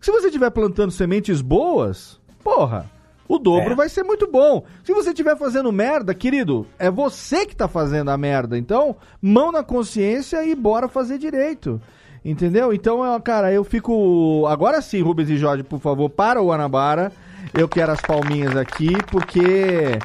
Se 0.00 0.10
você 0.10 0.26
estiver 0.26 0.50
plantando 0.50 0.90
sementes 0.90 1.40
boas, 1.40 2.20
porra, 2.42 2.90
o 3.32 3.38
dobro 3.38 3.72
É. 3.72 3.76
vai 3.76 3.88
ser 3.88 4.02
muito 4.02 4.26
bom. 4.30 4.64
Se 4.82 4.92
você 4.92 5.10
estiver 5.10 5.36
fazendo 5.36 5.70
merda, 5.70 6.12
querido, 6.12 6.66
é 6.78 6.90
você 6.90 7.46
que 7.46 7.54
tá 7.54 7.68
fazendo 7.68 8.10
a 8.10 8.18
merda. 8.18 8.58
Então, 8.58 8.96
mão 9.22 9.52
na 9.52 9.62
consciência 9.62 10.44
e 10.44 10.54
bora 10.54 10.88
fazer 10.88 11.16
direito. 11.16 11.80
Entendeu? 12.24 12.72
Então, 12.74 13.00
cara, 13.20 13.52
eu 13.52 13.62
fico. 13.64 14.46
Agora 14.48 14.82
sim, 14.82 15.00
Rubens 15.00 15.30
e 15.30 15.36
Jorge, 15.36 15.62
por 15.62 15.78
favor, 15.80 16.10
para 16.10 16.42
o 16.42 16.48
Guanabara. 16.48 17.12
Eu 17.54 17.66
quero 17.68 17.92
as 17.92 18.00
palminhas 18.00 18.56
aqui, 18.56 18.90
porque 19.10 19.96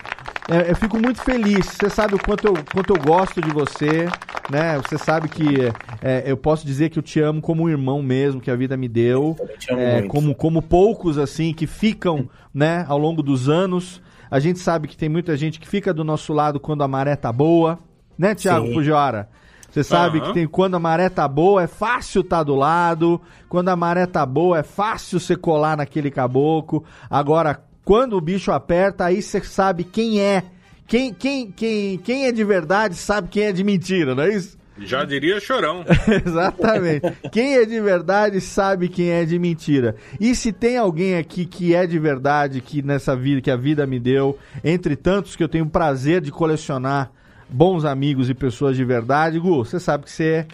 é, 0.49 0.69
eu 0.71 0.75
fico 0.75 0.99
muito 0.99 1.21
feliz. 1.21 1.65
Você 1.65 1.89
sabe 1.89 2.15
o 2.15 2.19
quanto 2.19 2.47
eu, 2.47 2.53
quanto 2.73 2.93
eu 2.95 3.01
gosto 3.01 3.41
de 3.41 3.49
você, 3.51 4.07
né? 4.49 4.77
Você 4.77 4.97
sabe 4.97 5.27
que 5.27 5.71
é, 6.01 6.23
eu 6.25 6.37
posso 6.37 6.65
dizer 6.65 6.89
que 6.89 6.99
eu 6.99 7.03
te 7.03 7.19
amo 7.19 7.41
como 7.41 7.63
um 7.63 7.69
irmão 7.69 8.01
mesmo, 8.03 8.39
que 8.39 8.51
a 8.51 8.55
vida 8.55 8.77
me 8.77 8.87
deu. 8.87 9.35
também 9.37 9.57
te 9.57 9.71
amo 9.71 9.81
É, 9.81 10.01
como, 10.03 10.35
como 10.35 10.61
poucos, 10.61 11.17
assim, 11.17 11.53
que 11.53 11.65
ficam, 11.65 12.29
né, 12.53 12.85
ao 12.87 12.97
longo 12.97 13.23
dos 13.23 13.49
anos. 13.49 14.01
A 14.29 14.39
gente 14.39 14.59
sabe 14.59 14.87
que 14.87 14.97
tem 14.97 15.09
muita 15.09 15.35
gente 15.35 15.59
que 15.59 15.67
fica 15.67 15.93
do 15.93 16.03
nosso 16.03 16.33
lado 16.33 16.59
quando 16.59 16.83
a 16.83 16.87
maré 16.87 17.15
tá 17.15 17.31
boa, 17.31 17.79
né, 18.17 18.35
Thiago 18.35 18.67
Sim. 18.67 18.73
Pujiora? 18.73 19.29
Você 19.75 19.83
sabe 19.83 20.19
Aham. 20.19 20.27
que 20.27 20.33
tem 20.33 20.47
quando 20.47 20.75
a 20.75 20.79
maré 20.79 21.09
tá 21.09 21.27
boa, 21.27 21.63
é 21.63 21.67
fácil 21.67 22.23
tá 22.23 22.41
do 22.41 22.55
lado. 22.55 23.19
Quando 23.49 23.67
a 23.67 23.75
maré 23.75 24.05
tá 24.05 24.25
boa, 24.25 24.59
é 24.59 24.63
fácil 24.63 25.19
você 25.19 25.35
colar 25.35 25.75
naquele 25.75 26.09
caboclo. 26.09 26.85
Agora, 27.09 27.61
quando 27.85 28.17
o 28.17 28.21
bicho 28.21 28.51
aperta, 28.51 29.05
aí 29.05 29.21
você 29.21 29.39
sabe 29.41 29.83
quem 29.83 30.19
é. 30.19 30.43
Quem, 30.87 31.13
quem, 31.13 31.51
quem, 31.51 31.97
quem 31.99 32.25
é 32.25 32.31
de 32.31 32.43
verdade 32.43 32.95
sabe 32.95 33.29
quem 33.29 33.43
é 33.43 33.51
de 33.51 33.63
mentira, 33.63 34.13
não 34.13 34.23
é 34.23 34.35
isso? 34.35 34.57
Já 34.77 35.05
diria 35.05 35.39
chorão. 35.39 35.85
Exatamente. 36.25 37.13
Quem 37.31 37.55
é 37.55 37.65
de 37.65 37.79
verdade 37.79 38.41
sabe 38.41 38.89
quem 38.89 39.09
é 39.09 39.23
de 39.23 39.39
mentira. 39.39 39.95
E 40.19 40.35
se 40.35 40.51
tem 40.51 40.77
alguém 40.77 41.15
aqui 41.15 41.45
que 41.45 41.73
é 41.73 41.87
de 41.87 41.97
verdade, 41.97 42.59
que 42.59 42.81
nessa 42.81 43.15
vida, 43.15 43.41
que 43.41 43.51
a 43.51 43.55
vida 43.55 43.87
me 43.87 43.99
deu, 43.99 44.37
entre 44.63 44.95
tantos 44.95 45.35
que 45.35 45.43
eu 45.43 45.47
tenho 45.47 45.65
o 45.65 45.69
prazer 45.69 46.21
de 46.21 46.31
colecionar 46.31 47.11
bons 47.47 47.85
amigos 47.85 48.29
e 48.29 48.33
pessoas 48.33 48.75
de 48.75 48.83
verdade, 48.83 49.39
Gu, 49.39 49.63
você 49.63 49.79
sabe 49.79 50.05
que 50.05 50.11
você 50.11 50.45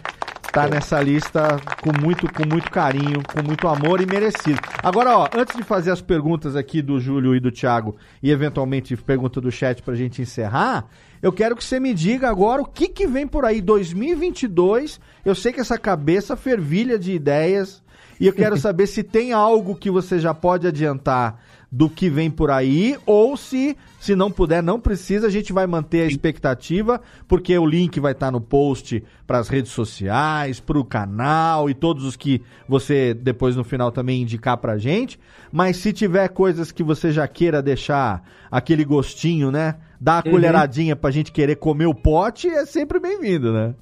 tá 0.52 0.68
nessa 0.68 1.00
lista 1.00 1.56
com 1.80 1.98
muito, 1.98 2.30
com 2.30 2.46
muito 2.46 2.70
carinho, 2.70 3.22
com 3.22 3.42
muito 3.42 3.66
amor 3.66 4.02
e 4.02 4.06
merecido. 4.06 4.60
Agora, 4.82 5.16
ó, 5.16 5.28
antes 5.34 5.56
de 5.56 5.62
fazer 5.62 5.90
as 5.90 6.02
perguntas 6.02 6.54
aqui 6.54 6.82
do 6.82 7.00
Júlio 7.00 7.34
e 7.34 7.40
do 7.40 7.50
Thiago 7.50 7.96
e 8.22 8.30
eventualmente 8.30 8.94
pergunta 8.94 9.40
do 9.40 9.50
chat 9.50 9.82
pra 9.82 9.94
gente 9.94 10.20
encerrar, 10.20 10.84
eu 11.22 11.32
quero 11.32 11.56
que 11.56 11.64
você 11.64 11.80
me 11.80 11.94
diga 11.94 12.28
agora 12.28 12.60
o 12.60 12.66
que 12.66 12.86
que 12.86 13.06
vem 13.06 13.26
por 13.26 13.46
aí 13.46 13.62
2022. 13.62 15.00
Eu 15.24 15.34
sei 15.34 15.54
que 15.54 15.60
essa 15.60 15.78
cabeça 15.78 16.36
fervilha 16.36 16.98
de 16.98 17.12
ideias 17.12 17.82
e 18.20 18.26
eu 18.26 18.32
quero 18.34 18.56
saber 18.60 18.86
se 18.86 19.02
tem 19.02 19.32
algo 19.32 19.74
que 19.74 19.90
você 19.90 20.18
já 20.18 20.34
pode 20.34 20.66
adiantar 20.66 21.40
do 21.74 21.88
que 21.88 22.10
vem 22.10 22.30
por 22.30 22.50
aí, 22.50 22.98
ou 23.06 23.34
se, 23.34 23.74
se 23.98 24.14
não 24.14 24.30
puder, 24.30 24.62
não 24.62 24.78
precisa, 24.78 25.26
a 25.26 25.30
gente 25.30 25.54
vai 25.54 25.66
manter 25.66 26.02
a 26.02 26.06
expectativa, 26.06 27.00
porque 27.26 27.56
o 27.58 27.64
link 27.64 27.98
vai 27.98 28.12
estar 28.12 28.30
no 28.30 28.42
post 28.42 29.02
para 29.26 29.38
as 29.38 29.48
redes 29.48 29.72
sociais, 29.72 30.60
para 30.60 30.78
o 30.78 30.84
canal 30.84 31.70
e 31.70 31.74
todos 31.74 32.04
os 32.04 32.14
que 32.14 32.42
você 32.68 33.14
depois 33.14 33.56
no 33.56 33.64
final 33.64 33.90
também 33.90 34.20
indicar 34.20 34.58
pra 34.58 34.76
gente. 34.76 35.18
Mas 35.50 35.78
se 35.78 35.94
tiver 35.94 36.28
coisas 36.28 36.70
que 36.70 36.82
você 36.82 37.10
já 37.10 37.26
queira 37.26 37.62
deixar 37.62 38.22
aquele 38.50 38.84
gostinho, 38.84 39.50
né? 39.50 39.76
Dar 39.98 40.22
a 40.22 40.26
Uhum. 40.26 40.32
colheradinha 40.32 40.94
pra 40.96 41.10
gente 41.10 41.32
querer 41.32 41.56
comer 41.56 41.86
o 41.86 41.94
pote, 41.94 42.48
é 42.48 42.66
sempre 42.66 42.98
bem-vindo, 43.00 43.50
né? 43.52 43.74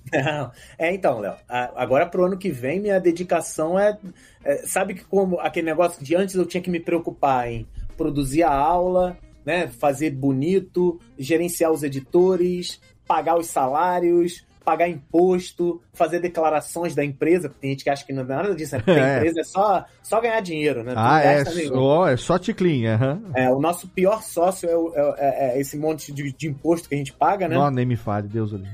É, 0.78 0.94
então, 0.94 1.18
Léo, 1.18 1.34
a- 1.48 1.72
agora 1.82 2.06
pro 2.06 2.24
ano 2.26 2.36
que 2.36 2.50
vem, 2.50 2.78
minha 2.78 3.00
dedicação 3.00 3.76
é, 3.78 3.98
é, 4.44 4.58
Sabe 4.66 4.94
que 4.94 5.04
como 5.04 5.40
aquele 5.40 5.66
negócio 5.66 6.04
de 6.04 6.14
antes 6.14 6.34
eu 6.36 6.46
tinha 6.46 6.62
que 6.62 6.70
me 6.70 6.78
preocupar 6.78 7.50
em 7.50 7.66
produzir 8.04 8.42
a 8.42 8.50
aula, 8.52 9.18
né? 9.44 9.68
Fazer 9.68 10.10
bonito, 10.10 10.98
gerenciar 11.18 11.70
os 11.70 11.82
editores, 11.82 12.80
pagar 13.06 13.36
os 13.38 13.46
salários, 13.48 14.42
pagar 14.64 14.88
imposto, 14.88 15.80
fazer 15.92 16.18
declarações 16.20 16.94
da 16.94 17.04
empresa, 17.04 17.48
porque 17.48 17.60
tem 17.60 17.70
gente 17.72 17.84
que 17.84 17.90
acha 17.90 18.06
que 18.06 18.12
não 18.12 18.22
é 18.22 18.26
nada 18.26 18.54
disso, 18.54 18.74
né? 18.76 18.82
Porque 18.82 18.90
É. 19.00 19.02
a 19.14 19.16
empresa 19.18 19.40
é 19.40 19.44
só, 19.44 19.84
só 20.02 20.18
ganhar 20.20 20.40
dinheiro, 20.40 20.82
né? 20.82 20.94
Não 20.94 21.02
Ah, 21.02 21.20
é 21.22 21.44
só, 21.44 22.08
é 22.08 22.16
só 22.16 22.38
ticlinha. 22.38 22.94
aham. 22.94 23.22
É, 23.34 23.50
o 23.50 23.60
nosso 23.60 23.86
pior 23.88 24.22
sócio 24.22 24.68
é, 24.68 24.76
o- 24.76 24.92
é- 24.94 25.14
é- 25.18 25.56
é 25.56 25.60
esse 25.60 25.76
monte 25.76 26.10
de, 26.12 26.32
de 26.32 26.48
imposto 26.48 26.88
que 26.88 26.94
a 26.94 26.98
gente 26.98 27.12
paga, 27.12 27.46
né? 27.48 27.54
Não, 27.54 27.70
nem 27.70 27.84
me 27.84 27.96
fale, 27.96 28.28
Deus 28.28 28.54
ali. 28.54 28.66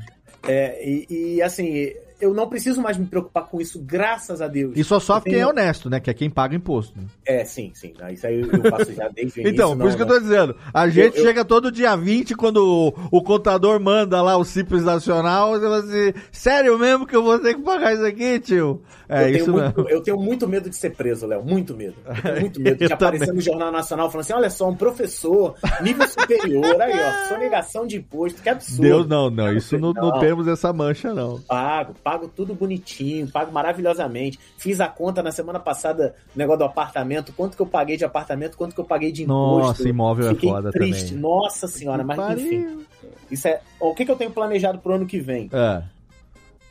É, 0.47 0.89
e, 0.89 1.07
e, 1.37 1.43
assim, 1.43 1.93
eu 2.21 2.33
não 2.35 2.49
preciso 2.49 2.81
mais 2.83 2.97
me 2.97 3.07
preocupar 3.07 3.45
com 3.47 3.61
isso, 3.61 3.81
graças 3.81 4.41
a 4.41 4.49
Deus. 4.49 4.73
E 4.77 4.83
só 4.85 4.99
sofre 4.99 5.31
Eu 5.31 5.33
quem 5.33 5.35
é 5.35 5.37
tenho- 5.45 5.49
honesto, 5.51 5.91
né? 5.91 6.01
Que 6.01 6.11
é 6.11 6.15
quem 6.15 6.31
paga 6.31 6.55
imposto. 6.55 6.95
né? 6.99 7.05
É, 7.25 7.45
sim, 7.45 7.71
sim. 7.75 7.93
Isso 8.13 8.27
aí 8.27 8.41
eu 8.41 8.71
faço 8.71 8.93
já 8.93 9.09
desde 9.09 9.41
o 9.41 9.43
início. 9.43 9.49
Então, 9.49 9.71
por 9.71 9.79
não, 9.79 9.89
isso 9.89 9.97
que 9.97 10.03
eu 10.03 10.07
tô 10.07 10.19
dizendo. 10.21 10.57
A 10.73 10.89
gente 10.89 11.19
eu- 11.19 11.25
chega 11.25 11.45
todo 11.45 11.71
dia 11.73 11.97
20, 11.97 12.35
quando 12.35 12.57
o, 12.59 13.19
o 13.19 13.23
contador 13.23 13.79
manda 13.81 14.21
lá 14.23 14.37
o 14.37 14.45
Simples 14.45 14.83
Nacional, 14.85 15.53
você 15.53 15.61
fala 15.63 15.79
assim, 15.79 16.13
sério 16.33 16.79
mesmo 16.79 17.07
que 17.07 17.15
eu 17.17 17.23
vou 17.23 17.39
ter 17.39 17.55
que 17.55 17.63
pagar 17.63 17.93
isso 17.95 18.05
aqui, 18.05 18.39
tio? 18.41 18.83
É 19.09 19.25
eu, 19.25 19.29
isso 19.37 19.45
tenho 19.45 19.57
muito, 19.63 19.89
eu 19.89 20.03
tenho 20.03 20.17
muito 20.19 20.49
medo 20.49 20.69
de 20.69 20.77
ser 20.77 20.91
preso, 20.91 21.27
Léo. 21.27 21.45
Muito 21.45 21.77
medo. 21.77 21.95
Tenho 22.23 22.41
muito 22.41 22.61
medo 22.61 22.77
de 22.87 22.93
aparecer 22.93 23.27
também. 23.27 23.37
no 23.37 23.41
Jornal 23.41 23.71
Nacional 23.71 24.11
falando 24.11 24.25
assim: 24.25 24.33
olha 24.33 24.51
só, 24.51 24.69
um 24.69 24.75
professor, 24.75 25.55
nível 25.81 26.09
superior, 26.09 26.81
aí, 26.83 26.93
ó, 26.99 27.29
sonegação 27.29 27.87
de 27.87 27.99
imposto, 27.99 28.43
que 28.43 28.49
absurdo. 28.49 28.83
Deus, 28.83 29.07
não, 29.07 29.31
não, 29.31 29.53
isso 29.53 29.79
não, 29.79 29.93
não 29.93 30.11
Não. 30.11 30.19
temos 30.19 30.49
essa 30.49 30.73
mancha, 30.73 31.15
não. 31.15 31.41
Pago, 31.43 31.95
pago 32.07 32.29
tudo 32.29 32.55
bonitinho, 32.55 33.29
pago 33.29 33.51
maravilhosamente. 33.51 34.39
Fiz 34.57 34.81
a 34.81 34.87
conta 34.87 35.25
na 35.25 35.33
semana 35.33 35.59
passada, 35.59 36.15
negócio 36.37 36.61
do 36.61 36.65
apartamento, 36.67 37.33
quanto 37.33 37.57
que 37.57 37.63
eu 37.63 37.67
paguei 37.67 37.97
de 37.97 38.05
apartamento, 38.05 38.57
quanto 38.57 38.77
que 38.77 38.81
eu 38.81 38.85
paguei 38.85 39.11
de 39.11 39.25
imposto. 39.25 39.67
Nossa, 39.67 39.89
imóvel 39.89 40.29
Fiquei 40.29 40.49
é 40.49 40.53
foda 40.53 40.71
triste. 40.71 41.09
também. 41.09 41.21
Nossa 41.21 41.67
senhora, 41.67 42.05
mas 42.05 42.17
pariu. 42.17 42.47
enfim. 42.47 42.87
Isso 43.29 43.49
é. 43.49 43.61
O 43.81 43.93
que, 43.93 44.05
que 44.05 44.11
eu 44.13 44.15
tenho 44.15 44.31
planejado 44.31 44.79
pro 44.79 44.95
ano 44.95 45.05
que 45.05 45.19
vem? 45.19 45.51
É. 45.53 45.83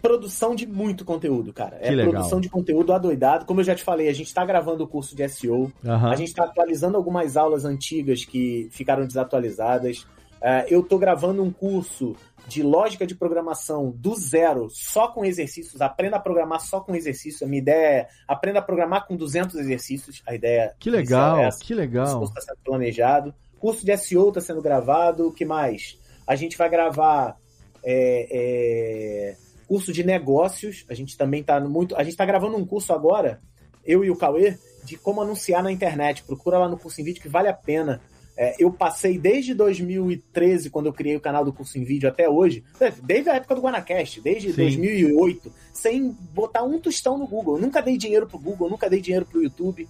Produção 0.02 0.56
de 0.56 0.66
muito 0.66 1.04
conteúdo, 1.04 1.52
cara. 1.52 1.80
É 1.82 1.90
Que 1.90 1.96
legal. 1.96 2.14
produção 2.14 2.40
de 2.40 2.48
conteúdo 2.48 2.94
adoidado. 2.94 3.44
Como 3.44 3.60
eu 3.60 3.66
já 3.66 3.76
te 3.76 3.84
falei, 3.84 4.08
a 4.08 4.14
gente 4.14 4.34
tá 4.34 4.46
gravando 4.46 4.86
o 4.86 4.88
curso 4.88 5.18
de 5.18 5.28
SEO. 5.28 5.70
Aham. 5.86 6.12
A 6.12 6.16
gente 6.16 6.34
tá 6.34 6.46
atualizando 6.46 6.96
algumas 6.96 7.36
aulas 7.36 7.66
antigas 7.66 8.24
que 8.24 8.70
ficaram 8.72 9.06
desatualizadas. 9.06 10.08
É, 10.48 10.68
eu 10.70 10.84
tô 10.84 11.00
gravando 11.00 11.42
um 11.42 11.52
curso 11.52 12.16
de 12.48 12.62
lógica 12.62 13.08
de 13.08 13.16
programação 13.16 13.90
do 13.90 14.14
zero, 14.14 14.70
só 14.70 15.08
com 15.08 15.26
exercícios. 15.26 15.82
Aprenda 15.82 16.18
a 16.18 16.20
programar 16.20 16.62
só 16.62 16.80
com 16.80 16.94
exercícios. 16.96 17.42
A 17.42 17.48
minha 17.48 17.64
ideia 17.64 18.02
é 18.02 18.08
aprenda 18.28 18.60
a 18.60 18.62
programar 18.62 19.08
com 19.08 19.16
200 19.16 19.56
exercícios. 19.56 20.22
A 20.24 20.36
ideia 20.36 20.76
Que 20.80 20.90
inicial 20.90 21.38
legal, 21.38 21.46
é 21.48 21.50
que 21.50 21.56
Esse 21.56 21.74
legal. 21.74 22.20
curso 22.20 22.34
está 22.38 22.42
sendo 22.42 22.64
planejado. 22.64 23.34
Curso 23.58 23.84
de 23.84 23.98
SEO 23.98 24.28
está 24.30 24.40
sendo 24.40 24.62
gravado. 24.62 25.30
O 25.30 25.34
que 25.34 25.46
mais? 25.46 25.98
A 26.28 26.36
gente 26.36 26.56
vai 26.56 26.70
gravar 26.70 27.38
é, 27.84 28.28
é, 28.32 29.38
curso 29.68 29.92
de 29.92 30.04
negócios. 30.04 30.86
A 30.88 30.94
gente 30.94 31.18
também 31.18 31.42
está 31.42 31.60
muito. 31.60 31.96
A 31.96 32.04
gente 32.04 32.12
está 32.12 32.26
gravando 32.26 32.56
um 32.56 32.68
curso 32.68 32.94
agora, 32.94 33.42
eu 33.84 34.06
e 34.06 34.12
o 34.12 34.16
Cauê, 34.16 34.60
de 34.84 34.96
como 34.96 35.24
anunciar 35.24 35.64
na 35.64 35.72
internet. 35.72 36.24
Procura 36.24 36.60
lá 36.60 36.70
no 36.70 36.78
curso 36.78 37.02
em 37.02 37.04
vídeo 37.04 37.24
que 37.24 37.30
vale 37.30 37.48
a 37.48 37.54
pena. 37.54 38.00
É, 38.38 38.56
eu 38.60 38.70
passei 38.72 39.18
desde 39.18 39.54
2013, 39.54 40.70
quando 40.70 40.88
eu 40.88 40.94
criei 40.94 41.16
o 41.16 41.22
canal 41.22 41.46
do 41.46 41.54
curso 41.54 41.78
em 41.78 41.84
vídeo, 41.84 42.10
até 42.10 42.30
hoje, 42.30 42.64
desde 43.04 43.30
a 43.30 43.36
época 43.36 43.56
do 43.56 43.62
Guanacast, 43.62 44.20
desde 44.22 44.52
Sim. 44.52 44.62
2008, 44.62 45.52
sem 45.74 46.10
botar 46.34 46.64
um 46.64 46.80
tostão 46.80 47.18
no 47.18 47.26
Google. 47.28 47.56
Eu 47.56 47.62
nunca 47.62 47.82
dei 47.82 47.98
dinheiro 47.98 48.28
pro 48.28 48.38
Google, 48.38 48.70
nunca 48.70 48.90
dei 48.90 49.00
dinheiro 49.00 49.26
pro 49.26 49.42
YouTube. 49.42 49.88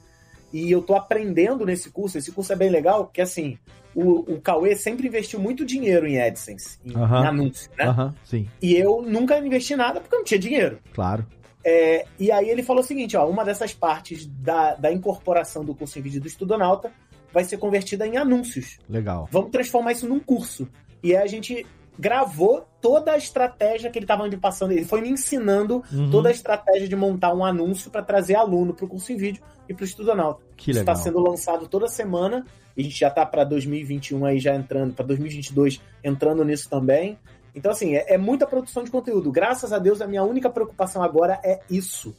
E 0.53 0.71
eu 0.71 0.81
tô 0.81 0.93
aprendendo 0.95 1.65
nesse 1.65 1.89
curso. 1.89 2.17
Esse 2.17 2.31
curso 2.31 2.53
é 2.53 2.55
bem 2.55 2.69
legal, 2.69 3.05
porque 3.05 3.19
assim, 3.21 3.57
o, 3.95 4.33
o 4.33 4.39
Cauê 4.41 4.75
sempre 4.75 5.07
investiu 5.07 5.39
muito 5.39 5.65
dinheiro 5.65 6.05
em 6.07 6.21
AdSense, 6.21 6.77
em, 6.85 6.95
Aham. 6.95 7.23
em 7.23 7.27
anúncio, 7.27 7.71
né? 7.77 8.13
Sim, 8.23 8.47
E 8.61 8.75
eu 8.75 9.01
nunca 9.01 9.37
investi 9.39 9.75
nada 9.75 9.99
porque 9.99 10.13
eu 10.15 10.19
não 10.19 10.25
tinha 10.25 10.39
dinheiro. 10.39 10.79
claro. 10.93 11.25
É, 11.67 12.05
e 12.19 12.31
aí 12.31 12.47
ele 12.47 12.61
falou 12.61 12.83
o 12.83 12.85
seguinte, 12.85 13.17
ó, 13.17 13.27
uma 13.27 13.43
dessas 13.43 13.73
partes 13.73 14.27
da, 14.27 14.75
da 14.75 14.93
incorporação 14.93 15.65
do 15.65 15.73
curso 15.73 15.97
em 15.97 16.01
vídeo 16.03 16.21
do 16.21 16.27
Estudonauta 16.27 16.91
vai 17.35 17.43
ser 17.43 17.57
convertida 17.57 18.07
em 18.07 18.15
anúncios. 18.17 18.79
Legal. 18.89 19.27
Vamos 19.29 19.51
transformar 19.51 19.91
isso 19.91 20.07
num 20.07 20.19
curso. 20.19 20.67
E 21.03 21.15
aí 21.15 21.21
a 21.21 21.27
gente 21.27 21.67
gravou 21.99 22.65
toda 22.81 23.11
a 23.11 23.17
estratégia 23.17 23.89
que 23.91 23.99
ele 23.99 24.05
estava 24.05 24.27
me 24.27 24.37
passando. 24.37 24.71
Ele 24.71 24.85
foi 24.85 25.01
me 25.01 25.09
ensinando 25.09 25.83
Uhum. 25.91 26.09
toda 26.09 26.29
a 26.29 26.31
estratégia 26.31 26.87
de 26.87 26.95
montar 26.95 27.33
um 27.33 27.43
anúncio 27.45 27.91
para 27.91 28.01
trazer 28.01 28.35
aluno 28.35 28.73
para 28.73 28.85
o 28.85 28.87
curso 28.87 29.11
em 29.11 29.17
vídeo 29.17 29.43
e 29.69 29.73
para 29.73 29.83
o 29.83 29.85
Estudonauta. 29.85 30.41
Que 30.55 30.71
Isso 30.71 30.79
legal. 30.79 30.93
está 30.95 31.03
sendo 31.03 31.19
lançado 31.19 31.67
toda 31.67 31.87
semana. 31.87 32.45
E 32.75 32.81
a 32.81 32.83
gente 32.83 32.97
já 32.99 33.09
está 33.09 33.25
para 33.25 33.43
2021 33.43 34.25
aí 34.25 34.39
já 34.39 34.55
entrando, 34.55 34.93
para 34.93 35.05
2022 35.05 35.81
entrando 36.03 36.43
nisso 36.43 36.69
também. 36.69 37.17
Então, 37.53 37.71
assim, 37.71 37.95
é, 37.95 38.13
é 38.15 38.17
muita 38.17 38.45
produção 38.47 38.83
de 38.83 38.91
conteúdo. 38.91 39.31
Graças 39.31 39.71
a 39.71 39.79
Deus, 39.79 40.01
a 40.01 40.07
minha 40.07 40.23
única 40.23 40.49
preocupação 40.49 41.01
agora 41.03 41.39
é 41.43 41.59
isso. 41.69 42.15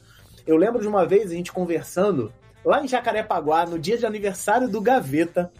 Eu 0.47 0.57
lembro 0.57 0.81
de 0.81 0.87
uma 0.87 1.05
vez 1.05 1.29
a 1.31 1.35
gente 1.35 1.51
conversando 1.51 2.31
lá 2.67 2.83
em 2.83 2.87
Jacarepaguá, 2.87 3.65
no 3.65 3.79
dia 3.79 3.97
de 3.97 4.05
aniversário 4.05 4.67
do 4.67 4.81
Gaveta. 4.81 5.51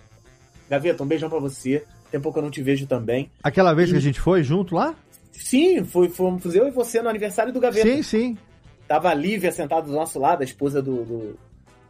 Gaveta, 0.70 1.04
um 1.04 1.08
beijão 1.08 1.30
pra 1.30 1.40
você. 1.40 1.84
Tem 2.12 2.20
pouco 2.20 2.36
que 2.36 2.40
eu 2.40 2.44
não 2.44 2.52
te 2.52 2.62
vejo 2.62 2.86
também. 2.86 3.32
Aquela 3.42 3.74
vez 3.74 3.92
que 3.92 3.98
a 3.98 4.02
gente 4.02 4.20
foi 4.20 4.44
junto 4.44 4.76
lá? 4.76 4.94
Sim, 5.32 5.84
foi, 5.86 6.10
fomos 6.10 6.54
eu 6.54 6.68
e 6.68 6.72
você 6.72 7.02
no 7.02 7.10
aniversário 7.10 7.54
do 7.54 7.60
Gaveta. 7.60 7.88
Sim, 7.88 8.04
sim. 8.04 8.38
Tava 8.88 9.10
a 9.10 9.14
Lívia 9.14 9.52
sentada 9.52 9.88
do 9.88 9.94
nosso 9.94 10.20
lado, 10.20 10.42
a 10.42 10.46
esposa 10.46 10.82
do, 10.82 11.04
do, 11.04 11.40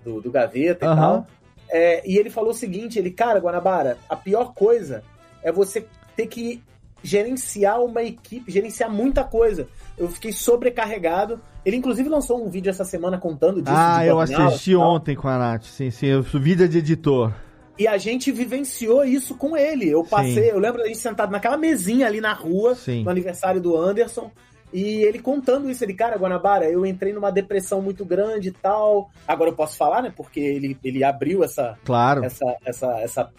do, 0.04 0.22
do 0.22 0.32
Gaveta 0.32 0.86
e 0.86 0.88
Aham. 0.88 0.96
tal. 0.96 1.28
É, 1.70 2.08
e 2.10 2.18
ele 2.18 2.30
falou 2.30 2.52
o 2.52 2.56
seguinte: 2.56 2.98
ele, 3.00 3.12
cara, 3.12 3.40
Guanabara, 3.40 3.98
a 4.10 4.16
pior 4.16 4.54
coisa 4.54 5.04
é 5.44 5.52
você 5.52 5.86
ter 6.16 6.28
que 6.28 6.62
gerenciar 7.04 7.82
uma 7.82 8.04
equipe, 8.04 8.52
gerenciar 8.52 8.92
muita 8.92 9.24
coisa. 9.24 9.68
Eu 9.98 10.10
fiquei 10.10 10.32
sobrecarregado. 10.32 11.40
Ele, 11.66 11.76
inclusive, 11.76 12.08
lançou 12.08 12.44
um 12.44 12.50
vídeo 12.50 12.70
essa 12.70 12.86
semana 12.86 13.18
contando 13.18 13.62
disso. 13.62 13.76
Ah, 13.78 14.06
eu 14.06 14.20
assisti 14.20 14.76
ontem 14.76 15.16
com 15.16 15.28
a 15.28 15.38
Nath. 15.38 15.64
Sim, 15.64 15.92
sim. 15.92 16.08
Eu 16.08 16.24
sou 16.24 16.40
vida 16.40 16.68
de 16.68 16.78
editor. 16.78 17.34
E 17.78 17.88
a 17.88 17.98
gente 17.98 18.32
vivenciou 18.32 19.06
isso 19.06 19.36
com 19.36 19.56
ele. 19.56 19.88
Eu 19.88 20.04
passei, 20.04 20.46
Sim. 20.46 20.50
eu 20.50 20.60
lembro 20.60 20.82
da 20.82 20.88
gente 20.88 20.98
sentado 20.98 21.32
naquela 21.32 21.58
mesinha 21.58 22.08
ali 22.08 22.20
na 22.20 22.34
rua, 22.34 22.74
Sim. 22.74 23.04
no 23.04 23.10
aniversário 23.10 23.62
do 23.62 23.78
Anderson. 23.78 24.32
E 24.74 25.02
ele 25.04 25.20
contando 25.20 25.70
isso, 25.70 25.84
ele, 25.84 25.94
cara, 25.94 26.18
Guanabara, 26.18 26.70
eu 26.70 26.86
entrei 26.86 27.14
numa 27.14 27.32
depressão 27.32 27.82
muito 27.82 28.04
grande 28.04 28.50
e 28.50 28.52
tal. 28.52 29.10
Agora 29.28 29.50
eu 29.50 29.56
posso 29.56 29.78
falar, 29.78 30.02
né? 30.02 30.14
Porque 30.16 30.40
ele, 30.40 30.78
ele 30.84 31.04
abriu 31.04 31.44
essa, 31.44 31.78
Claro. 31.86 32.24
essa, 32.26 32.46
essa, 32.66 33.00
essa 33.00 33.32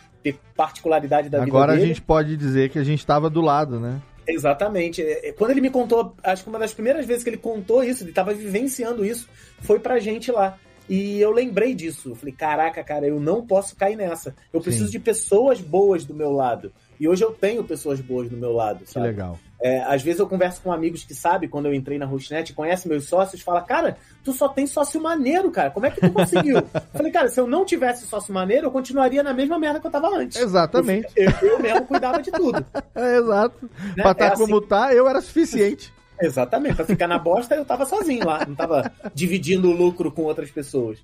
particularidade 0.56 1.28
da 1.28 1.42
Agora 1.42 1.72
a 1.72 1.74
vida 1.74 1.80
dele. 1.82 1.94
gente 1.94 2.02
pode 2.02 2.36
dizer 2.36 2.70
que 2.70 2.78
a 2.78 2.84
gente 2.84 2.98
estava 3.00 3.28
do 3.30 3.40
lado, 3.40 3.78
né? 3.78 4.00
Exatamente. 4.26 5.02
É, 5.02 5.28
é, 5.28 5.32
Quando 5.32 5.52
ele 5.52 5.60
me 5.60 5.70
contou, 5.70 6.14
acho 6.22 6.42
que 6.42 6.48
uma 6.50 6.58
das 6.58 6.72
primeiras 6.74 7.06
vezes 7.06 7.22
que 7.22 7.30
ele 7.30 7.36
contou 7.38 7.82
isso, 7.82 8.04
ele 8.04 8.12
tava 8.12 8.34
vivenciando 8.34 9.04
isso, 9.04 9.28
foi 9.60 9.78
pra 9.78 9.98
gente 9.98 10.30
lá. 10.30 10.58
E 10.88 11.20
eu 11.20 11.30
lembrei 11.30 11.74
disso. 11.74 12.10
Eu 12.10 12.14
falei, 12.14 12.34
caraca, 12.34 12.82
cara, 12.82 13.06
eu 13.06 13.20
não 13.20 13.46
posso 13.46 13.76
cair 13.76 13.96
nessa. 13.96 14.34
Eu 14.52 14.60
preciso 14.60 14.86
Sim. 14.86 14.92
de 14.92 14.98
pessoas 14.98 15.60
boas 15.60 16.04
do 16.04 16.14
meu 16.14 16.30
lado. 16.32 16.72
E 17.00 17.06
hoje 17.08 17.22
eu 17.24 17.30
tenho 17.32 17.62
pessoas 17.64 18.00
boas 18.00 18.28
do 18.28 18.36
meu 18.36 18.52
lado, 18.52 18.84
Que 18.84 18.90
sabe? 18.90 19.06
legal. 19.06 19.38
É, 19.60 19.80
às 19.82 20.02
vezes 20.02 20.20
eu 20.20 20.28
converso 20.28 20.60
com 20.60 20.72
amigos 20.72 21.02
que 21.04 21.14
sabem, 21.14 21.48
quando 21.48 21.66
eu 21.66 21.74
entrei 21.74 21.98
na 21.98 22.06
Rustnet, 22.06 22.52
conhecem 22.52 22.88
meus 22.90 23.06
sócios, 23.06 23.40
fala, 23.42 23.60
cara, 23.60 23.96
tu 24.22 24.32
só 24.32 24.48
tem 24.48 24.66
sócio 24.68 25.00
maneiro, 25.00 25.50
cara. 25.50 25.70
Como 25.70 25.84
é 25.86 25.90
que 25.90 26.00
tu 26.00 26.12
conseguiu? 26.12 26.58
Eu 26.58 26.64
falei, 26.94 27.10
cara, 27.10 27.28
se 27.28 27.40
eu 27.40 27.46
não 27.46 27.64
tivesse 27.64 28.06
sócio 28.06 28.32
maneiro, 28.32 28.66
eu 28.66 28.70
continuaria 28.70 29.22
na 29.22 29.34
mesma 29.34 29.58
merda 29.58 29.80
que 29.80 29.86
eu 29.86 29.90
tava 29.90 30.08
antes. 30.16 30.40
Exatamente. 30.40 31.08
Eu, 31.16 31.30
eu 31.42 31.58
mesmo 31.60 31.86
cuidava 31.86 32.22
de 32.22 32.30
tudo. 32.30 32.64
É, 32.94 33.16
exato. 33.18 33.70
Né? 33.96 34.02
Pra 34.02 34.10
estar 34.10 34.24
É 34.24 34.32
assim. 34.32 34.42
como 34.44 34.60
tá, 34.60 34.92
eu 34.92 35.08
era 35.08 35.20
suficiente. 35.20 35.92
Exatamente, 36.20 36.74
pra 36.74 36.84
ficar 36.84 37.06
na 37.06 37.16
bosta 37.16 37.54
eu 37.54 37.64
tava 37.64 37.86
sozinho 37.86 38.26
lá, 38.26 38.44
não 38.44 38.56
tava 38.56 38.90
dividindo 39.14 39.68
o 39.70 39.72
lucro 39.72 40.10
com 40.10 40.22
outras 40.22 40.50
pessoas. 40.50 40.98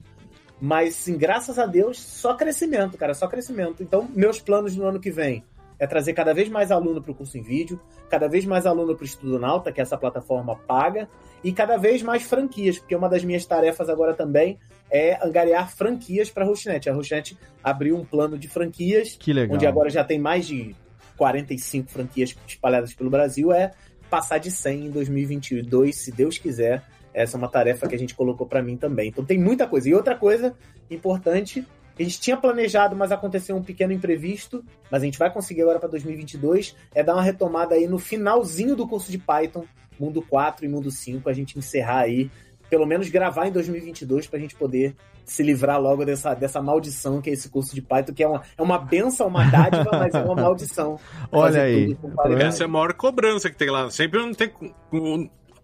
Mas, 0.61 0.97
sim, 0.97 1.16
graças 1.16 1.57
a 1.57 1.66
Deus, 1.66 2.01
só 2.01 2.35
crescimento, 2.35 2.97
cara, 2.99 3.15
só 3.15 3.29
crescimento. 3.29 3.81
Então, 3.81 4.09
meus 4.12 4.41
planos 4.41 4.75
no 4.75 4.87
ano 4.87 4.99
que 4.99 5.11
vem 5.12 5.45
é 5.85 5.86
trazer 5.86 6.15
cada 6.15 6.32
vez 6.32 6.48
mais 6.48 6.70
aluno 6.70 7.02
para 7.02 7.12
o 7.12 7.15
curso 7.15 7.36
em 7.36 7.43
vídeo, 7.43 7.78
cada 8.09 8.27
vez 8.27 8.47
mais 8.47 8.65
aluno 8.65 8.94
para 8.97 9.02
o 9.02 9.06
Estudo 9.06 9.39
Nauta, 9.39 9.70
que 9.70 9.81
é 9.81 9.82
essa 9.82 9.98
plataforma 9.98 10.56
paga, 10.56 11.09
e 11.43 11.52
cada 11.52 11.77
vez 11.77 12.02
mais 12.02 12.23
franquias, 12.23 12.78
porque 12.78 12.97
uma 12.97 13.09
das 13.09 13.23
minhas 13.23 13.44
tarefas 13.44 13.90
agora 13.90 14.15
também 14.15 14.59
é 14.90 15.23
angariar 15.24 15.70
franquias 15.70 16.31
para 16.31 16.44
a 16.44 16.47
Rustnet. 16.48 16.89
A 16.89 16.94
Rustnet 16.94 17.36
abriu 17.62 17.97
um 17.97 18.05
plano 18.05 18.39
de 18.39 18.48
franquias, 18.48 19.19
onde 19.51 19.66
agora 19.66 19.90
já 19.90 20.02
tem 20.02 20.19
mais 20.19 20.47
de 20.47 20.74
45 21.19 21.90
franquias 21.90 22.35
espalhadas 22.47 22.94
pelo 22.94 23.11
Brasil, 23.11 23.52
é 23.52 23.73
passar 24.09 24.39
de 24.39 24.51
100 24.51 24.86
em 24.86 24.90
2022, 24.90 25.94
se 25.94 26.11
Deus 26.11 26.39
quiser. 26.39 26.82
Essa 27.12 27.36
é 27.36 27.39
uma 27.39 27.48
tarefa 27.48 27.86
que 27.86 27.94
a 27.94 27.98
gente 27.98 28.15
colocou 28.15 28.47
para 28.47 28.62
mim 28.62 28.77
também. 28.77 29.09
Então 29.09 29.24
tem 29.24 29.39
muita 29.39 29.66
coisa. 29.66 29.89
E 29.89 29.94
outra 29.94 30.16
coisa 30.16 30.55
importante, 30.90 31.65
a 31.99 32.03
gente 32.03 32.21
tinha 32.21 32.37
planejado, 32.37 32.97
mas 32.97 33.12
aconteceu 33.12 33.57
um 33.57 33.62
pequeno 33.62 33.93
imprevisto, 33.93 34.65
mas 34.91 35.03
a 35.03 35.05
gente 35.05 35.19
vai 35.19 35.33
conseguir 35.33 35.62
agora 35.62 35.79
para 35.79 35.89
2022, 35.89 36.75
é 36.95 37.03
dar 37.03 37.15
uma 37.15 37.23
retomada 37.23 37.75
aí 37.75 37.87
no 37.87 37.99
finalzinho 37.99 38.75
do 38.75 38.87
curso 38.87 39.11
de 39.11 39.19
Python, 39.19 39.65
Mundo 39.99 40.21
4 40.23 40.65
e 40.65 40.69
Mundo 40.69 40.91
5, 40.91 41.29
a 41.29 41.33
gente 41.33 41.59
encerrar 41.59 42.01
aí, 42.01 42.31
pelo 42.69 42.87
menos 42.87 43.09
gravar 43.09 43.47
em 43.47 43.53
2022 43.53 44.27
para 44.27 44.39
a 44.39 44.43
gente 44.43 44.57
poder 44.57 44.97
se 45.25 45.43
livrar 45.43 45.81
logo 45.81 46.05
dessa, 46.05 46.35
dessa 46.35 46.61
maldição 46.61 47.21
que 47.21 47.31
é 47.31 47.33
esse 47.33 47.49
curso 47.49 47.75
de 47.75 47.81
Python, 47.81 48.12
que 48.12 48.23
é 48.23 48.29
uma, 48.29 48.43
é 48.57 48.62
uma 48.62 48.79
benção, 48.79 49.29
uma 49.29 49.45
dádiva, 49.45 49.91
mas 49.93 50.15
é 50.15 50.23
uma 50.23 50.35
maldição. 50.35 50.99
Olha 51.33 51.62
aí. 51.62 51.95
tudo 51.95 51.97
com 51.97 52.11
qualidade. 52.11 52.49
Essa 52.49 52.65
é 52.65 52.66
a 52.66 52.69
maior 52.69 52.93
cobrança 52.95 53.49
que 53.49 53.57
tem 53.57 53.71
lá. 53.71 53.91
Sempre 53.91 54.21
não 54.21 54.35
tem. 54.35 54.53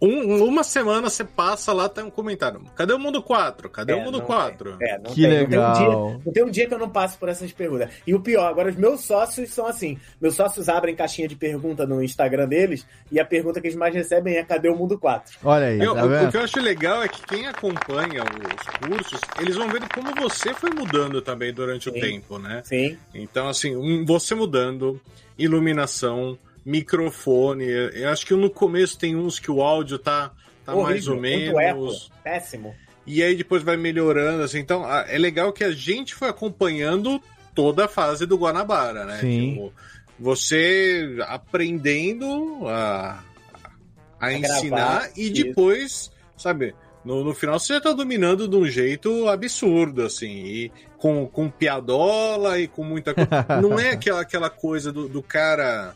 Um- 0.00 0.08
um- 0.34 0.44
uma 0.44 0.62
semana 0.64 1.08
você 1.10 1.22
passa 1.24 1.72
lá, 1.72 1.88
tem 1.88 2.04
um 2.04 2.10
comentário. 2.10 2.60
Cadê 2.74 2.92
o 2.92 2.98
mundo 2.98 3.22
4? 3.22 3.68
Cadê 3.68 3.92
É, 3.92 3.96
o 3.96 4.00
mundo 4.00 4.18
não 4.18 4.24
4? 4.26 4.76
É, 4.80 4.98
não 4.98 5.12
Que 5.12 5.22
tem, 5.22 5.30
legal. 5.30 5.68
Não 5.68 5.74
tem, 5.74 5.86
um 5.86 5.88
dia, 5.88 6.20
não 6.26 6.32
tem 6.32 6.44
um 6.44 6.50
dia 6.50 6.66
que 6.66 6.74
eu 6.74 6.78
não 6.78 6.88
passo 6.88 7.18
por 7.18 7.28
essas 7.28 7.52
perguntas. 7.52 7.90
E 8.06 8.14
o 8.14 8.20
pior, 8.20 8.46
agora 8.48 8.70
os 8.70 8.76
meus 8.76 9.02
sócios 9.02 9.50
são 9.50 9.66
assim: 9.66 9.98
meus 10.20 10.34
sócios 10.34 10.68
abrem 10.68 10.94
caixinha 10.96 11.28
de 11.28 11.36
pergunta 11.36 11.86
no 11.86 12.02
Instagram 12.02 12.48
deles 12.48 12.86
e 13.12 13.20
a 13.20 13.24
pergunta 13.24 13.60
que 13.60 13.66
eles 13.66 13.76
mais 13.76 13.94
recebem 13.94 14.36
é: 14.36 14.42
cadê 14.44 14.68
o 14.68 14.76
mundo 14.76 14.98
4? 14.98 15.38
Olha 15.44 15.66
aí, 15.66 15.78
Eu- 15.78 15.94
tá 15.94 16.04
o, 16.04 16.26
o 16.26 16.30
que 16.30 16.36
eu 16.36 16.42
acho 16.42 16.60
legal 16.60 17.02
é 17.02 17.08
que 17.08 17.22
quem 17.26 17.46
acompanha 17.46 18.22
os 18.24 18.88
cursos, 18.88 19.20
eles 19.40 19.56
vão 19.56 19.68
vendo 19.68 19.86
como 19.92 20.14
você 20.14 20.54
foi 20.54 20.70
mudando 20.70 21.20
também 21.20 21.52
durante 21.52 21.88
o 21.88 21.92
Sim. 21.92 22.00
tempo, 22.00 22.38
né? 22.38 22.62
Sim. 22.64 22.96
Então, 23.14 23.48
assim, 23.48 23.76
um- 23.76 24.04
você 24.04 24.34
mudando, 24.34 25.00
iluminação, 25.38 26.38
microfone. 26.64 27.64
Eu 27.64 28.08
acho 28.10 28.26
que 28.26 28.34
no 28.34 28.50
começo 28.50 28.98
tem 28.98 29.16
uns 29.16 29.38
que 29.38 29.50
o 29.50 29.62
áudio 29.62 29.98
tá, 29.98 30.32
tá 30.64 30.74
mais 30.74 31.08
Horrível, 31.08 31.14
ou 31.14 31.20
muito 31.20 31.60
eco, 31.60 31.80
menos. 31.80 32.10
péssimo. 32.22 32.74
E 33.06 33.22
aí 33.22 33.34
depois 33.34 33.62
vai 33.62 33.76
melhorando, 33.76 34.42
assim. 34.42 34.58
Então, 34.58 34.84
é 34.88 35.18
legal 35.18 35.52
que 35.52 35.64
a 35.64 35.72
gente 35.72 36.14
foi 36.14 36.28
acompanhando 36.28 37.20
toda 37.54 37.86
a 37.86 37.88
fase 37.88 38.26
do 38.26 38.36
Guanabara, 38.36 39.04
né? 39.04 39.18
Sim. 39.20 39.50
Tipo, 39.50 39.72
você 40.18 41.16
aprendendo 41.26 42.68
a, 42.68 43.22
a, 44.20 44.28
gravar, 44.28 44.56
ensinar 44.58 45.10
e 45.16 45.24
isso. 45.24 45.32
depois, 45.32 46.12
sabe, 46.36 46.74
no, 47.04 47.24
no 47.24 47.34
final 47.34 47.58
você 47.58 47.74
já 47.74 47.80
tá 47.80 47.92
dominando 47.92 48.46
de 48.46 48.56
um 48.56 48.66
jeito 48.66 49.26
absurdo, 49.28 50.02
assim, 50.02 50.44
e 50.44 50.72
com, 50.98 51.26
com 51.26 51.50
piadola 51.50 52.58
e 52.60 52.68
com 52.68 52.84
muita 52.84 53.14
coisa. 53.14 53.30
Não 53.60 53.78
é 53.78 53.90
aquela, 53.90 54.20
aquela 54.20 54.50
coisa 54.50 54.92
do, 54.92 55.08
do 55.08 55.22
cara. 55.22 55.94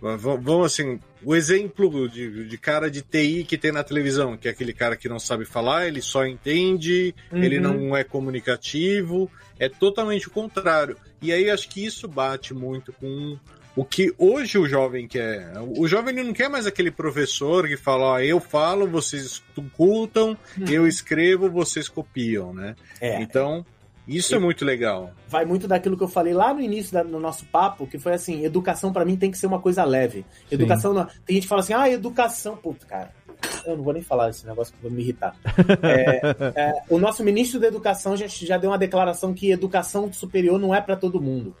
Vamos 0.00 0.66
assim, 0.66 1.00
o 1.22 1.34
exemplo 1.34 2.08
de, 2.08 2.46
de 2.46 2.58
cara 2.58 2.90
de 2.90 3.00
TI 3.00 3.44
que 3.44 3.56
tem 3.56 3.72
na 3.72 3.82
televisão, 3.82 4.36
que 4.36 4.48
é 4.48 4.50
aquele 4.50 4.72
cara 4.74 4.96
que 4.96 5.08
não 5.08 5.18
sabe 5.18 5.44
falar, 5.46 5.86
ele 5.86 6.02
só 6.02 6.26
entende, 6.26 7.14
Uhum. 7.32 7.42
ele 7.42 7.58
não 7.58 7.96
é 7.96 8.04
comunicativo, 8.04 9.30
é 9.58 9.68
totalmente 9.68 10.28
o 10.28 10.30
contrário. 10.30 10.96
E 11.22 11.32
aí 11.32 11.48
acho 11.48 11.68
que 11.68 11.84
isso 11.84 12.06
bate 12.06 12.52
muito 12.52 12.92
com 12.92 13.38
o 13.76 13.84
que 13.84 14.12
hoje 14.18 14.56
o 14.58 14.68
jovem 14.68 15.08
quer. 15.08 15.50
O 15.76 15.88
jovem 15.88 16.14
não 16.14 16.32
quer 16.32 16.48
mais 16.48 16.66
aquele 16.66 16.90
professor 16.90 17.66
que 17.66 17.76
fala, 17.76 18.04
ó, 18.04 18.20
eu 18.20 18.38
falo, 18.38 18.86
vocês 18.86 19.24
escutam, 19.56 20.36
eu 20.70 20.86
escrevo, 20.86 21.50
vocês 21.50 21.88
copiam, 21.88 22.52
né? 22.52 22.76
É. 23.00 23.20
Então, 23.20 23.64
isso 24.06 24.34
é 24.34 24.38
muito 24.38 24.64
legal. 24.64 25.10
vai 25.28 25.44
muito 25.44 25.66
daquilo 25.66 25.96
que 25.96 26.02
eu 26.04 26.08
falei 26.08 26.32
lá 26.34 26.52
no 26.54 26.60
início 26.60 26.92
da- 26.92 27.04
no 27.04 27.18
nosso 27.18 27.44
papo, 27.46 27.86
que 27.86 27.98
foi 27.98 28.12
assim, 28.14 28.44
educação 28.44 28.92
pra 28.92 29.04
mim 29.04 29.16
tem 29.16 29.30
que 29.30 29.38
ser 29.38 29.46
uma 29.46 29.60
coisa 29.60 29.84
leve. 29.84 30.24
Educação, 30.50 30.92
não- 30.92 31.06
tem 31.26 31.34
gente 31.36 31.42
que 31.42 31.48
fala 31.48 31.60
assim, 31.62 31.72
ah, 31.72 31.88
educação, 31.90 32.56
puto, 32.56 32.86
cara. 32.86 33.10
Eu 33.66 33.76
não 33.76 33.84
vou 33.84 33.92
nem 33.92 34.02
falar 34.02 34.30
esse 34.30 34.46
negócio 34.46 34.72
que 34.74 34.82
vai 34.82 34.90
me 34.90 35.02
irritar. 35.02 35.34
É, 35.82 36.20
é, 36.54 36.72
o 36.88 36.98
nosso 36.98 37.22
ministro 37.24 37.58
da 37.60 37.66
Educação 37.66 38.16
já, 38.16 38.26
já 38.26 38.56
deu 38.58 38.70
uma 38.70 38.78
declaração 38.78 39.34
que 39.34 39.50
educação 39.50 40.12
superior 40.12 40.58
não 40.58 40.74
é 40.74 40.80
pra 40.80 40.96
todo 40.96 41.20
mundo. 41.20 41.54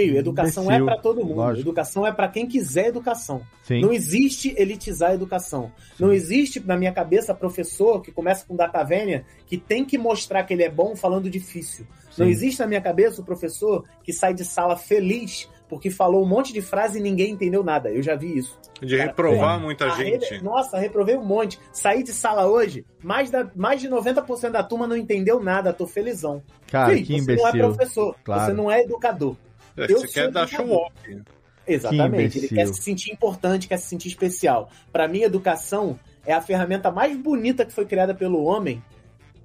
Filho, 0.00 0.18
educação 0.18 0.64
Imbecil, 0.64 0.82
é 0.82 0.86
pra 0.86 1.00
todo 1.02 1.24
mundo. 1.24 1.36
lógico. 1.36 1.60
Educação 1.68 2.06
é 2.06 2.12
pra 2.12 2.28
quem 2.28 2.46
quiser 2.46 2.86
educação. 2.88 3.42
Sim. 3.62 3.80
Não 3.80 3.92
existe 3.92 4.54
elitizar 4.56 5.10
a 5.10 5.14
educação. 5.14 5.72
Não 5.98 6.12
existe, 6.12 6.60
na 6.60 6.76
minha 6.76 6.92
cabeça, 6.92 7.34
professor 7.34 8.00
que 8.02 8.12
começa 8.12 8.44
com 8.46 8.54
data 8.56 8.82
vénia 8.84 9.24
que 9.46 9.56
tem 9.56 9.84
que 9.84 9.96
mostrar 9.98 10.42
que 10.44 10.52
ele 10.54 10.62
é 10.62 10.70
bom 10.70 10.94
falando 10.96 11.28
difícil. 11.30 11.86
Não 12.18 12.26
Sim. 12.26 12.32
existe 12.32 12.60
na 12.60 12.66
minha 12.66 12.80
cabeça 12.80 13.20
o 13.20 13.24
professor 13.24 13.84
que 14.02 14.12
sai 14.12 14.32
de 14.34 14.44
sala 14.44 14.76
feliz 14.76 15.48
porque 15.68 15.90
falou 15.90 16.22
um 16.24 16.28
monte 16.28 16.52
de 16.52 16.62
frase 16.62 17.00
e 17.00 17.02
ninguém 17.02 17.32
entendeu 17.32 17.64
nada. 17.64 17.90
Eu 17.90 18.00
já 18.00 18.14
vi 18.14 18.38
isso. 18.38 18.56
De 18.80 18.96
Cara, 18.96 19.08
reprovar 19.08 19.58
é, 19.58 19.62
muita 19.62 19.86
a 19.86 19.90
gente. 19.96 20.34
re- 20.34 20.40
Nossa, 20.40 20.78
reprovei 20.78 21.16
um 21.16 21.24
monte. 21.24 21.58
Saí 21.72 22.04
de 22.04 22.12
sala 22.12 22.46
hoje, 22.46 22.84
mais, 23.02 23.30
da, 23.30 23.50
mais 23.56 23.80
de 23.80 23.88
90% 23.88 24.50
da 24.50 24.62
turma 24.62 24.86
não 24.86 24.96
entendeu 24.96 25.42
nada. 25.42 25.72
Tô 25.72 25.84
felizão. 25.86 26.40
Cara, 26.70 26.92
Fih, 26.94 27.02
que 27.02 27.12
você 27.14 27.18
imbecil. 27.20 27.42
não 27.42 27.48
é 27.48 27.58
professor, 27.58 28.16
Claro. 28.22 28.44
você 28.44 28.52
não 28.52 28.70
é 28.70 28.82
educador. 28.82 29.34
Eu 29.76 30.00
você 30.00 30.08
quer 30.08 30.30
dar 30.30 30.42
educador. 30.42 30.66
show 30.66 30.76
off. 30.76 31.24
Exatamente. 31.66 32.38
Ele 32.38 32.46
imbecil. 32.46 32.56
quer 32.56 32.66
se 32.68 32.82
sentir 32.82 33.12
importante, 33.12 33.68
quer 33.68 33.78
se 33.78 33.88
sentir 33.88 34.08
especial. 34.08 34.70
Pra 34.92 35.08
mim, 35.08 35.22
educação 35.22 35.98
é 36.24 36.32
a 36.32 36.40
ferramenta 36.40 36.90
mais 36.90 37.16
bonita 37.16 37.64
que 37.64 37.72
foi 37.72 37.84
criada 37.84 38.14
pelo 38.14 38.44
homem 38.44 38.82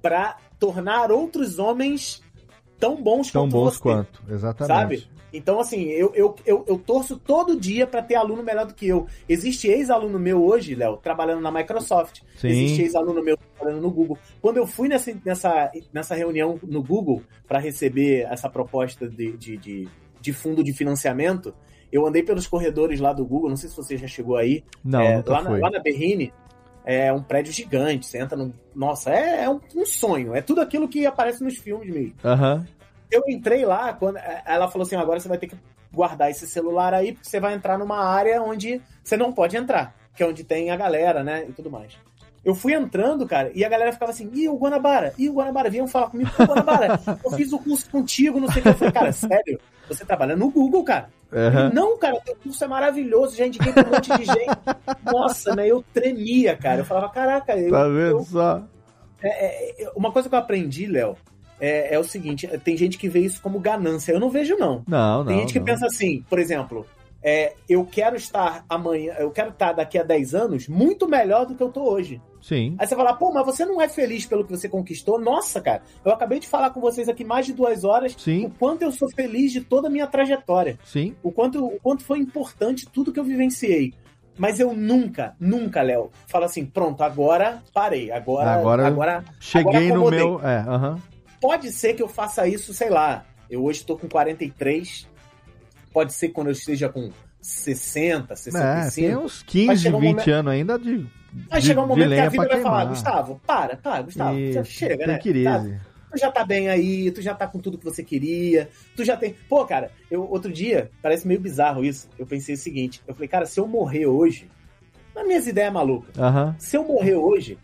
pra 0.00 0.36
tornar 0.58 1.10
outros 1.10 1.58
homens 1.58 2.22
tão 2.78 3.00
bons 3.00 3.30
Tão 3.30 3.44
quanto 3.44 3.52
bons 3.52 3.74
você, 3.74 3.80
quanto, 3.80 4.22
exatamente. 4.28 5.00
Sabe? 5.00 5.12
Então, 5.32 5.58
assim, 5.58 5.84
eu, 5.84 6.12
eu, 6.14 6.34
eu, 6.44 6.64
eu 6.68 6.78
torço 6.78 7.16
todo 7.16 7.58
dia 7.58 7.86
pra 7.86 8.02
ter 8.02 8.16
aluno 8.16 8.42
melhor 8.42 8.66
do 8.66 8.74
que 8.74 8.86
eu. 8.86 9.06
Existe 9.26 9.66
ex-aluno 9.66 10.18
meu 10.18 10.44
hoje, 10.44 10.74
Léo, 10.74 10.98
trabalhando 10.98 11.40
na 11.40 11.50
Microsoft. 11.50 12.20
Sim. 12.36 12.48
Existe 12.48 12.82
ex-aluno 12.82 13.22
meu 13.22 13.38
trabalhando 13.56 13.80
no 13.80 13.90
Google. 13.90 14.18
Quando 14.42 14.58
eu 14.58 14.66
fui 14.66 14.88
nessa, 14.88 15.16
nessa, 15.24 15.72
nessa 15.92 16.14
reunião 16.14 16.58
no 16.62 16.82
Google 16.82 17.22
para 17.48 17.58
receber 17.58 18.26
essa 18.30 18.50
proposta 18.50 19.08
de, 19.08 19.32
de, 19.38 19.56
de, 19.56 19.88
de 20.22 20.32
fundo 20.32 20.62
de 20.62 20.72
financiamento, 20.72 21.54
eu 21.92 22.06
andei 22.06 22.22
pelos 22.22 22.46
corredores 22.46 23.00
lá 23.00 23.12
do 23.12 23.26
Google, 23.26 23.50
não 23.50 23.56
sei 23.56 23.68
se 23.68 23.76
você 23.76 23.98
já 23.98 24.06
chegou 24.06 24.36
aí. 24.36 24.64
Não, 24.82 25.02
É, 25.02 25.22
lá, 25.26 25.42
na, 25.42 25.50
lá 25.50 25.70
na 25.70 25.78
Berrine, 25.78 26.32
é 26.84 27.12
um 27.12 27.22
prédio 27.22 27.52
gigante. 27.52 28.06
Você 28.06 28.18
entra 28.18 28.36
no. 28.36 28.54
Nossa, 28.74 29.10
é, 29.10 29.44
é 29.44 29.50
um, 29.50 29.60
um 29.76 29.84
sonho. 29.84 30.34
É 30.34 30.40
tudo 30.40 30.60
aquilo 30.60 30.88
que 30.88 31.04
aparece 31.04 31.44
nos 31.44 31.58
filmes 31.58 31.92
mesmo. 31.92 32.14
Aham. 32.24 32.66
Eu 33.10 33.22
entrei 33.28 33.66
lá, 33.66 33.92
quando 33.92 34.18
ela 34.46 34.68
falou 34.68 34.86
assim: 34.86 34.96
agora 34.96 35.20
você 35.20 35.28
vai 35.28 35.36
ter 35.36 35.48
que 35.48 35.56
guardar 35.92 36.30
esse 36.30 36.46
celular 36.46 36.94
aí, 36.94 37.12
porque 37.12 37.28
você 37.28 37.38
vai 37.38 37.52
entrar 37.52 37.78
numa 37.78 37.98
área 37.98 38.40
onde 38.42 38.80
você 39.04 39.16
não 39.16 39.32
pode 39.32 39.56
entrar, 39.56 39.94
que 40.16 40.22
é 40.22 40.26
onde 40.26 40.44
tem 40.44 40.70
a 40.70 40.76
galera, 40.76 41.22
né? 41.22 41.44
E 41.46 41.52
tudo 41.52 41.70
mais. 41.70 41.98
Eu 42.44 42.54
fui 42.56 42.74
entrando, 42.74 43.24
cara, 43.26 43.52
e 43.54 43.64
a 43.64 43.68
galera 43.68 43.92
ficava 43.92 44.10
assim, 44.10 44.28
e 44.34 44.48
o 44.48 44.56
Guanabara? 44.56 45.14
E 45.16 45.28
o 45.30 45.34
Guanabara? 45.34 45.70
Vinham 45.70 45.86
falar 45.86 46.10
comigo, 46.10 46.28
"Pô, 46.36 46.44
Guanabara, 46.44 47.00
eu 47.24 47.30
fiz 47.32 47.52
o 47.52 47.58
curso 47.58 47.88
contigo, 47.88 48.40
não 48.40 48.48
sei 48.50 48.60
o 48.60 48.62
que. 48.64 48.68
Eu 48.70 48.74
falei, 48.74 48.92
cara, 48.92 49.12
sério? 49.12 49.60
Você 49.88 50.04
trabalha 50.04 50.34
no 50.34 50.50
Google, 50.50 50.82
cara. 50.82 51.08
Aham. 51.32 51.70
Não, 51.72 51.96
cara, 51.98 52.20
teu 52.20 52.34
curso 52.36 52.62
é 52.64 52.66
maravilhoso, 52.66 53.36
já 53.36 53.46
indiquei 53.46 53.72
pra 53.72 53.86
um 53.88 53.92
monte 53.92 54.10
de 54.18 54.24
gente. 54.24 54.58
Nossa, 55.04 55.54
né? 55.54 55.66
Eu 55.68 55.84
tremia, 55.94 56.56
cara. 56.56 56.80
Eu 56.80 56.84
falava, 56.84 57.08
caraca, 57.10 57.56
eu, 57.56 57.70
Tá 57.70 57.84
vendo 57.84 57.98
eu- 58.18 58.22
só? 58.24 58.62
é, 59.22 59.84
é, 59.84 59.90
uma 59.94 60.10
coisa 60.12 60.28
que 60.28 60.34
eu 60.34 60.38
aprendi, 60.38 60.86
Léo, 60.86 61.16
é, 61.60 61.94
é 61.94 61.98
o 61.98 62.04
seguinte: 62.04 62.46
tem 62.64 62.76
gente 62.76 62.98
que 62.98 63.08
vê 63.08 63.20
isso 63.20 63.40
como 63.40 63.60
ganância. 63.60 64.12
Eu 64.12 64.20
não 64.20 64.30
vejo, 64.30 64.56
não. 64.58 64.82
Não, 64.86 65.24
Tem 65.24 65.34
não. 65.36 65.40
gente 65.42 65.52
que 65.52 65.58
não. 65.60 65.66
pensa 65.66 65.86
assim, 65.86 66.24
por 66.28 66.38
exemplo, 66.38 66.84
é, 67.22 67.54
eu 67.68 67.84
quero 67.84 68.16
estar 68.16 68.64
amanhã, 68.68 69.14
eu 69.18 69.30
quero 69.30 69.50
estar 69.50 69.72
daqui 69.72 69.96
a 69.98 70.02
10 70.02 70.34
anos 70.34 70.68
muito 70.68 71.08
melhor 71.08 71.46
do 71.46 71.54
que 71.54 71.62
eu 71.62 71.70
tô 71.70 71.82
hoje. 71.88 72.20
Sim. 72.42 72.74
Aí 72.76 72.86
você 72.86 72.96
fala, 72.96 73.14
pô, 73.14 73.32
mas 73.32 73.46
você 73.46 73.64
não 73.64 73.80
é 73.80 73.88
feliz 73.88 74.26
pelo 74.26 74.44
que 74.44 74.50
você 74.50 74.68
conquistou? 74.68 75.18
Nossa, 75.18 75.60
cara, 75.60 75.82
eu 76.04 76.12
acabei 76.12 76.40
de 76.40 76.48
falar 76.48 76.70
com 76.70 76.80
vocês 76.80 77.08
aqui 77.08 77.24
mais 77.24 77.46
de 77.46 77.52
duas 77.52 77.84
horas 77.84 78.14
Sim. 78.18 78.46
o 78.46 78.50
quanto 78.50 78.82
eu 78.82 78.90
sou 78.90 79.08
feliz 79.08 79.52
de 79.52 79.60
toda 79.60 79.86
a 79.86 79.90
minha 79.90 80.08
trajetória. 80.08 80.76
Sim. 80.84 81.14
O 81.22 81.30
quanto, 81.30 81.64
o 81.64 81.78
quanto 81.80 82.04
foi 82.04 82.18
importante 82.18 82.86
tudo 82.92 83.12
que 83.12 83.20
eu 83.20 83.24
vivenciei. 83.24 83.94
Mas 84.36 84.58
eu 84.58 84.74
nunca, 84.74 85.36
nunca, 85.38 85.82
Léo, 85.82 86.10
falo 86.26 86.46
assim, 86.46 86.66
pronto, 86.66 87.02
agora 87.02 87.62
parei. 87.72 88.10
Agora, 88.10 88.50
Agora 88.54 88.86
agora, 88.86 89.24
Cheguei 89.38 89.90
agora 89.90 89.94
no 89.94 90.10
meu. 90.10 90.40
É, 90.40 90.58
aham. 90.58 90.98
Pode 91.40 91.70
ser 91.70 91.94
que 91.94 92.02
eu 92.02 92.08
faça 92.08 92.46
isso, 92.46 92.74
sei 92.74 92.88
lá. 92.88 93.24
Eu 93.48 93.62
hoje 93.64 93.84
tô 93.84 93.96
com 93.96 94.08
43. 94.08 95.08
Pode 95.92 96.12
ser 96.14 96.28
que 96.28 96.34
quando 96.34 96.46
eu 96.46 96.52
esteja 96.52 96.88
com 96.88 97.10
60, 97.42 98.32
É, 98.32 98.36
65. 98.36 98.94
tem 98.94 99.16
uns 99.16 99.38
vai 99.38 99.46
15, 99.46 99.82
chegar 99.82 99.98
20 99.98 100.06
um 100.06 100.10
momento- 100.10 100.30
anos 100.30 100.52
ainda 100.52 100.78
de. 100.78 101.06
Vai 101.50 101.60
de- 101.60 101.66
chegar 101.66 101.82
um 101.82 101.86
momento 101.86 102.08
que 102.08 102.20
a 102.20 102.28
vida 102.28 102.46
vai 102.48 102.60
falar, 102.62 102.62
queimar. 102.62 102.86
Gustavo, 102.88 103.40
para, 103.46 103.76
para, 103.76 104.02
Gustavo, 104.02 104.38
já 104.52 104.60
Isso, 104.60 104.70
chega, 104.70 105.06
né? 105.06 105.18
Tá, 105.18 105.64
tu 106.12 106.18
já 106.18 106.30
tá 106.30 106.44
bem 106.44 106.68
aí, 106.68 107.10
tu 107.10 107.20
já 107.22 107.34
tá 107.34 107.46
com 107.46 107.58
tudo 107.58 107.78
que 107.78 107.84
você 107.84 108.02
queria, 108.04 108.68
tu 108.94 109.04
já 109.04 109.16
tem. 109.16 109.34
Pô, 109.48 109.64
cara, 109.64 109.90
eu 110.10 110.22
outro 110.30 110.52
dia, 110.52 110.90
parece 111.02 111.26
meio 111.26 111.40
bizarro 111.40 111.84
isso. 111.84 112.08
Eu 112.18 112.26
pensei 112.26 112.54
o 112.54 112.58
seguinte: 112.58 113.02
eu 113.08 113.14
falei, 113.14 113.28
cara, 113.28 113.44
se 113.46 113.58
eu 113.58 113.66
morrer 113.66 114.06
hoje, 114.06 114.48
nas 115.14 115.26
minhas 115.26 115.46
ideias 115.46 115.72
malucas, 115.72 116.16
Aham. 116.18 116.54
se 116.58 116.76
eu 116.76 116.84
morrer 116.86 117.14
hoje, 117.16 117.58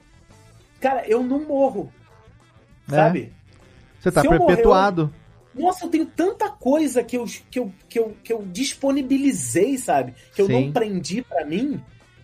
cara, 0.80 1.06
eu 1.06 1.22
não 1.22 1.46
morro. 1.46 1.92
É. 2.90 2.94
Sabe? 2.96 3.32
Você 4.00 4.10
tá 4.10 4.22
Se 4.22 4.28
perpetuado. 4.28 5.12
Nossa, 5.54 5.84
eu 5.86 5.88
tenho 5.90 6.06
tanta 6.06 6.48
coisa 6.50 7.02
que 7.02 7.16
eu, 7.16 7.24
que 7.50 7.58
eu, 7.58 7.72
que 7.88 7.98
eu, 7.98 8.14
que 8.22 8.32
eu 8.32 8.42
disponibilizei, 8.92 9.76
sabe? 9.78 10.14
Que 10.34 10.42
eu 10.42 10.46
Sim. 10.46 10.52
não 10.66 10.72
prendi 10.72 11.22
pra 11.22 11.44
mim. 11.44 11.80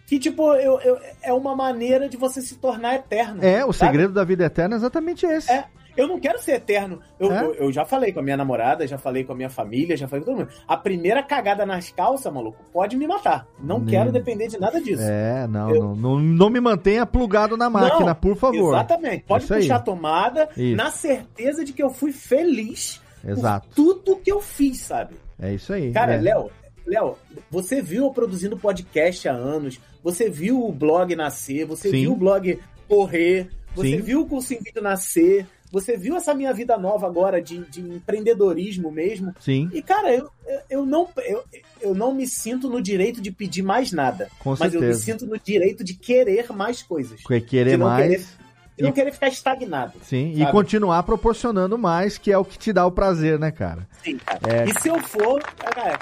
Que, 0.07 0.19
tipo, 0.19 0.53
eu, 0.55 0.79
eu- 0.81 0.99
é 1.23 1.33
uma 1.33 1.57
maneira 1.57 2.09
de 2.09 2.17
você 2.17 2.43
se 2.43 2.57
tornar 2.57 2.95
eterno. 2.95 3.43
É, 3.43 3.65
o 3.65 3.73
sabe? 3.73 3.93
segredo 3.93 4.13
da 4.13 4.23
vida 4.25 4.45
eterna 4.45 4.75
é 4.75 4.79
exatamente 4.79 5.25
esse. 5.25 5.51
É, 5.51 5.65
eu 5.97 6.07
não 6.07 6.21
quero 6.21 6.39
ser 6.39 6.53
eterno. 6.57 7.01
Eu, 7.19 7.33
É? 7.33 7.43
eu, 7.43 7.55
eu 7.55 7.73
já 7.73 7.87
falei 7.87 8.13
com 8.13 8.21
a 8.21 8.23
minha 8.23 8.37
namorada, 8.37 8.87
já 8.87 8.99
falei 8.99 9.25
com 9.25 9.33
a 9.33 9.35
minha 9.35 9.49
família, 9.49 9.97
já 9.97 10.07
falei 10.07 10.23
com 10.25 10.31
todo 10.33 10.41
mundo. 10.41 10.53
A 10.69 10.77
primeira 10.77 11.23
cagada 11.23 11.65
nas 11.65 11.91
calças, 11.91 12.31
maluco, 12.31 12.63
pode 12.71 12.99
me 12.99 13.07
matar. 13.07 13.47
Não 13.59 13.79
Hum. 13.79 13.87
quero 13.87 14.13
depender 14.13 14.47
de 14.49 14.61
nada 14.61 14.79
disso. 14.79 15.03
É, 15.03 15.47
não, 15.47 15.71
Eu- 15.75 15.81
não, 15.83 15.95
não, 15.97 16.21
não 16.21 16.51
me 16.51 16.61
mantenha 16.61 17.07
plugado 17.07 17.57
na 17.57 17.71
máquina, 17.71 18.07
Não, 18.09 18.15
por 18.15 18.37
favor. 18.37 18.75
Exatamente. 18.75 19.25
Pode 19.25 19.45
Isso 19.45 19.55
aí. 19.55 19.61
puxar 19.63 19.77
a 19.77 19.81
tomada 19.81 20.49
Isso. 20.55 20.77
na 20.77 20.91
certeza 20.91 21.65
de 21.65 21.73
que 21.73 21.83
eu 21.83 21.89
fui 21.89 22.13
feliz 22.13 23.01
Exato. 23.27 23.69
por 23.69 23.75
tudo 23.75 24.17
que 24.17 24.31
eu 24.31 24.41
fiz, 24.41 24.81
sabe? 24.81 25.15
É 25.41 25.53
isso 25.55 25.73
aí. 25.73 25.93
Cara, 25.93 26.15
é. 26.15 26.21
Léo, 26.21 26.51
Léo, 26.87 27.17
você 27.51 27.81
viu 27.83 28.05
eu 28.05 28.11
produzindo 28.13 28.57
podcast 28.59 29.29
há 29.29 29.33
anos, 29.33 29.81
você 30.03 30.29
viu 30.29 30.63
o 30.65 30.73
blog 30.73 31.15
nascer, 31.17 31.65
você 31.67 31.91
Sim. 31.91 32.01
viu 32.03 32.13
o 32.13 32.17
blog 32.17 32.59
correr, 32.89 33.49
você 33.75 33.97
Sim. 33.97 34.01
viu 34.03 34.21
o 34.21 34.27
curso 34.27 34.53
em 34.55 34.59
vídeo 34.59 34.83
nascer, 34.83 35.47
você 35.73 35.97
viu 35.97 36.15
essa 36.15 36.33
minha 36.35 36.53
vida 36.53 36.79
nova 36.79 37.07
agora 37.07 37.43
de, 37.43 37.59
de 37.65 37.81
empreendedorismo 37.81 38.93
mesmo. 38.93 39.35
Sim, 39.41 39.69
E, 39.73 39.83
cara, 39.83 40.15
eu, 40.15 40.31
eu- 40.71 40.87
não, 40.87 41.09
eu, 41.27 41.43
eu 41.81 41.95
não 41.95 42.15
me 42.15 42.29
sinto 42.29 42.69
no 42.69 42.81
direito 42.81 43.21
de 43.21 43.33
pedir 43.33 43.63
mais 43.63 43.91
nada. 43.91 44.29
com 44.39 44.51
mas 44.51 44.73
eu 44.73 44.81
me 44.81 44.87
certeza. 44.95 45.01
sinto 45.01 45.27
no 45.27 45.37
direito 45.39 45.83
de 45.83 45.95
querer 45.95 46.53
mais 46.53 46.81
coisas. 46.83 47.21
Quer 47.27 47.41
Querer 47.41 47.77
mais. 47.77 48.07
querer- 48.07 48.44
De 48.77 48.83
não 48.83 48.91
E- 48.91 48.93
querer 48.93 49.13
ficar 49.13 49.29
estagnado. 49.29 49.93
Sim, 50.03 50.33
e 50.33 50.39
sabe? 50.41 50.51
continuar 50.53 51.03
proporcionando 51.05 51.79
mais, 51.79 52.19
que 52.19 52.33
é 52.33 52.39
o 52.39 52.45
que 52.45 52.59
te 52.59 52.73
dá 52.73 52.85
o 52.85 52.91
prazer, 52.93 53.39
né, 53.39 53.51
cara? 53.51 53.87
Sim, 54.03 54.19
cara. 54.19 54.41
É. 54.49 54.65
E 54.69 54.81
se 54.81 54.89
eu 54.89 54.99
for, 55.01 55.41
cara, 55.43 55.99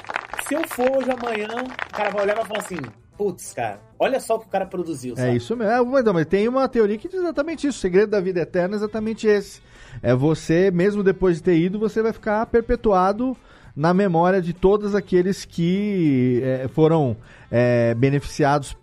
se 0.47 0.55
eu 0.55 0.67
for 0.69 0.91
hoje 0.99 1.11
amanhã, 1.11 1.49
o 1.65 1.93
cara 1.95 2.11
vai 2.11 2.23
olhar 2.23 2.33
e 2.33 2.37
vai 2.37 2.45
falar 2.47 2.61
assim, 2.61 2.79
putz, 3.17 3.53
cara, 3.53 3.79
olha 3.99 4.19
só 4.19 4.37
o 4.37 4.41
que 4.41 4.47
o 4.47 4.49
cara 4.49 4.65
produziu, 4.65 5.13
É 5.15 5.27
sabe? 5.27 5.37
isso 5.37 5.55
mesmo. 5.57 5.71
É, 5.73 5.83
mas, 5.85 6.05
não, 6.05 6.13
mas 6.15 6.27
tem 6.27 6.49
uma 6.49 6.67
teoria 6.67 6.97
que 6.97 7.09
diz 7.09 7.21
exatamente 7.21 7.67
isso. 7.67 7.77
O 7.77 7.81
segredo 7.81 8.11
da 8.11 8.21
vida 8.21 8.41
eterna 8.41 8.75
é 8.75 8.79
exatamente 8.79 9.27
esse. 9.27 9.61
É 10.03 10.15
você, 10.15 10.71
mesmo 10.71 11.03
depois 11.03 11.37
de 11.37 11.43
ter 11.43 11.59
ido, 11.59 11.79
você 11.79 12.01
vai 12.03 12.13
ficar 12.15 12.47
perpetuado 12.47 13.37
na 13.77 13.93
memória 13.93 14.41
de 14.41 14.53
todos 14.55 14.95
aqueles 14.95 15.45
que 15.45 16.41
é, 16.43 16.69
foram 16.69 17.17
é, 17.51 17.95
beneficiados 17.95 18.75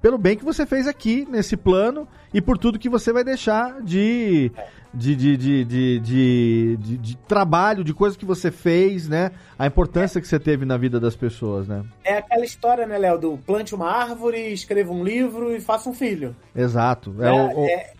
pelo 0.00 0.18
bem 0.18 0.36
que 0.36 0.44
você 0.44 0.64
fez 0.66 0.86
aqui 0.88 1.26
nesse 1.30 1.56
plano 1.56 2.08
e 2.32 2.40
por 2.40 2.56
tudo 2.58 2.78
que 2.78 2.88
você 2.88 3.12
vai 3.12 3.22
deixar 3.24 3.80
de, 3.82 4.50
de, 4.92 5.14
de, 5.16 5.36
de, 5.36 5.64
de, 5.64 6.00
de, 6.00 6.76
de- 6.78 6.96
de 6.98 7.16
trabalho, 7.28 7.84
de 7.84 7.92
coisa 7.94 8.16
que 8.16 8.24
você 8.24 8.50
fez, 8.50 9.08
né? 9.08 9.30
A 9.58 9.66
importância 9.66 10.20
que 10.20 10.26
você 10.28 10.38
teve 10.38 10.64
na 10.64 10.76
vida 10.76 10.98
das 10.98 11.14
pessoas, 11.16 11.66
né? 11.68 11.84
É 12.04 12.18
aquela 12.18 12.44
história, 12.44 12.86
né, 12.86 12.96
Léo, 12.98 13.18
do 13.18 13.38
plante 13.38 13.74
uma 13.74 13.90
árvore, 13.90 14.52
escreva 14.52 14.92
um 14.92 15.04
livro 15.04 15.54
e 15.54 15.60
faça 15.60 15.88
um 15.88 15.94
filho. 15.94 16.34
Exato. 16.56 17.14
É, 17.20 17.26
É, 17.28 17.32
o- 17.32 17.60
o- 17.60 17.66
é, 17.66 17.92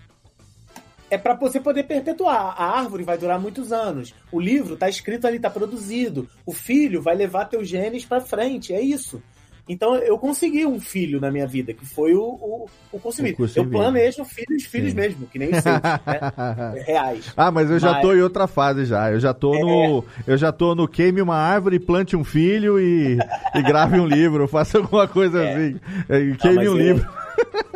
é 1.10 1.18
para 1.18 1.34
você 1.34 1.60
poder 1.60 1.82
perpetuar. 1.82 2.54
A 2.56 2.78
árvore 2.78 3.04
vai 3.04 3.18
durar 3.18 3.38
muitos 3.38 3.70
anos. 3.70 4.14
O 4.32 4.40
livro 4.40 4.76
tá 4.76 4.88
escrito 4.88 5.26
ali, 5.26 5.38
tá 5.38 5.50
produzido. 5.50 6.26
O 6.46 6.52
filho 6.52 7.02
vai 7.02 7.14
levar 7.14 7.44
teus 7.44 7.68
genes 7.68 8.04
para 8.06 8.20
frente. 8.20 8.72
É 8.72 8.80
isso. 8.80 9.22
Então 9.68 9.94
eu 9.97 10.18
consegui 10.18 10.66
um 10.66 10.80
filho 10.80 11.20
na 11.20 11.30
minha 11.30 11.47
vida, 11.47 11.72
que 11.72 11.86
foi 11.86 12.14
o, 12.14 12.20
o, 12.22 12.66
o 12.93 12.98
concebido. 12.98 13.34
O 13.34 13.36
concebido. 13.47 13.74
Eu 13.74 13.80
planejo 13.80 14.24
filhos, 14.24 14.64
filhos 14.64 14.93
mesmo, 14.93 15.26
que 15.28 15.39
nem 15.39 15.51
os 15.51 15.59
seus, 15.62 15.80
né? 15.80 16.82
Reais. 16.84 17.32
Ah, 17.36 17.51
mas 17.51 17.70
eu 17.70 17.78
já 17.78 17.93
Mas- 17.93 18.02
tô 18.02 18.12
em 18.12 18.20
outra 18.22 18.47
fase 18.48 18.84
já. 18.84 19.10
Eu 19.12 19.20
já 19.20 19.32
tô 19.32 19.52
no. 19.59 20.05
Eu 20.26 20.36
já 20.36 20.51
tô 20.51 20.74
no 20.74 20.89
queime 20.89 21.22
uma 21.22 21.36
árvore, 21.36 21.78
plante 21.78 22.16
um 22.16 22.24
filho 22.24 22.80
e, 22.80 23.16
e 23.55 23.62
grave 23.62 24.01
um 24.01 24.06
livro. 24.06 24.47
Faça 24.52 24.78
alguma 24.78 25.06
coisa 25.06 25.43
assim. 25.48 25.76
É, 26.09 26.36
Queime 26.36 26.56
mas 26.56 26.68
um 26.68 26.72
eu- 26.72 26.76
livro. 26.76 27.09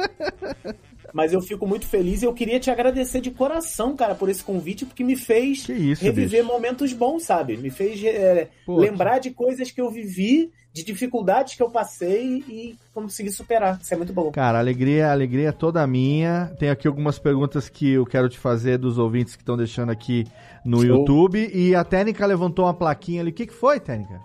Mas 1.12 1.32
eu 1.32 1.40
fico 1.40 1.66
muito 1.66 1.86
feliz 1.86 2.20
e 2.20 2.26
eu 2.26 2.34
queria 2.34 2.60
te 2.60 2.70
agradecer 2.70 3.22
de 3.22 3.30
coração, 3.30 3.96
cara, 3.96 4.14
por 4.14 4.28
esse 4.28 4.44
convite, 4.44 4.84
porque 4.84 5.02
me 5.02 5.16
fez 5.16 5.66
isso, 5.66 6.04
reviver 6.04 6.42
bicho. 6.42 6.52
momentos 6.52 6.92
bons, 6.92 7.22
sabe? 7.22 7.56
Me 7.56 7.70
fez 7.70 8.04
é, 8.04 8.48
lembrar 8.68 9.18
de 9.18 9.30
coisas 9.30 9.70
que 9.70 9.80
eu 9.80 9.90
vivi, 9.90 10.50
de 10.76 10.84
dificuldades 10.84 11.54
que 11.54 11.62
eu 11.62 11.70
passei 11.70 12.44
e 12.46 12.76
consegui 12.92 13.30
superar. 13.30 13.78
Isso 13.80 13.94
é 13.94 13.96
muito 13.96 14.12
bom. 14.12 14.30
Cara, 14.30 14.58
alegria, 14.58 15.10
alegria 15.10 15.48
é 15.48 15.52
toda 15.52 15.86
minha. 15.86 16.52
Tem 16.58 16.68
aqui 16.68 16.86
algumas 16.86 17.18
perguntas 17.18 17.66
que 17.66 17.92
eu 17.92 18.04
quero 18.04 18.28
te 18.28 18.38
fazer 18.38 18.76
dos 18.76 18.98
ouvintes 18.98 19.34
que 19.34 19.40
estão 19.40 19.56
deixando 19.56 19.90
aqui 19.90 20.26
no 20.62 20.82
Show. 20.82 20.98
YouTube. 20.98 21.50
E 21.50 21.74
a 21.74 21.82
Técnica 21.82 22.26
levantou 22.26 22.66
uma 22.66 22.74
plaquinha 22.74 23.22
ali. 23.22 23.30
O 23.30 23.32
que, 23.32 23.46
que 23.46 23.54
foi, 23.54 23.80
Técnica? 23.80 24.20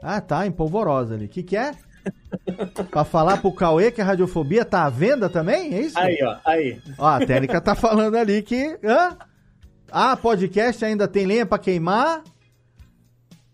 Ah, 0.00 0.20
tá, 0.20 0.46
em 0.46 0.52
polvorosa 0.52 1.14
ali. 1.14 1.24
O 1.24 1.28
que, 1.28 1.42
que 1.42 1.56
é? 1.56 1.72
pra 2.88 3.02
falar 3.02 3.38
pro 3.38 3.52
Cauê 3.52 3.90
que 3.90 4.00
a 4.00 4.04
radiofobia 4.04 4.64
tá 4.64 4.84
à 4.84 4.88
venda 4.90 5.28
também? 5.28 5.74
É 5.74 5.80
isso? 5.80 5.98
Aí, 5.98 6.18
ó, 6.22 6.36
aí. 6.46 6.80
Ó, 6.96 7.06
a 7.08 7.26
Técnica 7.26 7.60
tá 7.60 7.74
falando 7.74 8.14
ali 8.14 8.42
que. 8.42 8.78
Hã? 8.84 9.16
Ah, 9.90 10.16
podcast 10.16 10.84
ainda 10.84 11.08
tem 11.08 11.26
lenha 11.26 11.44
pra 11.44 11.58
queimar? 11.58 12.22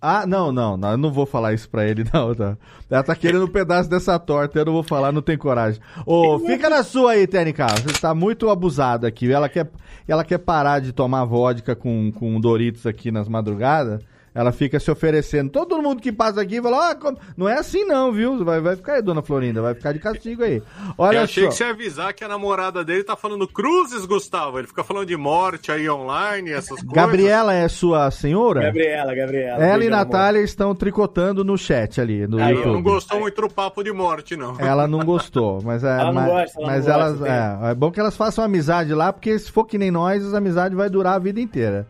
Ah, 0.09 0.25
não, 0.25 0.53
não, 0.53 0.77
não, 0.77 0.93
eu 0.93 0.97
não 0.97 1.11
vou 1.11 1.27
falar 1.27 1.53
isso 1.53 1.69
pra 1.69 1.85
ele, 1.85 2.05
não, 2.15 2.33
tá? 2.33 2.57
Ela 2.89 3.03
tá 3.03 3.17
querendo 3.17 3.45
um 3.45 3.49
pedaço 3.49 3.91
dessa 3.91 4.17
torta, 4.21 4.57
eu 4.57 4.65
não 4.65 4.73
vou 4.73 4.85
falar, 4.85 5.11
não 5.11 5.21
tem 5.21 5.37
coragem. 5.37 5.81
Ô, 6.07 6.39
fica 6.39 6.71
na 6.71 6.85
sua 6.85 7.13
aí, 7.13 7.27
TNK, 7.27 7.83
você 7.83 8.01
tá 8.01 8.15
muito 8.15 8.49
abusado 8.49 9.05
aqui. 9.05 9.33
Ela 9.33 9.49
quer, 9.49 9.69
ela 10.07 10.23
quer 10.23 10.39
parar 10.39 10.79
de 10.79 10.93
tomar 10.93 11.25
vodka 11.25 11.75
com, 11.75 12.13
com 12.13 12.41
Doritos 12.41 12.87
aqui 12.87 13.11
nas 13.11 13.29
madrugadas. 13.29 14.01
Ela 14.37 14.53
fica 14.53 14.79
se 14.79 14.91
oferecendo. 14.91 15.49
Todo 15.51 15.81
mundo 15.81 16.03
que 16.03 16.13
passa 16.13 16.43
aqui 16.43 16.61
fala: 16.61 16.91
ah, 16.91 16.95
como- 16.95 17.17
não 17.39 17.49
é 17.49 17.55
assim 17.59 17.87
não, 17.87 18.13
viu? 18.13 18.45
Vai, 18.45 18.61
vai 18.61 18.77
ficar 18.77 18.97
aí, 18.97 19.03
dona 19.03 19.23
Florinda, 19.23 19.63
vai 19.63 19.75
ficar 19.75 19.93
de 19.93 19.99
castigo 19.99 20.43
aí. 20.43 20.63
Olha 20.99 21.17
eu 21.17 21.23
achei 21.23 21.45
só. 21.45 21.49
que 21.49 21.55
você 21.57 21.65
ia 21.65 21.71
avisar 21.71 22.13
que 22.13 22.23
a 22.23 22.29
namorada 22.29 22.85
dele 22.85 23.03
tá 23.03 23.17
falando 23.17 23.49
cruzes, 23.49 24.05
Gustavo. 24.05 24.59
Ele 24.59 24.67
fica 24.69 24.85
falando 24.85 25.07
de 25.07 25.17
morte 25.17 25.73
aí 25.73 25.89
online, 25.89 26.51
essas 26.51 26.81
coisas. 26.81 26.93
Gabriela 26.93 27.55
é 27.55 27.67
sua 27.67 28.11
senhora? 28.11 28.61
Gabriela, 28.65 29.15
Gabriela. 29.15 29.57
Ela 29.65 29.77
e 29.77 29.79
beijo, 29.79 29.95
amor. 29.95 30.05
Natália 30.05 30.41
estão 30.41 30.75
tricotando 30.75 31.43
no 31.43 31.57
chat 31.57 31.99
ali, 31.99 32.27
no 32.27 32.39
Ela 32.39 32.51
não 32.51 32.57
YouTube. 32.59 32.83
gostou 32.83 33.21
muito 33.21 33.41
do 33.41 33.49
papo 33.49 33.83
de 33.83 33.91
morte, 33.93 34.37
não. 34.37 34.61
Ela 34.61 34.87
não 34.87 34.99
gostou, 34.99 35.63
mas 35.65 35.83
é, 35.83 35.89
Ela 35.99 36.05
não 36.07 36.13
mas, 36.13 36.31
gosta, 36.31 36.61
ela 36.61 36.67
não 36.67 36.75
mas 36.75 36.85
gosta, 36.85 37.01
elas 37.01 37.23
é, 37.23 37.71
é 37.71 37.75
bom 37.75 37.91
que 37.91 37.99
elas 37.99 38.15
façam 38.15 38.45
amizade 38.45 38.93
lá, 38.93 39.13
porque 39.15 39.39
se 39.39 39.51
for 39.51 39.65
que 39.65 39.79
nem 39.79 39.91
nós, 39.91 40.23
as 40.23 40.35
amizades 40.35 40.77
vai 40.77 40.91
durar 40.91 41.15
a 41.15 41.19
vida 41.19 41.41
inteira. 41.41 41.87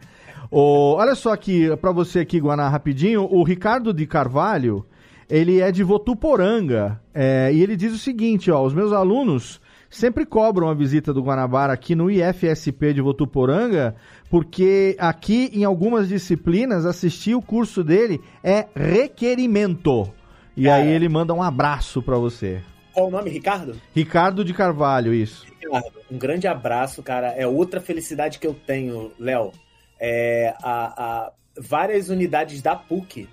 Ô, 0.58 0.94
olha 0.94 1.14
só 1.14 1.34
aqui 1.34 1.68
pra 1.82 1.92
você 1.92 2.20
aqui, 2.20 2.40
Guaná, 2.40 2.66
rapidinho, 2.66 3.28
o 3.30 3.42
Ricardo 3.42 3.92
de 3.92 4.06
Carvalho, 4.06 4.86
ele 5.28 5.60
é 5.60 5.70
de 5.70 5.84
Votuporanga, 5.84 6.98
é, 7.12 7.50
e 7.52 7.62
ele 7.62 7.76
diz 7.76 7.92
o 7.92 7.98
seguinte, 7.98 8.50
ó, 8.50 8.64
os 8.64 8.72
meus 8.72 8.90
alunos 8.90 9.60
sempre 9.90 10.24
cobram 10.24 10.70
a 10.70 10.72
visita 10.72 11.12
do 11.12 11.22
Guanabara 11.22 11.74
aqui 11.74 11.94
no 11.94 12.10
IFSP 12.10 12.94
de 12.94 13.02
Votuporanga, 13.02 13.96
porque 14.30 14.96
aqui 14.98 15.50
em 15.52 15.62
algumas 15.62 16.08
disciplinas 16.08 16.86
assistir 16.86 17.34
o 17.34 17.42
curso 17.42 17.84
dele 17.84 18.18
é 18.42 18.64
requerimento. 18.74 20.10
E 20.56 20.64
Cara. 20.64 20.76
aí 20.76 20.88
ele 20.88 21.06
manda 21.06 21.34
um 21.34 21.42
abraço 21.42 22.00
pra 22.00 22.16
você. 22.16 22.62
Qual 22.94 23.08
o 23.08 23.10
nome, 23.10 23.28
Ricardo? 23.28 23.76
Ricardo 23.94 24.42
de 24.42 24.54
Carvalho, 24.54 25.12
isso. 25.12 25.44
Ricardo, 25.60 26.00
um 26.10 26.16
grande 26.16 26.48
abraço, 26.48 27.02
cara. 27.02 27.26
É 27.32 27.46
outra 27.46 27.78
felicidade 27.78 28.38
que 28.38 28.46
eu 28.46 28.54
tenho, 28.54 29.12
Léo. 29.20 29.52
É 30.00 30.54
a, 30.62 31.02
a- 31.26 31.32
várias 31.58 32.08
unidades 32.10 32.60
da 32.62 32.76
PUC. 32.76 33.28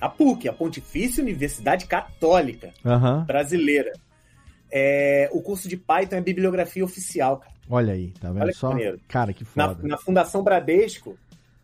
A 0.00 0.08
PUC, 0.08 0.48
a 0.48 0.52
Pontifícia 0.52 1.22
Universidade 1.22 1.86
Católica 1.86 2.72
Aham. 2.84 3.24
Brasileira. 3.24 3.92
É, 4.70 5.28
o 5.32 5.40
curso 5.40 5.68
de 5.68 5.76
Python 5.76 6.16
é 6.16 6.20
bibliografia 6.20 6.84
oficial, 6.84 7.38
cara. 7.38 7.54
Olha 7.70 7.92
aí, 7.94 8.10
tá 8.20 8.30
vendo 8.30 8.42
Olha 8.42 8.52
só? 8.52 8.70
maneiro. 8.70 9.00
Cara, 9.08 9.32
que 9.32 9.46
Na, 9.54 9.68
foda. 9.68 9.88
na 9.88 9.96
Fundação 9.96 10.42
Bradesco, 10.42 11.16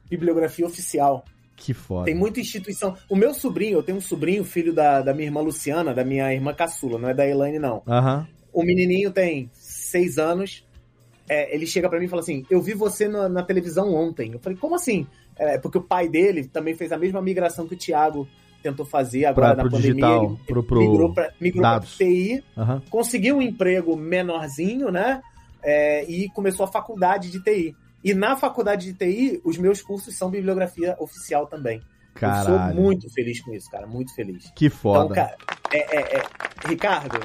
bibliografia 0.08 0.64
oficial. 0.64 1.24
Que 1.56 1.74
foda. 1.74 2.06
Tem 2.06 2.14
muita 2.14 2.40
instituição. 2.40 2.96
O 3.08 3.16
meu 3.16 3.34
sobrinho, 3.34 3.78
eu 3.78 3.82
tenho 3.82 3.98
um 3.98 4.00
sobrinho, 4.00 4.44
filho 4.44 4.72
da, 4.72 5.02
da 5.02 5.12
minha 5.12 5.26
irmã 5.26 5.40
Luciana, 5.42 5.92
da 5.92 6.04
minha 6.04 6.32
irmã 6.32 6.54
caçula, 6.54 6.98
não 6.98 7.08
é 7.10 7.14
da 7.14 7.26
Elaine, 7.26 7.58
não. 7.58 7.82
Aham. 7.86 8.26
O 8.52 8.62
menininho 8.62 9.10
tem 9.10 9.50
seis 9.52 10.16
anos. 10.16 10.66
É, 11.32 11.54
ele 11.54 11.66
chega 11.66 11.88
pra 11.88 11.98
mim 12.00 12.06
e 12.06 12.08
fala 12.08 12.22
assim: 12.22 12.44
Eu 12.50 12.60
vi 12.60 12.74
você 12.74 13.06
na, 13.08 13.28
na 13.28 13.42
televisão 13.42 13.94
ontem. 13.94 14.32
Eu 14.32 14.38
falei: 14.40 14.58
Como 14.58 14.74
assim? 14.74 15.06
É, 15.36 15.56
porque 15.58 15.78
o 15.78 15.82
pai 15.82 16.08
dele 16.08 16.46
também 16.48 16.74
fez 16.74 16.90
a 16.92 16.98
mesma 16.98 17.22
migração 17.22 17.66
que 17.68 17.74
o 17.74 17.78
Thiago 17.78 18.26
tentou 18.62 18.84
fazer 18.84 19.24
agora 19.24 19.54
Pra- 19.54 19.56
na 19.56 19.62
pro 19.62 19.70
pandemia. 19.78 19.92
digital, 19.94 20.24
ele 20.26 20.36
pro- 20.46 20.62
pro 20.64 20.78
migrou 20.80 21.14
pra, 21.14 21.30
migrou 21.40 21.62
pra 21.62 21.72
dados. 21.74 21.96
TI, 21.96 22.44
Aham. 22.58 22.82
conseguiu 22.90 23.36
um 23.36 23.42
emprego 23.42 23.96
menorzinho, 23.96 24.90
né? 24.90 25.22
É, 25.62 26.04
e 26.10 26.28
começou 26.30 26.64
a 26.64 26.68
faculdade 26.72 27.30
de 27.30 27.40
TI. 27.42 27.74
E 28.04 28.12
na 28.14 28.34
faculdade 28.36 28.92
de 28.92 28.94
TI, 28.98 29.40
os 29.44 29.56
meus 29.58 29.80
cursos 29.82 30.16
são 30.16 30.30
bibliografia 30.30 30.96
oficial 30.98 31.46
também. 31.46 31.78
Eu 31.78 32.20
Caralho. 32.20 32.74
sou 32.74 32.82
muito 32.82 33.10
feliz 33.12 33.40
com 33.42 33.54
isso, 33.54 33.70
cara. 33.70 33.86
Muito 33.86 34.14
feliz. 34.14 34.50
Que 34.56 34.68
foda. 34.68 35.04
Então, 35.04 35.14
cara, 35.14 35.36
é, 35.72 35.96
é, 35.96 36.16
é, 36.18 36.22
Ricardo, 36.66 37.18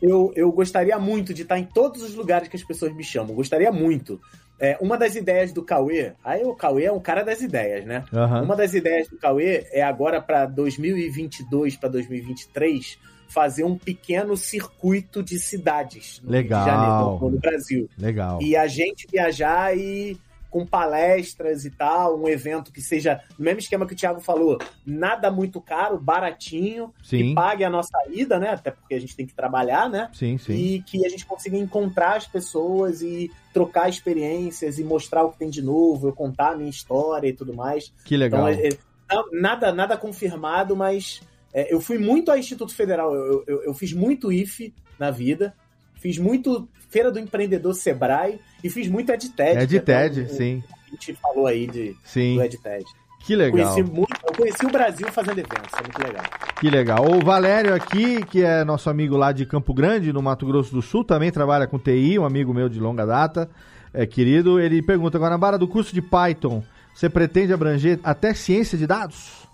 eu, 0.00 0.32
eu 0.34 0.50
gostaria 0.52 0.98
muito 0.98 1.34
de 1.34 1.42
estar 1.42 1.58
em 1.58 1.64
todos 1.64 2.02
os 2.02 2.14
lugares 2.14 2.48
que 2.48 2.56
as 2.56 2.64
pessoas 2.64 2.94
me 2.94 3.04
chamam. 3.04 3.34
Gostaria 3.34 3.70
muito. 3.70 4.20
É, 4.58 4.76
uma 4.80 4.98
das 4.98 5.14
ideias 5.14 5.52
do 5.52 5.62
Cauê, 5.62 6.12
aí 6.22 6.42
o 6.44 6.54
Cauê 6.54 6.84
é 6.84 6.92
um 6.92 7.00
cara 7.00 7.22
das 7.22 7.40
ideias, 7.40 7.86
né? 7.86 8.04
Aham. 8.12 8.42
Uma 8.42 8.54
das 8.54 8.74
ideias 8.74 9.08
do 9.08 9.16
Cauê 9.16 9.66
é 9.72 9.82
agora 9.82 10.20
para 10.20 10.44
2022 10.44 11.76
para 11.76 11.88
2023 11.88 12.98
fazer 13.26 13.64
um 13.64 13.78
pequeno 13.78 14.36
circuito 14.36 15.22
de 15.22 15.38
cidades 15.38 16.20
no 16.22 16.32
Rio 16.32 16.42
de 16.42 16.48
Legal. 16.48 16.66
Janeiro, 16.66 17.30
no 17.30 17.40
Brasil. 17.40 17.88
Legal. 17.96 18.42
E 18.42 18.56
a 18.56 18.66
gente 18.66 19.06
viajar 19.10 19.74
e 19.76 20.18
com 20.50 20.66
palestras 20.66 21.64
e 21.64 21.70
tal, 21.70 22.20
um 22.20 22.28
evento 22.28 22.72
que 22.72 22.82
seja 22.82 23.22
no 23.38 23.44
mesmo 23.44 23.60
esquema 23.60 23.86
que 23.86 23.94
o 23.94 23.96
Thiago 23.96 24.20
falou, 24.20 24.58
nada 24.84 25.30
muito 25.30 25.60
caro, 25.60 25.98
baratinho, 25.98 26.92
Sim. 27.02 27.28
que 27.28 27.34
pague 27.34 27.64
a 27.64 27.70
nossa 27.70 27.96
ida, 28.10 28.38
né? 28.38 28.50
Até 28.50 28.70
porque 28.70 28.94
a 28.94 29.00
gente 29.00 29.14
tem 29.16 29.26
que 29.26 29.34
trabalhar, 29.34 29.88
né? 29.88 30.10
Sim, 30.12 30.36
sim. 30.38 30.52
E 30.52 30.82
que 30.82 31.06
a 31.06 31.08
gente 31.08 31.24
consiga 31.24 31.56
encontrar 31.56 32.16
as 32.16 32.26
pessoas 32.26 33.00
e 33.00 33.30
trocar 33.52 33.88
experiências 33.88 34.78
e 34.78 34.84
mostrar 34.84 35.24
o 35.24 35.30
que 35.32 35.38
tem 35.38 35.50
de 35.50 35.62
novo, 35.62 36.08
eu 36.08 36.12
contar 36.12 36.50
a 36.52 36.56
minha 36.56 36.70
história 36.70 37.28
e 37.28 37.32
tudo 37.32 37.54
mais. 37.54 37.92
Que 38.04 38.16
legal. 38.16 38.50
Então, 38.50 38.64
é- 38.66 38.78
não- 39.14 39.24
nada, 39.32 39.72
nada 39.72 39.96
confirmado, 39.96 40.76
mas 40.76 41.20
é, 41.52 41.72
eu 41.72 41.80
fui 41.80 41.98
muito 41.98 42.30
ao 42.30 42.36
Instituto 42.38 42.74
Federal, 42.74 43.14
eu, 43.14 43.44
eu, 43.46 43.62
eu 43.64 43.74
fiz 43.74 43.92
muito 43.92 44.32
IFE 44.32 44.72
na 44.98 45.10
vida, 45.10 45.54
fiz 46.00 46.18
muito 46.18 46.68
Feira 46.88 47.10
do 47.12 47.18
Empreendedor 47.20 47.74
Sebrae 47.74 48.40
e 48.64 48.68
fiz 48.68 48.88
muito 48.88 49.10
EdTed. 49.12 49.58
É 49.58 49.66
de 49.66 49.68
que 49.68 49.78
até 49.78 50.08
TED, 50.08 50.22
o- 50.22 50.28
sim. 50.34 50.62
A 50.88 50.90
gente 50.90 51.14
falou 51.14 51.46
aí 51.46 51.68
de, 51.68 51.96
Sim. 52.02 52.34
do 52.34 52.42
EdTed. 52.42 52.84
Que 53.20 53.36
legal. 53.36 53.72
Conheci 53.74 53.82
muito, 53.92 54.16
eu 54.26 54.32
conheci 54.34 54.66
o 54.66 54.70
Brasil 54.70 55.06
fazendo 55.12 55.38
eventos, 55.38 55.72
é 55.78 55.82
muito 55.82 56.02
legal. 56.04 56.24
Que 56.58 56.70
legal. 56.70 57.04
O 57.12 57.24
Valério 57.24 57.74
aqui, 57.74 58.24
que 58.24 58.42
é 58.42 58.64
nosso 58.64 58.88
amigo 58.90 59.16
lá 59.16 59.30
de 59.30 59.44
Campo 59.46 59.72
Grande, 59.74 60.12
no 60.12 60.20
Mato 60.22 60.44
Grosso 60.46 60.72
do 60.74 60.80
Sul, 60.82 61.04
também 61.04 61.30
trabalha 61.30 61.66
com 61.66 61.78
TI, 61.78 62.18
um 62.18 62.24
amigo 62.24 62.52
meu 62.54 62.68
de 62.68 62.80
longa 62.80 63.04
data, 63.06 63.48
é 63.94 64.04
querido. 64.06 64.58
Ele 64.58 64.80
pergunta, 64.82 65.18
Guanabara, 65.18 65.58
do 65.58 65.68
curso 65.68 65.94
de 65.94 66.00
Python, 66.02 66.64
você 66.94 67.08
pretende 67.10 67.52
abranger 67.52 68.00
até 68.02 68.32
ciência 68.34 68.76
de 68.76 68.86
dados? 68.86 69.46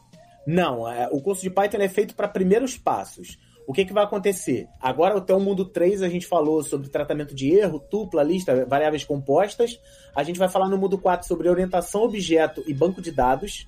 Não, 0.47 0.89
é, 0.89 1.09
o 1.11 1.21
curso 1.21 1.43
de 1.43 1.51
Python 1.51 1.79
é 1.79 1.89
feito 1.89 2.15
para 2.15 2.29
primeiros 2.29 2.79
passos. 2.79 3.37
O 3.67 3.73
que, 3.73 3.85
que 3.85 3.93
vai 3.93 4.05
acontecer? 4.05 4.69
Agora, 4.81 5.19
até 5.19 5.35
o 5.35 5.41
mundo 5.41 5.65
3, 5.65 6.03
a 6.03 6.09
gente 6.09 6.27
falou 6.27 6.63
sobre 6.63 6.89
tratamento 6.89 7.35
de 7.35 7.51
erro, 7.51 7.81
tupla, 7.81 8.23
lista, 8.23 8.65
variáveis 8.65 9.03
compostas. 9.03 9.81
A 10.15 10.23
gente 10.23 10.39
vai 10.39 10.49
falar 10.49 10.69
no 10.69 10.79
mundo 10.79 10.97
4 10.97 11.27
sobre 11.27 11.49
orientação, 11.49 12.03
objeto 12.03 12.63
e 12.67 12.73
banco 12.73 13.03
de 13.03 13.11
dados, 13.11 13.67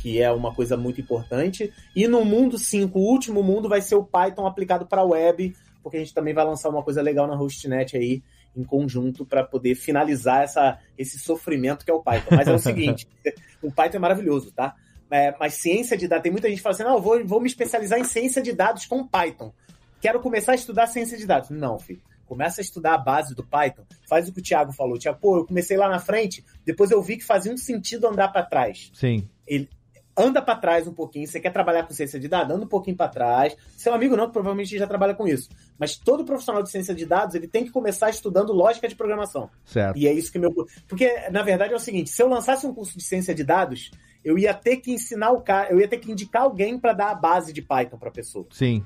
que 0.00 0.22
é 0.22 0.30
uma 0.30 0.54
coisa 0.54 0.76
muito 0.76 1.00
importante. 1.00 1.72
E 1.96 2.06
no 2.06 2.24
mundo 2.24 2.58
5, 2.58 2.96
o 2.96 3.02
último 3.02 3.42
mundo, 3.42 3.68
vai 3.68 3.82
ser 3.82 3.96
o 3.96 4.04
Python 4.04 4.46
aplicado 4.46 4.86
para 4.86 5.02
web, 5.02 5.52
porque 5.82 5.96
a 5.96 6.00
gente 6.00 6.14
também 6.14 6.32
vai 6.32 6.44
lançar 6.44 6.68
uma 6.68 6.84
coisa 6.84 7.02
legal 7.02 7.26
na 7.26 7.34
HostNet 7.34 7.96
aí, 7.96 8.22
em 8.56 8.62
conjunto, 8.62 9.26
para 9.26 9.42
poder 9.42 9.74
finalizar 9.74 10.44
essa, 10.44 10.78
esse 10.96 11.18
sofrimento 11.18 11.84
que 11.84 11.90
é 11.90 11.94
o 11.94 12.02
Python. 12.02 12.36
Mas 12.36 12.46
é 12.46 12.52
o 12.52 12.58
seguinte, 12.58 13.08
o 13.60 13.72
Python 13.72 13.96
é 13.96 14.00
maravilhoso, 14.00 14.52
tá? 14.52 14.76
É, 15.10 15.34
mas 15.38 15.54
ciência 15.54 15.96
de 15.96 16.06
dados, 16.06 16.22
tem 16.22 16.32
muita 16.32 16.48
gente 16.48 16.58
que 16.58 16.62
fala 16.62 16.74
assim, 16.74 16.84
não, 16.84 16.94
eu 16.94 17.02
vou, 17.02 17.24
vou 17.26 17.40
me 17.40 17.48
especializar 17.48 17.98
em 17.98 18.04
ciência 18.04 18.40
de 18.40 18.52
dados 18.52 18.86
com 18.86 19.06
Python. 19.06 19.52
Quero 20.00 20.20
começar 20.20 20.52
a 20.52 20.54
estudar 20.54 20.86
ciência 20.86 21.18
de 21.18 21.26
dados. 21.26 21.50
Não, 21.50 21.78
filho. 21.78 22.00
Começa 22.26 22.60
a 22.60 22.62
estudar 22.62 22.94
a 22.94 22.98
base 22.98 23.34
do 23.34 23.44
Python, 23.44 23.82
faz 24.08 24.28
o 24.28 24.32
que 24.32 24.38
o 24.38 24.42
Thiago 24.42 24.72
falou. 24.72 24.96
Thiago, 24.96 25.18
pô, 25.20 25.38
eu 25.38 25.46
comecei 25.46 25.76
lá 25.76 25.88
na 25.88 25.98
frente, 25.98 26.44
depois 26.64 26.92
eu 26.92 27.02
vi 27.02 27.16
que 27.16 27.24
fazia 27.24 27.52
um 27.52 27.56
sentido 27.56 28.06
andar 28.06 28.28
para 28.28 28.44
trás. 28.44 28.88
Sim. 28.94 29.28
Ele 29.44 29.68
anda 30.16 30.42
para 30.42 30.56
trás 30.56 30.86
um 30.86 30.92
pouquinho. 30.92 31.26
Você 31.26 31.40
quer 31.40 31.50
trabalhar 31.50 31.84
com 31.84 31.94
ciência 31.94 32.20
de 32.20 32.28
dados? 32.28 32.54
Anda 32.54 32.64
um 32.64 32.68
pouquinho 32.68 32.96
para 32.96 33.08
trás. 33.08 33.56
Seu 33.76 33.94
amigo 33.94 34.16
não, 34.16 34.26
que 34.26 34.32
provavelmente 34.32 34.76
já 34.76 34.86
trabalha 34.86 35.14
com 35.14 35.26
isso. 35.26 35.48
Mas 35.78 35.96
todo 35.96 36.24
profissional 36.24 36.62
de 36.62 36.70
ciência 36.70 36.94
de 36.94 37.06
dados, 37.06 37.34
ele 37.34 37.48
tem 37.48 37.64
que 37.64 37.70
começar 37.70 38.10
estudando 38.10 38.52
lógica 38.52 38.86
de 38.86 38.94
programação. 38.94 39.50
Certo. 39.64 39.96
E 39.96 40.06
é 40.06 40.12
isso 40.12 40.30
que 40.30 40.38
meu. 40.38 40.52
Porque, 40.86 41.28
na 41.30 41.42
verdade, 41.42 41.72
é 41.72 41.76
o 41.76 41.80
seguinte: 41.80 42.10
se 42.10 42.22
eu 42.22 42.28
lançasse 42.28 42.66
um 42.66 42.74
curso 42.74 42.96
de 42.96 43.02
ciência 43.02 43.34
de 43.34 43.42
dados, 43.42 43.90
eu 44.24 44.38
ia 44.38 44.52
ter 44.54 44.76
que 44.76 44.92
ensinar 44.92 45.30
o 45.30 45.40
cara, 45.40 45.70
eu 45.70 45.80
ia 45.80 45.88
ter 45.88 45.98
que 45.98 46.10
indicar 46.10 46.42
alguém 46.42 46.78
para 46.78 46.92
dar 46.92 47.10
a 47.10 47.14
base 47.14 47.52
de 47.52 47.62
Python 47.62 47.98
para 47.98 48.10
pessoa. 48.10 48.46
Sim. 48.50 48.84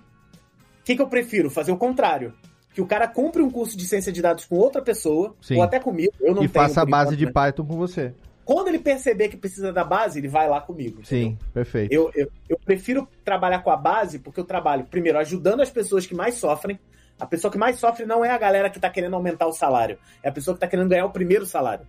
O 0.80 0.84
que, 0.84 0.96
que 0.96 1.02
eu 1.02 1.08
prefiro? 1.08 1.50
Fazer 1.50 1.72
o 1.72 1.76
contrário. 1.76 2.34
Que 2.72 2.80
o 2.80 2.86
cara 2.86 3.06
compre 3.06 3.40
um 3.40 3.50
curso 3.50 3.76
de 3.76 3.86
ciência 3.86 4.12
de 4.12 4.20
dados 4.20 4.44
com 4.44 4.56
outra 4.56 4.82
pessoa, 4.82 5.34
Sim. 5.40 5.56
ou 5.56 5.62
até 5.62 5.78
comigo. 5.78 6.12
Eu 6.20 6.34
não 6.34 6.42
e 6.42 6.48
tenho, 6.48 6.66
faça 6.66 6.82
a 6.82 6.86
base 6.86 7.16
de 7.16 7.24
né? 7.24 7.32
Python 7.32 7.64
com 7.64 7.76
você. 7.76 8.14
Quando 8.44 8.68
ele 8.68 8.78
perceber 8.78 9.28
que 9.28 9.36
precisa 9.36 9.72
da 9.72 9.84
base, 9.84 10.18
ele 10.18 10.28
vai 10.28 10.48
lá 10.48 10.60
comigo. 10.60 11.00
entendeu? 11.00 11.30
Sim, 11.30 11.38
perfeito. 11.52 11.92
Eu, 11.92 12.10
eu, 12.14 12.30
eu 12.48 12.58
prefiro 12.62 13.08
trabalhar 13.24 13.60
com 13.60 13.70
a 13.70 13.76
base 13.76 14.18
porque 14.18 14.38
eu 14.38 14.44
trabalho, 14.44 14.84
primeiro, 14.84 15.18
ajudando 15.18 15.62
as 15.62 15.70
pessoas 15.70 16.04
que 16.04 16.14
mais 16.14 16.34
sofrem. 16.34 16.78
A 17.18 17.26
pessoa 17.26 17.50
que 17.50 17.56
mais 17.56 17.78
sofre 17.78 18.04
não 18.04 18.24
é 18.24 18.30
a 18.30 18.36
galera 18.36 18.68
que 18.68 18.78
tá 18.78 18.90
querendo 18.90 19.14
aumentar 19.14 19.46
o 19.46 19.52
salário. 19.52 19.98
É 20.22 20.28
a 20.28 20.32
pessoa 20.32 20.54
que 20.54 20.60
tá 20.60 20.66
querendo 20.66 20.88
ganhar 20.88 21.06
o 21.06 21.10
primeiro 21.10 21.46
salário. 21.46 21.86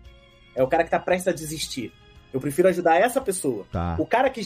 É 0.56 0.64
o 0.64 0.68
cara 0.68 0.84
que 0.84 0.92
tá 0.92 1.00
prestes 1.00 1.28
a 1.28 1.36
desistir. 1.36 1.92
Eu 2.36 2.42
prefiro 2.42 2.68
ajudar 2.68 3.00
essa 3.00 3.22
pessoa. 3.22 3.66
Tá. 3.72 3.96
O 3.98 4.06
cara 4.06 4.30
que 4.30 4.46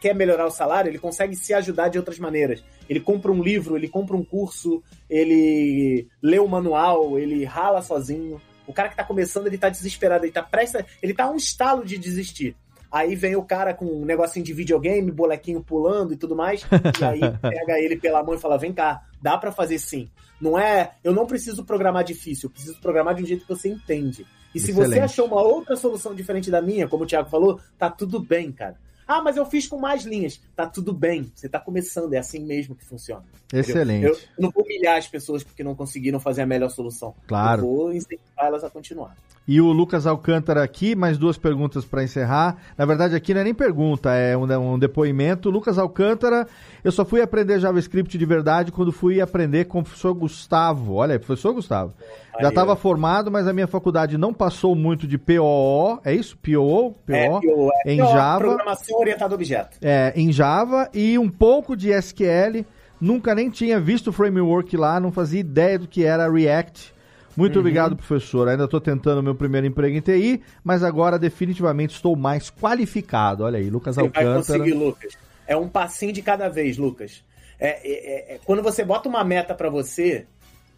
quer 0.00 0.14
melhorar 0.14 0.46
o 0.46 0.50
salário, 0.50 0.88
ele 0.88 0.98
consegue 0.98 1.36
se 1.36 1.52
ajudar 1.52 1.88
de 1.88 1.98
outras 1.98 2.18
maneiras. 2.18 2.64
Ele 2.88 2.98
compra 2.98 3.30
um 3.30 3.42
livro, 3.42 3.76
ele 3.76 3.88
compra 3.88 4.16
um 4.16 4.24
curso, 4.24 4.82
ele 5.08 6.08
lê 6.22 6.38
o 6.38 6.48
manual, 6.48 7.18
ele 7.18 7.44
rala 7.44 7.82
sozinho. 7.82 8.40
O 8.66 8.72
cara 8.72 8.88
que 8.88 8.96
tá 8.96 9.04
começando, 9.04 9.48
ele 9.48 9.58
tá 9.58 9.68
desesperado, 9.68 10.24
ele 10.24 10.32
tá 10.32 10.42
prestes, 10.42 10.82
ele 11.02 11.12
tá 11.12 11.24
a 11.24 11.30
um 11.30 11.36
estalo 11.36 11.84
de 11.84 11.98
desistir. 11.98 12.56
Aí 12.90 13.14
vem 13.14 13.36
o 13.36 13.42
cara 13.42 13.74
com 13.74 13.84
um 13.84 14.06
negocinho 14.06 14.44
de 14.44 14.54
videogame, 14.54 15.12
bolequinho 15.12 15.62
pulando 15.62 16.14
e 16.14 16.16
tudo 16.16 16.34
mais, 16.34 16.62
e 16.98 17.04
aí 17.04 17.20
pega 17.20 17.78
ele 17.78 17.96
pela 17.96 18.22
mão 18.22 18.34
e 18.34 18.38
fala: 18.38 18.56
"Vem 18.56 18.72
cá, 18.72 19.02
dá 19.20 19.36
pra 19.38 19.52
fazer 19.52 19.78
sim". 19.78 20.10
Não 20.40 20.58
é, 20.58 20.92
eu 21.04 21.12
não 21.12 21.26
preciso 21.26 21.64
programar 21.64 22.04
difícil, 22.04 22.48
eu 22.48 22.52
preciso 22.52 22.80
programar 22.80 23.14
de 23.14 23.22
um 23.22 23.26
jeito 23.26 23.42
que 23.42 23.48
você 23.48 23.68
entende. 23.68 24.26
E 24.54 24.58
se 24.58 24.72
você 24.72 24.82
Excelente. 24.82 25.00
achou 25.00 25.26
uma 25.26 25.42
outra 25.42 25.76
solução 25.76 26.14
diferente 26.14 26.50
da 26.50 26.60
minha, 26.60 26.88
como 26.88 27.04
o 27.04 27.06
Thiago 27.06 27.28
falou, 27.28 27.60
tá 27.78 27.90
tudo 27.90 28.18
bem, 28.18 28.50
cara. 28.50 28.76
Ah, 29.06 29.20
mas 29.20 29.36
eu 29.36 29.44
fiz 29.44 29.66
com 29.66 29.76
mais 29.76 30.04
linhas. 30.04 30.40
Tá 30.54 30.66
tudo 30.68 30.92
bem. 30.92 31.32
Você 31.34 31.48
tá 31.48 31.58
começando, 31.58 32.14
é 32.14 32.18
assim 32.18 32.38
mesmo 32.44 32.76
que 32.76 32.84
funciona. 32.84 33.24
Excelente. 33.52 34.06
Eu 34.06 34.16
não 34.38 34.50
vou 34.50 34.62
humilhar 34.62 34.96
as 34.98 35.08
pessoas 35.08 35.42
porque 35.42 35.64
não 35.64 35.74
conseguiram 35.74 36.20
fazer 36.20 36.42
a 36.42 36.46
melhor 36.46 36.68
solução. 36.70 37.12
Claro. 37.26 37.62
Eu 37.62 37.66
vou 37.66 37.92
incentivar 37.92 38.46
elas 38.46 38.62
a 38.62 38.70
continuar. 38.70 39.16
E 39.50 39.60
o 39.60 39.72
Lucas 39.72 40.06
Alcântara 40.06 40.62
aqui, 40.62 40.94
mais 40.94 41.18
duas 41.18 41.36
perguntas 41.36 41.84
para 41.84 42.04
encerrar. 42.04 42.56
Na 42.78 42.84
verdade, 42.84 43.16
aqui 43.16 43.34
não 43.34 43.40
é 43.40 43.44
nem 43.44 43.52
pergunta, 43.52 44.14
é 44.14 44.36
um, 44.36 44.44
um 44.74 44.78
depoimento. 44.78 45.50
Lucas 45.50 45.76
Alcântara, 45.76 46.46
eu 46.84 46.92
só 46.92 47.04
fui 47.04 47.20
aprender 47.20 47.58
JavaScript 47.58 48.16
de 48.16 48.24
verdade 48.24 48.70
quando 48.70 48.92
fui 48.92 49.20
aprender 49.20 49.64
com 49.64 49.80
o 49.80 49.82
professor 49.82 50.14
Gustavo. 50.14 50.94
Olha 50.94 51.18
professor 51.18 51.52
Gustavo. 51.52 51.92
Já 52.40 52.50
estava 52.50 52.76
formado, 52.76 53.28
mas 53.28 53.48
a 53.48 53.52
minha 53.52 53.66
faculdade 53.66 54.16
não 54.16 54.32
passou 54.32 54.76
muito 54.76 55.04
de 55.04 55.18
POO, 55.18 55.98
é 56.04 56.14
isso? 56.14 56.38
POO? 56.38 56.92
PO, 57.04 57.12
É, 57.12 57.28
PO, 57.28 57.70
é 57.86 57.92
em 57.92 57.98
PO, 57.98 58.06
Java. 58.06 58.44
Programação 58.44 58.98
orientada 59.00 59.34
a 59.34 59.36
objeto. 59.36 59.78
É, 59.82 60.12
em 60.14 60.30
Java 60.30 60.88
e 60.94 61.18
um 61.18 61.28
pouco 61.28 61.74
de 61.74 61.90
SQL. 61.90 62.64
Nunca 63.00 63.34
nem 63.34 63.50
tinha 63.50 63.80
visto 63.80 64.10
o 64.10 64.12
framework 64.12 64.76
lá, 64.76 65.00
não 65.00 65.10
fazia 65.10 65.40
ideia 65.40 65.76
do 65.76 65.88
que 65.88 66.04
era 66.04 66.30
React. 66.30 66.99
Muito 67.40 67.54
Uhum. 67.56 67.60
obrigado, 67.60 67.96
professor. 67.96 68.48
Ainda 68.48 68.64
estou 68.64 68.80
tentando 68.80 69.22
meu 69.22 69.34
primeiro 69.34 69.66
emprego 69.66 69.96
em 69.96 70.00
TI, 70.00 70.42
mas 70.62 70.82
agora 70.82 71.18
definitivamente 71.18 71.94
estou 71.94 72.14
mais 72.14 72.50
qualificado. 72.50 73.44
Olha 73.44 73.58
aí, 73.58 73.70
Lucas 73.70 73.96
Você 73.96 74.08
vai 74.08 74.24
conseguir, 74.34 74.72
Lucas. 74.74 75.14
É 75.46 75.56
um 75.56 75.68
passinho 75.68 76.12
de 76.12 76.22
cada 76.22 76.48
vez, 76.48 76.76
Lucas. 76.76 77.24
É, 77.58 77.68
é- 77.68 78.34
é- 78.34 78.40
quando 78.44 78.62
você 78.62 78.84
bota 78.84 79.08
uma 79.08 79.24
meta 79.24 79.54
pra 79.54 79.68
você, 79.68 80.26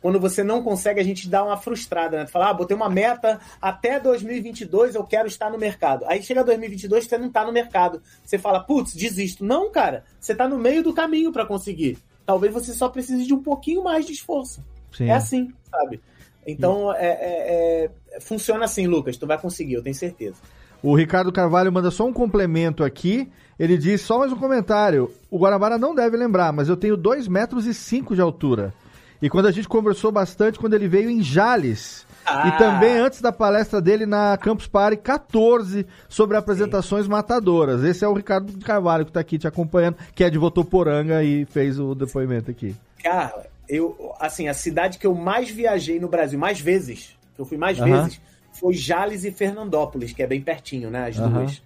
quando 0.00 0.18
você 0.18 0.42
não 0.42 0.62
consegue, 0.62 0.98
a 1.00 1.04
gente 1.04 1.28
dá 1.28 1.44
uma 1.44 1.56
frustrada, 1.56 2.16
né? 2.18 2.24
Tu 2.24 2.30
fala, 2.32 2.50
ah, 2.50 2.54
botei 2.54 2.76
uma 2.76 2.88
meta, 2.88 3.38
até 3.60 4.00
2022 4.00 4.94
eu 4.94 5.04
quero 5.04 5.28
estar 5.28 5.50
no 5.50 5.58
mercado. 5.58 6.04
Aí 6.06 6.22
chega 6.22 6.42
2022, 6.42 7.04
você 7.06 7.18
não 7.18 7.30
tá 7.30 7.44
no 7.44 7.52
mercado. 7.52 8.00
Você 8.24 8.38
fala, 8.38 8.60
putz, 8.60 8.94
desisto. 8.94 9.44
Não, 9.44 9.70
cara, 9.70 10.04
você 10.18 10.34
tá 10.34 10.48
no 10.48 10.58
meio 10.58 10.82
do 10.82 10.92
caminho 10.92 11.30
pra 11.32 11.46
conseguir. 11.46 11.98
Talvez 12.26 12.52
você 12.52 12.72
só 12.72 12.88
precise 12.88 13.26
de 13.26 13.34
um 13.34 13.42
pouquinho 13.42 13.82
mais 13.84 14.06
de 14.06 14.12
esforço. 14.12 14.60
Sim. 14.92 15.08
É 15.08 15.12
assim, 15.12 15.52
sabe? 15.70 16.00
Então, 16.46 16.92
é, 16.94 17.06
é- 17.06 17.90
é- 18.16 18.20
funciona 18.20 18.64
assim, 18.64 18.86
Lucas. 18.86 19.16
Tu 19.16 19.26
vai 19.26 19.38
conseguir, 19.38 19.74
eu 19.74 19.82
tenho 19.82 19.94
certeza. 19.94 20.36
O 20.82 20.96
Ricardo 20.96 21.30
Carvalho 21.30 21.72
manda 21.72 21.90
só 21.90 22.04
um 22.04 22.12
complemento 22.12 22.82
aqui. 22.82 23.30
Ele 23.58 23.78
diz 23.78 24.00
só 24.00 24.18
mais 24.18 24.32
um 24.32 24.36
comentário. 24.36 25.10
O 25.30 25.38
Guarabara 25.38 25.78
não 25.78 25.94
deve 25.94 26.16
lembrar, 26.16 26.52
mas 26.52 26.68
eu 26.68 26.76
tenho 26.76 26.96
2 26.96 27.28
metros 27.28 27.66
e 27.66 27.72
5 27.72 28.14
de 28.16 28.20
altura. 28.20 28.74
E 29.20 29.30
quando 29.30 29.46
a 29.46 29.52
gente 29.52 29.68
conversou 29.68 30.10
bastante, 30.10 30.58
quando 30.58 30.74
ele 30.74 30.88
veio 30.88 31.08
em 31.08 31.22
Jales. 31.22 32.04
Ah. 32.26 32.48
E 32.48 32.58
também 32.58 32.98
antes 32.98 33.20
da 33.20 33.30
palestra 33.30 33.80
dele 33.80 34.04
na 34.04 34.36
Campus 34.36 34.66
Party 34.66 34.96
14 34.96 35.86
sobre 36.08 36.36
apresentações 36.36 37.06
matadoras. 37.06 37.84
Esse 37.84 38.04
é 38.04 38.08
o 38.08 38.14
Ricardo 38.14 38.52
Carvalho 38.64 39.04
que 39.04 39.10
está 39.10 39.20
aqui 39.20 39.38
te 39.38 39.46
acompanhando, 39.46 39.96
que 40.14 40.24
é 40.24 40.30
de 40.30 40.38
Votoporanga 40.38 41.22
e 41.22 41.44
fez 41.44 41.78
o 41.78 41.94
depoimento 41.94 42.50
aqui. 42.50 42.74
Cara, 43.02 43.46
eu, 43.72 44.14
assim, 44.20 44.48
a 44.48 44.54
cidade 44.54 44.98
que 44.98 45.06
eu 45.06 45.14
mais 45.14 45.48
viajei 45.48 45.98
no 45.98 46.06
Brasil, 46.06 46.38
mais 46.38 46.60
vezes, 46.60 47.16
que 47.34 47.40
eu 47.40 47.46
fui 47.46 47.56
mais 47.56 47.78
Aham. 47.78 48.02
vezes, 48.02 48.20
foi 48.60 48.74
Jales 48.74 49.24
e 49.24 49.32
Fernandópolis, 49.32 50.12
que 50.12 50.22
é 50.22 50.26
bem 50.26 50.42
pertinho, 50.42 50.90
né? 50.90 51.08
As 51.08 51.18
Aham. 51.18 51.30
duas. 51.30 51.62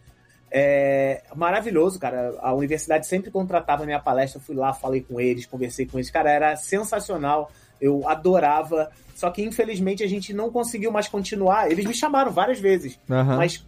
É 0.49 1.24
maravilhoso, 1.35 1.99
cara. 1.99 2.39
A 2.41 2.55
universidade 2.55 3.09
sempre 3.09 3.33
contratava 3.33 3.85
minha 3.85 3.99
palestra, 3.99 4.41
fui 4.41 4.55
lá, 4.55 4.73
falei 4.73 5.01
com 5.01 5.20
eles, 5.20 5.47
conversei 5.47 5.85
com 5.85 5.99
eles. 5.99 6.09
Cara, 6.09 6.31
era 6.31 6.55
sensacional. 6.55 7.51
Eu 7.81 8.09
adorava. 8.09 8.89
Só 9.12 9.28
que 9.28 9.43
infelizmente 9.43 10.05
a 10.05 10.07
gente 10.07 10.33
não 10.33 10.49
conseguiu 10.49 10.93
mais 10.93 11.09
continuar. 11.09 11.73
Eles 11.73 11.85
me 11.85 11.95
chamaram 11.95 12.31
várias 12.31 12.61
vezes. 12.61 13.01
Aham. 13.11 13.37
Mas 13.37 13.66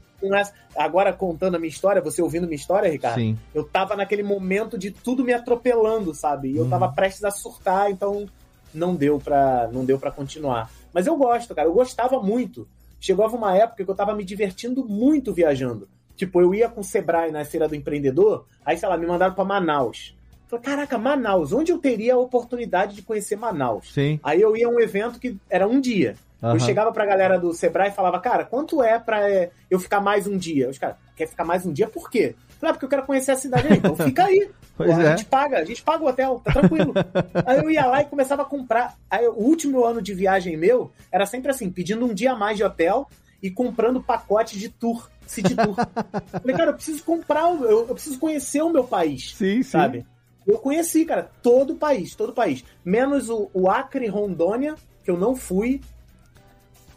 agora 0.76 1.12
contando 1.12 1.54
a 1.54 1.58
minha 1.58 1.68
história, 1.68 2.02
você 2.02 2.20
ouvindo 2.22 2.46
minha 2.46 2.56
história, 2.56 2.90
Ricardo, 2.90 3.16
Sim. 3.16 3.38
eu 3.54 3.64
tava 3.64 3.94
naquele 3.96 4.22
momento 4.22 4.76
de 4.78 4.90
tudo 4.90 5.24
me 5.24 5.32
atropelando, 5.32 6.14
sabe? 6.14 6.50
E 6.50 6.56
eu 6.56 6.64
Uhum. 6.64 6.70
tava 6.70 6.88
prestes 6.92 7.24
a 7.24 7.30
surtar, 7.30 7.90
então 7.90 8.26
não 8.74 8.94
deu 8.94 9.18
pra 9.18 9.68
não 9.72 9.84
deu 9.84 9.98
para 9.98 10.10
continuar. 10.10 10.70
Mas 10.92 11.06
eu 11.06 11.16
gosto, 11.16 11.54
cara, 11.54 11.68
eu 11.68 11.72
gostava 11.74 12.20
muito. 12.22 12.66
Chegava 13.00 13.36
uma 13.36 13.56
época 13.56 13.84
que 13.84 13.90
eu 13.90 13.94
tava 13.94 14.14
me 14.14 14.24
divertindo 14.24 14.84
muito 14.84 15.32
viajando. 15.32 15.88
Tipo, 16.16 16.40
eu 16.40 16.52
ia 16.52 16.68
com 16.68 16.80
o 16.80 16.84
Sebrae 16.84 17.30
na 17.30 17.44
feira 17.44 17.68
do 17.68 17.76
empreendedor, 17.76 18.44
aí 18.66 18.76
sei 18.76 18.88
lá, 18.88 18.96
me 18.96 19.06
mandaram 19.06 19.34
pra 19.34 19.44
Manaus. 19.44 20.16
Falei, 20.48 20.64
caraca, 20.64 20.98
Manaus, 20.98 21.52
onde 21.52 21.70
eu 21.70 21.78
teria 21.78 22.14
a 22.14 22.18
oportunidade 22.18 22.96
de 22.96 23.02
conhecer 23.02 23.36
Manaus? 23.36 23.92
Sim. 23.92 24.18
Aí 24.22 24.40
eu 24.40 24.56
ia 24.56 24.66
a 24.66 24.70
um 24.70 24.80
evento 24.80 25.20
que 25.20 25.36
era 25.48 25.68
um 25.68 25.78
dia. 25.80 26.16
Aham. 26.42 26.54
Eu 26.54 26.60
chegava 26.60 26.92
pra 26.92 27.04
galera 27.04 27.38
do 27.38 27.52
Sebrae 27.52 27.90
e 27.90 27.94
falava, 27.94 28.20
cara, 28.20 28.44
quanto 28.44 28.82
é 28.82 28.98
pra 28.98 29.28
é, 29.28 29.50
eu 29.68 29.78
ficar 29.78 30.00
mais 30.00 30.26
um 30.26 30.36
dia? 30.36 30.68
Os 30.68 30.78
caras, 30.78 30.96
quer 31.16 31.26
ficar 31.26 31.44
mais 31.44 31.66
um 31.66 31.72
dia 31.72 31.88
por 31.88 32.08
quê? 32.08 32.34
Eu 32.36 32.56
Falei, 32.58 32.70
ah, 32.70 32.72
porque 32.74 32.84
eu 32.84 32.88
quero 32.88 33.06
conhecer 33.06 33.32
a 33.32 33.36
cidade. 33.36 33.66
aí. 33.68 33.78
Então 33.78 33.96
fica 33.96 34.24
aí. 34.24 34.48
Pô, 34.76 34.84
é. 34.84 34.92
A 34.92 35.16
gente 35.16 35.24
paga, 35.24 35.58
a 35.58 35.64
gente 35.64 35.82
paga 35.82 36.04
o 36.04 36.06
hotel, 36.06 36.40
tá 36.44 36.52
tranquilo. 36.52 36.94
aí 37.44 37.58
eu 37.58 37.70
ia 37.70 37.86
lá 37.86 38.02
e 38.02 38.04
começava 38.04 38.42
a 38.42 38.44
comprar. 38.44 38.94
Aí 39.10 39.26
o 39.26 39.32
último 39.32 39.84
ano 39.84 40.00
de 40.00 40.14
viagem 40.14 40.56
meu 40.56 40.92
era 41.10 41.26
sempre 41.26 41.50
assim, 41.50 41.70
pedindo 41.70 42.06
um 42.06 42.14
dia 42.14 42.32
a 42.32 42.36
mais 42.36 42.56
de 42.56 42.62
hotel 42.62 43.08
e 43.42 43.50
comprando 43.50 44.02
pacote 44.02 44.56
de 44.58 44.68
tour, 44.68 45.08
city 45.26 45.56
tour. 45.56 45.74
Falei, 46.40 46.56
cara, 46.56 46.70
eu 46.70 46.74
preciso 46.74 47.02
comprar, 47.02 47.42
eu, 47.42 47.88
eu 47.88 47.94
preciso 47.94 48.18
conhecer 48.18 48.62
o 48.62 48.70
meu 48.70 48.84
país. 48.84 49.34
Sim, 49.36 49.62
sim. 49.62 49.70
Sabe? 49.70 50.06
Eu 50.46 50.58
conheci, 50.58 51.04
cara, 51.04 51.30
todo 51.42 51.74
o 51.74 51.76
país, 51.76 52.14
todo 52.14 52.30
o 52.30 52.34
país. 52.34 52.64
Menos 52.84 53.28
o, 53.28 53.50
o 53.52 53.68
Acre 53.68 54.06
Rondônia, 54.06 54.76
que 55.04 55.10
eu 55.10 55.18
não 55.18 55.36
fui. 55.36 55.80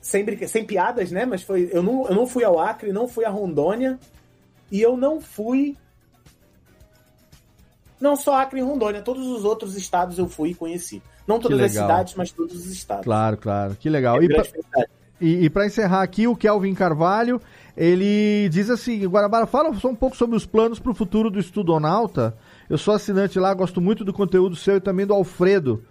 Sem, 0.01 0.47
sem 0.47 0.65
piadas, 0.65 1.11
né? 1.11 1.25
Mas 1.25 1.43
foi. 1.43 1.69
Eu 1.71 1.83
não, 1.83 2.07
eu 2.07 2.15
não 2.15 2.25
fui 2.25 2.43
ao 2.43 2.59
Acre, 2.59 2.91
não 2.91 3.07
fui 3.07 3.23
a 3.23 3.29
Rondônia. 3.29 3.99
E 4.71 4.81
eu 4.81 4.97
não 4.97 5.21
fui. 5.21 5.77
Não 7.99 8.15
só 8.15 8.41
Acre 8.41 8.59
e 8.59 8.63
Rondônia, 8.63 9.01
todos 9.01 9.27
os 9.27 9.45
outros 9.45 9.77
estados 9.77 10.17
eu 10.17 10.27
fui 10.27 10.49
e 10.49 10.55
conheci. 10.55 11.03
Não 11.27 11.39
todas 11.39 11.61
as 11.61 11.71
cidades, 11.71 12.15
mas 12.15 12.31
todos 12.31 12.55
os 12.55 12.71
estados. 12.71 13.03
Claro, 13.03 13.37
claro. 13.37 13.75
Que 13.79 13.89
legal. 13.89 14.19
É 14.19 14.25
E 14.25 14.27
pra. 14.27 14.43
E, 15.21 15.45
e 15.45 15.49
para 15.51 15.67
encerrar 15.67 16.01
aqui, 16.01 16.27
o 16.27 16.35
Kelvin 16.35 16.73
Carvalho, 16.73 17.39
ele 17.77 18.49
diz 18.49 18.71
assim, 18.71 19.05
Guarabara, 19.05 19.45
fala 19.45 19.71
só 19.75 19.89
um 19.89 19.95
pouco 19.95 20.17
sobre 20.17 20.35
os 20.35 20.47
planos 20.47 20.79
para 20.79 20.91
o 20.91 20.95
futuro 20.95 21.29
do 21.29 21.39
Estudonauta. 21.39 22.35
Eu 22.67 22.77
sou 22.77 22.95
assinante 22.95 23.39
lá, 23.39 23.53
gosto 23.53 23.79
muito 23.79 24.03
do 24.03 24.11
conteúdo 24.11 24.55
seu 24.55 24.77
e 24.77 24.81
também 24.81 25.05
do 25.05 25.13
Alfredo. 25.13 25.83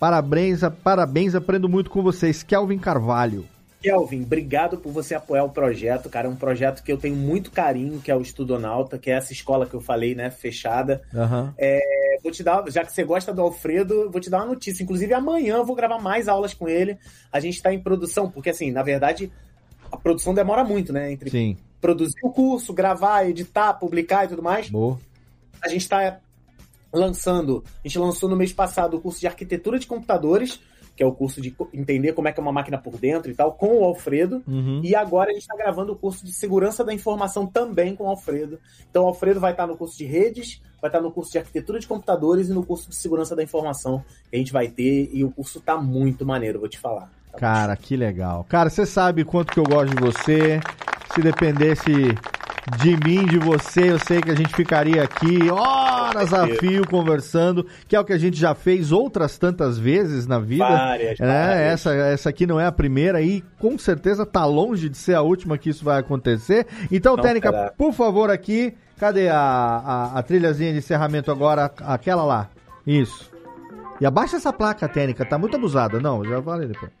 Parabéns, 0.00 0.60
parabéns, 0.82 1.34
aprendo 1.34 1.68
muito 1.68 1.90
com 1.90 2.02
vocês. 2.02 2.42
Kelvin 2.42 2.78
Carvalho. 2.78 3.44
Kelvin, 3.80 4.22
obrigado 4.22 4.78
por 4.78 4.92
você 4.92 5.14
apoiar 5.14 5.44
o 5.44 5.50
projeto, 5.50 6.08
cara. 6.08 6.26
É 6.26 6.30
um 6.30 6.36
projeto 6.36 6.82
que 6.82 6.92
eu 6.92 6.98
tenho 6.98 7.14
muito 7.14 7.50
carinho, 7.50 8.00
que 8.00 8.10
é 8.10 8.16
o 8.16 8.20
Estudonauta, 8.20 8.98
que 8.98 9.10
é 9.10 9.14
essa 9.14 9.32
escola 9.32 9.66
que 9.66 9.74
eu 9.74 9.80
falei, 9.80 10.14
né, 10.14 10.30
fechada. 10.30 11.02
Uhum. 11.14 11.52
É, 11.56 12.18
vou 12.22 12.32
te 12.32 12.42
dar, 12.42 12.68
já 12.70 12.84
que 12.84 12.92
você 12.92 13.04
gosta 13.04 13.32
do 13.32 13.40
Alfredo, 13.40 14.10
vou 14.10 14.20
te 14.20 14.28
dar 14.28 14.38
uma 14.38 14.46
notícia. 14.46 14.82
Inclusive, 14.82 15.14
amanhã 15.14 15.56
eu 15.56 15.64
vou 15.64 15.76
gravar 15.76 15.98
mais 15.98 16.28
aulas 16.28 16.52
com 16.52 16.68
ele. 16.68 16.98
A 17.32 17.38
gente 17.40 17.54
está 17.54 17.72
em 17.72 17.80
produção, 17.80 18.30
porque 18.30 18.50
assim, 18.50 18.70
na 18.70 18.82
verdade, 18.82 19.30
a 19.90 19.96
produção 19.96 20.34
demora 20.34 20.64
muito, 20.64 20.92
né? 20.92 21.12
Entre 21.12 21.30
Sim. 21.30 21.56
produzir 21.80 22.18
o 22.22 22.30
curso, 22.30 22.72
gravar, 22.72 23.28
editar, 23.28 23.74
publicar 23.74 24.24
e 24.24 24.28
tudo 24.28 24.42
mais. 24.42 24.68
Boa. 24.68 24.98
A 25.62 25.68
gente 25.68 25.82
está 25.82 26.18
lançando, 26.92 27.64
a 27.84 27.88
gente 27.88 27.98
lançou 27.98 28.28
no 28.28 28.36
mês 28.36 28.52
passado 28.52 28.96
o 28.96 29.00
curso 29.00 29.20
de 29.20 29.26
arquitetura 29.26 29.78
de 29.78 29.86
computadores, 29.86 30.60
que 30.98 31.02
é 31.04 31.06
o 31.06 31.12
curso 31.12 31.40
de 31.40 31.54
entender 31.72 32.12
como 32.12 32.26
é 32.26 32.32
que 32.32 32.40
é 32.40 32.42
uma 32.42 32.50
máquina 32.50 32.76
por 32.76 32.98
dentro 32.98 33.30
e 33.30 33.34
tal, 33.34 33.52
com 33.52 33.78
o 33.78 33.84
Alfredo. 33.84 34.42
Uhum. 34.48 34.80
E 34.82 34.96
agora 34.96 35.30
a 35.30 35.32
gente 35.32 35.42
está 35.42 35.56
gravando 35.56 35.92
o 35.92 35.96
curso 35.96 36.26
de 36.26 36.32
segurança 36.32 36.84
da 36.84 36.92
informação 36.92 37.46
também 37.46 37.94
com 37.94 38.02
o 38.02 38.08
Alfredo. 38.08 38.58
Então 38.90 39.04
o 39.04 39.06
Alfredo 39.06 39.38
vai 39.38 39.52
estar 39.52 39.64
no 39.68 39.76
curso 39.76 39.96
de 39.96 40.04
redes, 40.04 40.60
vai 40.82 40.88
estar 40.88 41.00
no 41.00 41.12
curso 41.12 41.30
de 41.30 41.38
arquitetura 41.38 41.78
de 41.78 41.86
computadores 41.86 42.48
e 42.48 42.52
no 42.52 42.66
curso 42.66 42.88
de 42.90 42.96
segurança 42.96 43.36
da 43.36 43.44
informação 43.44 44.02
que 44.28 44.34
a 44.34 44.38
gente 44.40 44.52
vai 44.52 44.66
ter. 44.66 45.08
E 45.12 45.22
o 45.22 45.30
curso 45.30 45.60
tá 45.60 45.76
muito 45.76 46.26
maneiro, 46.26 46.58
vou 46.58 46.68
te 46.68 46.80
falar. 46.80 47.08
Tá 47.30 47.38
Cara, 47.38 47.76
que 47.76 47.96
legal. 47.96 48.44
Cara, 48.48 48.68
você 48.68 48.84
sabe 48.84 49.24
quanto 49.24 49.52
que 49.52 49.60
eu 49.60 49.64
gosto 49.64 49.94
de 49.94 50.02
você. 50.02 50.58
Se 51.14 51.22
dependesse 51.22 51.92
de 52.76 52.96
mim, 53.04 53.24
de 53.24 53.38
você, 53.38 53.90
eu 53.90 53.98
sei 53.98 54.20
que 54.20 54.30
a 54.30 54.34
gente 54.34 54.54
ficaria 54.54 55.02
aqui 55.02 55.50
horas 55.50 56.32
a 56.32 56.46
fio 56.46 56.86
conversando, 56.86 57.66
que 57.86 57.96
é 57.96 58.00
o 58.00 58.04
que 58.04 58.12
a 58.12 58.18
gente 58.18 58.38
já 58.38 58.54
fez 58.54 58.92
outras 58.92 59.38
tantas 59.38 59.78
vezes 59.78 60.26
na 60.26 60.38
vida. 60.38 60.68
Várias, 60.68 61.18
né? 61.18 61.26
várias. 61.26 61.72
Essa, 61.72 61.94
essa 61.94 62.28
aqui 62.28 62.46
não 62.46 62.60
é 62.60 62.66
a 62.66 62.72
primeira 62.72 63.22
e 63.22 63.42
com 63.58 63.78
certeza 63.78 64.26
tá 64.26 64.44
longe 64.44 64.88
de 64.88 64.96
ser 64.96 65.14
a 65.14 65.22
última 65.22 65.56
que 65.56 65.70
isso 65.70 65.84
vai 65.84 65.98
acontecer. 65.98 66.66
Então, 66.90 67.16
Não 67.16 67.22
Técnica, 67.22 67.50
será. 67.50 67.72
por 67.76 67.92
favor, 67.92 68.30
aqui, 68.30 68.74
cadê 68.98 69.28
a, 69.28 69.38
a, 69.38 70.18
a 70.18 70.22
trilhazinha 70.22 70.72
de 70.72 70.78
encerramento 70.78 71.30
agora? 71.30 71.70
Aquela 71.80 72.24
lá. 72.24 72.48
Isso. 72.86 73.30
E 74.00 74.06
abaixa 74.06 74.36
essa 74.36 74.52
placa, 74.52 74.88
Técnica, 74.88 75.24
tá 75.24 75.38
muito 75.38 75.56
abusada. 75.56 75.98
Não, 76.00 76.24
já 76.24 76.40
falei 76.42 76.68
depois. 76.68 76.92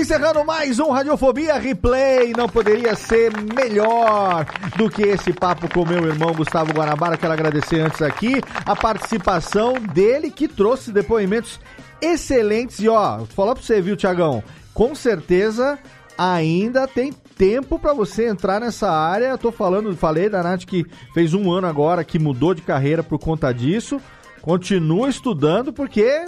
Encerrando 0.00 0.42
mais 0.46 0.78
um 0.78 0.90
Radiofobia 0.90 1.58
Replay. 1.58 2.32
Não 2.34 2.48
poderia 2.48 2.96
ser 2.96 3.30
melhor 3.54 4.46
do 4.74 4.88
que 4.88 5.02
esse 5.02 5.30
papo 5.30 5.68
com 5.68 5.84
meu 5.84 6.06
irmão 6.06 6.32
Gustavo 6.32 6.72
Guanabara. 6.72 7.18
Quero 7.18 7.34
agradecer 7.34 7.80
antes 7.80 8.00
aqui 8.00 8.40
a 8.64 8.74
participação 8.74 9.74
dele, 9.74 10.30
que 10.30 10.48
trouxe 10.48 10.90
depoimentos 10.90 11.60
excelentes. 12.00 12.78
E 12.78 12.88
ó, 12.88 13.26
falar 13.26 13.54
pra 13.54 13.62
você, 13.62 13.82
viu, 13.82 13.94
Tiagão? 13.94 14.42
Com 14.72 14.94
certeza 14.94 15.78
ainda 16.16 16.88
tem 16.88 17.12
tempo 17.12 17.78
para 17.78 17.92
você 17.92 18.26
entrar 18.26 18.58
nessa 18.58 18.90
área. 18.90 19.36
Tô 19.36 19.52
falando, 19.52 19.94
falei 19.94 20.30
da 20.30 20.42
Nath 20.42 20.64
que 20.64 20.82
fez 21.12 21.34
um 21.34 21.52
ano 21.52 21.66
agora, 21.66 22.02
que 22.04 22.18
mudou 22.18 22.54
de 22.54 22.62
carreira 22.62 23.02
por 23.02 23.18
conta 23.18 23.52
disso. 23.52 24.00
Continua 24.42 25.08
estudando 25.08 25.72
porque 25.72 26.02
é 26.02 26.26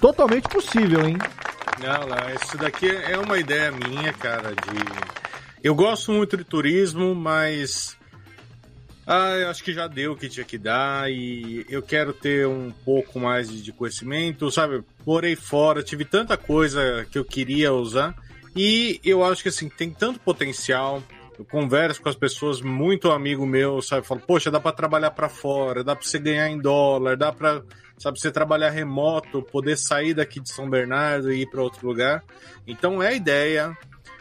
totalmente 0.00 0.48
possível, 0.48 1.06
hein? 1.06 1.16
Não, 1.80 2.08
lá, 2.08 2.32
isso 2.34 2.56
daqui 2.58 2.88
é 2.88 3.18
uma 3.18 3.38
ideia 3.38 3.72
minha, 3.72 4.12
cara, 4.12 4.50
de... 4.50 5.12
Eu 5.62 5.74
gosto 5.74 6.12
muito 6.12 6.36
de 6.36 6.44
turismo, 6.44 7.14
mas... 7.14 7.96
Ah, 9.06 9.36
eu 9.36 9.48
acho 9.48 9.64
que 9.64 9.72
já 9.72 9.88
deu 9.88 10.12
o 10.12 10.16
que 10.16 10.28
tinha 10.28 10.44
que 10.44 10.56
dar 10.56 11.10
e 11.10 11.66
eu 11.68 11.82
quero 11.82 12.12
ter 12.12 12.46
um 12.46 12.72
pouco 12.84 13.18
mais 13.18 13.50
de, 13.50 13.72
conhecimento, 13.72 14.50
sabe? 14.50 14.84
Morei 15.04 15.34
fora, 15.34 15.82
tive 15.82 16.04
tanta 16.04 16.36
coisa 16.36 17.06
que 17.10 17.18
eu 17.18 17.24
queria 17.24 17.72
usar 17.72 18.14
e 18.54 19.00
eu 19.04 19.24
acho 19.24 19.42
que, 19.42 19.48
assim, 19.48 19.68
tem 19.68 19.90
tanto 19.90 20.20
potencial. 20.20 21.02
Eu 21.42 21.44
converso 21.44 22.00
com 22.00 22.08
as 22.08 22.14
pessoas, 22.14 22.60
muito 22.60 23.10
amigo 23.10 23.44
meu, 23.44 23.82
sabe? 23.82 24.06
Falo, 24.06 24.20
poxa, 24.20 24.48
dá 24.48 24.60
pra 24.60 24.70
trabalhar 24.70 25.10
pra 25.10 25.28
fora, 25.28 25.82
dá 25.82 25.96
pra 25.96 26.06
você 26.06 26.16
ganhar 26.16 26.48
em 26.48 26.56
dólar, 26.56 27.16
dá 27.16 27.32
pra, 27.32 27.62
sabe, 27.98 28.20
você 28.20 28.30
trabalhar 28.30 28.70
remoto, 28.70 29.42
poder 29.42 29.76
sair 29.76 30.14
daqui 30.14 30.38
de 30.38 30.52
São 30.52 30.70
Bernardo 30.70 31.32
e 31.32 31.42
ir 31.42 31.50
pra 31.50 31.60
outro 31.60 31.84
lugar. 31.84 32.22
Então 32.64 33.02
é 33.02 33.08
a 33.08 33.12
ideia. 33.12 33.76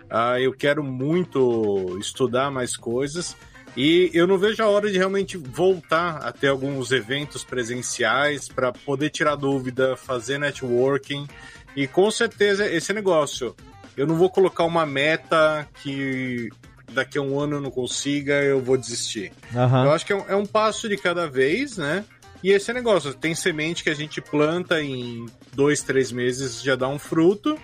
Ah, 0.09 0.39
eu 0.39 0.51
quero 0.51 0.83
muito 0.83 1.95
estudar 1.99 2.49
mais 2.49 2.75
coisas. 2.75 3.37
E 3.77 4.09
eu 4.15 4.25
não 4.25 4.39
vejo 4.39 4.63
a 4.63 4.67
hora 4.67 4.91
de 4.91 4.97
realmente 4.97 5.37
voltar 5.37 6.17
a 6.17 6.31
ter 6.31 6.47
alguns 6.47 6.91
eventos 6.91 7.43
presenciais 7.43 8.49
para 8.49 8.71
poder 8.71 9.11
tirar 9.11 9.35
dúvida, 9.35 9.95
fazer 9.95 10.39
networking. 10.39 11.27
E 11.75 11.85
com 11.85 12.09
certeza 12.09 12.67
esse 12.67 12.91
negócio. 12.91 13.55
Eu 13.95 14.07
não 14.07 14.15
vou 14.15 14.29
colocar 14.29 14.63
uma 14.63 14.85
meta 14.85 15.67
que 15.83 16.49
daqui 16.93 17.17
a 17.17 17.21
um 17.21 17.39
ano 17.39 17.57
eu 17.57 17.61
não 17.61 17.71
consiga, 17.71 18.33
eu 18.43 18.61
vou 18.61 18.77
desistir. 18.77 19.31
Aham. 19.55 19.85
Eu 19.85 19.91
acho 19.91 20.05
que 20.05 20.13
é 20.13 20.15
um, 20.15 20.25
é 20.29 20.35
um 20.35 20.45
passo 20.45 20.87
de 20.89 20.97
cada 20.97 21.27
vez, 21.27 21.77
né? 21.77 22.03
E 22.43 22.51
esse 22.51 22.73
negócio, 22.73 23.13
tem 23.13 23.35
semente 23.35 23.83
que 23.83 23.89
a 23.89 23.93
gente 23.95 24.19
planta 24.19 24.81
em 24.81 25.25
dois, 25.53 25.81
três 25.83 26.11
meses 26.11 26.61
já 26.61 26.75
dá 26.75 26.87
um 26.87 26.97
fruto. 26.99 27.57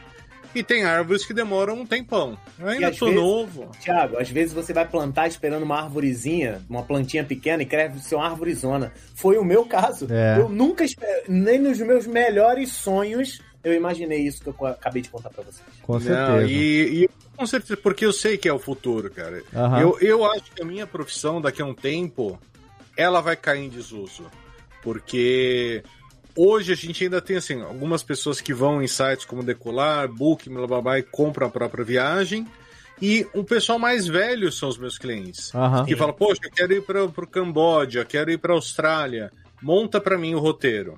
E 0.56 0.64
tem 0.64 0.86
árvores 0.86 1.26
que 1.26 1.34
demoram 1.34 1.82
um 1.82 1.86
tempão. 1.86 2.36
Eu 2.58 2.68
ainda 2.70 2.92
tô 2.92 3.06
vezes- 3.08 3.20
novo. 3.22 3.70
Tiago, 3.80 4.18
às 4.18 4.30
vezes 4.30 4.54
você 4.54 4.74
vai 4.74 4.88
plantar 4.88 5.28
esperando 5.28 5.62
uma 5.64 5.78
arvorezinha, 5.82 6.62
uma 6.70 6.82
plantinha 6.84 7.24
pequena 7.24 7.62
e 7.62 7.66
cresce 7.66 8.00
ser 8.00 8.16
uma 8.16 8.26
árvorezona. 8.28 8.92
Foi 9.14 9.38
o 9.38 9.44
meu 9.44 9.66
caso. 9.66 10.08
É. 10.10 10.40
Eu 10.40 10.50
nunca, 10.50 10.86
nem 11.28 11.60
nos 11.60 11.78
meus 11.80 12.08
melhores 12.08 12.72
sonhos, 12.72 13.40
eu 13.64 13.74
imaginei 13.74 14.20
isso 14.22 14.42
que 14.42 14.48
eu 14.48 14.68
acabei 14.68 15.02
de 15.02 15.10
contar 15.10 15.30
pra 15.30 15.44
vocês. 15.44 15.62
Com 15.84 15.94
Não, 15.94 16.02
certeza. 16.02 16.48
e, 16.52 17.04
e 17.04 17.10
com 17.38 17.46
certeza, 17.46 17.78
porque 17.78 18.06
eu 18.06 18.12
sei 18.12 18.38
que 18.38 18.50
é 18.50 18.54
o 18.54 18.60
futuro, 18.60 19.10
cara. 19.12 19.44
Aham. 19.56 19.80
Eu, 19.80 19.98
eu 20.02 20.26
acho 20.32 20.52
que 20.52 20.62
a 20.62 20.66
minha 20.66 20.88
profissão, 20.88 21.40
daqui 21.40 21.62
a 21.62 21.66
um 21.66 21.74
tempo, 21.74 22.40
ela 22.98 23.22
vai 23.22 23.36
cair 23.36 23.66
em 23.66 23.70
desuso. 23.70 24.26
Porque 24.82 25.84
hoje 26.36 26.74
a 26.74 26.76
gente 26.76 27.04
ainda 27.04 27.22
tem, 27.22 27.38
assim, 27.38 27.62
algumas 27.62 28.02
pessoas 28.02 28.42
que 28.42 28.54
vão 28.54 28.82
em 28.82 28.88
sites 28.88 29.26
como 29.26 29.44
Decolar, 29.44 30.08
Booking, 30.08 30.54
blá 30.54 30.68
blá 30.68 30.82
blá, 30.82 31.00
e 31.00 31.04
compram 31.04 31.48
a 31.48 31.50
própria 31.50 31.86
viagem. 31.86 32.48
E 33.00 33.28
um 33.36 33.44
pessoal 33.44 33.78
mais 33.78 34.08
velho 34.08 34.52
são 34.52 34.70
os 34.70 34.78
meus 34.78 34.98
clientes. 34.98 35.54
Aham. 35.54 35.86
Que 35.86 35.96
fala, 35.96 36.12
poxa, 36.12 36.42
eu 36.44 36.52
quero 36.52 36.74
ir 36.74 36.82
para 36.82 37.04
o 37.04 37.28
Camboja, 37.28 38.04
quero 38.04 38.32
ir 38.32 38.40
para 38.40 38.54
Austrália, 38.54 39.32
monta 39.62 40.02
para 40.02 40.18
mim 40.18 40.34
o 40.34 40.40
roteiro. 40.40 40.98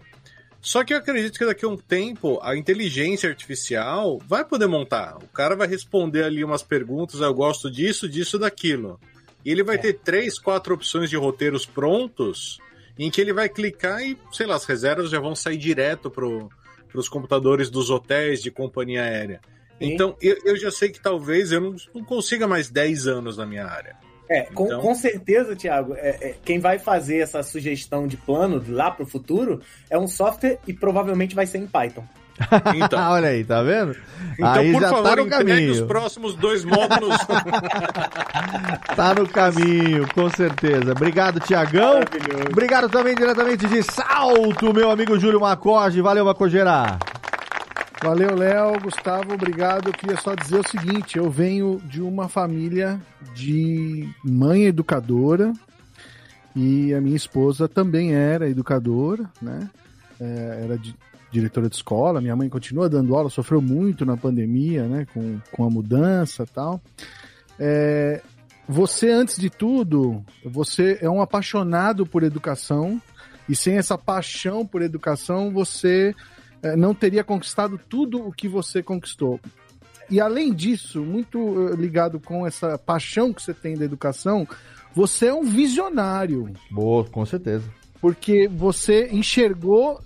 Só 0.62 0.84
que 0.84 0.94
eu 0.94 0.98
acredito 0.98 1.38
que 1.38 1.46
daqui 1.46 1.64
a 1.64 1.70
um 1.70 1.78
tempo 1.78 2.40
a 2.42 2.56
inteligência 2.56 3.30
artificial 3.30 4.20
vai 4.28 4.44
poder 4.44 4.68
montar. 4.68 5.18
O 5.18 5.28
cara 5.28 5.56
vai 5.56 5.68
responder 5.68 6.24
ali 6.24 6.44
umas 6.44 6.62
perguntas, 6.62 7.22
"Ah, 7.22 7.26
eu 7.26 7.34
gosto 7.34 7.72
disso, 7.72 8.10
disso, 8.10 8.38
daquilo. 8.38 9.00
E 9.46 9.52
ele 9.52 9.64
vai 9.64 9.78
ter 9.78 9.94
três, 9.94 10.38
quatro 10.38 10.74
opções 10.74 11.10
de 11.10 11.16
roteiros 11.16 11.66
prontos 11.66 12.60
em 12.98 13.10
que 13.10 13.22
ele 13.22 13.32
vai 13.32 13.48
clicar 13.48 14.02
e, 14.02 14.18
sei 14.34 14.46
lá, 14.46 14.56
as 14.56 14.66
reservas 14.66 15.10
já 15.10 15.20
vão 15.20 15.34
sair 15.34 15.58
direto 15.58 16.12
para 16.12 16.28
os 16.94 17.08
computadores 17.08 17.70
dos 17.70 17.90
hotéis 17.90 18.42
de 18.42 18.52
companhia 18.52 19.04
aérea. 19.04 19.40
Sim. 19.80 19.94
Então, 19.94 20.18
eu, 20.22 20.38
eu 20.44 20.58
já 20.58 20.70
sei 20.70 20.90
que 20.90 21.00
talvez 21.00 21.54
eu 21.54 21.62
não, 21.62 21.76
não 21.96 22.04
consiga 22.04 22.46
mais 22.46 22.70
10 22.70 23.08
anos 23.08 23.38
na 23.38 23.46
minha 23.46 23.66
área. 23.66 23.96
É, 24.30 24.44
com, 24.44 24.66
Então- 24.68 24.82
com 24.82 24.94
certeza, 24.94 25.56
Tiago, 25.56 25.96
quem 26.46 26.60
vai 26.60 26.78
fazer 26.78 27.18
essa 27.18 27.42
sugestão 27.42 28.08
de 28.08 28.16
plano 28.16 28.64
lá 28.70 28.92
pro 28.92 29.06
futuro 29.06 29.60
é 29.90 29.98
um 29.98 30.08
software 30.08 30.60
e 30.68 30.74
provavelmente 30.74 31.34
vai 31.34 31.46
ser 31.48 31.58
em 31.58 31.66
Python. 31.68 32.04
Então, 32.76 33.00
Olha 33.12 33.30
aí, 33.30 33.44
tá 33.44 33.62
vendo? 33.64 33.96
então 34.34 34.54
aí 34.54 34.72
por 34.72 34.82
já 34.82 34.90
favor, 34.90 35.04
tá 35.10 35.16
no 35.18 35.28
caminho. 35.28 35.72
os 35.74 35.82
próximos 35.82 36.36
dois 36.36 36.64
módulos. 36.64 37.18
Tá 38.96 39.14
no 39.14 39.28
caminho, 39.28 40.08
com 40.14 40.30
certeza. 40.30 40.92
Obrigado, 40.92 41.40
Tiagão. 41.40 41.96
Maravilhoso. 42.00 42.48
Obrigado 42.52 42.90
também 42.90 43.16
diretamente 43.16 43.66
de 43.68 43.82
Salto, 43.84 44.74
meu 44.74 44.90
amigo 44.92 45.18
Júlio 45.20 45.40
Macoge. 45.40 46.02
Valeu, 46.02 46.26
Macogeira. 46.26 46.98
Valeu, 48.02 48.34
Léo, 48.34 48.80
Gustavo, 48.82 49.34
obrigado. 49.34 49.88
Eu 49.88 49.94
queria 49.94 50.18
só 50.18 50.34
dizer 50.34 50.60
o 50.60 50.68
seguinte: 50.68 51.18
eu 51.18 51.30
venho 51.30 51.82
de 51.86 52.02
uma 52.02 52.30
família 52.30 53.00
de 53.36 54.08
mãe 54.24 54.66
educadora 54.66 55.52
e 56.56 56.94
a 56.94 57.02
minha 57.02 57.18
esposa 57.18 57.68
também 57.68 58.14
era 58.14 58.50
educadora, 58.50 59.30
né? 59.42 59.70
É, 60.20 60.62
era 60.64 60.78
di- 60.78 60.96
diretora 61.30 61.68
de 61.70 61.76
escola. 61.76 62.22
Minha 62.22 62.36
mãe 62.38 62.48
continua 62.48 62.88
dando 62.90 63.16
aula, 63.16 63.30
sofreu 63.30 63.62
muito 63.62 64.06
na 64.06 64.16
pandemia, 64.16 64.88
né? 64.88 65.06
Com, 65.14 65.38
com 65.52 65.66
a 65.66 65.70
mudança 65.70 66.48
tal. 66.48 66.82
É, 67.60 68.22
você, 68.68 69.10
antes 69.10 69.38
de 69.38 69.50
tudo, 69.50 70.24
você 70.46 70.98
é 71.02 71.10
um 71.10 71.22
apaixonado 71.22 72.06
por 72.06 72.24
educação 72.24 73.02
e 73.48 73.56
sem 73.56 73.78
essa 73.78 73.98
paixão 73.98 74.66
por 74.66 74.82
educação, 74.82 75.52
você 75.52 76.16
não 76.78 76.94
teria 76.94 77.24
conquistado 77.24 77.80
tudo 77.90 78.26
o 78.26 78.32
que 78.32 78.48
você 78.48 78.84
conquistou. 78.84 79.40
E 80.10 80.20
além 80.20 80.54
disso, 80.54 81.02
muito 81.02 81.70
eh, 81.70 81.76
ligado 81.76 82.20
com 82.20 82.46
essa 82.46 82.78
paixão 82.78 83.32
que 83.32 83.42
você 83.42 83.54
tem 83.54 83.78
da 83.78 83.86
educação, 83.86 84.48
você 84.94 85.28
é 85.28 85.34
um 85.34 85.44
visionário. 85.44 86.52
Boa, 86.72 87.06
com 87.06 87.26
certeza. 87.26 87.70
Porque 88.02 88.48
você 88.48 89.08
enxergou 89.12 90.02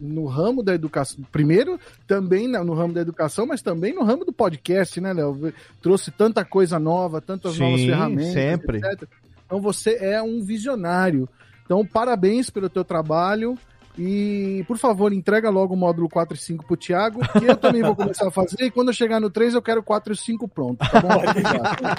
no 0.00 0.24
ramo 0.24 0.62
da 0.62 0.74
educação, 0.74 1.22
primeiro 1.30 1.78
também 2.06 2.48
no 2.48 2.72
ramo 2.72 2.94
da 2.94 3.02
educação, 3.02 3.46
mas 3.46 3.60
também 3.60 3.94
no 3.94 4.02
ramo 4.02 4.24
do 4.24 4.32
podcast, 4.32 5.00
né, 5.00 5.12
Léo? 5.12 5.52
Trouxe 5.82 6.10
tanta 6.10 6.44
coisa 6.44 6.78
nova, 6.78 7.20
tantas 7.20 7.54
Sim, 7.54 7.60
novas 7.60 7.80
ferramentas, 7.82 8.32
sempre. 8.32 8.78
etc. 8.78 9.08
Então 9.44 9.60
você 9.60 9.96
é 10.00 10.22
um 10.22 10.42
visionário. 10.42 11.28
Então 11.64 11.84
parabéns 11.84 12.50
pelo 12.50 12.70
teu 12.70 12.84
trabalho 12.84 13.56
e, 14.02 14.64
por 14.64 14.78
favor, 14.78 15.12
entrega 15.12 15.50
logo 15.50 15.74
o 15.74 15.76
módulo 15.76 16.08
4 16.08 16.34
e 16.34 16.40
5 16.40 16.64
pro 16.64 16.74
Thiago, 16.74 17.20
que 17.38 17.44
eu 17.44 17.54
também 17.54 17.82
vou 17.82 17.94
começar 17.94 18.28
a 18.28 18.30
fazer 18.30 18.62
e 18.62 18.70
quando 18.70 18.88
eu 18.88 18.94
chegar 18.94 19.20
no 19.20 19.28
3 19.28 19.52
eu 19.52 19.60
quero 19.60 19.82
4 19.82 20.14
e 20.14 20.16
5 20.16 20.48
pronto, 20.48 20.78
tá 20.78 21.02
bom? 21.02 21.08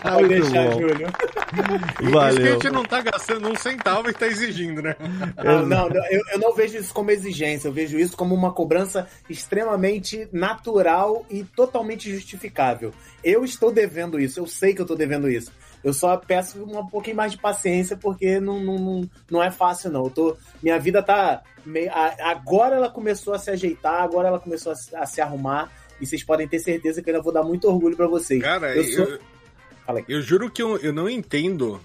Pode 0.02 0.28
deixar. 0.28 0.72
Júlio. 0.72 1.08
Isso 1.08 1.98
que 2.00 2.06
a 2.08 2.10
Valeu. 2.10 2.54
gente 2.54 2.70
não 2.72 2.84
tá 2.84 3.02
gastando 3.02 3.48
um 3.48 3.56
centavo 3.56 4.10
e 4.10 4.14
tá 4.14 4.26
exigindo, 4.26 4.82
né? 4.82 4.96
Não, 5.44 5.64
não, 5.68 5.90
não, 5.90 6.06
eu, 6.10 6.22
eu 6.34 6.40
não 6.40 6.56
vejo 6.56 6.76
isso 6.76 6.92
como 6.92 7.12
exigência, 7.12 7.68
eu 7.68 7.72
vejo 7.72 8.00
isso 8.00 8.18
como 8.18 8.34
uma 8.34 8.52
cobrança 8.52 9.08
extremamente 9.30 10.28
natural 10.32 11.24
e 11.30 11.44
totalmente 11.44 12.12
justificável. 12.12 12.92
Eu 13.24 13.46
estou 13.46 13.72
devendo 13.72 14.20
isso, 14.20 14.40
eu 14.40 14.48
sei 14.48 14.74
que 14.74 14.82
eu 14.82 14.86
estou 14.86 14.98
devendo 14.98 15.30
isso. 15.30 15.52
Eu 15.84 15.94
só 15.94 16.16
peço 16.18 16.64
um 16.64 16.86
pouquinho 16.88 17.16
mais 17.16 17.32
de 17.32 17.38
paciência, 17.40 17.98
porque 17.98 18.40
não, 18.40 18.60
não, 18.60 18.78
não, 18.78 19.10
não 19.32 19.44
é 19.44 19.50
fácil, 19.50 19.90
não. 19.92 20.04
Eu 20.06 20.10
tô, 20.12 20.38
minha 20.62 20.78
vida 20.80 21.02
tá. 21.02 21.42
meio- 21.66 21.92
agora 22.20 22.76
ela 22.76 22.90
começou 22.90 23.34
a 23.34 23.40
se 23.40 23.50
ajeitar, 23.50 24.02
agora 24.04 24.28
ela 24.28 24.40
começou 24.40 24.72
a, 24.72 24.76
se- 24.76 24.96
a 24.96 25.06
se 25.06 25.20
arrumar. 25.22 25.72
E 26.00 26.06
vocês 26.06 26.24
podem 26.24 26.48
ter 26.48 26.60
certeza 26.60 27.02
que 27.02 27.10
eu 27.10 27.14
ainda 27.16 27.24
vou 27.24 27.34
dar 27.34 27.44
muito 27.44 27.68
orgulho 27.68 27.96
pra 27.96 28.08
vocês. 28.08 28.42
Cara, 28.42 28.76
eu 28.76 28.84
eu, 28.84 29.06
sou. 29.08 29.20
eu 30.08 30.22
juro 30.22 30.50
que 30.50 30.62
eu, 30.62 30.78
eu 30.78 30.92
não 30.94 31.10
entendo 31.10 31.80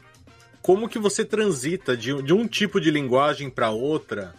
como 0.62 0.88
que 0.88 0.98
você 0.98 1.24
transita 1.24 1.96
de, 1.96 2.22
de 2.22 2.32
um 2.32 2.46
tipo 2.46 2.80
de 2.80 2.90
linguagem 2.90 3.48
pra 3.50 3.70
outra 3.70 4.34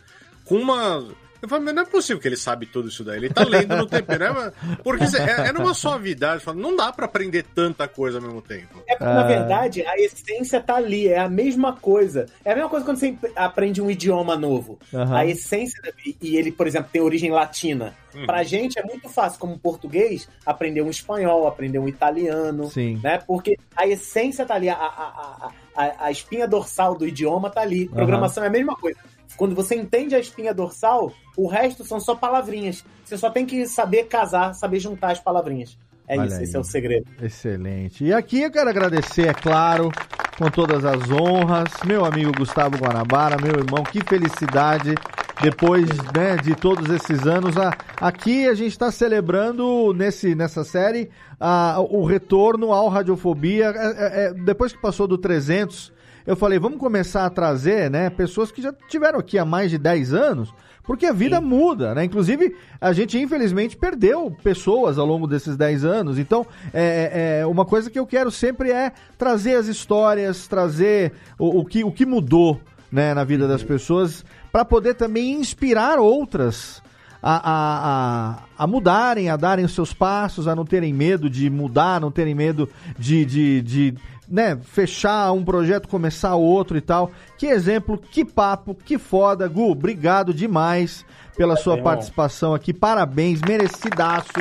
com 0.46 0.56
uma. 0.56 1.08
Eu 1.42 1.48
falo, 1.48 1.64
mas 1.64 1.74
não 1.76 1.84
é 1.84 1.86
possível 1.86 2.20
que 2.22 2.28
ele 2.28 2.38
sabe 2.38 2.66
tudo 2.66 2.90
isso 2.90 3.04
daí. 3.04 3.18
Ele 3.18 3.30
tá 3.30 3.44
lendo 3.44 3.76
no 3.76 3.86
tempo, 3.86 4.12
né? 4.18 4.52
Porque 4.84 5.04
é, 5.18 5.50
é 5.50 5.54
numa 5.54 5.74
suavidade. 5.74 6.44
fala, 6.44 6.58
Não 6.58 6.76
dá 6.76 6.92
pra 6.92 7.06
aprender 7.06 7.44
tanta 7.44 7.88
coisa 7.88 8.18
ao 8.18 8.24
mesmo 8.24 8.42
tempo. 8.42 8.82
É 8.88 8.96
porque, 8.96 9.04
na 9.14 9.24
verdade, 9.24 9.86
a 9.86 9.96
essência 10.00 10.60
tá 10.60 10.76
ali, 10.76 11.08
é 11.08 11.20
a 11.20 11.30
mesma 11.30 11.74
coisa. 11.74 12.26
É 12.44 12.52
a 12.52 12.56
mesma 12.56 12.70
coisa 12.70 12.86
quando 12.86 12.98
você 12.98 13.16
aprende 13.36 13.82
um 13.82 13.90
idioma 13.92 14.36
novo. 14.36 14.80
Aham. 14.94 15.16
A 15.16 15.26
essência, 15.26 15.80
e- 16.06 16.36
ele, 16.38 16.52
por 16.52 16.66
exemplo, 16.68 16.90
tem 16.92 17.02
origem 17.02 17.32
latina. 17.32 17.94
Uhum. 18.16 18.26
Pra 18.26 18.42
gente 18.44 18.80
é 18.80 18.84
muito 18.84 19.08
fácil, 19.10 19.40
como 19.40 19.60
português, 19.60 20.28
aprender 20.46 20.82
um 20.82 20.90
espanhol, 20.90 21.48
aprender 21.48 21.78
um 21.78 21.88
italiano, 21.88 22.70
Sim. 22.72 23.00
né? 23.04 23.20
Porque 23.28 23.58
a 23.76 23.86
essência 23.88 24.44
tá 24.46 24.56
ali, 24.56 24.70
a, 24.70 24.74
a, 24.76 24.80
a, 24.80 25.52
a, 25.84 26.06
a 26.06 26.12
espinha 26.12 26.48
dorsal 26.48 26.96
do 26.98 27.08
idioma 27.08 27.50
tá 27.52 27.62
ali. 27.62 27.88
Programação 27.88 28.44
é 28.44 28.48
a 28.48 28.50
mesma 28.50 28.76
coisa. 28.76 28.98
Quando 29.36 29.54
você 29.56 29.76
entende 29.76 30.16
a 30.16 30.20
espinha 30.20 30.54
dorsal, 30.54 31.12
o 31.36 31.48
resto 31.48 31.84
são 31.84 32.00
só 32.00 32.16
palavrinhas. 32.16 32.84
Você 33.04 33.18
só 33.18 33.30
tem 33.30 33.46
que 33.46 33.68
saber 33.68 34.06
casar, 34.06 34.54
saber 34.54 34.80
juntar 34.80 35.12
as 35.12 35.20
palavrinhas. 35.20 35.78
É 36.08 36.18
Olha 36.18 36.28
isso, 36.28 36.38
aí. 36.38 36.44
esse 36.44 36.56
é 36.56 36.60
o 36.60 36.64
segredo. 36.64 37.06
Excelente. 37.22 38.06
E 38.06 38.14
aqui 38.14 38.42
eu 38.42 38.52
quero 38.52 38.70
agradecer, 38.70 39.28
é 39.28 39.34
claro, 39.34 39.92
com 40.38 40.50
todas 40.50 40.86
as 40.86 41.12
honras, 41.12 41.70
meu 41.86 42.06
amigo 42.06 42.32
Gustavo 42.38 42.78
Guanabara, 42.78 43.36
meu 43.42 43.56
irmão, 43.56 43.84
que 43.84 44.02
felicidade. 44.08 44.96
Depois 45.42 45.86
né, 46.16 46.36
de 46.42 46.56
todos 46.56 46.90
esses 46.90 47.28
anos, 47.28 47.58
a- 47.58 47.72
aqui 48.02 48.48
a 48.48 48.56
gente 48.56 48.72
está 48.72 48.90
celebrando 48.92 49.94
nesse, 49.94 50.34
nessa 50.34 50.64
série 50.64 51.12
a- 51.40 51.78
o 51.80 52.06
retorno 52.06 52.72
ao 52.72 52.88
Radiofobia. 52.88 53.66
É- 53.66 53.76
é- 53.76 54.26
é, 54.30 54.34
depois 54.34 54.72
que 54.74 54.82
passou 54.82 55.08
do 55.08 55.16
300, 55.18 55.92
eu 56.28 56.36
falei, 56.36 56.60
vamos 56.60 56.78
começar 56.78 57.26
a 57.26 57.30
trazer 57.30 57.90
né, 57.90 58.10
pessoas 58.10 58.52
que 58.52 58.62
já 58.62 58.74
tiveram 58.90 59.18
aqui 59.18 59.40
há 59.40 59.46
mais 59.46 59.72
de 59.72 59.78
10 59.78 60.14
anos, 60.14 60.54
porque 60.84 61.06
a 61.06 61.14
vida 61.14 61.40
muda, 61.40 61.96
né? 61.96 62.04
Inclusive, 62.04 62.54
a 62.82 62.92
gente 62.92 63.18
infelizmente 63.18 63.78
perdeu 63.78 64.36
pessoas 64.44 64.98
ao 64.98 65.06
longo 65.06 65.26
desses 65.26 65.56
10 65.56 65.86
anos. 65.86 66.20
Então, 66.20 66.46
é, 66.74 67.40
é, 67.40 67.46
uma 67.46 67.66
coisa 67.66 67.90
que 67.90 67.98
eu 67.98 68.06
quero 68.06 68.30
sempre 68.30 68.72
é 68.72 68.92
trazer 69.18 69.56
as 69.56 69.68
histórias, 69.68 70.48
trazer 70.48 71.14
o, 71.40 71.62
o 71.62 71.66
que, 71.66 71.84
o 71.86 71.92
que 71.92 72.06
mudou 72.06 72.60
né, 72.92 73.14
na 73.14 73.24
vida 73.24 73.48
das 73.48 73.64
pessoas, 73.64 74.26
para 74.52 74.66
poder 74.66 74.96
também 74.96 75.32
inspirar 75.32 75.98
outras 75.98 76.82
a, 77.22 77.36
a, 77.36 78.32
a, 78.60 78.64
a 78.64 78.68
mudarem, 78.68 79.30
a 79.30 79.38
darem 79.38 79.66
os 79.66 79.74
seus 79.74 79.94
passos, 79.94 80.48
a 80.48 80.56
não 80.56 80.66
terem 80.66 80.94
medo 80.94 81.30
de 81.30 81.50
mudar, 81.50 82.00
não 82.00 82.12
terem 82.12 82.36
medo 82.36 82.70
de, 82.98 83.26
de, 83.26 83.62
de 83.62 83.96
né, 84.28 84.58
fechar 84.62 85.32
um 85.32 85.44
projeto, 85.44 85.88
começar 85.88 86.36
outro 86.36 86.78
e 86.78 86.82
tal. 86.82 87.12
Que 87.38 87.48
exemplo, 87.48 87.98
que 87.98 88.26
papo, 88.26 88.76
que 88.76 88.98
foda. 88.98 89.48
Gu, 89.48 89.72
obrigado 89.72 90.34
demais 90.34 91.06
pela 91.36 91.56
sua 91.56 91.76
bem, 91.76 91.84
participação 91.84 92.54
aqui. 92.54 92.74
Parabéns, 92.74 93.40
merecidaço 93.48 94.32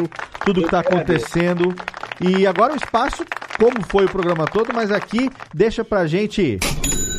tudo 0.44 0.62
que 0.62 0.70
tá 0.70 0.82
que 0.82 0.88
agradeço. 0.88 1.26
acontecendo. 1.26 1.74
E 2.20 2.46
agora 2.46 2.72
o 2.72 2.76
espaço, 2.76 3.24
como 3.58 3.84
foi 3.86 4.06
o 4.06 4.10
programa 4.10 4.46
todo, 4.46 4.72
mas 4.74 4.90
aqui 4.90 5.30
deixa 5.54 5.84
pra 5.84 6.06
gente 6.06 6.58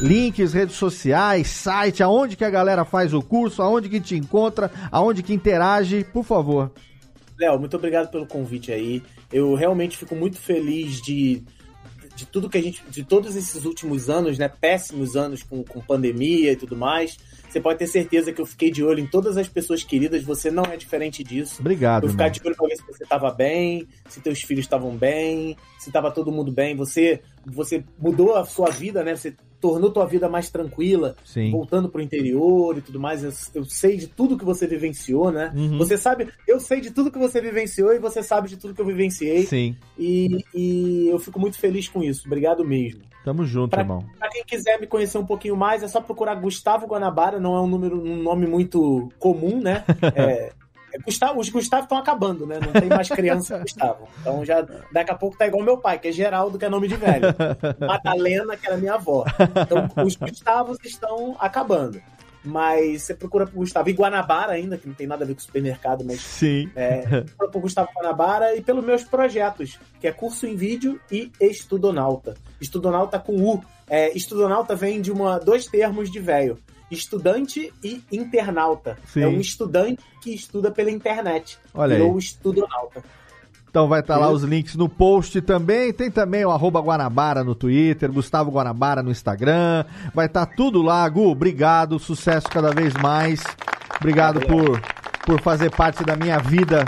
links, 0.01 0.53
redes 0.53 0.75
sociais, 0.75 1.47
site, 1.47 2.03
aonde 2.03 2.35
que 2.35 2.45
a 2.45 2.49
galera 2.49 2.85
faz 2.85 3.13
o 3.13 3.21
curso, 3.21 3.61
aonde 3.61 3.89
que 3.89 3.99
te 3.99 4.15
encontra, 4.15 4.71
aonde 4.91 5.23
que 5.23 5.33
interage, 5.33 6.03
por 6.03 6.23
favor. 6.23 6.71
Léo, 7.39 7.59
muito 7.59 7.77
obrigado 7.77 8.09
pelo 8.09 8.25
convite 8.25 8.71
aí. 8.71 9.03
Eu 9.31 9.53
realmente 9.53 9.97
fico 9.97 10.15
muito 10.15 10.37
feliz 10.37 11.01
de, 11.01 11.43
de 12.17 12.25
tudo 12.25 12.49
que 12.49 12.57
a 12.57 12.61
gente. 12.61 12.83
de 12.89 13.03
todos 13.03 13.35
esses 13.35 13.63
últimos 13.63 14.09
anos, 14.09 14.39
né? 14.39 14.49
Péssimos 14.49 15.15
anos 15.15 15.43
com, 15.43 15.63
com 15.63 15.79
pandemia 15.79 16.51
e 16.51 16.55
tudo 16.55 16.75
mais. 16.75 17.17
Você 17.47 17.61
pode 17.61 17.77
ter 17.77 17.85
certeza 17.87 18.33
que 18.33 18.41
eu 18.41 18.45
fiquei 18.45 18.71
de 18.71 18.83
olho 18.83 18.99
em 18.99 19.07
todas 19.07 19.37
as 19.37 19.47
pessoas 19.47 19.83
queridas, 19.83 20.23
você 20.23 20.49
não 20.49 20.63
é 20.63 20.75
diferente 20.75 21.23
disso. 21.23 21.57
Obrigado, 21.59 22.05
Eu 22.05 22.09
ficar 22.09 22.25
irmão. 22.25 22.33
de 22.41 22.47
olho 22.47 22.55
pra 22.57 22.67
ver 22.67 22.75
se 22.75 22.83
você 22.87 23.03
estava 23.03 23.31
bem, 23.31 23.87
se 24.09 24.19
teus 24.19 24.41
filhos 24.41 24.65
estavam 24.65 24.97
bem, 24.97 25.55
se 25.77 25.89
estava 25.89 26.11
todo 26.11 26.31
mundo 26.31 26.51
bem. 26.51 26.75
Você, 26.75 27.21
você 27.45 27.83
mudou 27.99 28.35
a 28.35 28.43
sua 28.45 28.71
vida, 28.71 29.03
né? 29.03 29.15
Você 29.15 29.35
tornou 29.67 29.91
tua 29.91 30.05
vida 30.05 30.29
mais 30.29 30.49
tranquila, 30.49 31.15
Sim. 31.25 31.51
voltando 31.51 31.89
pro 31.89 32.01
interior 32.01 32.77
e 32.77 32.81
tudo 32.81 32.99
mais. 32.99 33.21
Eu, 33.23 33.31
eu 33.55 33.65
sei 33.65 33.97
de 33.97 34.07
tudo 34.07 34.37
que 34.37 34.45
você 34.45 34.65
vivenciou, 34.65 35.29
né? 35.31 35.51
Uhum. 35.53 35.77
Você 35.77 35.97
sabe, 35.97 36.29
eu 36.47 36.57
sei 36.59 36.79
de 36.79 36.91
tudo 36.91 37.11
que 37.11 37.17
você 37.19 37.41
vivenciou 37.41 37.93
e 37.93 37.99
você 37.99 38.23
sabe 38.23 38.47
de 38.47 38.55
tudo 38.55 38.73
que 38.73 38.81
eu 38.81 38.85
vivenciei. 38.85 39.45
Sim. 39.45 39.75
E, 39.99 40.37
e 40.55 41.07
eu 41.09 41.19
fico 41.19 41.37
muito 41.39 41.59
feliz 41.59 41.89
com 41.89 42.01
isso. 42.01 42.23
Obrigado 42.25 42.63
mesmo. 42.65 43.01
Tamo 43.25 43.43
junto, 43.45 43.71
Pra, 43.71 43.81
irmão. 43.81 44.05
pra 44.17 44.29
quem 44.29 44.41
quiser 44.45 44.79
me 44.79 44.87
conhecer 44.87 45.17
um 45.17 45.25
pouquinho 45.25 45.57
mais, 45.57 45.83
é 45.83 45.87
só 45.89 45.99
procurar 45.99 46.35
Gustavo 46.35 46.87
Guanabara, 46.87 47.41
não 47.41 47.55
é 47.57 47.61
um 47.61 47.67
número, 47.67 48.01
um 48.01 48.23
nome 48.23 48.47
muito 48.47 49.09
comum, 49.19 49.59
né? 49.59 49.83
É, 50.15 50.21
é 50.31 50.51
Gustavo, 51.05 51.39
os 51.39 51.49
Gustavo 51.49 51.83
estão 51.83 51.97
acabando, 51.97 52.45
né? 52.45 52.59
Não 52.59 52.73
tem 52.73 52.89
mais 52.89 53.09
criança 53.09 53.57
Gustavo. 53.59 54.07
Então 54.21 54.43
já 54.45 54.65
daqui 54.91 55.11
a 55.11 55.15
pouco 55.15 55.37
tá 55.37 55.47
igual 55.47 55.63
meu 55.63 55.77
pai, 55.77 55.99
que 55.99 56.07
é 56.07 56.11
Geraldo, 56.11 56.57
que 56.57 56.65
é 56.65 56.69
nome 56.69 56.87
de 56.87 56.95
velho. 56.95 57.27
Madalena, 57.79 58.55
que 58.57 58.67
era 58.67 58.77
minha 58.77 58.95
avó. 58.95 59.25
Então 59.39 60.05
os 60.05 60.15
Gustavos 60.15 60.77
estão 60.83 61.35
acabando. 61.39 62.01
Mas 62.43 63.03
você 63.03 63.13
procura 63.13 63.45
por 63.45 63.55
Gustavo 63.55 63.89
e 63.89 63.93
Guanabara 63.93 64.53
ainda, 64.53 64.77
que 64.77 64.87
não 64.87 64.95
tem 64.95 65.05
nada 65.05 65.23
a 65.23 65.27
ver 65.27 65.33
com 65.33 65.41
supermercado, 65.41 66.05
mas 66.05 66.21
Sim. 66.21 66.71
é, 66.75 67.01
procura 67.21 67.51
por 67.51 67.61
Gustavo 67.61 67.89
Guanabara 67.93 68.55
e 68.55 68.61
pelos 68.61 68.85
meus 68.85 69.03
projetos, 69.03 69.77
que 69.99 70.07
é 70.07 70.11
curso 70.13 70.47
em 70.47 70.55
vídeo 70.55 70.99
e 71.11 71.29
estudonauta. 71.41 72.35
Estudonauta 72.61 73.19
com 73.19 73.35
U. 73.35 73.61
É, 73.89 74.15
estudonauta 74.15 74.75
vem 74.75 75.01
de 75.01 75.11
uma, 75.11 75.39
dois 75.39 75.65
termos 75.65 76.09
de 76.09 76.19
velho. 76.19 76.57
Estudante 76.89 77.73
e 77.83 78.01
internauta. 78.11 78.97
Sim. 79.05 79.21
É 79.21 79.27
um 79.27 79.39
estudante 79.39 80.03
que 80.21 80.33
estuda 80.33 80.71
pela 80.71 80.89
internet. 80.89 81.57
Olha 81.73 81.95
aí. 81.95 82.01
Virou 82.01 82.15
o 82.15 82.19
estudonauta. 82.19 83.03
Então 83.69 83.87
vai 83.87 83.99
estar 83.99 84.17
lá 84.17 84.29
os 84.29 84.43
links 84.43 84.75
no 84.75 84.89
post 84.89 85.39
também. 85.41 85.93
Tem 85.93 86.09
também 86.09 86.43
o 86.43 86.49
arroba 86.49 86.79
Guanabara 86.79 87.43
no 87.43 87.53
Twitter, 87.53 88.11
Gustavo 88.11 88.49
Guanabara 88.49 89.03
no 89.03 89.11
Instagram. 89.11 89.85
Vai 90.15 90.25
estar 90.25 90.45
tudo 90.45 90.81
lá. 90.81 91.07
Gu, 91.07 91.29
obrigado. 91.29 91.99
Sucesso 91.99 92.47
cada 92.47 92.71
vez 92.71 92.93
mais. 92.95 93.43
Obrigado 93.99 94.39
por, 94.47 94.81
por 95.25 95.41
fazer 95.41 95.69
parte 95.69 96.03
da 96.03 96.15
minha 96.15 96.39
vida 96.39 96.85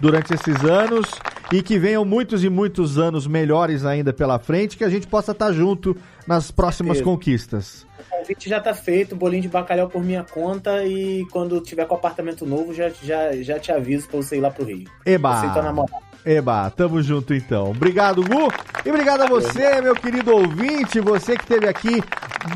durante 0.00 0.34
esses 0.34 0.62
anos. 0.64 1.08
E 1.52 1.62
que 1.62 1.78
venham 1.78 2.04
muitos 2.04 2.42
e 2.42 2.50
muitos 2.50 2.98
anos 2.98 3.26
melhores 3.26 3.84
ainda 3.84 4.12
pela 4.12 4.38
frente. 4.38 4.76
Que 4.76 4.84
a 4.84 4.90
gente 4.90 5.06
possa 5.06 5.32
estar 5.32 5.52
junto 5.52 5.96
nas 6.26 6.50
próximas 6.50 7.00
conquistas. 7.00 7.86
Convite 8.26 8.48
já 8.48 8.60
tá 8.60 8.74
feito, 8.74 9.14
bolinho 9.14 9.42
de 9.42 9.48
bacalhau 9.48 9.88
por 9.88 10.02
minha 10.02 10.24
conta 10.24 10.84
e 10.84 11.24
quando 11.30 11.60
tiver 11.60 11.86
com 11.86 11.94
apartamento 11.94 12.44
novo 12.44 12.74
já, 12.74 12.88
já, 12.88 13.32
já 13.36 13.56
te 13.56 13.70
aviso 13.70 14.08
pra 14.08 14.16
você 14.16 14.36
ir 14.36 14.40
lá 14.40 14.50
pro 14.50 14.64
Rio. 14.64 14.90
Eba! 15.04 15.42
Namorada. 15.62 16.04
Eba, 16.24 16.68
tamo 16.70 17.00
junto 17.00 17.32
então. 17.32 17.70
Obrigado, 17.70 18.24
Gu. 18.24 18.48
E 18.84 18.90
obrigado 18.90 19.22
a 19.22 19.26
você, 19.26 19.80
meu 19.80 19.94
querido 19.94 20.34
ouvinte, 20.34 20.98
você 20.98 21.36
que 21.36 21.44
esteve 21.44 21.68
aqui 21.68 22.02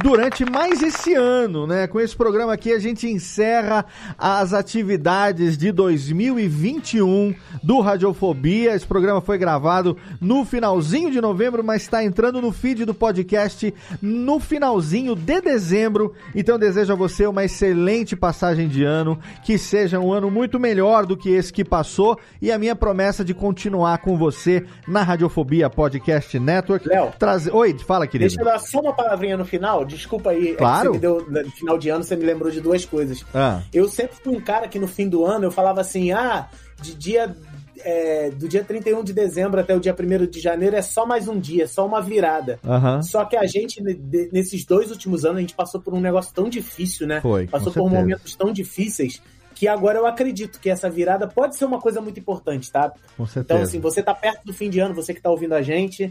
durante 0.02 0.44
mais 0.44 0.82
esse 0.82 1.14
ano, 1.14 1.66
né? 1.66 1.86
Com 1.86 2.00
esse 2.00 2.14
programa 2.14 2.52
aqui 2.52 2.72
a 2.72 2.78
gente 2.78 3.08
encerra 3.08 3.84
as 4.16 4.52
atividades 4.52 5.58
de 5.58 5.72
2021 5.72 7.34
do 7.62 7.80
Radiofobia. 7.80 8.74
Esse 8.74 8.86
programa 8.86 9.20
foi 9.20 9.38
gravado 9.38 9.96
no 10.20 10.44
finalzinho 10.44 11.10
de 11.10 11.20
novembro, 11.20 11.64
mas 11.64 11.82
está 11.82 12.04
entrando 12.04 12.40
no 12.40 12.52
feed 12.52 12.84
do 12.84 12.94
podcast 12.94 13.72
no 14.00 14.38
finalzinho 14.38 15.16
de 15.16 15.40
dezembro. 15.40 16.14
Então 16.34 16.58
desejo 16.58 16.92
a 16.92 16.96
você 16.96 17.26
uma 17.26 17.44
excelente 17.44 18.14
passagem 18.14 18.68
de 18.68 18.84
ano, 18.84 19.18
que 19.42 19.58
seja 19.58 19.98
um 19.98 20.12
ano 20.12 20.30
muito 20.30 20.60
melhor 20.60 21.06
do 21.06 21.16
que 21.16 21.30
esse 21.30 21.52
que 21.52 21.64
passou 21.64 22.18
e 22.40 22.52
a 22.52 22.58
minha 22.58 22.76
promessa 22.76 23.24
de 23.24 23.34
continuar 23.34 23.98
com 23.98 24.16
você 24.16 24.64
na 24.86 25.02
Radiofobia 25.02 25.68
Podcast 25.68 26.38
Network. 26.38 26.88
Léo. 26.88 27.12
Trazer... 27.18 27.54
Oi, 27.54 27.76
fala, 27.78 28.06
querido. 28.06 28.28
Deixa 28.28 28.40
eu 28.40 28.44
dar 28.44 28.58
só 28.58 28.80
uma 28.80 28.92
palavrinha 28.92 29.36
no 29.36 29.44
final. 29.44 29.79
Desculpa 29.84 30.30
aí. 30.30 30.50
é 30.50 30.54
Claro. 30.54 30.88
você 30.88 30.92
me 30.92 30.98
deu, 30.98 31.26
no 31.30 31.50
final 31.50 31.78
de 31.78 31.88
ano, 31.88 32.04
você 32.04 32.16
me 32.16 32.24
lembrou 32.24 32.50
de 32.50 32.60
duas 32.60 32.84
coisas. 32.84 33.24
Ah. 33.34 33.62
Eu 33.72 33.88
sempre 33.88 34.16
fui 34.22 34.36
um 34.36 34.40
cara 34.40 34.68
que 34.68 34.78
no 34.78 34.88
fim 34.88 35.08
do 35.08 35.24
ano 35.24 35.44
eu 35.46 35.50
falava 35.50 35.80
assim: 35.80 36.12
ah, 36.12 36.48
de 36.80 36.94
dia. 36.94 37.34
é, 37.82 38.30
do 38.30 38.46
dia 38.46 38.62
31 38.62 39.02
de 39.02 39.12
dezembro 39.14 39.58
até 39.58 39.74
o 39.74 39.80
dia 39.80 39.96
1 39.98 40.26
de 40.26 40.38
janeiro 40.38 40.76
é 40.76 40.82
só 40.82 41.06
mais 41.06 41.26
um 41.28 41.38
dia, 41.40 41.64
é 41.64 41.66
só 41.66 41.86
uma 41.86 42.02
virada. 42.02 42.58
Aham. 42.62 43.00
Só 43.02 43.24
que 43.24 43.36
a 43.36 43.46
gente, 43.46 43.82
nesses 44.30 44.66
dois 44.66 44.90
últimos 44.90 45.24
anos, 45.24 45.38
a 45.38 45.40
gente 45.40 45.54
passou 45.54 45.80
por 45.80 45.94
um 45.94 46.00
negócio 46.00 46.32
tão 46.34 46.48
difícil, 46.48 47.06
né? 47.06 47.20
Foi, 47.22 47.46
Passou 47.46 47.72
por 47.72 47.80
certeza. 47.80 47.94
momentos 48.00 48.34
tão 48.36 48.52
difíceis 48.52 49.22
que 49.54 49.66
agora 49.66 49.98
eu 49.98 50.06
acredito 50.06 50.58
que 50.60 50.70
essa 50.70 50.88
virada 50.90 51.26
pode 51.26 51.56
ser 51.56 51.64
uma 51.66 51.78
coisa 51.78 52.00
muito 52.00 52.18
importante, 52.20 52.70
tá? 52.70 52.92
Com 53.16 53.26
certeza. 53.26 53.40
Então, 53.44 53.62
assim, 53.62 53.80
você 53.80 54.02
tá 54.02 54.14
perto 54.14 54.44
do 54.44 54.52
fim 54.54 54.68
de 54.70 54.78
ano, 54.78 54.94
você 54.94 55.12
que 55.14 55.20
tá 55.20 55.30
ouvindo 55.30 55.54
a 55.54 55.60
gente, 55.62 56.10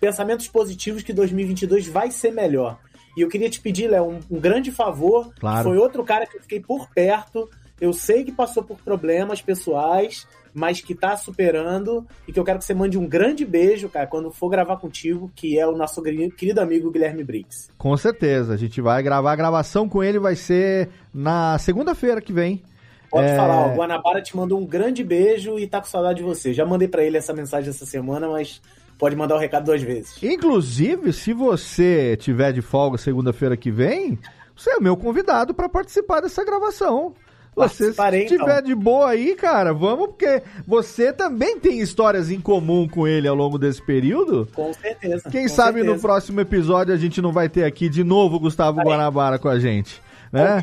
pensamentos 0.00 0.46
positivos 0.48 1.02
que 1.02 1.12
2022 1.12 1.86
vai 1.88 2.10
ser 2.10 2.32
melhor. 2.32 2.78
E 3.16 3.22
eu 3.22 3.28
queria 3.28 3.48
te 3.48 3.60
pedir, 3.60 3.88
Léo, 3.88 4.04
um, 4.10 4.20
um 4.36 4.40
grande 4.40 4.70
favor. 4.70 5.32
Claro. 5.40 5.68
Foi 5.70 5.78
outro 5.78 6.04
cara 6.04 6.26
que 6.26 6.36
eu 6.36 6.42
fiquei 6.42 6.60
por 6.60 6.88
perto. 6.90 7.48
Eu 7.80 7.92
sei 7.92 8.24
que 8.24 8.32
passou 8.32 8.62
por 8.62 8.78
problemas 8.78 9.42
pessoais, 9.42 10.26
mas 10.54 10.80
que 10.80 10.94
tá 10.94 11.16
superando. 11.16 12.06
E 12.26 12.32
que 12.32 12.38
eu 12.40 12.44
quero 12.44 12.58
que 12.58 12.64
você 12.64 12.72
mande 12.74 12.96
um 12.98 13.06
grande 13.06 13.44
beijo, 13.44 13.88
cara, 13.88 14.06
quando 14.06 14.30
for 14.30 14.48
gravar 14.48 14.76
contigo, 14.78 15.30
que 15.34 15.58
é 15.58 15.66
o 15.66 15.76
nosso 15.76 16.02
querido 16.02 16.60
amigo 16.60 16.90
Guilherme 16.90 17.22
Briggs. 17.24 17.68
Com 17.76 17.96
certeza. 17.96 18.54
A 18.54 18.56
gente 18.56 18.80
vai 18.80 19.02
gravar. 19.02 19.32
A 19.32 19.36
gravação 19.36 19.88
com 19.88 20.02
ele 20.02 20.18
vai 20.18 20.34
ser 20.36 20.88
na 21.12 21.58
segunda-feira 21.58 22.20
que 22.20 22.32
vem. 22.32 22.62
Pode 23.10 23.28
É, 23.28 23.36
falar, 23.36 23.72
o 23.72 23.76
Guanabara 23.76 24.20
te 24.20 24.36
mandou 24.36 24.58
um 24.58 24.66
grande 24.66 25.04
beijo 25.04 25.58
e 25.58 25.66
tá 25.66 25.80
com 25.80 25.86
saudade 25.86 26.18
de 26.18 26.24
você. 26.24 26.52
Já 26.52 26.66
mandei 26.66 26.88
pra 26.88 27.04
ele 27.04 27.16
essa 27.16 27.32
mensagem 27.32 27.70
essa 27.70 27.86
semana, 27.86 28.28
mas 28.28 28.60
pode 28.98 29.16
mandar 29.16 29.36
o 29.36 29.38
recado 29.38 29.66
duas 29.66 29.82
vezes. 29.82 30.22
Inclusive, 30.22 31.12
se 31.12 31.32
você 31.32 32.16
tiver 32.16 32.52
de 32.52 32.62
folga 32.62 32.98
segunda-feira 32.98 33.56
que 33.56 33.70
vem, 33.70 34.18
você 34.54 34.70
é 34.70 34.80
meu 34.80 34.96
convidado 34.96 35.52
para 35.54 35.68
participar 35.68 36.20
dessa 36.20 36.44
gravação. 36.44 37.14
Você 37.54 37.90
se 37.90 37.96
Participarei, 37.96 38.24
então. 38.26 38.38
tiver 38.38 38.62
de 38.62 38.74
boa 38.74 39.08
aí, 39.08 39.34
cara, 39.34 39.72
vamos, 39.72 40.08
porque 40.08 40.42
você 40.66 41.10
também 41.10 41.58
tem 41.58 41.80
histórias 41.80 42.30
em 42.30 42.38
comum 42.38 42.86
com 42.86 43.08
ele 43.08 43.26
ao 43.26 43.34
longo 43.34 43.56
desse 43.58 43.80
período. 43.80 44.46
Com 44.54 44.74
certeza. 44.74 45.30
Quem 45.30 45.48
com 45.48 45.54
sabe 45.54 45.78
no 45.78 45.86
certeza. 45.86 46.02
próximo 46.02 46.40
episódio 46.42 46.92
a 46.92 46.98
gente 46.98 47.22
não 47.22 47.32
vai 47.32 47.48
ter 47.48 47.64
aqui 47.64 47.88
de 47.88 48.04
novo 48.04 48.36
o 48.36 48.40
Gustavo 48.40 48.82
Guanabara 48.82 49.38
com 49.38 49.48
a 49.48 49.58
gente. 49.58 50.02
Né? 50.36 50.62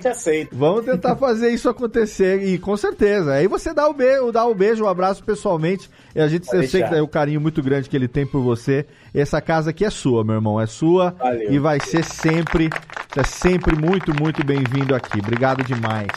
Vamos 0.51 0.85
tentar 0.85 1.15
fazer 1.15 1.49
isso 1.49 1.67
acontecer 1.67 2.43
e 2.43 2.59
com 2.59 2.77
certeza. 2.77 3.33
Aí 3.33 3.47
você 3.47 3.73
dá 3.73 3.89
o, 3.89 3.93
be 3.93 4.31
dá 4.31 4.45
o 4.45 4.53
beijo, 4.53 4.83
o 4.83 4.87
abraço 4.87 5.23
pessoalmente. 5.23 5.89
E 6.15 6.21
a 6.21 6.27
gente 6.27 6.47
eu 6.53 6.63
sei 6.67 6.83
que 6.83 6.93
é 6.93 7.01
o 7.01 7.07
carinho 7.07 7.41
muito 7.41 7.61
grande 7.63 7.89
que 7.89 7.95
ele 7.95 8.07
tem 8.07 8.25
por 8.25 8.41
você. 8.41 8.85
Essa 9.13 9.41
casa 9.41 9.71
aqui 9.71 9.83
é 9.83 9.89
sua, 9.89 10.23
meu 10.23 10.35
irmão, 10.35 10.61
é 10.61 10.67
sua 10.67 11.11
Valeu. 11.17 11.51
e 11.51 11.57
vai 11.57 11.79
ser 11.79 12.03
sempre, 12.03 12.69
é 13.17 13.23
sempre 13.23 13.75
muito, 13.75 14.13
muito 14.13 14.45
bem-vindo 14.45 14.93
aqui. 14.93 15.19
Obrigado 15.19 15.63
demais. 15.63 16.11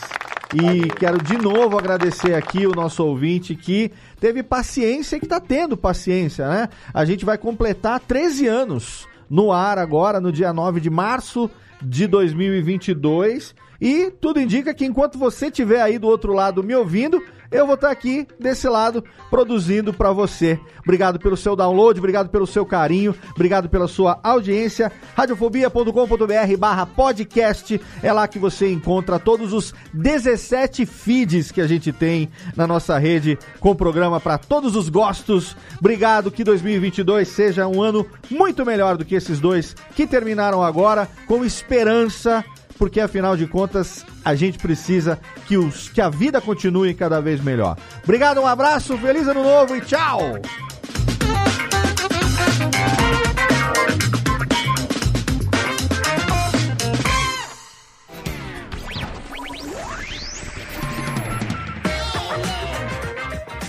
E 0.54 0.88
quero 0.90 1.22
de 1.22 1.38
novo 1.38 1.78
agradecer 1.78 2.34
aqui 2.34 2.66
o 2.66 2.72
nosso 2.72 3.04
ouvinte 3.04 3.54
que 3.54 3.90
teve 4.20 4.42
paciência 4.42 5.16
e 5.16 5.20
que 5.20 5.26
tá 5.26 5.40
tendo 5.40 5.76
paciência, 5.76 6.46
né? 6.46 6.68
A 6.92 7.04
gente 7.04 7.24
vai 7.24 7.38
completar 7.38 8.00
13 8.00 8.46
anos 8.46 9.08
no 9.28 9.50
ar 9.50 9.78
agora, 9.78 10.20
no 10.20 10.30
dia 10.30 10.52
9 10.52 10.80
de 10.80 10.90
março 10.90 11.50
de 11.82 12.06
2022. 12.06 13.54
E 13.80 14.10
tudo 14.10 14.40
indica 14.40 14.74
que 14.74 14.84
enquanto 14.84 15.18
você 15.18 15.46
estiver 15.46 15.80
aí 15.80 15.98
do 15.98 16.06
outro 16.06 16.32
lado 16.32 16.62
me 16.62 16.74
ouvindo, 16.74 17.22
eu 17.50 17.64
vou 17.64 17.74
estar 17.76 17.90
aqui 17.90 18.26
desse 18.40 18.68
lado 18.68 19.04
produzindo 19.30 19.92
para 19.92 20.12
você. 20.12 20.58
Obrigado 20.82 21.18
pelo 21.18 21.36
seu 21.36 21.54
download, 21.54 21.98
obrigado 21.98 22.28
pelo 22.28 22.46
seu 22.46 22.66
carinho, 22.66 23.14
obrigado 23.34 23.68
pela 23.68 23.86
sua 23.86 24.18
audiência. 24.22 24.90
Radiofobia.com.br 25.14 26.56
barra 26.58 26.86
podcast. 26.86 27.80
É 28.02 28.12
lá 28.12 28.26
que 28.26 28.38
você 28.38 28.70
encontra 28.70 29.18
todos 29.18 29.52
os 29.52 29.72
17 29.92 30.86
feeds 30.86 31.52
que 31.52 31.60
a 31.60 31.66
gente 31.66 31.92
tem 31.92 32.28
na 32.56 32.66
nossa 32.66 32.98
rede 32.98 33.38
com 33.60 33.74
programa 33.74 34.20
para 34.20 34.38
todos 34.38 34.74
os 34.74 34.88
gostos. 34.88 35.56
Obrigado, 35.78 36.30
que 36.30 36.44
2022 36.44 37.28
seja 37.28 37.66
um 37.66 37.80
ano 37.80 38.06
muito 38.30 38.64
melhor 38.64 38.96
do 38.96 39.04
que 39.04 39.14
esses 39.14 39.38
dois 39.38 39.74
que 39.94 40.06
terminaram 40.06 40.62
agora, 40.62 41.08
com 41.26 41.44
esperança 41.44 42.44
porque 42.78 43.00
afinal 43.00 43.36
de 43.36 43.46
contas 43.46 44.04
a 44.24 44.34
gente 44.34 44.58
precisa 44.58 45.18
que, 45.46 45.56
os, 45.56 45.88
que 45.88 46.00
a 46.00 46.08
vida 46.08 46.40
continue 46.40 46.94
cada 46.94 47.20
vez 47.20 47.40
melhor. 47.40 47.76
Obrigado, 48.02 48.40
um 48.40 48.46
abraço, 48.46 48.96
feliz 48.98 49.26
ano 49.26 49.42
novo 49.42 49.76
e 49.76 49.80
tchau! 49.80 50.20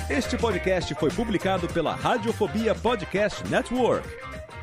Este 0.09 0.35
podcast 0.35 0.95
foi 0.95 1.09
publicado 1.11 1.67
pela 1.67 1.93
Radiofobia 1.93 2.73
Podcast 2.73 3.47
Network. 3.49 4.26